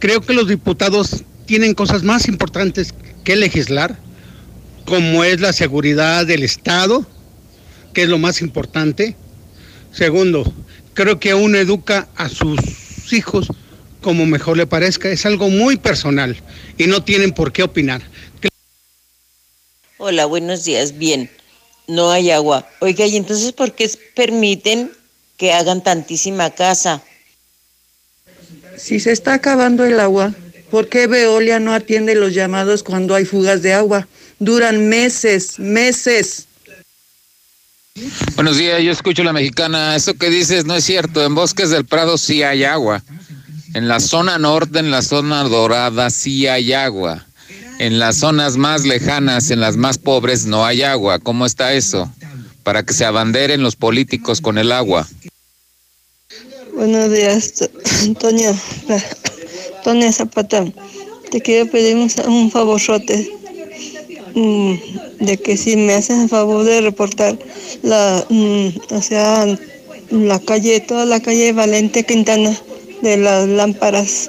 Creo 0.00 0.20
que 0.20 0.32
los 0.32 0.48
diputados 0.48 1.22
tienen 1.46 1.74
cosas 1.74 2.02
más 2.02 2.26
importantes 2.26 2.92
que 3.22 3.36
legislar, 3.36 3.96
como 4.84 5.22
es 5.22 5.40
la 5.40 5.52
seguridad 5.52 6.26
del 6.26 6.42
Estado, 6.42 7.06
que 7.94 8.02
es 8.02 8.08
lo 8.08 8.18
más 8.18 8.40
importante. 8.40 9.14
Segundo, 9.92 10.52
creo 10.94 11.20
que 11.20 11.34
uno 11.34 11.56
educa 11.56 12.08
a 12.16 12.28
sus 12.28 12.58
hijos 13.12 13.46
como 14.00 14.26
mejor 14.26 14.56
le 14.56 14.66
parezca. 14.66 15.08
Es 15.10 15.24
algo 15.24 15.48
muy 15.48 15.76
personal 15.76 16.36
y 16.78 16.88
no 16.88 17.04
tienen 17.04 17.30
por 17.30 17.52
qué 17.52 17.62
opinar. 17.62 18.02
Hola, 19.98 20.26
buenos 20.26 20.64
días. 20.64 20.98
Bien, 20.98 21.30
no 21.86 22.10
hay 22.10 22.32
agua. 22.32 22.68
Oiga, 22.80 23.06
¿y 23.06 23.16
entonces 23.16 23.52
por 23.52 23.72
qué 23.72 23.88
permiten 24.16 24.90
que 25.36 25.52
hagan 25.52 25.80
tantísima 25.84 26.50
casa? 26.50 27.04
Si 28.76 29.00
se 29.00 29.12
está 29.12 29.34
acabando 29.34 29.84
el 29.84 30.00
agua, 30.00 30.32
¿por 30.70 30.88
qué 30.88 31.06
Veolia 31.06 31.60
no 31.60 31.72
atiende 31.72 32.14
los 32.14 32.34
llamados 32.34 32.82
cuando 32.82 33.14
hay 33.14 33.24
fugas 33.24 33.62
de 33.62 33.74
agua? 33.74 34.08
Duran 34.38 34.88
meses, 34.88 35.58
meses. 35.58 36.46
Buenos 38.36 38.56
días, 38.56 38.82
yo 38.82 38.90
escucho 38.90 39.22
la 39.22 39.32
mexicana. 39.32 39.94
Eso 39.94 40.14
que 40.14 40.30
dices 40.30 40.64
no 40.64 40.74
es 40.74 40.84
cierto. 40.84 41.24
En 41.24 41.34
Bosques 41.34 41.70
del 41.70 41.84
Prado 41.84 42.16
sí 42.16 42.42
hay 42.42 42.64
agua. 42.64 43.02
En 43.74 43.88
la 43.88 44.00
zona 44.00 44.38
norte, 44.38 44.78
en 44.78 44.90
la 44.90 45.02
zona 45.02 45.42
dorada, 45.44 46.10
sí 46.10 46.46
hay 46.46 46.72
agua. 46.72 47.26
En 47.78 47.98
las 47.98 48.16
zonas 48.16 48.56
más 48.56 48.84
lejanas, 48.84 49.50
en 49.50 49.60
las 49.60 49.76
más 49.76 49.98
pobres, 49.98 50.46
no 50.46 50.64
hay 50.64 50.82
agua. 50.82 51.18
¿Cómo 51.18 51.46
está 51.46 51.72
eso? 51.72 52.12
Para 52.62 52.82
que 52.82 52.94
se 52.94 53.04
abanderen 53.04 53.62
los 53.62 53.76
políticos 53.76 54.40
con 54.40 54.58
el 54.58 54.72
agua. 54.72 55.06
Buenos 56.82 57.12
días, 57.12 57.52
To- 57.52 57.70
Toño. 58.18 58.50
Toño 59.84 60.12
Zapata. 60.12 60.64
Te 61.30 61.40
quiero 61.40 61.70
pedir 61.70 61.94
un, 61.94 62.10
un 62.26 62.50
mm, 64.34 65.24
de 65.24 65.36
que 65.40 65.56
si 65.56 65.76
me 65.76 65.94
haces 65.94 66.18
el 66.18 66.28
favor 66.28 66.64
de 66.64 66.80
reportar 66.80 67.38
la, 67.84 68.26
mm, 68.28 68.70
o 68.90 69.00
sea, 69.00 69.46
la 70.10 70.40
calle, 70.40 70.80
toda 70.80 71.04
la 71.04 71.20
calle 71.22 71.52
Valente 71.52 72.04
Quintana 72.04 72.52
de 73.00 73.16
las 73.16 73.46
lámparas 73.46 74.28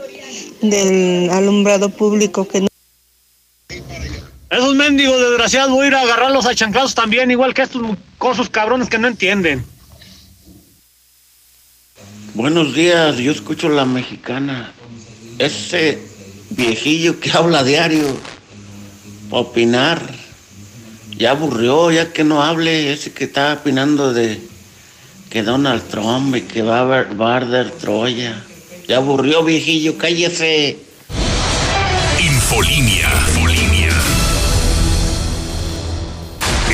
del 0.62 1.32
alumbrado 1.32 1.90
público 1.90 2.48
que 2.48 2.62
no 2.62 2.68
Esos 4.52 4.76
mendigos 4.76 5.20
desgraciados 5.20 5.72
voy 5.72 5.86
a 5.86 5.88
ir 5.88 5.96
a 5.96 6.02
agarrarlos 6.02 6.46
a 6.46 6.54
chanclazos 6.54 6.94
también, 6.94 7.32
igual 7.32 7.56
que 7.56 7.64
estos 7.64 7.82
cosos 8.20 8.48
cabrones 8.48 8.90
que 8.90 9.00
no 9.00 9.08
entienden. 9.08 9.73
Buenos 12.36 12.74
días, 12.74 13.18
yo 13.18 13.32
escucho 13.32 13.70
la 13.70 13.86
mexicana. 13.86 14.74
Ese 15.38 16.00
viejillo 16.50 17.20
que 17.20 17.32
habla 17.32 17.64
diario 17.64 18.08
opinar, 19.30 20.02
ya 21.16 21.30
aburrió, 21.32 21.92
ya 21.92 22.12
que 22.12 22.24
no 22.24 22.42
hable, 22.42 22.92
ese 22.92 23.14
que 23.14 23.26
está 23.26 23.54
opinando 23.54 24.14
de 24.14 24.42
que 25.30 25.44
Donald 25.44 25.84
Trump 25.90 26.36
y 26.36 26.42
que 26.42 26.64
va 26.64 26.80
a 26.80 26.82
haber 26.82 27.22
va 27.22 27.34
a 27.34 27.38
arder 27.38 27.70
Troya. 27.70 28.44
Ya 28.88 28.98
aburrió, 28.98 29.44
viejillo, 29.44 29.96
cállese. 30.00 30.80
Infolínea. 32.20 33.14
Infolínea. 33.28 33.73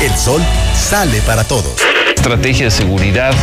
El 0.00 0.16
sol 0.16 0.42
sale 0.74 1.20
para 1.22 1.44
todos. 1.44 1.80
Estrategia 2.24 2.64
de 2.64 2.70
seguridad 2.70 3.34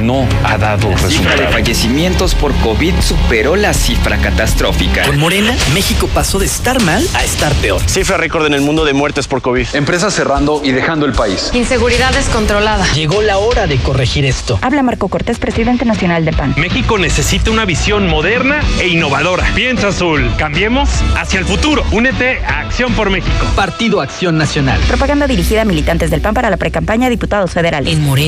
no 0.00 0.24
ha 0.44 0.56
dado 0.58 0.90
La 0.90 0.96
cifra 0.98 1.08
de 1.08 1.08
resultados. 1.08 1.52
fallecimientos 1.54 2.34
por 2.36 2.54
COVID 2.58 2.94
superó 3.00 3.56
la 3.56 3.74
cifra 3.74 4.16
catastrófica. 4.18 5.02
Con 5.02 5.18
Morena, 5.18 5.56
México 5.74 6.08
pasó 6.14 6.38
de 6.38 6.46
estar 6.46 6.80
mal 6.84 7.04
a 7.14 7.24
estar 7.24 7.52
peor. 7.54 7.80
Cifra 7.88 8.16
récord 8.16 8.46
en 8.46 8.54
el 8.54 8.60
mundo 8.60 8.84
de 8.84 8.92
muertes 8.92 9.26
por 9.26 9.42
COVID. 9.42 9.66
Empresas 9.72 10.14
cerrando 10.14 10.60
y 10.62 10.70
dejando 10.70 11.04
el 11.04 11.14
país. 11.14 11.50
Inseguridad 11.52 12.12
descontrolada. 12.12 12.86
Llegó 12.92 13.22
la 13.22 13.38
hora 13.38 13.66
de 13.66 13.76
corregir 13.78 14.24
esto. 14.24 14.56
Habla 14.62 14.84
Marco 14.84 15.08
Cortés, 15.08 15.40
presidente 15.40 15.84
nacional 15.84 16.24
de 16.24 16.32
PAN. 16.32 16.54
México 16.56 16.96
necesita 16.96 17.50
una 17.50 17.64
visión 17.64 18.06
moderna 18.06 18.60
e 18.80 18.86
innovadora. 18.86 19.46
Piensa 19.56 19.88
azul. 19.88 20.30
Cambiemos 20.38 20.88
hacia 21.16 21.40
el 21.40 21.44
futuro. 21.44 21.84
Únete 21.90 22.38
a 22.46 22.60
Acción 22.60 22.92
por 22.92 23.10
México. 23.10 23.46
Partido 23.56 24.00
Acción 24.00 24.38
Nacional. 24.38 24.78
Propaganda 24.86 25.26
dirigida 25.26 25.62
a 25.62 25.64
militantes 25.64 26.12
del 26.12 26.20
PAN 26.20 26.34
para 26.34 26.50
la 26.50 26.56
precampaña 26.56 27.08
a 27.08 27.10
diputados 27.10 27.50
federales. 27.50 27.92
En 27.92 28.04
Morena 28.04 28.27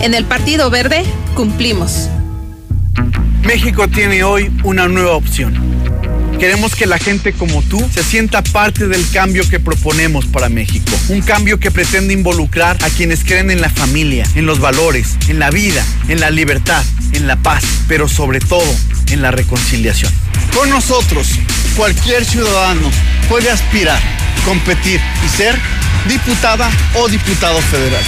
En 0.00 0.14
el 0.14 0.24
Partido 0.24 0.70
Verde 0.70 1.02
cumplimos. 1.34 2.08
México 3.42 3.88
tiene 3.88 4.22
hoy 4.22 4.50
una 4.62 4.86
nueva 4.86 5.16
opción. 5.16 5.58
Queremos 6.38 6.76
que 6.76 6.86
la 6.86 6.98
gente 6.98 7.32
como 7.32 7.62
tú 7.62 7.84
se 7.92 8.04
sienta 8.04 8.42
parte 8.42 8.86
del 8.86 9.04
cambio 9.10 9.48
que 9.48 9.58
proponemos 9.58 10.26
para 10.26 10.48
México. 10.48 10.92
Un 11.08 11.20
cambio 11.20 11.58
que 11.58 11.72
pretende 11.72 12.14
involucrar 12.14 12.78
a 12.84 12.90
quienes 12.90 13.24
creen 13.24 13.50
en 13.50 13.60
la 13.60 13.70
familia, 13.70 14.24
en 14.36 14.46
los 14.46 14.60
valores, 14.60 15.16
en 15.26 15.40
la 15.40 15.50
vida, 15.50 15.84
en 16.06 16.20
la 16.20 16.30
libertad, 16.30 16.84
en 17.12 17.26
la 17.26 17.34
paz, 17.34 17.64
pero 17.88 18.08
sobre 18.08 18.38
todo 18.38 18.72
en 19.10 19.20
la 19.20 19.32
reconciliación. 19.32 20.12
Con 20.54 20.70
nosotros, 20.70 21.30
cualquier 21.76 22.24
ciudadano 22.24 22.88
puede 23.28 23.50
aspirar, 23.50 24.00
competir 24.44 25.00
y 25.26 25.28
ser 25.36 25.58
diputada 26.08 26.70
o 26.94 27.08
diputado 27.08 27.60
federal. 27.62 28.04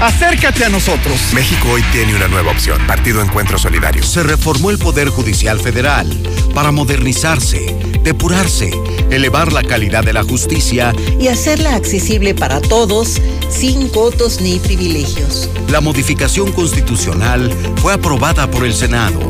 Acércate 0.00 0.64
a 0.64 0.68
nosotros. 0.68 1.32
México 1.32 1.68
hoy 1.70 1.82
tiene 1.92 2.14
una 2.16 2.26
nueva 2.26 2.50
opción. 2.50 2.84
Partido 2.86 3.22
Encuentro 3.22 3.58
Solidario. 3.58 4.02
Se 4.02 4.22
reformó 4.22 4.70
el 4.70 4.78
Poder 4.78 5.08
Judicial 5.08 5.60
Federal 5.60 6.08
para 6.52 6.72
modernizarse, 6.72 7.74
depurarse, 8.02 8.70
elevar 9.10 9.52
la 9.52 9.62
calidad 9.62 10.04
de 10.04 10.12
la 10.12 10.24
justicia 10.24 10.92
y 11.20 11.28
hacerla 11.28 11.74
accesible 11.76 12.34
para 12.34 12.60
todos 12.60 13.20
sin 13.48 13.88
cotos 13.88 14.40
ni 14.40 14.58
privilegios. 14.58 15.48
La 15.70 15.80
modificación 15.80 16.52
constitucional 16.52 17.50
fue 17.76 17.94
aprobada 17.94 18.50
por 18.50 18.64
el 18.64 18.74
Senado. 18.74 19.20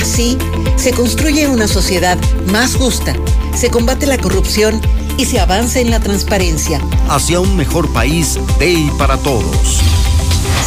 Así, 0.00 0.38
se 0.76 0.92
construye 0.92 1.48
una 1.48 1.66
sociedad 1.66 2.18
más 2.50 2.76
justa, 2.76 3.14
se 3.54 3.70
combate 3.70 4.06
la 4.06 4.18
corrupción 4.18 4.80
y 5.18 5.26
se 5.26 5.40
avanza 5.40 5.80
en 5.80 5.90
la 5.90 6.00
transparencia. 6.00 6.80
Hacia 7.08 7.40
un 7.40 7.56
mejor 7.56 7.92
país 7.92 8.38
de 8.58 8.72
y 8.72 8.90
para 8.98 9.16
todos. 9.18 9.82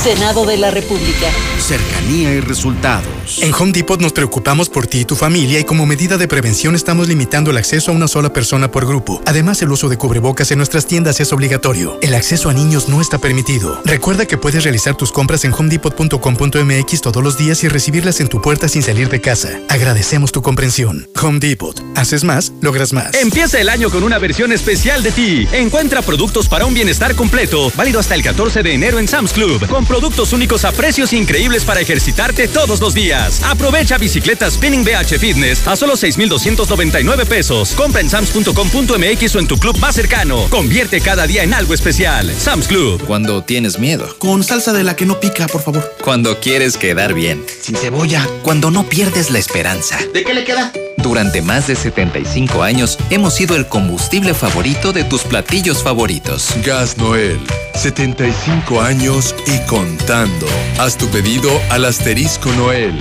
Senado 0.03 0.45
de 0.45 0.57
la 0.57 0.71
República. 0.71 1.27
Cercanía 1.57 2.33
y 2.33 2.39
resultados. 2.39 3.41
En 3.41 3.53
Home 3.53 3.71
Depot 3.71 3.99
nos 3.99 4.13
preocupamos 4.13 4.69
por 4.69 4.85
ti 4.85 4.99
y 4.99 5.05
tu 5.05 5.15
familia 5.15 5.59
y 5.59 5.63
como 5.63 5.85
medida 5.85 6.17
de 6.17 6.27
prevención 6.27 6.75
estamos 6.75 7.07
limitando 7.07 7.49
el 7.49 7.57
acceso 7.57 7.91
a 7.91 7.95
una 7.95 8.07
sola 8.07 8.31
persona 8.31 8.69
por 8.71 8.85
grupo. 8.85 9.21
Además, 9.25 9.61
el 9.63 9.71
uso 9.71 9.89
de 9.89 9.97
cubrebocas 9.97 10.51
en 10.51 10.59
nuestras 10.59 10.85
tiendas 10.85 11.19
es 11.19 11.33
obligatorio. 11.33 11.97
El 12.01 12.13
acceso 12.13 12.49
a 12.49 12.53
niños 12.53 12.87
no 12.87 13.01
está 13.01 13.17
permitido. 13.17 13.81
Recuerda 13.83 14.27
que 14.27 14.37
puedes 14.37 14.63
realizar 14.63 14.95
tus 14.95 15.11
compras 15.11 15.43
en 15.43 15.53
homedepot.com.mx 15.53 17.01
todos 17.01 17.23
los 17.23 17.37
días 17.37 17.63
y 17.63 17.67
recibirlas 17.67 18.19
en 18.19 18.27
tu 18.27 18.41
puerta 18.41 18.67
sin 18.67 18.83
salir 18.83 19.09
de 19.09 19.21
casa. 19.21 19.59
Agradecemos 19.69 20.31
tu 20.31 20.41
comprensión. 20.41 21.07
Home 21.21 21.39
Depot. 21.39 21.81
Haces 21.95 22.23
más, 22.23 22.51
logras 22.61 22.93
más. 22.93 23.15
Empieza 23.15 23.59
el 23.59 23.69
año 23.69 23.89
con 23.89 24.03
una 24.03 24.19
versión 24.19 24.51
especial 24.51 25.01
de 25.01 25.11
ti. 25.11 25.47
Encuentra 25.51 26.01
productos 26.03 26.47
para 26.47 26.65
un 26.65 26.73
bienestar 26.73 27.15
completo, 27.15 27.71
válido 27.75 27.99
hasta 27.99 28.13
el 28.15 28.21
14 28.21 28.61
de 28.61 28.73
enero 28.73 28.99
en 28.99 29.07
Sam's 29.07 29.33
Club, 29.33 29.64
con 29.67 29.85
productos 29.85 30.33
únicos 30.33 30.65
a 30.65 30.71
precios 30.71 31.13
increíbles 31.13 31.63
para 31.63 31.81
ejercitarte 31.81 32.47
todos 32.47 32.79
los 32.79 32.93
días. 32.93 33.41
Aprovecha 33.43 33.97
bicicleta 33.97 34.49
Spinning 34.49 34.83
BH 34.83 35.19
Fitness 35.19 35.67
a 35.67 35.75
solo 35.75 35.95
6,299 35.95 37.25
pesos. 37.25 37.73
Compra 37.73 38.01
en 38.01 38.09
sams.com.mx 38.09 39.35
o 39.35 39.39
en 39.39 39.47
tu 39.47 39.57
club 39.57 39.77
más 39.79 39.95
cercano. 39.95 40.47
Convierte 40.49 41.01
cada 41.01 41.27
día 41.27 41.43
en 41.43 41.53
algo 41.53 41.73
especial. 41.73 42.33
Sam's 42.37 42.67
Club. 42.67 43.03
Cuando 43.05 43.43
tienes 43.43 43.79
miedo. 43.79 44.15
Con 44.17 44.43
salsa 44.43 44.73
de 44.73 44.83
la 44.83 44.95
que 44.95 45.05
no 45.05 45.19
pica, 45.19 45.47
por 45.47 45.61
favor. 45.61 45.95
Cuando 46.01 46.39
quieres 46.39 46.77
quedar 46.77 47.13
bien. 47.13 47.43
Sin 47.61 47.75
cebolla. 47.75 48.27
Cuando 48.43 48.71
no 48.71 48.87
pierdes 48.87 49.31
la 49.31 49.39
esperanza. 49.39 49.97
¿De 50.13 50.23
qué 50.23 50.33
le 50.33 50.43
queda? 50.43 50.71
Durante 51.05 51.43
más 51.43 51.67
de 51.67 51.75
75 51.75 52.63
años 52.63 52.97
hemos 53.11 53.35
sido 53.35 53.55
el 53.55 53.67
combustible 53.67 54.33
favorito 54.33 54.91
de 54.91 55.03
tus 55.03 55.23
platillos 55.23 55.83
favoritos. 55.83 56.55
Gas 56.65 56.97
Noel, 56.97 57.37
75 57.75 58.81
años 58.81 59.35
y 59.45 59.59
contando. 59.67 60.47
Haz 60.79 60.97
tu 60.97 61.05
pedido 61.09 61.51
al 61.69 61.85
asterisco 61.85 62.51
Noel. 62.53 62.97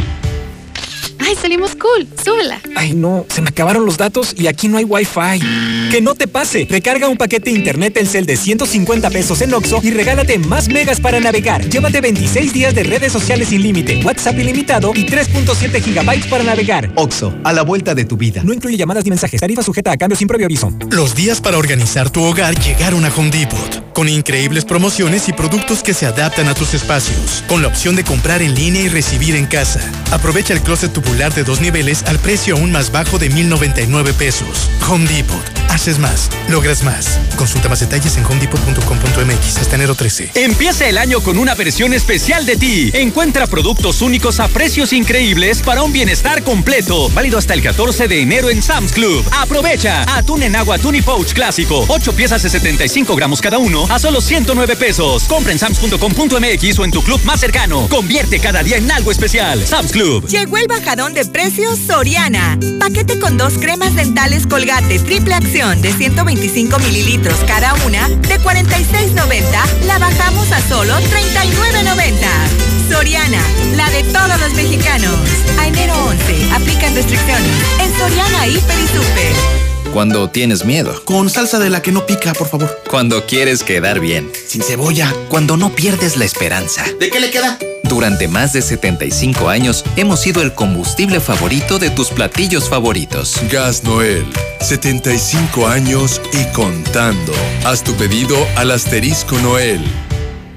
¡Ay, 1.18 1.34
salimos 1.40 1.76
cool! 1.76 2.06
¡Súbela! 2.22 2.60
Ay, 2.76 2.92
no, 2.92 3.26
se 3.28 3.42
me 3.42 3.48
acabaron 3.48 3.86
los 3.86 3.96
datos 3.96 4.34
y 4.36 4.46
aquí 4.46 4.68
no 4.68 4.78
hay 4.78 4.84
Wi-Fi. 4.84 5.90
Que 5.90 6.00
no 6.00 6.14
te 6.14 6.26
pase. 6.26 6.66
Recarga 6.68 7.08
un 7.08 7.16
paquete 7.16 7.50
de 7.50 7.56
internet 7.56 7.94
Telcel 7.94 8.26
de 8.26 8.36
150 8.36 9.10
pesos 9.10 9.40
en 9.42 9.54
Oxo 9.54 9.80
y 9.82 9.90
regálate 9.90 10.38
más 10.38 10.68
megas 10.68 11.00
para 11.00 11.20
navegar. 11.20 11.68
Llévate 11.68 12.00
26 12.00 12.52
días 12.52 12.74
de 12.74 12.82
redes 12.82 13.12
sociales 13.12 13.48
sin 13.48 13.62
límite, 13.62 14.00
WhatsApp 14.04 14.38
ilimitado 14.38 14.92
y 14.94 15.06
3.7 15.06 15.82
gigabytes 15.82 16.26
para 16.26 16.44
navegar. 16.44 16.90
Oxo, 16.96 17.34
a 17.44 17.52
la 17.52 17.62
vuelta 17.62 17.94
de 17.94 18.04
tu 18.04 18.16
vida. 18.16 18.42
No 18.44 18.52
incluye 18.52 18.76
llamadas 18.76 19.04
ni 19.04 19.10
mensajes. 19.10 19.40
Tarifa 19.40 19.62
sujeta 19.62 19.92
a 19.92 19.96
cambio 19.96 20.16
sin 20.16 20.28
previo 20.28 20.46
aviso. 20.46 20.72
Los 20.90 21.14
días 21.14 21.40
para 21.40 21.58
organizar 21.58 22.10
tu 22.10 22.22
hogar 22.22 22.58
llegaron 22.58 23.04
a 23.04 23.12
Home 23.14 23.30
Depot. 23.30 23.92
Con 23.92 24.08
increíbles 24.08 24.64
promociones 24.64 25.28
y 25.28 25.32
productos 25.32 25.82
que 25.84 25.94
se 25.94 26.06
adaptan 26.06 26.48
a 26.48 26.54
tus 26.54 26.74
espacios. 26.74 27.44
Con 27.46 27.62
la 27.62 27.68
opción 27.68 27.94
de 27.94 28.02
comprar 28.02 28.42
en 28.42 28.54
línea 28.54 28.82
y 28.82 28.88
recibir 28.88 29.36
en 29.36 29.46
casa. 29.46 29.80
Aprovecha 30.10 30.52
el 30.52 30.60
closet 30.60 30.92
tu 30.92 31.00
tubular 31.04 31.32
de 31.34 31.44
dos 31.44 31.60
niveles 31.60 32.02
al 32.06 32.18
precio 32.18 32.56
aún 32.56 32.72
más 32.72 32.90
bajo 32.90 33.18
de 33.18 33.28
1,099 33.28 34.12
pesos. 34.14 34.70
Home 34.88 35.06
Depot. 35.06 35.42
Haces 35.68 35.98
más, 35.98 36.30
logras 36.48 36.84
más. 36.84 37.18
Consulta 37.36 37.68
más 37.68 37.80
detalles 37.80 38.16
en 38.16 38.24
homedepot.com.mx 38.24 39.58
hasta 39.58 39.74
enero 39.74 39.96
13. 39.96 40.30
Empieza 40.34 40.86
el 40.86 40.98
año 40.98 41.20
con 41.20 41.36
una 41.36 41.56
versión 41.56 41.92
especial 41.92 42.46
de 42.46 42.56
ti. 42.56 42.90
Encuentra 42.94 43.48
productos 43.48 44.00
únicos 44.00 44.38
a 44.38 44.46
precios 44.46 44.92
increíbles 44.92 45.62
para 45.62 45.82
un 45.82 45.92
bienestar 45.92 46.44
completo. 46.44 47.08
Válido 47.10 47.38
hasta 47.38 47.54
el 47.54 47.62
14 47.62 48.06
de 48.06 48.20
enero 48.20 48.50
en 48.50 48.62
Sam's 48.62 48.92
Club. 48.92 49.24
Aprovecha. 49.32 50.04
Atún 50.16 50.44
en 50.44 50.54
agua 50.54 50.78
Tuni 50.78 51.02
Pouch 51.02 51.32
clásico. 51.32 51.84
8 51.88 52.12
piezas 52.14 52.44
de 52.44 52.50
75 52.50 53.16
gramos 53.16 53.40
cada 53.40 53.58
uno 53.58 53.86
a 53.90 53.98
solo 53.98 54.20
109 54.20 54.76
pesos. 54.76 55.24
Compra 55.24 55.52
en 55.52 55.58
sams.com.mx 55.58 56.78
o 56.78 56.84
en 56.84 56.90
tu 56.92 57.02
club 57.02 57.20
más 57.24 57.40
cercano. 57.40 57.88
Convierte 57.88 58.38
cada 58.38 58.62
día 58.62 58.76
en 58.76 58.90
algo 58.92 59.10
especial. 59.10 59.66
Sam's 59.66 59.90
Club. 59.90 60.28
Llegó 60.28 60.56
el 60.56 60.68
de 60.94 61.24
precios 61.24 61.76
Soriana. 61.88 62.56
Paquete 62.78 63.18
con 63.18 63.36
dos 63.36 63.54
cremas 63.54 63.96
dentales 63.96 64.46
Colgate 64.46 65.00
triple 65.00 65.34
acción 65.34 65.82
de 65.82 65.92
125 65.92 66.78
mililitros 66.78 67.34
cada 67.48 67.74
una 67.84 68.08
de 68.08 68.38
46.90 68.38 69.86
la 69.86 69.98
bajamos 69.98 70.52
a 70.52 70.60
solo 70.60 70.94
39.90. 70.94 72.92
Soriana, 72.92 73.42
la 73.76 73.90
de 73.90 74.04
todos 74.04 74.40
los 74.40 74.54
mexicanos. 74.54 75.18
A 75.58 75.66
enero 75.66 75.94
11, 76.06 76.52
aplican 76.52 76.94
restricciones. 76.94 77.50
En 77.80 77.92
Soriana, 77.98 78.46
Hiper 78.46 78.78
y 78.78 78.86
Super. 78.86 79.73
Cuando 79.94 80.28
tienes 80.28 80.64
miedo. 80.64 81.00
Con 81.04 81.30
salsa 81.30 81.60
de 81.60 81.70
la 81.70 81.80
que 81.80 81.92
no 81.92 82.04
pica, 82.04 82.32
por 82.32 82.48
favor. 82.48 82.82
Cuando 82.90 83.24
quieres 83.26 83.62
quedar 83.62 84.00
bien. 84.00 84.28
Sin 84.48 84.60
cebolla. 84.60 85.14
Cuando 85.28 85.56
no 85.56 85.72
pierdes 85.72 86.16
la 86.16 86.24
esperanza. 86.24 86.84
¿De 86.98 87.10
qué 87.10 87.20
le 87.20 87.30
queda? 87.30 87.56
Durante 87.84 88.26
más 88.26 88.52
de 88.52 88.60
75 88.60 89.48
años 89.48 89.84
hemos 89.94 90.18
sido 90.18 90.42
el 90.42 90.52
combustible 90.52 91.20
favorito 91.20 91.78
de 91.78 91.90
tus 91.90 92.10
platillos 92.10 92.68
favoritos. 92.68 93.36
Gas 93.52 93.84
Noel, 93.84 94.26
75 94.60 95.68
años 95.68 96.20
y 96.32 96.44
contando. 96.52 97.32
Haz 97.64 97.84
tu 97.84 97.94
pedido 97.94 98.36
al 98.56 98.72
asterisco 98.72 99.38
Noel. 99.38 99.80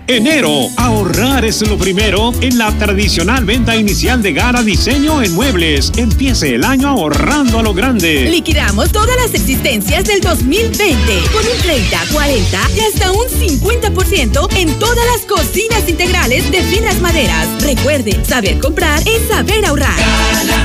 Enero, 0.09 0.69
ahorrar 0.77 1.43
es 1.43 1.67
lo 1.67 1.77
primero 1.77 2.31
en 2.39 2.57
la 2.57 2.71
tradicional 2.77 3.43
venta 3.43 3.75
inicial 3.75 4.21
de 4.21 4.31
Gara 4.31 4.63
Diseño 4.63 5.21
en 5.21 5.33
Muebles. 5.33 5.91
Empiece 5.97 6.55
el 6.55 6.63
año 6.63 6.87
ahorrando 6.87 7.59
a 7.59 7.61
lo 7.61 7.73
grande. 7.73 8.29
Liquidamos 8.29 8.93
todas 8.93 9.17
las 9.17 9.33
existencias 9.33 10.05
del 10.05 10.21
2020 10.21 10.95
con 11.33 11.45
un 11.45 11.61
30, 11.61 11.99
40 12.13 12.59
y 12.77 12.79
hasta 12.79 13.11
un 13.11 13.27
50% 13.27 14.47
en 14.55 14.79
todas 14.79 15.05
las 15.07 15.25
cocinas 15.25 15.89
integrales 15.89 16.49
de 16.51 16.61
finas 16.61 17.01
maderas. 17.01 17.61
Recuerde, 17.61 18.23
saber 18.23 18.59
comprar 18.59 19.01
es 19.01 19.27
saber 19.27 19.65
ahorrar. 19.65 19.99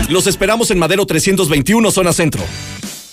Los 0.08 0.28
esperamos 0.28 0.70
en 0.70 0.78
Madero 0.78 1.04
321, 1.04 1.90
zona 1.90 2.12
centro. 2.12 2.44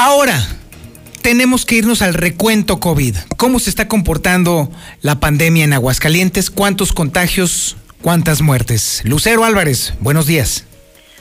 Ahora, 0.00 0.38
tenemos 1.22 1.66
que 1.66 1.74
irnos 1.74 2.02
al 2.02 2.14
recuento 2.14 2.78
COVID. 2.78 3.16
¿Cómo 3.36 3.58
se 3.58 3.68
está 3.68 3.88
comportando 3.88 4.70
la 5.02 5.18
pandemia 5.18 5.64
en 5.64 5.72
Aguascalientes? 5.72 6.52
¿Cuántos 6.52 6.92
contagios? 6.92 7.76
¿Cuántas 8.00 8.40
muertes? 8.40 9.02
Lucero 9.04 9.44
Álvarez, 9.44 9.94
buenos 9.98 10.28
días. 10.28 10.64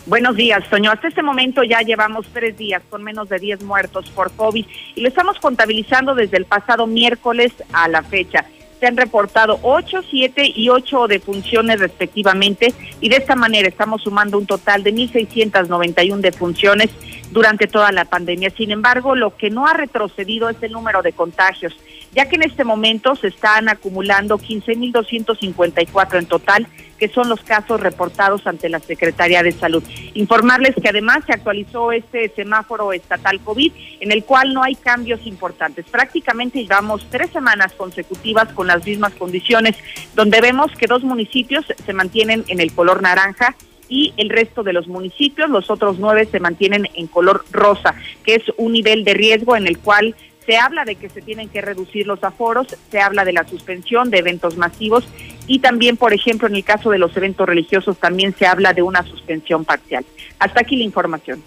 Buenos 0.05 0.35
días, 0.35 0.63
Toño. 0.69 0.91
Hasta 0.91 1.07
este 1.07 1.23
momento 1.23 1.63
ya 1.63 1.81
llevamos 1.81 2.27
tres 2.31 2.55
días 2.55 2.83
con 2.87 3.03
menos 3.03 3.29
de 3.29 3.39
10 3.39 3.63
muertos 3.63 4.11
por 4.11 4.31
COVID 4.33 4.67
y 4.93 5.01
lo 5.01 5.07
estamos 5.07 5.39
contabilizando 5.39 6.13
desde 6.13 6.37
el 6.37 6.45
pasado 6.45 6.85
miércoles 6.85 7.53
a 7.73 7.87
la 7.87 8.03
fecha 8.03 8.45
se 8.79 8.85
han 8.85 8.97
reportado 8.97 9.59
8, 9.63 10.01
7 10.09 10.53
y 10.55 10.69
8 10.69 11.07
defunciones 11.07 11.79
respectivamente 11.79 12.73
y 13.01 13.09
de 13.09 13.17
esta 13.17 13.35
manera 13.35 13.67
estamos 13.67 14.03
sumando 14.03 14.37
un 14.37 14.45
total 14.45 14.83
de 14.83 14.93
1.691 14.93 16.17
defunciones 16.17 16.89
durante 17.31 17.67
toda 17.67 17.91
la 17.91 18.05
pandemia. 18.05 18.49
Sin 18.51 18.71
embargo, 18.71 19.15
lo 19.15 19.35
que 19.35 19.49
no 19.49 19.67
ha 19.67 19.73
retrocedido 19.73 20.49
es 20.49 20.61
el 20.61 20.71
número 20.71 21.01
de 21.01 21.13
contagios, 21.13 21.75
ya 22.13 22.27
que 22.27 22.35
en 22.35 22.43
este 22.43 22.63
momento 22.63 23.15
se 23.15 23.27
están 23.27 23.69
acumulando 23.69 24.37
15.254 24.37 26.19
en 26.19 26.25
total 26.25 26.67
que 26.97 27.07
son 27.07 27.29
los 27.29 27.41
casos 27.41 27.79
reportados 27.79 28.45
ante 28.47 28.69
la 28.69 28.79
Secretaría 28.79 29.43
de 29.43 29.51
Salud. 29.51 29.83
Informarles 30.13 30.75
que 30.75 30.89
además 30.89 31.23
se 31.25 31.33
actualizó 31.33 31.91
este 31.91 32.29
semáforo 32.29 32.91
estatal 32.93 33.39
COVID, 33.41 33.71
en 33.99 34.11
el 34.11 34.23
cual 34.23 34.53
no 34.53 34.63
hay 34.63 34.75
cambios 34.75 35.25
importantes. 35.25 35.85
Prácticamente 35.85 36.61
llevamos 36.61 37.05
tres 37.09 37.29
semanas 37.31 37.73
consecutivas 37.73 38.51
con 38.53 38.67
las 38.67 38.85
mismas 38.85 39.13
condiciones, 39.13 39.75
donde 40.15 40.41
vemos 40.41 40.71
que 40.71 40.87
dos 40.87 41.03
municipios 41.03 41.65
se 41.85 41.93
mantienen 41.93 42.43
en 42.47 42.59
el 42.59 42.73
color 42.73 43.01
naranja 43.01 43.55
y 43.89 44.13
el 44.17 44.29
resto 44.29 44.63
de 44.63 44.73
los 44.73 44.87
municipios, 44.87 45.49
los 45.49 45.69
otros 45.69 45.97
nueve, 45.99 46.27
se 46.31 46.39
mantienen 46.39 46.87
en 46.93 47.07
color 47.07 47.45
rosa, 47.51 47.95
que 48.23 48.35
es 48.35 48.43
un 48.57 48.73
nivel 48.73 49.03
de 49.03 49.13
riesgo 49.13 49.55
en 49.55 49.67
el 49.67 49.79
cual 49.79 50.15
se 50.45 50.57
habla 50.57 50.85
de 50.85 50.95
que 50.95 51.09
se 51.09 51.21
tienen 51.21 51.49
que 51.49 51.61
reducir 51.61 52.07
los 52.07 52.23
aforos, 52.23 52.67
se 52.89 53.01
habla 53.01 53.25
de 53.25 53.33
la 53.33 53.45
suspensión 53.47 54.09
de 54.09 54.19
eventos 54.19 54.55
masivos 54.55 55.03
y 55.45 55.59
también, 55.59 55.97
por 55.97 56.13
ejemplo, 56.13 56.47
en 56.47 56.55
el 56.55 56.63
caso 56.63 56.89
de 56.89 56.97
los 56.97 57.15
eventos 57.17 57.47
religiosos 57.47 57.97
también 57.97 58.33
se 58.37 58.47
habla 58.47 58.73
de 58.73 58.81
una 58.81 59.03
suspensión 59.03 59.65
parcial. 59.65 60.05
Hasta 60.39 60.61
aquí 60.61 60.77
la 60.77 60.85
información. 60.85 61.43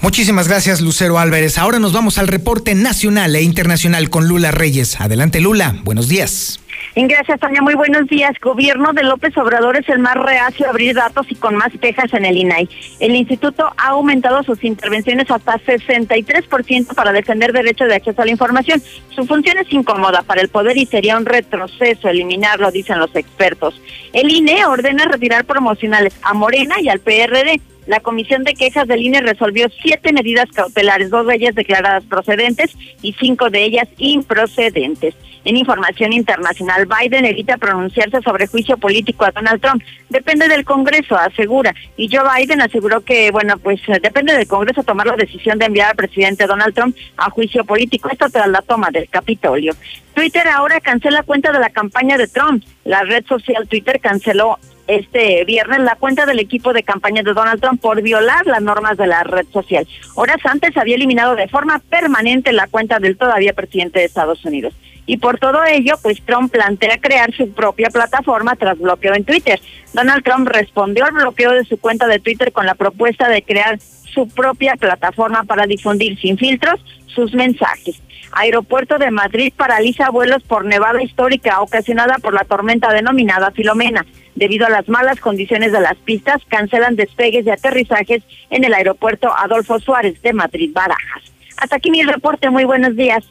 Muchísimas 0.00 0.48
gracias, 0.48 0.80
Lucero 0.80 1.18
Álvarez. 1.18 1.58
Ahora 1.58 1.78
nos 1.78 1.92
vamos 1.92 2.16
al 2.16 2.28
reporte 2.28 2.74
nacional 2.74 3.36
e 3.36 3.42
internacional 3.42 4.08
con 4.08 4.26
Lula 4.26 4.50
Reyes. 4.50 4.98
Adelante, 4.98 5.40
Lula. 5.40 5.76
Buenos 5.84 6.08
días. 6.08 6.60
Gracias, 6.94 7.40
Tania. 7.40 7.62
Muy 7.62 7.74
buenos 7.74 8.06
días. 8.06 8.32
Gobierno 8.40 8.92
de 8.92 9.04
López 9.04 9.36
Obrador 9.36 9.76
es 9.76 9.88
el 9.88 9.98
más 9.98 10.14
reacio 10.14 10.66
a 10.66 10.70
abrir 10.70 10.94
datos 10.94 11.26
y 11.30 11.34
con 11.34 11.56
más 11.56 11.72
quejas 11.80 12.12
en 12.14 12.24
el 12.24 12.36
INAI. 12.36 12.68
El 12.98 13.14
instituto 13.14 13.72
ha 13.76 13.88
aumentado 13.88 14.42
sus 14.42 14.62
intervenciones 14.64 15.30
hasta 15.30 15.54
63% 15.58 16.94
para 16.94 17.12
defender 17.12 17.52
derecho 17.52 17.84
de 17.84 17.94
acceso 17.94 18.22
a 18.22 18.24
la 18.24 18.30
información. 18.30 18.82
Su 19.10 19.26
función 19.26 19.58
es 19.58 19.72
incómoda 19.72 20.22
para 20.22 20.40
el 20.40 20.48
poder 20.48 20.76
y 20.76 20.86
sería 20.86 21.16
un 21.16 21.26
retroceso 21.26 22.08
eliminarlo, 22.08 22.70
dicen 22.70 22.98
los 22.98 23.14
expertos. 23.14 23.80
El 24.12 24.30
INE 24.30 24.64
ordena 24.66 25.04
retirar 25.04 25.44
promocionales 25.44 26.14
a 26.22 26.34
Morena 26.34 26.76
y 26.80 26.88
al 26.88 27.00
PRD. 27.00 27.60
La 27.90 27.98
Comisión 27.98 28.44
de 28.44 28.54
Quejas 28.54 28.86
del 28.86 29.02
INE 29.02 29.20
resolvió 29.20 29.66
siete 29.82 30.12
medidas 30.12 30.48
cautelares, 30.54 31.10
dos 31.10 31.26
de 31.26 31.34
ellas 31.34 31.56
declaradas 31.56 32.04
procedentes 32.04 32.70
y 33.02 33.14
cinco 33.14 33.50
de 33.50 33.64
ellas 33.64 33.88
improcedentes. 33.98 35.16
En 35.44 35.56
información 35.56 36.12
internacional, 36.12 36.86
Biden 36.86 37.24
evita 37.24 37.56
pronunciarse 37.56 38.22
sobre 38.22 38.46
juicio 38.46 38.78
político 38.78 39.24
a 39.24 39.32
Donald 39.32 39.60
Trump. 39.60 39.82
Depende 40.08 40.46
del 40.46 40.64
Congreso, 40.64 41.16
asegura. 41.16 41.74
Y 41.96 42.08
Joe 42.14 42.22
Biden 42.36 42.62
aseguró 42.62 43.00
que, 43.00 43.32
bueno, 43.32 43.58
pues 43.58 43.80
depende 44.00 44.36
del 44.36 44.46
Congreso 44.46 44.84
tomar 44.84 45.08
la 45.08 45.16
decisión 45.16 45.58
de 45.58 45.64
enviar 45.64 45.90
al 45.90 45.96
presidente 45.96 46.46
Donald 46.46 46.72
Trump 46.72 46.96
a 47.16 47.28
juicio 47.30 47.64
político. 47.64 48.08
Esto 48.08 48.30
tras 48.30 48.46
la 48.46 48.62
toma 48.62 48.90
del 48.92 49.08
Capitolio. 49.08 49.72
Twitter 50.14 50.46
ahora 50.46 50.80
cancela 50.80 51.24
cuenta 51.24 51.50
de 51.50 51.58
la 51.58 51.70
campaña 51.70 52.16
de 52.16 52.28
Trump. 52.28 52.62
La 52.84 53.02
red 53.02 53.24
social 53.26 53.66
Twitter 53.66 53.98
canceló 54.00 54.58
este 54.90 55.44
viernes 55.44 55.80
la 55.80 55.96
cuenta 55.96 56.26
del 56.26 56.40
equipo 56.40 56.72
de 56.72 56.82
campaña 56.82 57.22
de 57.22 57.32
Donald 57.32 57.60
Trump 57.60 57.80
por 57.80 58.02
violar 58.02 58.46
las 58.46 58.60
normas 58.60 58.96
de 58.96 59.06
la 59.06 59.22
red 59.22 59.46
social. 59.52 59.86
Horas 60.14 60.38
antes 60.44 60.76
había 60.76 60.96
eliminado 60.96 61.36
de 61.36 61.48
forma 61.48 61.78
permanente 61.78 62.52
la 62.52 62.66
cuenta 62.66 62.98
del 62.98 63.16
todavía 63.16 63.52
presidente 63.52 64.00
de 64.00 64.06
Estados 64.06 64.44
Unidos. 64.44 64.74
Y 65.06 65.16
por 65.16 65.38
todo 65.38 65.64
ello, 65.64 65.94
pues 66.02 66.20
Trump 66.22 66.52
plantea 66.52 66.98
crear 66.98 67.32
su 67.34 67.52
propia 67.52 67.88
plataforma 67.90 68.54
tras 68.56 68.78
bloqueo 68.78 69.14
en 69.14 69.24
Twitter. 69.24 69.60
Donald 69.92 70.22
Trump 70.22 70.48
respondió 70.48 71.04
al 71.04 71.12
bloqueo 71.12 71.52
de 71.52 71.64
su 71.64 71.78
cuenta 71.78 72.06
de 72.06 72.20
Twitter 72.20 72.52
con 72.52 72.66
la 72.66 72.74
propuesta 72.74 73.28
de 73.28 73.42
crear 73.42 73.78
su 73.80 74.28
propia 74.28 74.76
plataforma 74.76 75.44
para 75.44 75.66
difundir 75.66 76.18
sin 76.20 76.36
filtros 76.36 76.80
sus 77.06 77.34
mensajes. 77.34 78.00
Aeropuerto 78.32 78.98
de 78.98 79.10
Madrid 79.10 79.52
paraliza 79.56 80.10
vuelos 80.10 80.42
por 80.44 80.64
nevada 80.64 81.02
histórica 81.02 81.60
ocasionada 81.60 82.16
por 82.18 82.32
la 82.32 82.44
tormenta 82.44 82.92
denominada 82.92 83.50
Filomena. 83.50 84.06
Debido 84.34 84.66
a 84.66 84.70
las 84.70 84.88
malas 84.88 85.20
condiciones 85.20 85.72
de 85.72 85.80
las 85.80 85.96
pistas, 85.96 86.40
cancelan 86.48 86.96
despegues 86.96 87.46
y 87.46 87.50
aterrizajes 87.50 88.22
en 88.50 88.64
el 88.64 88.74
aeropuerto 88.74 89.28
Adolfo 89.36 89.78
Suárez 89.80 90.20
de 90.22 90.32
Madrid 90.32 90.70
Barajas. 90.72 91.22
Hasta 91.56 91.76
aquí 91.76 91.90
mi 91.90 92.02
reporte, 92.02 92.48
muy 92.50 92.64
buenos 92.64 92.96
días. 92.96 93.24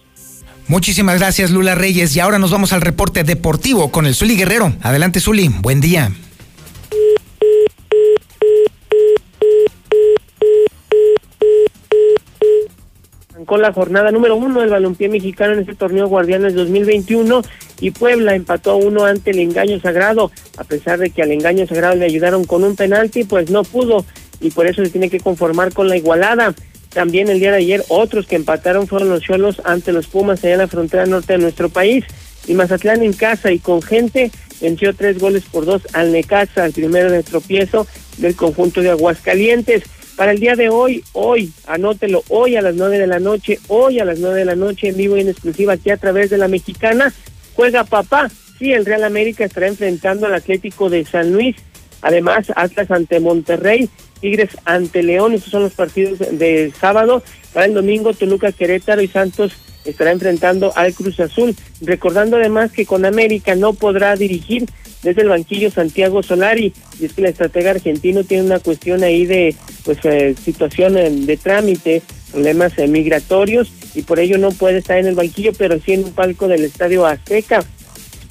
Muchísimas 0.68 1.18
gracias 1.18 1.50
Lula 1.50 1.74
Reyes 1.74 2.16
y 2.16 2.20
ahora 2.20 2.38
nos 2.38 2.52
vamos 2.52 2.74
al 2.74 2.82
reporte 2.82 3.24
deportivo 3.24 3.92
con 3.92 4.06
el 4.06 4.14
Zuli 4.14 4.36
Guerrero. 4.36 4.72
Adelante 4.84 5.20
Zuli, 5.20 5.50
buen 5.50 5.82
día. 5.82 6.12
Arrancó 13.40 13.58
la 13.58 13.72
jornada 13.72 14.12
número 14.12 14.36
uno 14.36 14.60
del 14.60 14.70
balompié 14.70 15.08
mexicano 15.08 15.54
en 15.54 15.60
este 15.60 15.74
torneo 15.74 16.10
Guardianes 16.10 16.56
2021 16.56 17.42
y 17.80 17.92
Puebla 17.92 18.36
empató 18.36 18.72
a 18.72 18.76
uno 18.76 19.06
ante 19.06 19.32
el 19.32 19.40
engaño 19.40 19.80
sagrado. 19.80 20.30
A 20.58 20.66
pesar 20.66 21.00
de 21.00 21.10
que 21.10 21.22
al 21.22 21.32
engaño 21.32 21.66
sagrado 21.66 21.96
le 21.96 22.04
ayudaron 22.04 22.44
con 22.44 22.66
un 22.66 22.76
penalti, 22.76 23.24
pues 23.24 23.50
no 23.50 23.64
pudo 23.64 24.04
y 24.42 24.50
por 24.50 24.68
eso 24.68 24.84
se 24.84 24.90
tiene 24.90 25.10
que 25.10 25.22
conformar 25.22 25.74
con 25.74 25.88
la 25.88 25.96
igualada. 25.96 26.54
También 26.90 27.30
el 27.30 27.40
día 27.40 27.52
de 27.52 27.60
ayer 27.60 27.84
otros 27.88 28.28
que 28.28 28.36
empataron 28.36 28.88
fueron 28.88 29.10
los 29.10 29.22
Cholos 29.22 29.62
ante 29.64 29.94
los 29.94 30.08
Pumas 30.08 30.44
allá 30.44 30.54
en 30.54 30.60
la 30.60 30.68
frontera 30.68 31.06
norte 31.06 31.34
de 31.34 31.40
nuestro 31.40 31.70
país. 31.70 32.04
Y 32.46 32.56
Mazatlán 32.56 33.04
en 33.04 33.14
casa 33.14 33.54
y 33.54 33.60
con 33.60 33.82
gente 33.82 34.32
venció 34.60 34.94
tres 34.94 35.18
goles 35.18 35.44
por 35.50 35.64
dos 35.64 35.84
al 35.94 36.12
Necaxa, 36.12 36.66
el 36.66 36.74
primero 36.74 37.10
de 37.10 37.24
tropiezo 37.24 37.88
del 38.18 38.36
conjunto 38.36 38.82
de 38.82 38.90
Aguascalientes. 38.90 39.84
Para 40.20 40.34
el 40.34 40.42
día 40.42 40.58
de 40.58 40.68
hoy, 40.68 41.02
hoy, 41.14 41.54
anótelo, 41.66 42.26
hoy 42.28 42.58
a 42.58 42.62
las 42.62 42.76
nueve 42.76 43.00
de 43.00 43.08
la 43.08 43.22
noche, 43.22 43.58
hoy 43.70 44.00
a 44.00 44.04
las 44.04 44.20
nueve 44.20 44.40
de 44.40 44.44
la 44.44 44.58
noche 44.58 44.90
en 44.90 44.98
vivo 44.98 45.16
y 45.16 45.22
en 45.22 45.30
exclusiva 45.30 45.72
aquí 45.72 45.92
a 45.92 45.96
través 45.96 46.30
de 46.30 46.38
la 46.38 46.50
mexicana, 46.50 47.14
juega 47.56 47.86
papá. 47.86 48.30
Sí, 48.58 48.74
el 48.74 48.86
Real 48.86 49.06
América 49.06 49.46
estará 49.46 49.70
enfrentando 49.70 50.28
al 50.28 50.34
Atlético 50.34 50.90
de 50.90 51.06
San 51.06 51.32
Luis. 51.32 51.56
Además, 52.02 52.52
Atlas 52.58 52.92
ante 52.92 53.22
Monterrey, 53.22 53.90
Tigres 54.20 54.50
ante 54.66 55.04
León, 55.04 55.36
esos 55.36 55.52
son 55.52 55.64
los 55.64 55.74
partidos 55.74 56.20
de 56.20 56.74
sábado. 56.78 57.24
Para 57.54 57.68
el 57.68 57.74
domingo, 57.74 58.14
Toluca, 58.14 58.52
Querétaro 58.52 59.02
y 59.02 59.08
Santos 59.08 59.54
estará 59.86 60.12
enfrentando 60.12 60.74
al 60.76 60.94
Cruz 60.94 61.18
Azul. 61.22 61.56
Recordando 61.80 62.36
además 62.36 62.74
que 62.74 62.86
con 62.86 63.06
América 63.06 63.56
no 63.56 63.72
podrá 63.72 64.18
dirigir 64.18 64.66
desde 65.04 65.22
el 65.22 65.30
banquillo 65.30 65.72
Santiago 65.72 66.24
Solari, 66.24 66.74
y 67.00 67.06
es 67.06 67.14
que 67.14 67.22
la 67.22 67.30
estratega 67.30 67.72
argentino 67.72 68.24
tiene 68.24 68.44
una 68.44 68.60
cuestión 68.60 69.04
ahí 69.04 69.26
de 69.26 69.56
pues 69.84 70.00
eh, 70.04 70.36
situación 70.44 70.94
de 70.94 71.38
trámite, 71.38 72.02
problemas 72.32 72.78
eh, 72.78 72.88
migratorios, 72.88 73.72
y 73.96 74.02
por 74.04 74.20
ello 74.20 74.38
no 74.38 74.52
puede 74.52 74.80
estar 74.80 74.98
en 74.98 75.08
el 75.08 75.16
banquillo, 75.16 75.52
pero 75.58 75.80
sí 75.80 75.94
en 75.94 76.06
un 76.06 76.12
palco 76.12 76.48
del 76.48 76.64
Estadio 76.64 77.06
Azteca. 77.06 77.64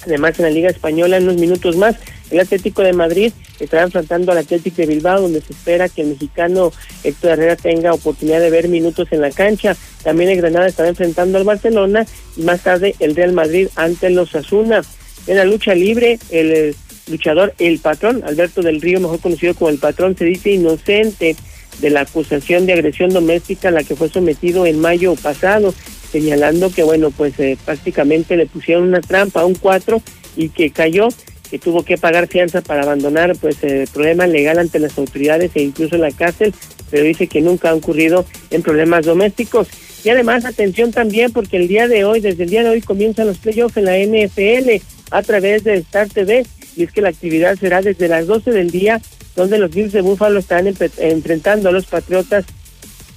Además, 0.05 0.39
en 0.39 0.45
la 0.45 0.51
Liga 0.51 0.69
Española, 0.69 1.17
en 1.17 1.23
unos 1.23 1.37
minutos 1.37 1.75
más, 1.75 1.97
el 2.31 2.39
Atlético 2.39 2.83
de 2.83 2.93
Madrid 2.93 3.33
estará 3.59 3.83
enfrentando 3.83 4.31
al 4.31 4.37
Atlético 4.37 4.77
de 4.77 4.87
Bilbao, 4.87 5.21
donde 5.21 5.41
se 5.41 5.51
espera 5.51 5.89
que 5.89 6.01
el 6.01 6.09
mexicano 6.09 6.71
Héctor 7.03 7.31
Herrera 7.31 7.55
tenga 7.55 7.93
oportunidad 7.93 8.39
de 8.39 8.49
ver 8.49 8.69
minutos 8.69 9.07
en 9.11 9.21
la 9.21 9.31
cancha. 9.31 9.75
También 10.03 10.29
el 10.29 10.37
Granada 10.37 10.67
estará 10.67 10.89
enfrentando 10.89 11.37
al 11.37 11.43
Barcelona 11.43 12.05
y 12.37 12.43
más 12.43 12.61
tarde 12.61 12.95
el 12.99 13.15
Real 13.15 13.33
Madrid 13.33 13.67
ante 13.75 14.09
los 14.09 14.35
Asuna. 14.35 14.83
En 15.29 15.37
la 15.37 15.45
lucha 15.45 15.75
libre, 15.75 16.17
el 16.31 16.75
luchador 17.07 17.53
El 17.59 17.77
Patrón, 17.77 18.23
Alberto 18.25 18.63
del 18.63 18.81
Río, 18.81 18.99
mejor 18.99 19.19
conocido 19.19 19.53
como 19.53 19.69
El 19.69 19.77
Patrón, 19.77 20.17
se 20.17 20.25
dice 20.25 20.49
inocente 20.49 21.35
de 21.79 21.89
la 21.91 22.01
acusación 22.01 22.65
de 22.65 22.73
agresión 22.73 23.11
doméstica 23.11 23.67
a 23.67 23.71
la 23.71 23.83
que 23.83 23.95
fue 23.95 24.09
sometido 24.09 24.65
en 24.65 24.79
mayo 24.79 25.13
pasado, 25.13 25.71
señalando 26.11 26.71
que, 26.71 26.81
bueno, 26.81 27.11
pues 27.11 27.39
eh, 27.39 27.59
prácticamente 27.63 28.37
le 28.37 28.47
pusieron 28.47 28.85
una 28.85 29.01
trampa 29.01 29.45
un 29.45 29.53
cuatro 29.53 30.01
y 30.35 30.49
que 30.49 30.71
cayó 30.71 31.09
que 31.51 31.59
tuvo 31.59 31.83
que 31.83 31.99
pagar 31.99 32.27
fianza 32.27 32.61
para 32.61 32.81
abandonar 32.81 33.35
pues 33.37 33.63
el 33.63 33.87
problema 33.87 34.25
legal 34.25 34.57
ante 34.57 34.79
las 34.79 34.97
autoridades 34.97 35.51
e 35.53 35.61
incluso 35.61 35.97
la 35.97 36.09
cárcel, 36.09 36.55
pero 36.89 37.03
dice 37.03 37.27
que 37.27 37.41
nunca 37.41 37.69
ha 37.69 37.75
ocurrido 37.75 38.25
en 38.49 38.63
problemas 38.63 39.05
domésticos. 39.05 39.67
Y 40.03 40.09
además, 40.09 40.45
atención 40.45 40.91
también, 40.91 41.31
porque 41.31 41.57
el 41.57 41.67
día 41.67 41.87
de 41.87 42.05
hoy, 42.05 42.21
desde 42.21 42.43
el 42.43 42.49
día 42.49 42.63
de 42.63 42.69
hoy, 42.69 42.81
comienzan 42.81 43.27
los 43.27 43.37
playoffs 43.37 43.77
en 43.77 43.85
la 43.85 43.97
NFL 43.97 44.81
a 45.11 45.21
través 45.23 45.63
de 45.63 45.75
Star 45.75 46.07
TV, 46.07 46.45
y 46.75 46.83
es 46.83 46.91
que 46.91 47.01
la 47.01 47.09
actividad 47.09 47.57
será 47.57 47.81
desde 47.81 48.07
las 48.07 48.27
12 48.27 48.51
del 48.51 48.71
día, 48.71 49.01
donde 49.35 49.57
los 49.57 49.71
Bills 49.71 49.91
de 49.91 50.01
Buffalo 50.01 50.39
están 50.39 50.67
enfrentando 50.67 51.69
a 51.69 51.71
los 51.71 51.85
Patriotas, 51.85 52.45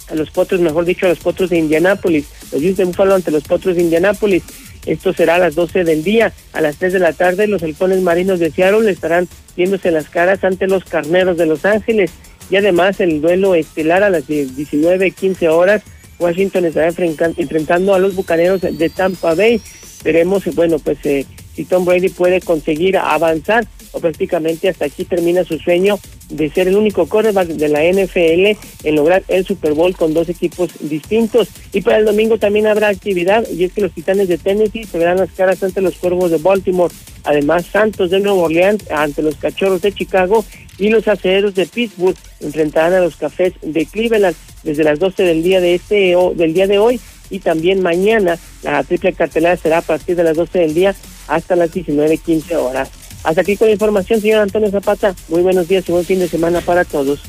a 0.09 0.15
los 0.15 0.31
Potros, 0.31 0.61
mejor 0.61 0.85
dicho, 0.85 1.07
a 1.07 1.11
los 1.11 1.19
Potros 1.19 1.51
de 1.51 1.59
Indianápolis, 1.59 2.27
los 2.51 2.61
Bills 2.61 2.77
de 2.77 2.85
Buffalo 2.85 3.15
ante 3.15 3.31
los 3.31 3.45
Potros 3.45 3.77
de 3.77 3.83
Indianápolis. 3.83 4.43
Esto 4.85 5.13
será 5.13 5.37
a 5.37 5.39
las 5.39 5.55
12 5.55 5.85
del 5.85 6.03
día. 6.03 6.33
A 6.53 6.61
las 6.61 6.77
3 6.77 6.95
de 6.95 6.99
la 6.99 7.13
tarde, 7.13 7.47
los 7.47 7.63
halcones 7.63 8.03
marinos 8.03 8.41
de 8.41 8.51
Seattle 8.51 8.91
estarán 8.91 9.29
viéndose 9.57 9.91
las 9.91 10.09
caras 10.09 10.43
ante 10.43 10.67
los 10.67 10.85
carneros 10.85 11.37
de 11.37 11.47
Los 11.47 11.65
Ángeles. 11.65 12.11
Y 12.51 12.57
además, 12.57 13.01
el 13.01 13.21
duelo 13.21 13.55
estelar 13.55 14.03
a 14.03 14.11
las 14.11 14.27
19, 14.27 15.13
15 15.13 15.49
horas, 15.49 15.83
Washington 16.23 16.65
estará 16.67 16.89
enfrentando 16.89 17.95
a 17.95 17.99
los 17.99 18.15
bucaneros 18.15 18.61
de 18.63 18.89
Tampa 18.89 19.35
Bay. 19.35 19.61
Veremos, 20.05 20.45
bueno, 20.55 20.79
pues 20.79 20.99
eh, 21.05 21.27
si 21.55 21.65
Tom 21.65 21.85
Brady 21.85 22.09
puede 22.09 22.41
conseguir 22.41 22.97
avanzar 22.97 23.67
o 23.93 24.01
prácticamente 24.01 24.69
hasta 24.69 24.87
aquí 24.87 25.05
termina 25.05 25.45
su 25.45 25.59
sueño 25.59 25.99
de 26.29 26.51
ser 26.51 26.69
el 26.69 26.77
único 26.77 27.07
quarterback 27.07 27.49
de 27.49 27.69
la 27.69 27.83
NFL 27.83 28.59
en 28.85 28.95
lograr 28.97 29.23
el 29.29 29.45
Super 29.45 29.75
Bowl 29.75 29.95
con 29.95 30.15
dos 30.15 30.29
equipos 30.29 30.71
distintos. 30.81 31.49
Y 31.73 31.83
para 31.83 31.99
el 31.99 32.05
domingo 32.05 32.39
también 32.39 32.67
habrá 32.67 32.89
actividad 32.89 33.47
y 33.49 33.65
es 33.65 33.73
que 33.73 33.83
los 33.83 33.93
Titanes 33.93 34.29
de 34.29 34.39
Tennessee 34.39 34.85
se 34.85 34.99
verán 34.99 35.19
las 35.19 35.31
caras 35.33 35.63
ante 35.63 35.81
los 35.81 35.97
Cuervos 35.97 36.31
de 36.31 36.39
Baltimore, 36.39 36.93
además 37.25 37.67
Santos 37.67 38.11
de 38.11 38.21
Nueva 38.21 38.43
Orleans 38.43 38.91
ante 38.91 39.23
los 39.23 39.37
Cachorros 39.37 39.83
de 39.83 39.93
Chicago 39.93 40.45
y 40.79 40.89
los 40.89 41.07
Acereros 41.07 41.55
de 41.55 41.67
Pittsburgh 41.67 42.17
enfrentarán 42.41 42.95
a 42.95 43.01
los 43.01 43.17
Cafés 43.17 43.53
de 43.63 43.87
Cleveland 43.87 44.37
desde 44.63 44.85
las 44.85 44.99
12 44.99 45.23
del 45.23 45.43
día 45.43 45.61
de 45.61 45.75
este 45.75 46.17
del 46.35 46.55
día 46.55 46.67
de 46.67 46.79
hoy 46.79 47.01
y 47.31 47.41
también 47.41 47.83
mañana 47.83 48.39
la 48.63 48.83
triple 48.85 49.13
cartelera 49.13 49.57
será 49.57 49.79
a 49.79 49.83
partir 49.83 50.17
de 50.17 50.25
las 50.25 50.37
12 50.37 50.59
del 50.59 50.75
día 50.75 50.95
hasta 51.29 51.57
las 51.57 51.73
19.15 51.73 52.57
horas. 52.57 52.91
Hasta 53.23 53.41
aquí 53.41 53.57
con 53.57 53.69
la 53.69 53.73
información, 53.73 54.21
señor 54.21 54.41
Antonio 54.41 54.71
Zapata. 54.71 55.15
Muy 55.29 55.43
buenos 55.43 55.69
días 55.69 55.85
y 55.89 55.93
buen 55.93 56.05
fin 56.05 56.19
de 56.19 56.29
semana 56.29 56.61
para 56.61 56.85
todos. 56.85 57.21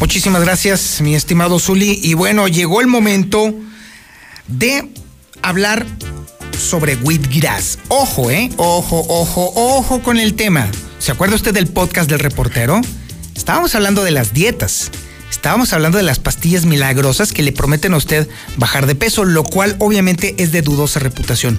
Muchísimas 0.00 0.42
gracias, 0.42 1.00
mi 1.00 1.14
estimado 1.14 1.58
Zuli. 1.58 2.00
Y 2.02 2.14
bueno, 2.14 2.48
llegó 2.48 2.80
el 2.80 2.86
momento 2.86 3.54
de 4.48 4.88
hablar 5.42 5.86
sobre 6.58 6.96
wheatgrass. 6.96 7.78
Ojo, 7.88 8.30
¿eh? 8.30 8.50
Ojo, 8.56 9.04
ojo, 9.08 9.52
ojo 9.54 10.02
con 10.02 10.18
el 10.18 10.34
tema. 10.34 10.70
¿Se 10.98 11.12
acuerda 11.12 11.36
usted 11.36 11.52
del 11.52 11.66
podcast 11.66 12.08
del 12.08 12.18
reportero? 12.18 12.80
Estábamos 13.36 13.74
hablando 13.74 14.04
de 14.04 14.10
las 14.10 14.32
dietas. 14.32 14.90
Estábamos 15.34 15.72
hablando 15.72 15.98
de 15.98 16.04
las 16.04 16.20
pastillas 16.20 16.64
milagrosas 16.64 17.32
que 17.32 17.42
le 17.42 17.50
prometen 17.50 17.92
a 17.92 17.96
usted 17.96 18.28
bajar 18.56 18.86
de 18.86 18.94
peso, 18.94 19.24
lo 19.24 19.42
cual 19.42 19.74
obviamente 19.80 20.36
es 20.38 20.52
de 20.52 20.62
dudosa 20.62 21.00
reputación. 21.00 21.58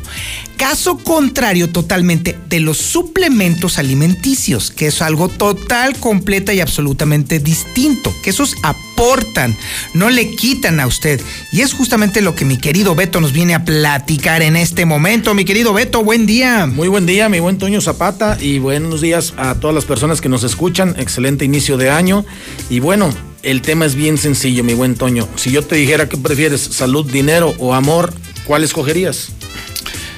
Caso 0.56 0.98
contrario 0.98 1.70
totalmente 1.70 2.38
de 2.48 2.62
los 2.62 2.78
suplementos 2.78 3.78
alimenticios, 3.78 4.72
que 4.72 4.88
es 4.88 5.02
algo 5.02 5.28
total, 5.28 5.98
completa 5.98 6.54
y 6.54 6.62
absolutamente 6.62 7.40
distinto, 7.40 8.16
que 8.24 8.30
esos 8.30 8.56
aportan, 8.64 9.56
no 9.94 10.10
le 10.10 10.36
quitan 10.36 10.80
a 10.80 10.88
usted. 10.88 11.22
Y 11.52 11.60
es 11.62 11.74
justamente 11.74 12.22
lo 12.22 12.34
que 12.34 12.46
mi 12.46 12.58
querido 12.58 12.96
Beto 12.96 13.20
nos 13.20 13.34
viene 13.34 13.56
a 13.56 13.66
platicar 13.66 14.42
en 14.42 14.56
este 14.56 14.86
momento. 14.86 15.34
Mi 15.34 15.44
querido 15.44 15.74
Beto, 15.74 16.02
buen 16.02 16.26
día. 16.26 16.66
Muy 16.66 16.88
buen 16.88 17.06
día, 17.06 17.28
mi 17.28 17.42
buen 17.42 17.58
Toño 17.58 17.82
Zapata, 17.82 18.38
y 18.40 18.58
buenos 18.58 19.02
días 19.02 19.34
a 19.36 19.56
todas 19.56 19.76
las 19.76 19.86
personas 19.86 20.22
que 20.22 20.30
nos 20.30 20.44
escuchan. 20.46 20.96
Excelente 20.98 21.44
inicio 21.44 21.76
de 21.76 21.90
año. 21.90 22.26
Y 22.70 22.80
bueno, 22.80 23.14
el 23.46 23.62
tema 23.62 23.86
es 23.86 23.96
bien 23.96 24.18
sencillo, 24.18 24.64
mi 24.64 24.74
buen 24.74 24.96
Toño. 24.96 25.28
Si 25.36 25.52
yo 25.52 25.62
te 25.62 25.76
dijera 25.76 26.10
que 26.10 26.18
prefieres, 26.18 26.62
salud, 26.62 27.10
dinero 27.10 27.54
o 27.60 27.76
amor, 27.76 28.12
¿cuál 28.46 28.64
escogerías? 28.64 29.30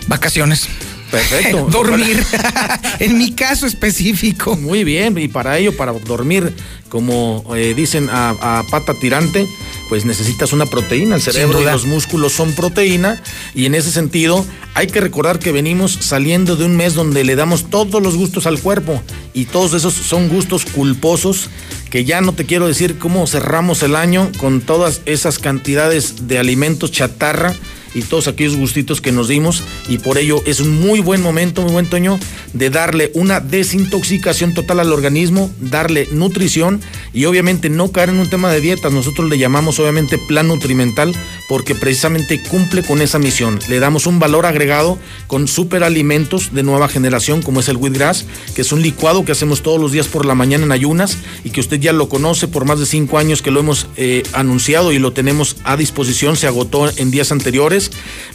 Vacaciones. 0.08 0.68
Perfecto. 1.12 1.68
dormir. 1.72 2.24
en 2.99 3.18
mi 3.18 3.34
caso 3.34 3.68
específico. 3.68 4.56
Muy 4.56 4.86
bien, 4.86 5.18
y 5.18 5.28
para 5.28 5.58
ello, 5.58 5.76
para 5.76 5.91
dormir, 5.91 6.54
como 6.88 7.44
eh, 7.56 7.74
dicen 7.76 8.10
a, 8.10 8.64
pata 8.72 8.94
tirante, 8.94 9.45
pues 9.90 10.06
necesitas 10.06 10.54
una 10.54 10.66
proteína. 10.66 11.16
El 11.16 11.22
cerebro 11.22 11.62
y 11.62 11.66
los 11.66 11.86
músculos 11.86 12.32
son 12.32 12.54
proteína, 12.54 13.22
y 13.54 13.66
en 13.66 13.76
ese 13.76 13.91
sentido 13.91 14.45
hay 14.74 14.88
que 14.88 15.02
recordar 15.02 15.40
que 15.40 15.52
venimos 15.52 15.98
saliendo 15.99 16.56
de 16.56 16.64
un 16.64 16.78
mes 16.78 16.94
donde 16.94 17.26
le 17.26 17.36
damos 17.36 17.70
todos 17.70 18.02
los 18.02 18.16
gustos 18.16 18.48
al 18.48 18.62
cuerpo, 18.62 19.02
y 19.34 19.45
todos 19.45 19.74
esos 19.74 19.94
son 19.94 20.30
gustos 20.30 20.64
culposos 20.66 21.49
que 21.89 22.05
ya 22.05 22.22
no 22.22 22.34
te 22.34 22.45
quiero 22.45 22.68
decir 22.68 22.97
cómo 22.99 23.27
cerramos 23.27 23.84
el 23.84 23.95
año 23.95 24.31
con 24.38 24.61
todas 24.61 25.01
esas 25.05 25.39
cantidades 25.39 26.27
de 26.27 26.39
alimentos 26.39 26.91
chatarra 26.91 27.55
y 27.98 28.03
todos 28.03 28.28
aquellos 28.28 28.56
gustitos 28.56 29.02
que 29.02 29.11
nos 29.11 29.28
dimos 29.28 29.64
y 29.90 29.98
por 29.98 30.19
ello 30.19 30.41
es 30.45 30.60
un 30.60 30.80
muy 30.80 30.99
buen 30.99 31.22
momento, 31.22 31.64
muy 31.64 31.72
buen 31.72 31.88
Toño, 31.88 32.19
de 32.53 32.69
darle 32.69 33.11
una 33.15 33.40
desintoxicación 33.40 34.53
total 34.53 34.82
al 34.82 34.94
organismo, 34.94 35.49
darle 35.60 36.07
nutrición 36.11 36.80
y 37.14 37.26
obviamente 37.26 37.69
no 37.69 37.91
caer 37.91 38.10
en 38.10 38.19
un 38.19 38.30
tema 38.30 38.52
de 38.52 38.61
dietas. 38.61 38.91
Nosotros 38.94 39.30
le 39.30 39.40
llamamos 39.40 39.80
obviamente 39.80 40.19
plan 40.19 40.48
nutrimental 40.48 41.15
porque 41.49 41.74
precisamente 41.74 42.41
cumple 42.44 42.84
con 42.84 43.02
esa 43.02 43.18
misión. 43.18 43.60
Le 43.68 43.80
damos 43.80 44.06
un 44.06 44.19
valor 44.19 44.45
agregado 44.45 44.99
con 45.26 45.48
superalimentos 45.48 46.53
de 46.53 46.64
nueva 46.64 46.90
generación 46.90 47.41
como 47.41 47.61
es 47.61 47.69
el 47.69 47.78
wheatgrass, 47.78 48.26
que 48.53 48.61
es 48.61 48.72
un 48.72 48.82
licuado 48.82 49.26
que 49.26 49.32
hacemos 49.32 49.64
todos 49.64 49.80
los 49.80 49.91
días 49.91 50.07
por 50.07 50.26
la 50.26 50.36
mañana 50.36 50.65
en 50.65 50.72
ayunas 50.72 51.18
y 51.44 51.49
que 51.49 51.61
usted 51.61 51.80
ya 51.80 51.94
lo 51.94 52.10
conoce 52.10 52.48
por 52.48 52.65
más 52.65 52.80
de 52.80 52.86
cinco 52.86 53.18
años 53.18 53.41
que 53.41 53.49
lo 53.49 53.60
hemos 53.60 53.88
eh, 53.98 54.22
anunciado 54.34 54.91
y 54.91 54.99
lo 54.99 55.14
tenemos 55.14 55.56
a 55.64 55.78
disposición. 55.78 56.36
Se 56.36 56.45
agotó 56.45 56.91
en 56.95 57.10
días 57.10 57.32
anteriores 57.32 57.86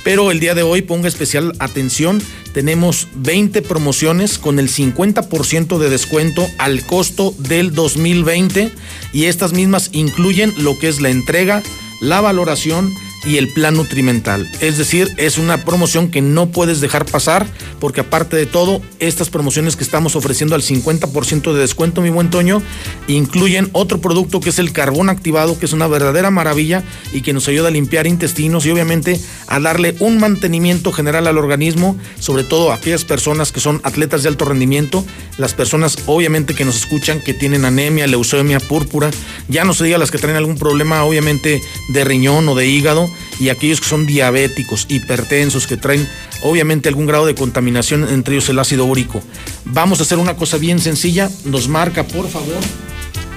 pero 0.05 0.31
el 0.31 0.41
día 0.41 0.55
de 0.55 0.63
hoy 0.63 0.83
ponga 0.83 1.09
especial 1.09 1.55
atención, 1.59 2.23
tenemos 2.53 3.09
20 3.15 3.63
promociones 3.63 4.39
con 4.39 4.59
el 4.59 4.69
50% 4.69 5.79
de 5.79 5.91
descuento 5.91 6.47
al 6.59 6.85
costo 6.85 7.35
del 7.39 7.75
2020 7.75 8.73
y 9.13 9.25
estas 9.25 9.53
mismas 9.53 9.91
incluyen 9.93 10.53
lo 10.59 10.79
que 10.79 10.89
es 10.89 11.01
la 11.01 11.11
entrega, 11.11 11.63
la 12.01 12.21
valoración, 12.21 12.93
y 13.25 13.37
el 13.37 13.49
plan 13.49 13.75
nutrimental. 13.75 14.49
Es 14.61 14.79
decir, 14.79 15.13
es 15.17 15.39
una 15.39 15.65
promoción 15.65 16.11
que 16.11 16.21
no 16.21 16.51
puedes 16.51 16.81
dejar 16.81 17.05
pasar 17.05 17.47
porque 17.81 18.01
aparte 18.01 18.37
de 18.37 18.47
todo, 18.47 18.81
estas 18.99 19.31
promociones 19.31 19.77
que 19.77 19.85
estamos 19.85 20.17
ofreciendo 20.17 20.55
al 20.55 20.63
50% 20.63 21.53
de 21.53 21.61
descuento, 21.61 22.01
mi 22.01 22.11
buen 22.11 22.31
Toño, 22.31 22.63
incluyen 23.09 23.69
otro 23.73 24.01
producto 24.01 24.41
que 24.41 24.51
es 24.51 24.59
el 24.59 24.73
carbón 24.73 25.09
activado, 25.09 25.59
que 25.59 25.67
es 25.67 25.73
una 25.73 25.87
verdadera 25.87 26.31
maravilla 26.31 26.83
y 27.13 27.23
que 27.23 27.33
nos 27.33 27.49
ayuda 27.49 27.69
a 27.69 27.71
limpiar 27.71 28.07
intestinos 28.07 28.67
y 28.67 28.71
obviamente 28.71 29.21
a 29.47 29.61
darle 29.61 29.95
un 30.01 30.19
mantenimiento 30.19 30.93
general 30.93 31.27
al 31.27 31.39
organismo, 31.39 31.97
sobre 32.19 32.45
todo 32.45 32.73
a 32.73 32.77
aquellas 32.77 33.05
personas 33.05 33.53
que 33.53 33.61
son 33.61 33.81
atletas 33.85 34.23
de 34.23 34.29
alto 34.29 34.45
rendimiento, 34.45 35.05
las 35.39 35.55
personas 35.55 35.97
obviamente 36.07 36.55
que 36.55 36.65
nos 36.65 36.77
escuchan 36.77 37.21
que 37.21 37.35
tienen 37.35 37.65
anemia, 37.65 38.07
leucemia, 38.07 38.61
púrpura, 38.61 39.11
ya 39.49 39.65
no 39.65 39.75
se 39.75 39.85
diga 39.85 39.99
las 39.99 40.11
que 40.11 40.19
traen 40.19 40.37
algún 40.37 40.57
problema 40.57 41.05
obviamente 41.05 41.61
de 41.89 42.05
riñón 42.05 42.49
o 42.49 42.55
de 42.55 42.67
hígado 42.67 43.12
y 43.41 43.49
aquellos 43.49 43.81
que 43.81 43.89
son 43.89 44.07
diabéticos, 44.07 44.87
hipertensos, 44.89 45.67
que 45.67 45.77
traen 45.77 46.09
obviamente 46.43 46.89
algún 46.89 47.07
grado 47.07 47.27
de 47.27 47.35
contaminación, 47.35 48.09
entre 48.09 48.35
ellos 48.35 48.49
el 48.49 48.59
ácido 48.59 48.85
úrico. 48.85 49.23
Vamos 49.65 50.01
a 50.01 50.03
hacer 50.03 50.19
una 50.19 50.37
cosa 50.37 50.59
bien 50.59 50.79
sencilla, 50.81 51.31
nos 51.45 51.69
marca 51.69 52.05
por 52.05 52.29
favor. 52.29 52.61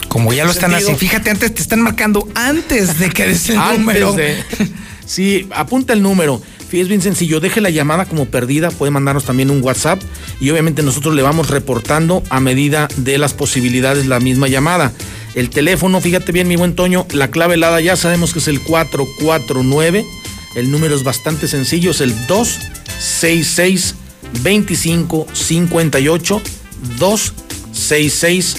Como 0.07 0.31
ya 0.31 0.45
lo 0.45 0.52
están 0.52 0.73
haciendo, 0.73 0.97
fíjate, 0.97 1.30
antes 1.30 1.53
te 1.53 1.61
están 1.61 1.81
marcando 1.81 2.27
antes 2.35 2.99
de 2.99 3.10
que 3.10 3.27
des 3.27 3.49
el 3.49 3.57
número. 3.77 4.15
sí, 5.06 5.47
apunta 5.52 5.93
el 5.93 6.02
número. 6.02 6.41
Es 6.81 6.89
bien 6.89 7.02
sencillo, 7.02 7.39
deje 7.39 7.61
la 7.61 7.69
llamada 7.69 8.06
como 8.06 8.26
perdida, 8.26 8.69
puede 8.69 8.91
mandarnos 8.91 9.23
también 9.23 9.49
un 9.49 9.64
WhatsApp 9.64 10.02
y 10.41 10.49
obviamente 10.49 10.84
nosotros 10.84 11.15
le 11.15 11.22
vamos 11.22 11.49
reportando 11.49 12.22
a 12.30 12.41
medida 12.41 12.89
de 12.97 13.18
las 13.18 13.34
posibilidades 13.34 14.07
la 14.07 14.19
misma 14.19 14.47
llamada. 14.49 14.91
El 15.36 15.49
teléfono, 15.49 15.99
fíjate 15.99 16.32
bien 16.32 16.48
mi 16.48 16.56
buen 16.56 16.76
Toño, 16.76 17.06
la 17.12 17.30
clave 17.30 17.56
helada 17.56 17.82
ya 17.82 17.98
sabemos 17.98 18.32
que 18.32 18.40
es 18.40 18.48
el 18.48 18.62
449, 18.62 20.06
el 20.56 20.72
número 20.72 20.95
es 20.95 21.03
bastante 21.03 21.49
sencillo, 21.49 21.91
es 21.91 21.99
el 21.99 22.16
266 22.28 23.95
2558 24.41 26.41
266 26.98 28.56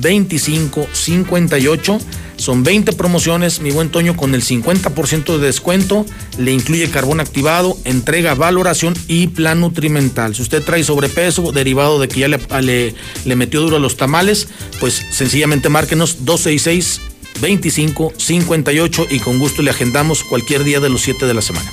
2558 0.00 1.98
son 2.40 2.64
20 2.64 2.92
promociones, 2.94 3.60
mi 3.60 3.70
buen 3.70 3.90
Toño, 3.90 4.16
con 4.16 4.34
el 4.34 4.42
50% 4.42 5.38
de 5.38 5.46
descuento. 5.46 6.06
Le 6.38 6.52
incluye 6.52 6.90
carbón 6.90 7.20
activado, 7.20 7.76
entrega, 7.84 8.34
valoración 8.34 8.94
y 9.08 9.28
plan 9.28 9.60
nutrimental. 9.60 10.34
Si 10.34 10.42
usted 10.42 10.62
trae 10.62 10.82
sobrepeso 10.82 11.52
derivado 11.52 12.00
de 12.00 12.08
que 12.08 12.20
ya 12.20 12.28
le, 12.28 12.94
metió 13.36 13.60
duro 13.60 13.76
a 13.76 13.80
los 13.80 13.96
tamales, 13.96 14.48
pues 14.80 15.04
sencillamente 15.10 15.68
márquenos 15.68 16.24
266 16.24 17.00
25 17.40 18.12
58 18.16 19.06
y 19.10 19.18
con 19.20 19.38
gusto 19.38 19.62
le 19.62 19.70
agendamos 19.70 20.24
cualquier 20.24 20.64
día 20.64 20.80
de 20.80 20.88
los 20.88 21.02
7 21.02 21.26
de 21.26 21.34
la 21.34 21.42
semana. 21.42 21.70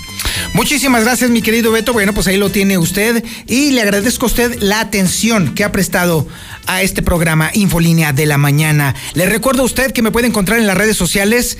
Muchísimas 0.53 1.03
gracias, 1.03 1.29
mi 1.29 1.41
querido 1.41 1.71
Beto. 1.71 1.93
Bueno, 1.93 2.13
pues 2.13 2.27
ahí 2.27 2.37
lo 2.37 2.49
tiene 2.49 2.77
usted. 2.77 3.23
Y 3.47 3.71
le 3.71 3.81
agradezco 3.81 4.25
a 4.25 4.27
usted 4.27 4.57
la 4.61 4.79
atención 4.79 5.53
que 5.53 5.63
ha 5.63 5.71
prestado 5.71 6.27
a 6.65 6.81
este 6.81 7.01
programa 7.01 7.51
Infolínea 7.53 8.13
de 8.13 8.25
la 8.25 8.37
Mañana. 8.37 8.95
Le 9.13 9.25
recuerdo 9.27 9.61
a 9.61 9.65
usted 9.65 9.91
que 9.91 10.01
me 10.01 10.11
puede 10.11 10.27
encontrar 10.27 10.59
en 10.59 10.67
las 10.67 10.77
redes 10.77 10.97
sociales 10.97 11.57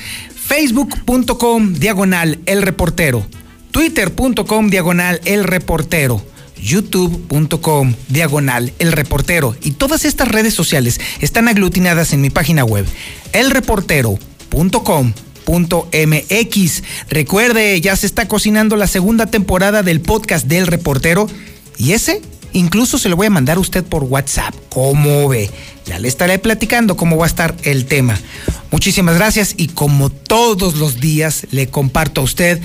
facebook.com 0.47 1.73
diagonal 1.73 2.39
el 2.45 2.61
reportero, 2.61 3.27
twitter.com 3.72 4.69
diagonal 4.69 5.22
el 5.26 5.43
reportero. 5.43 6.26
youtube.com 6.59 7.93
diagonal 8.07 8.73
el 8.80 8.91
reportero. 8.91 9.55
Y 9.61 9.72
todas 9.72 10.05
estas 10.05 10.30
redes 10.30 10.53
sociales 10.53 10.99
están 11.22 11.47
aglutinadas 11.47 12.14
en 12.14 12.22
mi 12.22 12.30
página 12.30 12.64
web 12.64 12.85
elreportero.com.mx 15.48 16.84
recuerde 17.10 17.80
ya 17.82 17.95
se 17.95 18.06
está 18.06 18.28
cocinando 18.28 18.76
la 18.76 18.88
segunda 18.88 19.28
temporada 19.28 19.84
del 19.84 20.02
podcast 20.02 20.45
del 20.45 20.68
reportero 20.68 21.28
y 21.78 21.94
ese 21.94 22.22
Incluso 22.53 22.98
se 22.98 23.10
lo 23.10 23.18
voy 23.18 23.28
a 23.28 23.30
mandar 23.30 23.57
a 23.57 23.60
usted 23.60 23.84
por 23.84 24.03
WhatsApp. 24.06 24.56
¿Cómo 24.69 25.28
ve? 25.28 25.52
Ya 25.86 25.99
le 25.99 26.07
estaré 26.07 26.40
platicando 26.40 26.95
cómo 26.95 27.18
va 27.18 27.26
a 27.26 27.28
estar 27.28 27.56
el 27.64 27.86
tema. 27.86 28.18
Muchísimas 28.72 29.15
gracias 29.15 29.53
y 29.57 29.68
como 29.68 30.10
todos 30.10 30.76
los 30.78 30.99
días 30.99 31.45
le 31.52 31.68
comparto 31.68 32.22
a 32.22 32.24
usted 32.24 32.60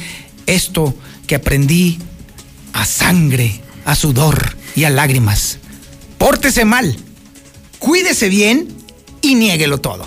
esto 0.47 0.95
que 1.27 1.35
aprendí 1.35 1.99
a 2.73 2.87
sangre, 2.87 3.61
a 3.85 3.95
sudor 3.95 4.57
y 4.77 4.85
a 4.85 4.91
lágrimas. 4.91 5.59
Pórtese 6.17 6.65
mal, 6.65 6.97
cuídese 7.79 8.31
bien 8.31 8.69
y 9.21 9.35
niéguelo 9.35 9.79
todo. 9.79 10.07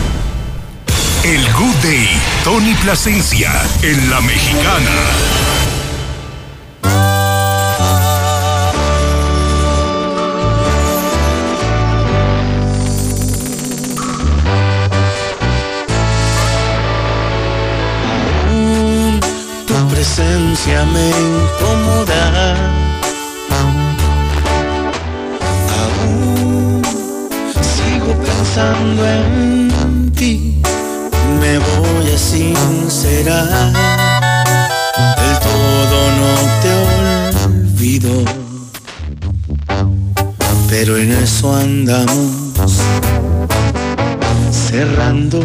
El 1.23 1.53
Good 1.53 1.75
Day, 1.83 2.09
Tony 2.43 2.73
Plasencia, 2.81 3.51
en 3.83 4.09
La 4.09 4.21
Mexicana. 4.21 4.91
presencia 19.91 20.85
me 20.85 21.09
incomoda. 21.09 22.55
Aún 25.77 26.81
sigo 27.61 28.13
pensando 28.23 29.05
en 29.05 30.11
ti 30.13 30.61
me 31.39 31.57
voy 31.59 32.13
a 32.13 32.17
sincerar. 32.17 33.73
Del 35.19 35.39
todo 35.39 35.97
no 36.19 36.31
te 36.61 36.71
olvido, 37.45 38.13
pero 40.69 40.97
en 40.97 41.11
eso 41.11 41.55
andamos 41.55 42.81
cerrando 44.51 45.39